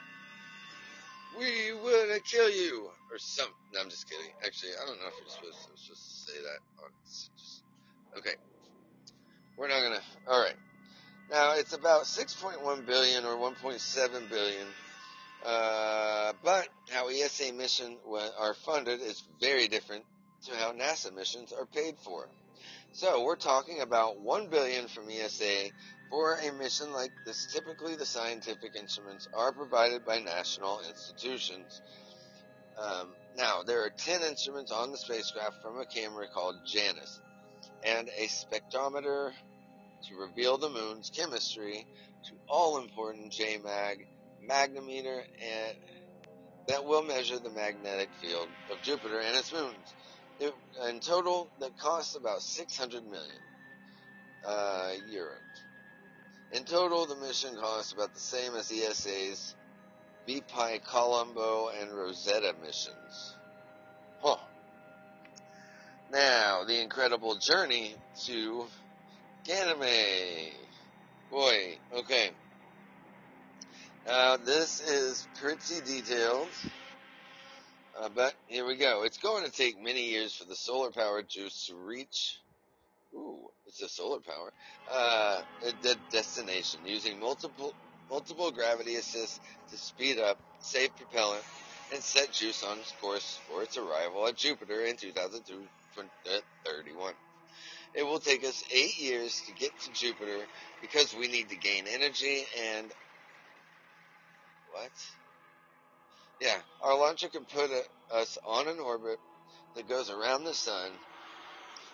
we 1.37 1.73
want 1.73 2.13
to 2.13 2.21
kill 2.21 2.49
you, 2.49 2.89
or 3.11 3.17
some. 3.17 3.47
No, 3.73 3.81
I'm 3.81 3.89
just 3.89 4.09
kidding. 4.09 4.31
Actually, 4.45 4.71
I 4.81 4.85
don't 4.85 4.99
know 4.99 5.07
if 5.07 5.13
you're 5.19 5.29
supposed 5.29 5.57
to, 5.57 5.81
supposed 5.81 6.03
to 6.03 6.31
say 6.31 6.39
that. 6.41 8.19
Okay, 8.19 8.35
we're 9.57 9.67
not 9.67 9.81
gonna. 9.81 10.01
All 10.27 10.41
right. 10.41 10.55
Now 11.29 11.55
it's 11.55 11.73
about 11.73 12.03
6.1 12.03 12.85
billion 12.85 13.25
or 13.25 13.35
1.7 13.35 14.29
billion. 14.29 14.67
Uh, 15.45 16.33
but 16.43 16.67
how 16.89 17.09
ESA 17.09 17.53
missions 17.53 17.97
are 18.39 18.53
funded 18.53 19.01
is 19.01 19.23
very 19.41 19.67
different 19.67 20.03
to 20.45 20.55
how 20.55 20.71
NASA 20.71 21.13
missions 21.13 21.51
are 21.51 21.65
paid 21.65 21.95
for. 22.03 22.27
So 22.95 23.25
we're 23.25 23.35
talking 23.35 23.81
about 23.81 24.21
one 24.21 24.47
billion 24.47 24.87
from 24.87 25.09
ESA 25.09 25.69
for 26.09 26.35
a 26.35 26.53
mission 26.53 26.93
like 26.93 27.11
this. 27.25 27.45
Typically, 27.45 27.97
the 27.97 28.05
scientific 28.05 28.73
instruments 28.73 29.27
are 29.33 29.51
provided 29.51 30.05
by 30.05 30.19
national 30.19 30.79
institutions. 30.87 31.81
Um, 32.81 33.13
now, 33.35 33.63
there 33.63 33.83
are 33.83 33.89
10 33.89 34.21
instruments 34.21 34.71
on 34.71 34.91
the 34.91 34.97
spacecraft 34.97 35.61
from 35.61 35.77
a 35.77 35.85
camera 35.85 36.27
called 36.33 36.55
JANUS, 36.65 37.19
and 37.83 38.07
a 38.17 38.27
spectrometer 38.27 39.33
to 40.07 40.15
reveal 40.15 40.57
the 40.57 40.69
moon's 40.69 41.09
chemistry 41.09 41.85
to 42.29 42.31
all 42.47 42.77
important 42.77 43.33
JMAG 43.33 44.05
magnetometer 44.49 45.21
and 45.41 45.75
that 46.69 46.85
will 46.85 47.03
measure 47.03 47.39
the 47.39 47.49
magnetic 47.49 48.09
field 48.21 48.47
of 48.71 48.81
Jupiter 48.83 49.19
and 49.19 49.35
its 49.35 49.51
moons. 49.51 49.93
It, 50.39 50.53
in 50.89 50.99
total, 50.99 51.47
that 51.59 51.77
costs 51.77 52.15
about 52.15 52.41
600 52.41 53.03
million 53.05 53.21
uh, 54.45 54.91
euros. 55.09 55.39
In 56.51 56.63
total, 56.63 57.05
the 57.05 57.15
mission 57.15 57.55
costs 57.55 57.93
about 57.93 58.13
the 58.13 58.19
same 58.19 58.55
as 58.55 58.71
ESA's 58.71 59.55
BepiColombo 60.27 61.69
and 61.81 61.91
Rosetta 61.91 62.53
missions. 62.63 63.35
Huh. 64.21 64.37
Now, 66.11 66.63
the 66.65 66.81
incredible 66.81 67.35
journey 67.35 67.95
to 68.25 68.65
Ganymede. 69.43 70.53
Boy, 71.31 71.77
okay. 71.93 72.29
Now, 74.07 74.37
this 74.37 74.81
is 74.81 75.27
pretty 75.35 75.81
detailed. 75.85 76.47
Uh, 77.99 78.09
but 78.09 78.35
here 78.47 78.67
we 78.67 78.77
go. 78.77 79.03
It's 79.03 79.19
going 79.19 79.45
to 79.45 79.51
take 79.51 79.81
many 79.81 80.09
years 80.11 80.35
for 80.35 80.45
the 80.45 80.55
solar 80.55 80.91
powered 80.91 81.29
JUICE 81.29 81.67
to 81.67 81.75
reach. 81.75 82.39
Ooh, 83.15 83.47
it's 83.67 83.81
a 83.81 83.89
solar 83.89 84.19
power. 84.21 84.53
Uh, 84.91 85.41
the 85.81 85.97
destination 86.11 86.81
using 86.85 87.19
multiple 87.19 87.75
multiple 88.09 88.51
gravity 88.51 88.95
assists 88.97 89.39
to 89.69 89.77
speed 89.77 90.19
up, 90.19 90.39
save 90.59 90.95
propellant, 90.97 91.45
and 91.93 92.03
set 92.03 92.31
JUICE 92.33 92.63
on 92.63 92.79
its 92.79 92.91
course 92.93 93.41
for 93.47 93.63
its 93.63 93.77
arrival 93.77 94.27
at 94.27 94.35
Jupiter 94.37 94.81
in 94.85 94.97
2031. 94.97 97.13
It 97.95 98.03
will 98.03 98.19
take 98.19 98.43
us 98.45 98.63
eight 98.73 98.97
years 98.99 99.41
to 99.47 99.53
get 99.53 99.79
to 99.81 99.91
Jupiter 99.91 100.45
because 100.81 101.15
we 101.15 101.27
need 101.29 101.49
to 101.49 101.57
gain 101.57 101.85
energy 101.87 102.43
and 102.77 102.91
what? 104.67 104.91
Yeah, 106.41 106.57
our 106.83 106.97
launcher 106.97 107.29
can 107.29 107.45
put 107.45 107.71
a, 107.71 108.15
us 108.15 108.37
on 108.45 108.67
an 108.67 108.79
orbit 108.79 109.17
that 109.75 109.89
goes 109.89 110.09
around 110.09 110.43
the 110.43 110.53
sun, 110.53 110.91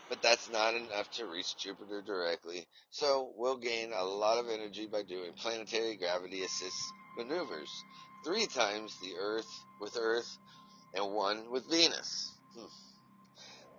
but 0.09 0.21
that's 0.21 0.49
not 0.51 0.73
enough 0.73 1.09
to 1.11 1.25
reach 1.25 1.57
Jupiter 1.57 2.01
directly. 2.01 2.65
So 2.89 3.31
we'll 3.37 3.57
gain 3.57 3.91
a 3.93 4.03
lot 4.03 4.39
of 4.39 4.49
energy 4.49 4.87
by 4.91 5.03
doing 5.03 5.31
planetary 5.37 5.95
gravity 5.97 6.43
assist 6.43 6.75
maneuvers, 7.17 7.71
three 8.25 8.47
times 8.47 8.95
the 9.01 9.13
Earth 9.19 9.47
with 9.79 9.97
Earth 9.99 10.37
and 10.95 11.13
one 11.13 11.51
with 11.51 11.69
Venus. 11.69 12.31
Hmm. 12.55 12.65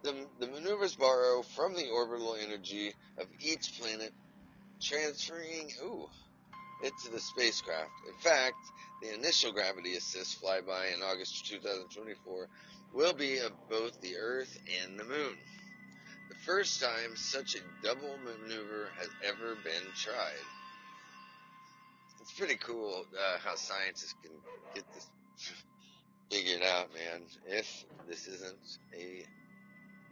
The, 0.04 0.26
the 0.40 0.46
maneuvers 0.48 0.96
borrow 0.96 1.42
from 1.42 1.74
the 1.74 1.88
orbital 1.90 2.36
energy 2.40 2.92
of 3.18 3.26
each 3.40 3.78
planet, 3.80 4.12
transferring 4.80 5.70
ooh, 5.84 6.08
it 6.82 6.92
to 7.04 7.10
the 7.10 7.20
spacecraft. 7.20 7.90
In 8.06 8.14
fact, 8.14 8.56
the 9.02 9.14
initial 9.14 9.52
gravity 9.52 9.94
assist 9.94 10.42
flyby 10.42 10.94
in 10.94 11.02
August 11.02 11.46
2024 11.48 12.48
will 12.94 13.14
be 13.14 13.38
of 13.38 13.52
both 13.70 14.00
the 14.00 14.16
Earth 14.16 14.56
and 14.82 14.98
the 14.98 15.04
Moon. 15.04 15.36
The 16.28 16.34
first 16.46 16.80
time 16.80 17.16
such 17.16 17.56
a 17.56 17.86
double 17.86 18.16
maneuver 18.24 18.88
has 18.98 19.08
ever 19.24 19.54
been 19.64 19.92
tried. 19.96 20.46
It's 22.20 22.32
pretty 22.32 22.56
cool 22.56 23.04
uh, 23.12 23.38
how 23.44 23.56
scientists 23.56 24.14
can 24.22 24.32
get 24.74 24.84
this 24.94 25.08
figured 26.30 26.62
out, 26.62 26.88
man. 26.94 27.22
If 27.48 27.84
this 28.08 28.26
isn't 28.28 28.78
a 28.98 29.24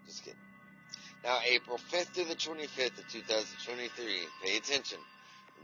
just 0.06 0.24
kidding. 0.24 0.38
Now, 1.24 1.38
April 1.46 1.78
5th 1.92 2.12
to 2.14 2.24
the 2.24 2.34
25th 2.34 2.98
of 2.98 3.08
2023. 3.08 4.06
Pay 4.42 4.56
attention. 4.56 4.98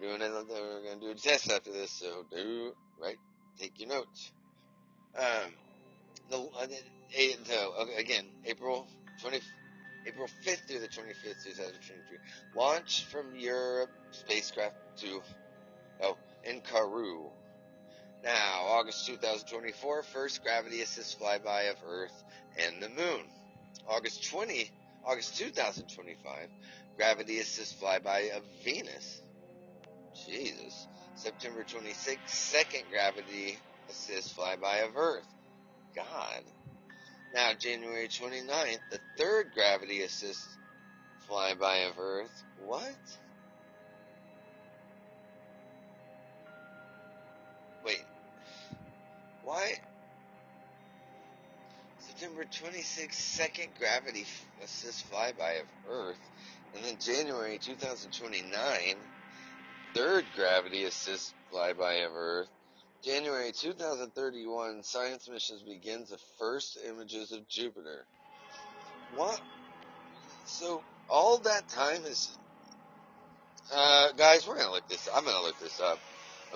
We're 0.01 0.09
doing 0.09 0.23
another. 0.23 0.44
We're 0.48 0.82
going 0.82 1.01
to 1.01 1.06
do 1.06 1.10
a 1.12 1.14
test 1.14 1.51
after 1.51 1.73
this, 1.73 1.90
so 1.90 2.24
do 2.31 2.73
right. 3.01 3.16
Take 3.59 3.81
your 3.81 3.89
notes. 3.89 4.32
Um, 5.18 5.52
the 6.31 6.36
uh, 6.39 6.66
so 7.44 7.73
okay, 7.81 7.94
again 7.97 8.27
April 8.44 8.86
20, 9.23 9.40
April 10.06 10.28
5th 10.44 10.68
through 10.68 10.81
the 10.81 10.89
25th, 10.89 11.44
2023. 11.44 12.18
Launch 12.55 13.05
from 13.06 13.35
Europe 13.36 13.90
spacecraft 14.10 14.74
to 14.98 15.23
oh 16.02 16.16
in 16.44 16.60
Kourou. 16.60 17.31
Now 18.23 18.66
August 18.66 19.06
2024, 19.06 20.02
first 20.02 20.43
gravity 20.43 20.82
assist 20.82 21.18
flyby 21.18 21.70
of 21.70 21.77
Earth 21.89 22.24
and 22.59 22.82
the 22.82 22.89
Moon. 22.89 23.23
August 23.89 24.28
20, 24.28 24.70
August 25.06 25.39
2025, 25.39 26.48
gravity 26.97 27.39
assist 27.39 27.81
flyby 27.81 28.36
of 28.36 28.43
Venus. 28.64 29.23
Jesus. 30.24 30.86
September 31.14 31.64
26th, 31.64 32.18
second 32.26 32.82
gravity 32.90 33.59
assist 33.88 34.36
flyby 34.36 34.86
of 34.86 34.97
Earth. 34.97 35.26
God. 35.94 36.43
Now, 37.34 37.52
January 37.59 38.09
29th, 38.09 38.78
the 38.90 39.01
third 39.18 39.52
gravity 39.55 40.02
assist 40.02 40.47
flyby 41.28 41.90
of 41.90 41.98
Earth. 41.98 42.43
What? 42.64 42.97
Wait. 47.84 48.05
Why? 49.44 49.72
September 51.98 52.44
26th, 52.44 53.14
second 53.14 53.68
gravity 53.78 54.24
assist 54.62 55.10
flyby 55.10 55.60
of 55.60 55.66
Earth. 55.90 56.18
And 56.74 56.84
then 56.84 56.97
January 57.01 57.59
2029, 57.59 58.97
third 59.97 60.24
gravity 60.35 60.85
assist 60.85 61.32
flyby 61.52 62.05
of 62.05 62.12
Earth. 62.14 62.48
January 63.02 63.52
2031, 63.52 64.82
science 64.82 65.28
missions 65.28 65.62
begins 65.62 66.10
the 66.10 66.18
first 66.39 66.78
images 66.86 67.32
of 67.32 67.48
Jupiter. 67.48 68.05
What? 69.16 69.40
So 70.44 70.82
all 71.09 71.39
that 71.39 71.68
time 71.68 72.05
is, 72.05 72.36
uh, 73.73 74.12
guys, 74.18 74.47
we're 74.47 74.59
gonna 74.59 74.73
look 74.73 74.89
this. 74.89 75.09
I'm 75.14 75.24
gonna 75.24 75.43
look 75.43 75.59
this 75.60 75.81
up. 75.81 75.98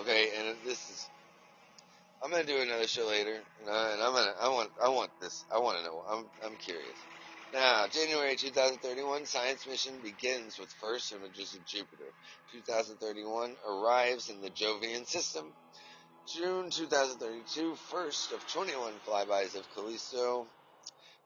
Okay, 0.01 0.29
and 0.39 0.57
this 0.67 0.79
is. 0.91 1.09
I'm 2.23 2.31
gonna 2.31 2.45
do 2.45 2.61
another 2.61 2.87
show 2.87 3.07
later, 3.07 3.35
and, 3.61 3.69
and 3.69 4.03
I'm 4.03 4.13
gonna. 4.13 4.35
I 4.41 4.49
want. 4.49 4.71
I 4.85 4.89
want 4.91 5.11
this. 5.21 5.45
I 5.55 5.59
want 5.61 5.79
to 5.79 5.85
know. 5.85 6.03
I'm. 6.11 6.25
I'm 6.45 6.57
curious. 6.57 7.07
Now, 7.53 7.87
January 7.89 8.37
2031, 8.37 9.27
science 9.27 9.67
mission 9.67 9.95
begins 10.05 10.57
with 10.57 10.71
first 10.81 11.13
images 11.13 11.53
of 11.55 11.67
Jupiter. 11.67 12.05
2031 12.53 13.57
arrives 13.69 14.31
in 14.31 14.41
the 14.41 14.51
Jovian 14.51 15.05
system. 15.05 15.47
June 16.33 16.71
2032, 16.71 17.75
first 17.91 18.31
of 18.31 18.47
21 18.53 18.93
flybys 19.05 19.57
of 19.57 19.67
Callisto. 19.75 20.47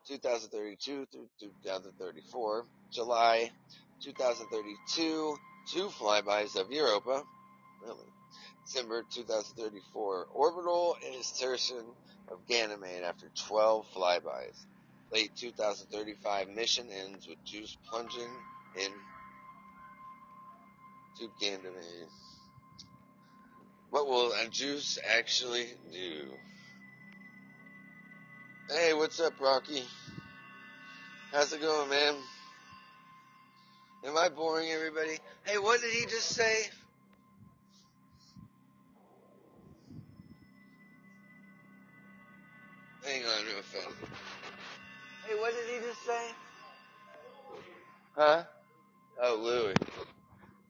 2032 0.09 1.07
through 1.13 1.29
2034. 1.41 2.65
July 2.91 3.51
2032, 4.03 5.37
two 5.75 5.89
flybys 5.89 6.57
of 6.57 6.71
Europa. 6.71 7.23
Really? 7.83 7.99
December 8.65 9.05
2034, 9.13 10.29
orbital 10.33 10.97
insertion 11.15 11.85
of 12.29 12.47
Ganymede 12.49 13.03
after 13.03 13.27
12 13.47 13.87
flybys. 13.95 14.65
Late 15.15 15.31
2035, 15.37 16.49
mission 16.49 16.87
ends 16.91 17.29
with 17.29 17.39
Juice 17.45 17.77
plunging 17.89 18.29
in 18.75 18.91
to 21.17 21.29
Ganymede. 21.41 22.09
What 23.91 24.09
will 24.09 24.33
Juice 24.51 24.99
actually 25.17 25.67
do? 25.93 26.25
Hey, 28.69 28.93
what's 28.93 29.21
up, 29.21 29.41
Rocky? 29.41 29.85
How's 31.31 31.53
it 31.53 31.61
going, 31.61 31.91
man? 31.91 32.17
Am 34.05 34.19
I 34.19 34.29
boring 34.31 34.69
everybody? 34.71 35.19
Hey, 35.45 35.59
what 35.59 35.81
did 35.81 35.93
he 35.93 36.07
just 36.07 36.31
say? 36.31 36.65
Hang 43.05 43.23
on 43.23 43.45
real 43.47 43.63
fast. 43.63 44.34
Hey, 45.27 45.35
what 45.41 45.55
did 45.55 45.75
he 45.75 45.87
just 45.87 46.05
say? 46.05 46.31
Huh? 48.17 48.43
Oh, 49.23 49.41
Louis. 49.43 49.75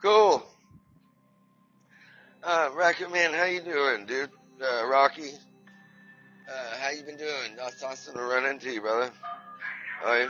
Cool. 0.00 0.46
Uh, 2.42 2.70
Rocket 2.76 3.10
Man, 3.10 3.32
how 3.32 3.44
you 3.44 3.60
doing, 3.62 4.06
dude? 4.06 4.30
Uh, 4.62 4.86
Rocky? 4.86 5.30
Uh, 6.48 6.78
how 6.78 6.90
you 6.90 7.02
been 7.02 7.16
doing? 7.16 7.56
That's 7.56 7.82
awesome 7.82 8.14
to 8.14 8.22
run 8.22 8.46
into 8.46 8.70
you, 8.70 8.80
brother. 8.80 9.10
Oh, 10.04 10.28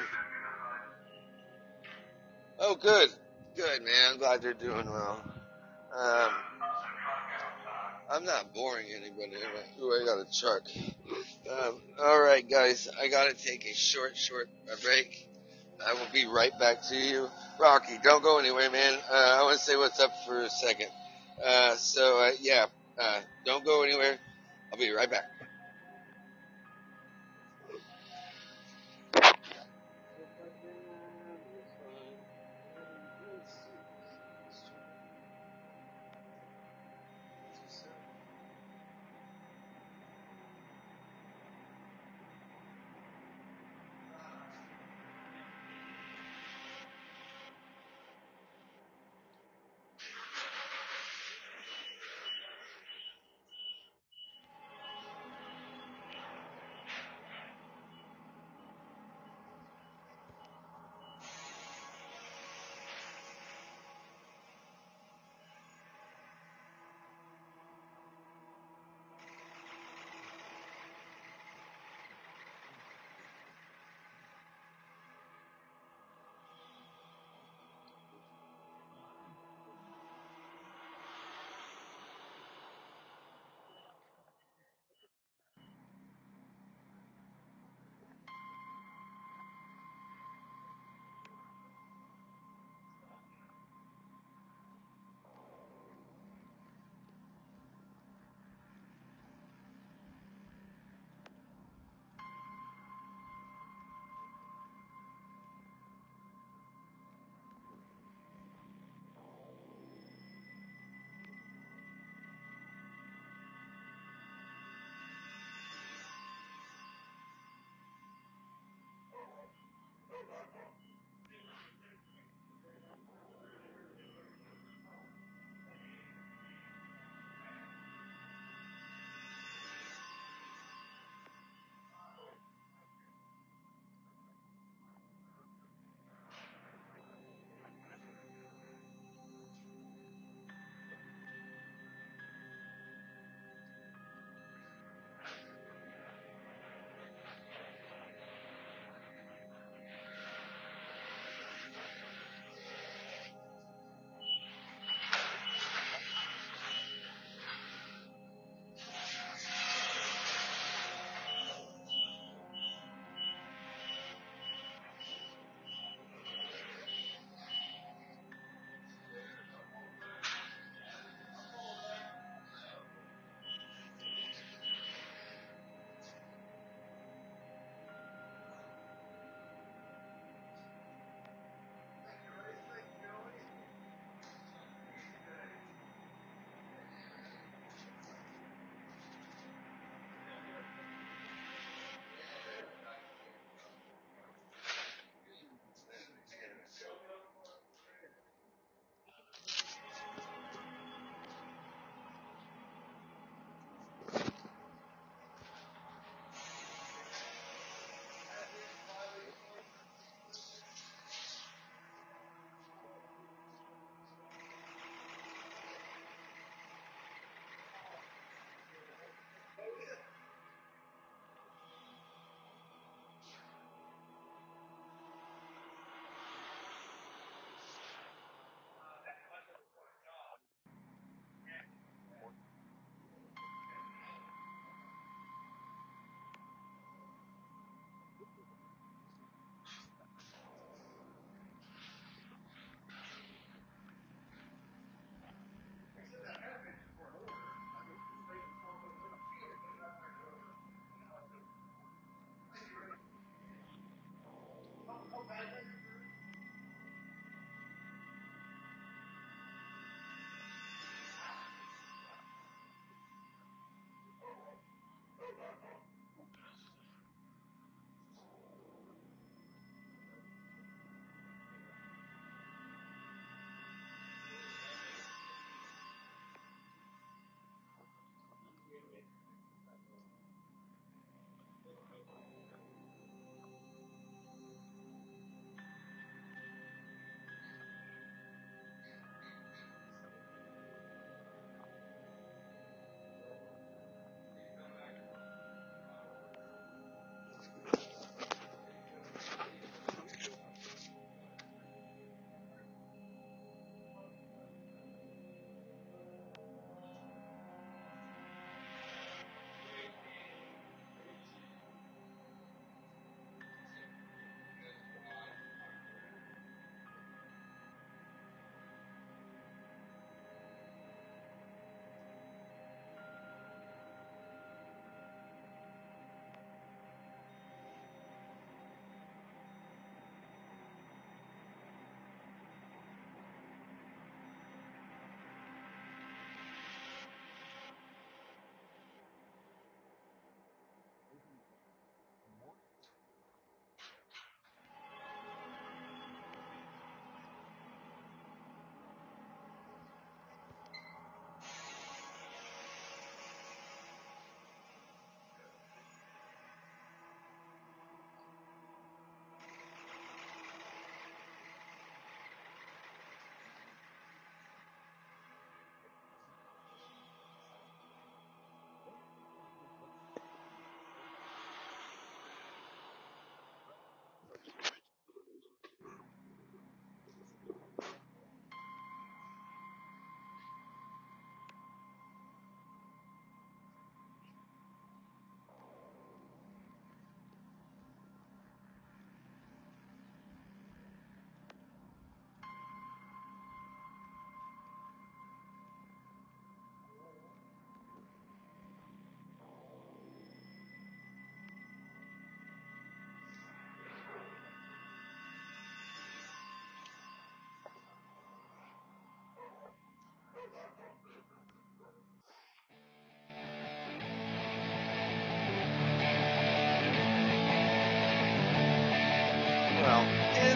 oh 2.61 2.75
good. 2.77 3.11
Good, 3.57 3.83
man. 3.83 4.13
I'm 4.13 4.19
glad 4.19 4.43
you're 4.43 4.55
doing 4.55 4.87
well. 4.87 5.23
Um, 5.97 6.31
I'm 8.11 8.25
not 8.25 8.55
boring 8.55 8.87
anybody. 8.91 9.37
Ooh, 9.81 9.93
I 9.93 10.05
got 10.05 10.19
a 10.19 10.27
truck. 10.41 10.63
Um, 11.51 11.81
all 11.99 12.21
right, 12.21 12.49
guys. 12.49 12.89
I 13.01 13.09
gotta 13.09 13.35
take 13.35 13.67
a 13.67 13.75
short, 13.75 14.17
short 14.17 14.49
break. 14.83 15.29
I 15.87 15.95
will 15.95 16.09
be 16.13 16.27
right 16.27 16.57
back 16.59 16.83
to 16.89 16.97
you. 16.97 17.29
Rocky, 17.61 17.99
don't 18.03 18.23
go 18.23 18.39
anywhere, 18.39 18.71
man. 18.71 18.99
Uh, 19.11 19.39
I 19.41 19.43
want 19.43 19.59
to 19.59 19.65
say 19.65 19.77
what's 19.77 20.01
up 20.01 20.13
for 20.27 20.43
a 20.43 20.51
second. 20.51 20.89
Uh, 21.45 21.75
so, 21.77 22.21
uh, 22.21 22.31
yeah, 22.41 22.67
uh, 22.99 23.21
don't 23.45 23.65
go 23.65 23.83
anywhere. 23.83 24.19
I'll 24.73 24.79
be 24.79 24.91
right 24.93 25.11
back. 25.11 25.25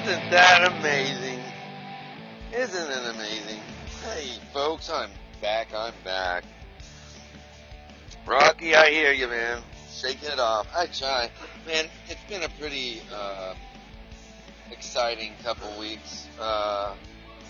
Isn't 0.09 0.31
that 0.31 0.73
amazing? 0.73 1.43
Isn't 2.55 2.91
it 2.91 3.15
amazing? 3.15 3.61
Hey, 4.03 4.41
folks, 4.55 4.89
I'm 4.89 5.11
back. 5.43 5.69
I'm 5.77 5.93
back. 6.03 6.45
Rocky, 8.27 8.75
I 8.75 8.89
hear 8.89 9.13
you, 9.13 9.29
man. 9.29 9.61
Shaking 9.93 10.31
it 10.31 10.39
off. 10.39 10.67
I 10.75 10.87
try. 10.87 11.29
Man, 11.67 11.85
it's 12.09 12.25
been 12.27 12.43
a 12.43 12.49
pretty 12.59 13.03
uh, 13.15 13.53
exciting 14.71 15.33
couple 15.43 15.79
weeks, 15.79 16.27
uh, 16.41 16.95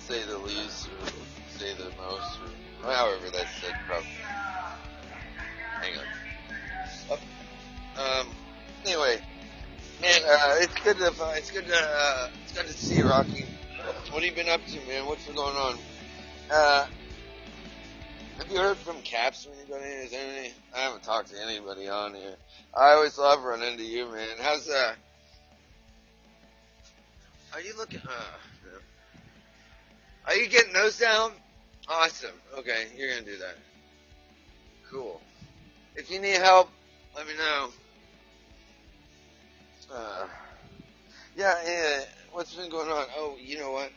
say 0.08 0.24
the 0.24 0.38
least, 0.38 0.88
or 0.88 1.10
say 1.58 1.74
the 1.74 1.92
most, 1.96 2.38
or 2.84 2.92
however 2.92 3.30
that's 3.30 3.54
said. 3.60 3.74
Probably. 3.86 4.08
Hang 5.80 5.92
on. 5.96 7.18
Oh. 7.96 8.20
Um. 8.20 8.26
Anyway, 8.84 9.20
man, 10.00 10.20
uh, 10.26 10.56
it's 10.58 10.74
good 10.82 10.98
to 10.98 11.12
it's 11.34 11.50
good 11.50 11.66
to 11.66 11.76
uh, 11.76 12.28
it's 12.44 12.52
good 12.52 12.66
to 12.66 12.72
see 12.72 12.96
you, 12.96 13.08
Rocky. 13.08 13.44
What 14.10 14.22
have 14.22 14.24
you 14.24 14.32
been 14.32 14.48
up 14.48 14.64
to, 14.66 14.76
man? 14.86 15.06
What's 15.06 15.26
been 15.26 15.34
going 15.34 15.56
on? 15.56 15.78
Uh, 16.50 16.86
have 18.38 18.50
you 18.50 18.58
heard 18.58 18.76
from 18.76 19.00
Caps 19.02 19.46
or 19.46 19.52
anybody? 19.54 19.84
Is 19.84 20.10
there 20.10 20.38
any? 20.38 20.52
I 20.74 20.80
haven't 20.80 21.02
talked 21.02 21.30
to 21.30 21.42
anybody 21.42 21.88
on 21.88 22.14
here. 22.14 22.36
I 22.74 22.92
always 22.92 23.18
love 23.18 23.42
running 23.42 23.72
into 23.72 23.84
you, 23.84 24.10
man. 24.12 24.28
How's 24.40 24.68
uh? 24.68 24.94
Are 27.54 27.60
you 27.60 27.76
looking? 27.76 28.00
Uh, 28.00 28.78
are 30.26 30.34
you 30.34 30.48
getting 30.48 30.72
those 30.72 30.98
down? 30.98 31.32
Awesome. 31.88 32.30
Okay, 32.58 32.86
you're 32.96 33.10
gonna 33.10 33.24
do 33.24 33.38
that. 33.38 33.56
Cool. 34.90 35.20
If 35.96 36.10
you 36.10 36.20
need 36.20 36.36
help, 36.36 36.70
let 37.16 37.26
me 37.26 37.32
know. 37.36 37.70
Uh, 39.92 40.26
yeah, 41.36 41.54
yeah. 41.66 42.00
What's 42.32 42.54
been 42.54 42.70
going 42.70 42.90
on? 42.90 43.06
Oh, 43.16 43.36
you 43.40 43.58
know 43.58 43.72
what? 43.72 43.90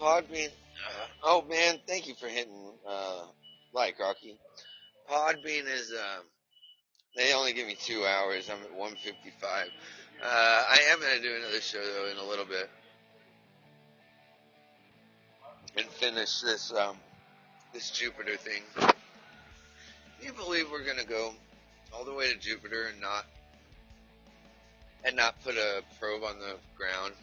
Podbean. 0.00 0.48
Uh, 0.48 1.06
oh 1.22 1.44
man, 1.48 1.78
thank 1.86 2.06
you 2.06 2.14
for 2.14 2.26
hitting 2.26 2.72
uh, 2.86 3.22
like 3.72 3.98
Rocky. 3.98 4.36
Podbean 5.10 5.66
is. 5.72 5.92
Uh, 5.92 6.20
they 7.16 7.32
only 7.34 7.52
give 7.52 7.66
me 7.66 7.76
two 7.78 8.04
hours. 8.04 8.50
I'm 8.50 8.62
at 8.62 8.74
155. 8.74 9.68
Uh, 10.22 10.26
I 10.26 10.78
am 10.90 11.00
gonna 11.00 11.20
do 11.20 11.34
another 11.36 11.60
show 11.60 11.82
though 11.82 12.10
in 12.10 12.18
a 12.18 12.28
little 12.28 12.44
bit 12.44 12.68
and 15.76 15.86
finish 15.86 16.40
this 16.40 16.72
um, 16.72 16.96
this 17.72 17.90
Jupiter 17.90 18.36
thing. 18.36 18.62
Can 18.76 18.92
you 20.22 20.32
believe 20.32 20.70
we're 20.70 20.84
gonna 20.84 21.04
go 21.04 21.32
all 21.94 22.04
the 22.04 22.12
way 22.14 22.32
to 22.32 22.38
Jupiter 22.38 22.88
and 22.92 23.00
not 23.00 23.26
and 25.04 25.16
not 25.16 25.42
put 25.42 25.56
a 25.56 25.82
probe 25.98 26.22
on 26.22 26.38
the 26.38 26.56
ground? 26.76 27.14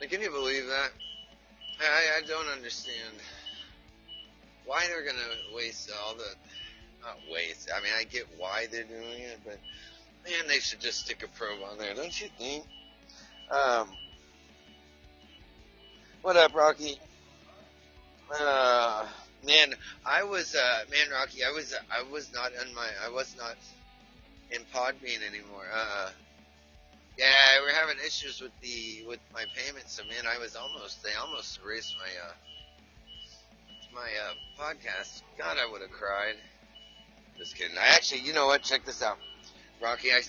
Like, 0.00 0.10
can 0.10 0.20
you 0.20 0.30
believe 0.30 0.66
that? 0.66 0.90
I, 1.80 2.18
I 2.18 2.26
don't 2.26 2.48
understand 2.48 3.14
why 4.66 4.86
they're 4.88 5.04
gonna 5.04 5.54
waste 5.54 5.90
all 6.04 6.14
the 6.14 6.24
not 7.02 7.18
waste. 7.32 7.68
I 7.74 7.82
mean, 7.82 7.92
I 7.98 8.04
get 8.04 8.26
why 8.38 8.66
they're 8.70 8.84
doing 8.84 9.20
it, 9.20 9.40
but 9.44 9.58
man, 10.24 10.48
they 10.48 10.60
should 10.60 10.80
just 10.80 11.00
stick 11.00 11.22
a 11.22 11.38
probe 11.38 11.60
on 11.70 11.78
there, 11.78 11.94
don't 11.94 12.20
you 12.20 12.28
think? 12.38 12.64
Um, 13.50 13.88
what 16.22 16.36
up, 16.36 16.54
Rocky? 16.54 16.98
Uh, 18.32 19.06
man, 19.44 19.74
I 20.06 20.22
was, 20.22 20.54
uh, 20.54 20.84
man, 20.90 21.10
Rocky, 21.12 21.44
I 21.44 21.50
was, 21.50 21.74
I 21.90 22.10
was 22.10 22.32
not 22.32 22.52
on 22.60 22.72
my, 22.74 22.86
I 23.04 23.10
was 23.10 23.34
not 23.36 23.56
in 24.52 24.62
Podbean 24.74 25.26
anymore. 25.26 25.66
Uh, 25.72 26.10
yeah, 27.18 27.26
we're 27.62 27.74
having 27.74 27.96
issues 28.04 28.40
with 28.40 28.52
the, 28.60 29.04
with 29.06 29.20
my 29.34 29.44
payments. 29.56 30.00
I 30.02 30.08
mean, 30.08 30.24
I 30.26 30.38
was 30.38 30.56
almost, 30.56 31.02
they 31.02 31.14
almost 31.20 31.58
erased 31.64 31.94
my, 31.98 32.10
uh, 32.28 32.32
my, 33.94 34.08
uh, 34.08 34.62
podcast. 34.62 35.22
God, 35.38 35.56
I 35.60 35.70
would 35.70 35.80
have 35.80 35.90
cried. 35.90 36.36
Just 37.38 37.56
kidding. 37.56 37.76
I 37.78 37.88
actually, 37.94 38.20
you 38.20 38.32
know 38.32 38.46
what? 38.46 38.62
Check 38.62 38.84
this 38.84 39.02
out. 39.02 39.18
Rocky, 39.82 40.12
I, 40.12 40.20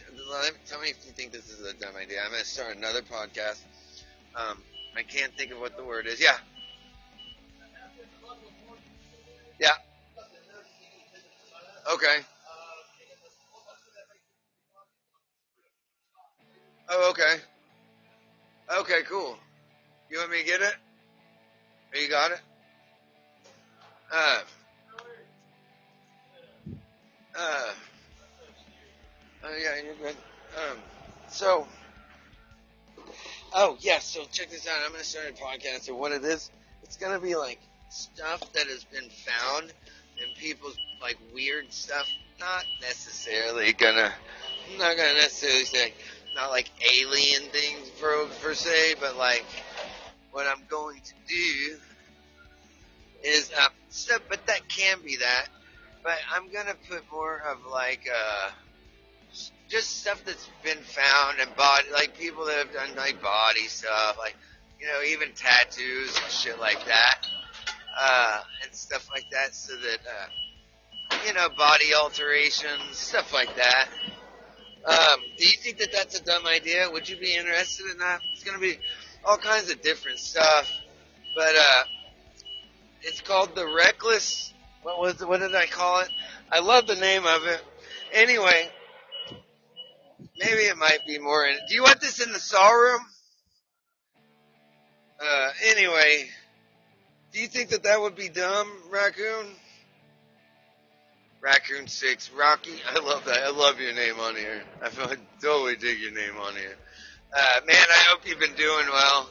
tell 0.66 0.82
me 0.82 0.90
if 0.90 1.06
you 1.06 1.12
think 1.12 1.32
this 1.32 1.50
is 1.50 1.66
a 1.66 1.74
dumb 1.74 1.96
idea. 1.96 2.20
I'm 2.26 2.32
to 2.32 2.44
start 2.46 2.76
another 2.76 3.02
podcast. 3.02 3.60
Um, 4.36 4.58
I 4.96 5.04
can't 5.04 5.32
think 5.38 5.52
of 5.52 5.60
what 5.60 5.78
the 5.78 5.84
word 5.84 6.08
is. 6.08 6.20
Yeah. 6.20 6.38
Yeah. 9.60 9.74
Okay. 11.94 12.18
Oh, 16.90 17.10
okay. 17.12 17.36
Okay, 18.80 19.02
cool. 19.08 19.38
You 20.10 20.20
want 20.20 20.32
me 20.32 20.40
to 20.40 20.46
get 20.46 20.62
it? 20.62 20.76
You 21.94 22.10
got 22.10 22.32
it? 22.32 22.42
Uh. 24.12 24.40
Uh. 27.38 27.74
Oh, 29.44 29.58
yeah, 29.62 29.82
you're 29.84 29.96
good. 29.96 30.16
Um, 30.58 30.78
so. 31.28 31.68
Oh, 33.54 33.78
yeah, 33.80 34.00
so 34.00 34.24
check 34.32 34.50
this 34.50 34.68
out. 34.68 34.78
I'm 34.84 34.92
going 34.92 35.02
to 35.02 35.08
start 35.08 35.30
a 35.30 35.34
podcast, 35.34 35.88
and 35.88 35.98
what 35.98 36.12
it 36.12 36.24
is, 36.24 36.50
it's 36.84 36.98
going 36.98 37.14
to 37.14 37.20
be 37.20 37.36
like 37.36 37.60
stuff 37.90 38.42
that 38.54 38.68
has 38.68 38.84
been 38.84 39.10
found 39.10 39.72
in 40.18 40.26
people's, 40.40 40.78
like, 41.02 41.18
weird 41.34 41.72
stuff. 41.72 42.08
Not 42.40 42.66
necessarily 42.82 43.74
gonna, 43.74 44.12
I'm 44.72 44.78
not 44.80 44.98
gonna 44.98 45.14
necessarily 45.14 45.66
say, 45.66 45.94
not 46.36 46.50
like 46.50 46.70
alien 46.82 47.44
things 47.50 47.90
per, 48.00 48.26
per 48.42 48.54
se, 48.54 48.96
but 49.00 49.18
like, 49.18 49.46
what 50.32 50.48
I'm 50.48 50.64
going 50.70 51.00
to 51.00 51.14
do 51.28 51.78
is, 53.24 53.52
uh, 53.58 53.68
stuff, 53.90 54.22
but 54.30 54.46
that 54.48 54.68
can 54.68 54.98
be 55.04 55.18
that. 55.18 55.48
But 56.04 56.18
I'm 56.36 56.52
gonna 56.52 56.76
put 56.90 57.04
more 57.12 57.40
of 57.40 57.60
like, 57.72 58.02
uh, 58.14 58.50
just 59.70 60.02
stuff 60.02 60.22
that's 60.26 60.50
been 60.64 60.84
found 60.84 61.40
and 61.40 61.56
body, 61.56 61.88
like 61.92 62.18
people 62.18 62.46
that 62.46 62.58
have 62.58 62.74
done 62.74 62.96
like 62.96 63.22
body 63.22 63.68
stuff, 63.68 64.18
like, 64.20 64.36
you 64.80 64.88
know, 64.88 65.02
even 65.08 65.34
tattoos 65.34 66.16
and 66.22 66.32
shit 66.32 66.60
like 66.60 66.84
that, 66.86 67.26
uh, 67.98 68.42
and 68.64 68.76
stuff 68.76 69.10
like 69.14 69.30
that 69.32 69.56
so 69.56 69.74
that, 69.78 70.00
uh, 70.06 70.28
you 71.26 71.34
know, 71.34 71.48
body 71.58 71.94
alterations, 71.96 72.98
stuff 72.98 73.34
like 73.34 73.56
that. 73.56 73.88
Um, 74.86 75.20
do 75.38 75.46
you 75.46 75.58
think 75.58 75.78
that 75.78 75.92
that's 75.92 76.20
a 76.20 76.24
dumb 76.24 76.46
idea? 76.46 76.90
Would 76.92 77.08
you 77.08 77.18
be 77.18 77.36
interested 77.36 77.86
in 77.92 77.98
that? 78.00 78.20
It's 78.34 78.44
gonna 78.44 78.60
be 78.60 78.78
all 79.26 79.38
kinds 79.38 79.72
of 79.72 79.82
different 79.82 80.20
stuff, 80.20 80.70
but, 81.36 81.56
uh, 81.56 81.84
it's 83.02 83.22
called 83.22 83.56
the 83.56 83.66
Reckless, 83.66 84.54
what 84.84 85.00
was 85.00 85.26
what 85.26 85.40
did 85.40 85.56
I 85.56 85.66
call 85.66 86.02
it? 86.02 86.10
I 86.52 86.60
love 86.60 86.88
the 86.88 86.96
name 86.96 87.26
of 87.26 87.46
it. 87.46 87.62
Anyway, 88.12 88.70
maybe 90.38 90.62
it 90.64 90.78
might 90.78 91.00
be 91.08 91.20
more 91.20 91.46
in. 91.46 91.56
Do 91.68 91.76
you 91.76 91.84
want 91.84 92.02
this 92.02 92.26
in 92.26 92.32
the 92.34 92.40
saw 92.40 92.70
room? 92.70 93.02
Uh, 95.24 95.50
anyway, 95.68 96.28
do 97.32 97.40
you 97.40 97.48
think 97.48 97.70
that 97.70 97.84
that 97.84 98.02
would 98.02 98.16
be 98.16 98.30
dumb, 98.30 98.70
Raccoon? 98.90 99.48
Raccoon 101.44 101.88
Six, 101.88 102.32
Rocky. 102.32 102.72
I 102.90 103.00
love 103.00 103.26
that. 103.26 103.44
I 103.44 103.50
love 103.50 103.78
your 103.78 103.94
name 103.94 104.18
on 104.18 104.34
here. 104.38 104.64
I 104.82 104.88
totally 105.42 105.76
dig 105.76 106.00
your 106.00 106.14
name 106.14 106.38
on 106.40 106.56
here. 106.56 106.76
Uh, 107.36 107.60
man, 107.68 107.76
I 107.76 108.04
hope 108.08 108.26
you've 108.26 108.40
been 108.40 108.56
doing 108.56 108.86
well. 108.90 109.30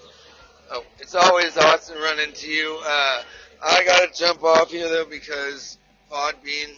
Oh, 0.73 0.85
it's 0.99 1.15
always 1.15 1.57
awesome 1.57 1.97
running 1.97 2.29
into 2.29 2.51
you. 2.51 2.79
Uh, 2.85 3.23
I 3.65 3.85
gotta 3.87 4.13
jump 4.15 4.45
off 4.45 4.71
here 4.71 4.91
though 4.91 5.07
because 5.07 5.79
Podbean, 6.11 6.75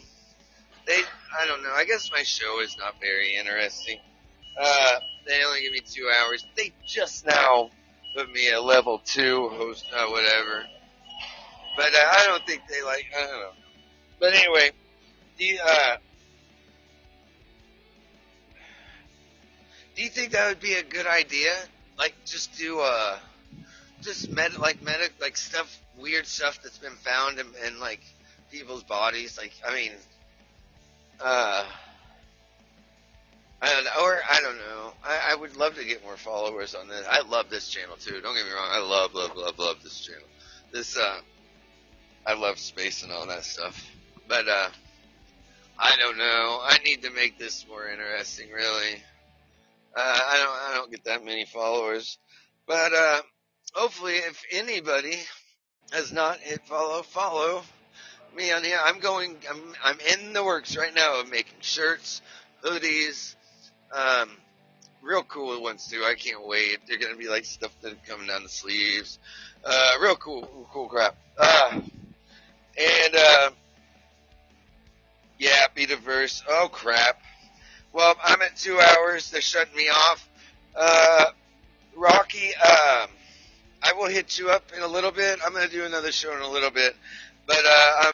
they, 0.86 1.00
I 1.40 1.46
don't 1.46 1.64
know. 1.64 1.72
I 1.74 1.84
guess 1.84 2.12
my 2.12 2.22
show 2.22 2.60
is 2.60 2.76
not 2.78 3.00
very 3.00 3.34
interesting. 3.34 3.98
Uh, 4.60 4.90
they 5.26 5.42
only 5.44 5.62
give 5.62 5.72
me 5.72 5.80
two 5.80 6.08
hours. 6.16 6.46
They 6.56 6.72
just 6.86 7.26
now 7.26 7.70
put 8.16 8.30
me 8.30 8.52
a 8.52 8.60
level 8.60 9.00
two 9.04 9.48
host, 9.48 9.84
uh, 9.96 10.06
whatever. 10.06 10.64
But 11.76 11.92
uh, 11.92 12.08
I 12.12 12.24
don't 12.26 12.46
think 12.46 12.62
they 12.70 12.84
like. 12.84 13.06
I 13.16 13.26
don't 13.26 13.40
know. 13.40 13.50
But 14.20 14.34
anyway, 14.34 14.70
do 15.38 15.44
you, 15.44 15.58
uh, 15.64 15.96
do 19.96 20.02
you 20.02 20.08
think 20.08 20.32
that 20.32 20.48
would 20.48 20.60
be 20.60 20.74
a 20.74 20.82
good 20.82 21.06
idea? 21.06 21.52
Like, 21.98 22.14
just 22.24 22.56
do 22.58 22.80
uh, 22.80 23.18
just 24.02 24.30
med 24.30 24.56
like 24.58 24.82
medic 24.82 25.12
like 25.20 25.36
stuff, 25.36 25.78
weird 25.98 26.26
stuff 26.26 26.60
that's 26.62 26.78
been 26.78 26.96
found 26.96 27.38
in, 27.38 27.46
in 27.66 27.80
like 27.80 28.00
people's 28.50 28.82
bodies. 28.82 29.38
Like, 29.38 29.52
I 29.66 29.74
mean, 29.74 29.92
uh. 31.20 31.64
I 33.62 33.72
don't 33.72 33.84
know, 33.84 33.90
or 34.02 34.20
I 34.28 34.40
don't 34.42 34.58
know. 34.58 34.92
I, 35.02 35.30
I 35.30 35.34
would 35.36 35.56
love 35.56 35.76
to 35.76 35.84
get 35.86 36.02
more 36.04 36.18
followers 36.18 36.74
on 36.74 36.86
this. 36.86 37.06
I 37.10 37.22
love 37.22 37.48
this 37.48 37.68
channel 37.70 37.96
too. 37.96 38.20
Don't 38.20 38.34
get 38.34 38.44
me 38.44 38.52
wrong. 38.52 38.68
I 38.70 38.80
love, 38.80 39.14
love, 39.14 39.34
love, 39.36 39.58
love 39.58 39.76
this 39.82 40.00
channel. 40.00 40.28
This, 40.70 40.98
uh, 40.98 41.18
I 42.26 42.34
love 42.34 42.58
space 42.58 43.04
and 43.04 43.10
all 43.10 43.26
that 43.28 43.42
stuff. 43.42 43.82
But, 44.28 44.48
uh, 44.48 44.68
I 45.78 45.96
don't 45.98 46.18
know. 46.18 46.60
I 46.62 46.78
need 46.84 47.02
to 47.02 47.10
make 47.10 47.38
this 47.38 47.66
more 47.68 47.88
interesting, 47.88 48.50
really. 48.50 49.02
Uh, 49.96 50.18
I 50.26 50.38
don't 50.38 50.72
I 50.72 50.74
don't 50.76 50.90
get 50.90 51.04
that 51.04 51.24
many 51.24 51.44
followers, 51.44 52.18
but 52.66 52.92
uh, 52.92 53.22
hopefully, 53.74 54.14
if 54.14 54.42
anybody 54.50 55.18
has 55.92 56.12
not 56.12 56.38
hit 56.38 56.62
follow, 56.66 57.02
follow 57.02 57.62
me 58.36 58.52
on 58.52 58.64
here. 58.64 58.78
I'm 58.82 59.00
going. 59.00 59.36
I'm 59.48 59.74
I'm 59.82 59.98
in 60.00 60.32
the 60.32 60.44
works 60.44 60.76
right 60.76 60.94
now 60.94 61.20
of 61.20 61.30
making 61.30 61.58
shirts, 61.60 62.22
hoodies, 62.64 63.34
um, 63.92 64.30
real 65.02 65.22
cool 65.22 65.60
ones 65.62 65.86
too. 65.88 66.02
I 66.04 66.14
can't 66.14 66.46
wait. 66.46 66.78
They're 66.88 66.98
gonna 66.98 67.16
be 67.16 67.28
like 67.28 67.44
stuff 67.44 67.74
that 67.82 68.04
coming 68.06 68.26
down 68.26 68.42
the 68.42 68.48
sleeves. 68.48 69.18
Uh, 69.64 69.90
real 70.00 70.16
cool, 70.16 70.68
cool 70.72 70.88
crap. 70.88 71.16
Uh, 71.38 71.80
and 72.76 73.16
uh, 73.16 73.50
yeah, 75.38 75.66
be 75.74 75.86
diverse. 75.86 76.42
Oh 76.48 76.68
crap. 76.70 77.20
Well, 77.92 78.14
I'm 78.24 78.42
at 78.42 78.56
two 78.56 78.80
hours. 78.80 79.30
They're 79.30 79.40
shutting 79.40 79.76
me 79.76 79.88
off. 79.88 80.28
Uh, 80.76 81.26
Rocky, 81.96 82.48
um, 82.56 83.08
I 83.82 83.92
will 83.96 84.08
hit 84.08 84.38
you 84.38 84.50
up 84.50 84.72
in 84.76 84.82
a 84.82 84.88
little 84.88 85.12
bit. 85.12 85.38
I'm 85.44 85.52
going 85.52 85.68
to 85.68 85.72
do 85.72 85.84
another 85.84 86.10
show 86.10 86.34
in 86.34 86.42
a 86.42 86.48
little 86.48 86.70
bit. 86.70 86.96
But 87.46 87.64
uh, 87.64 87.96
I'm 88.00 88.02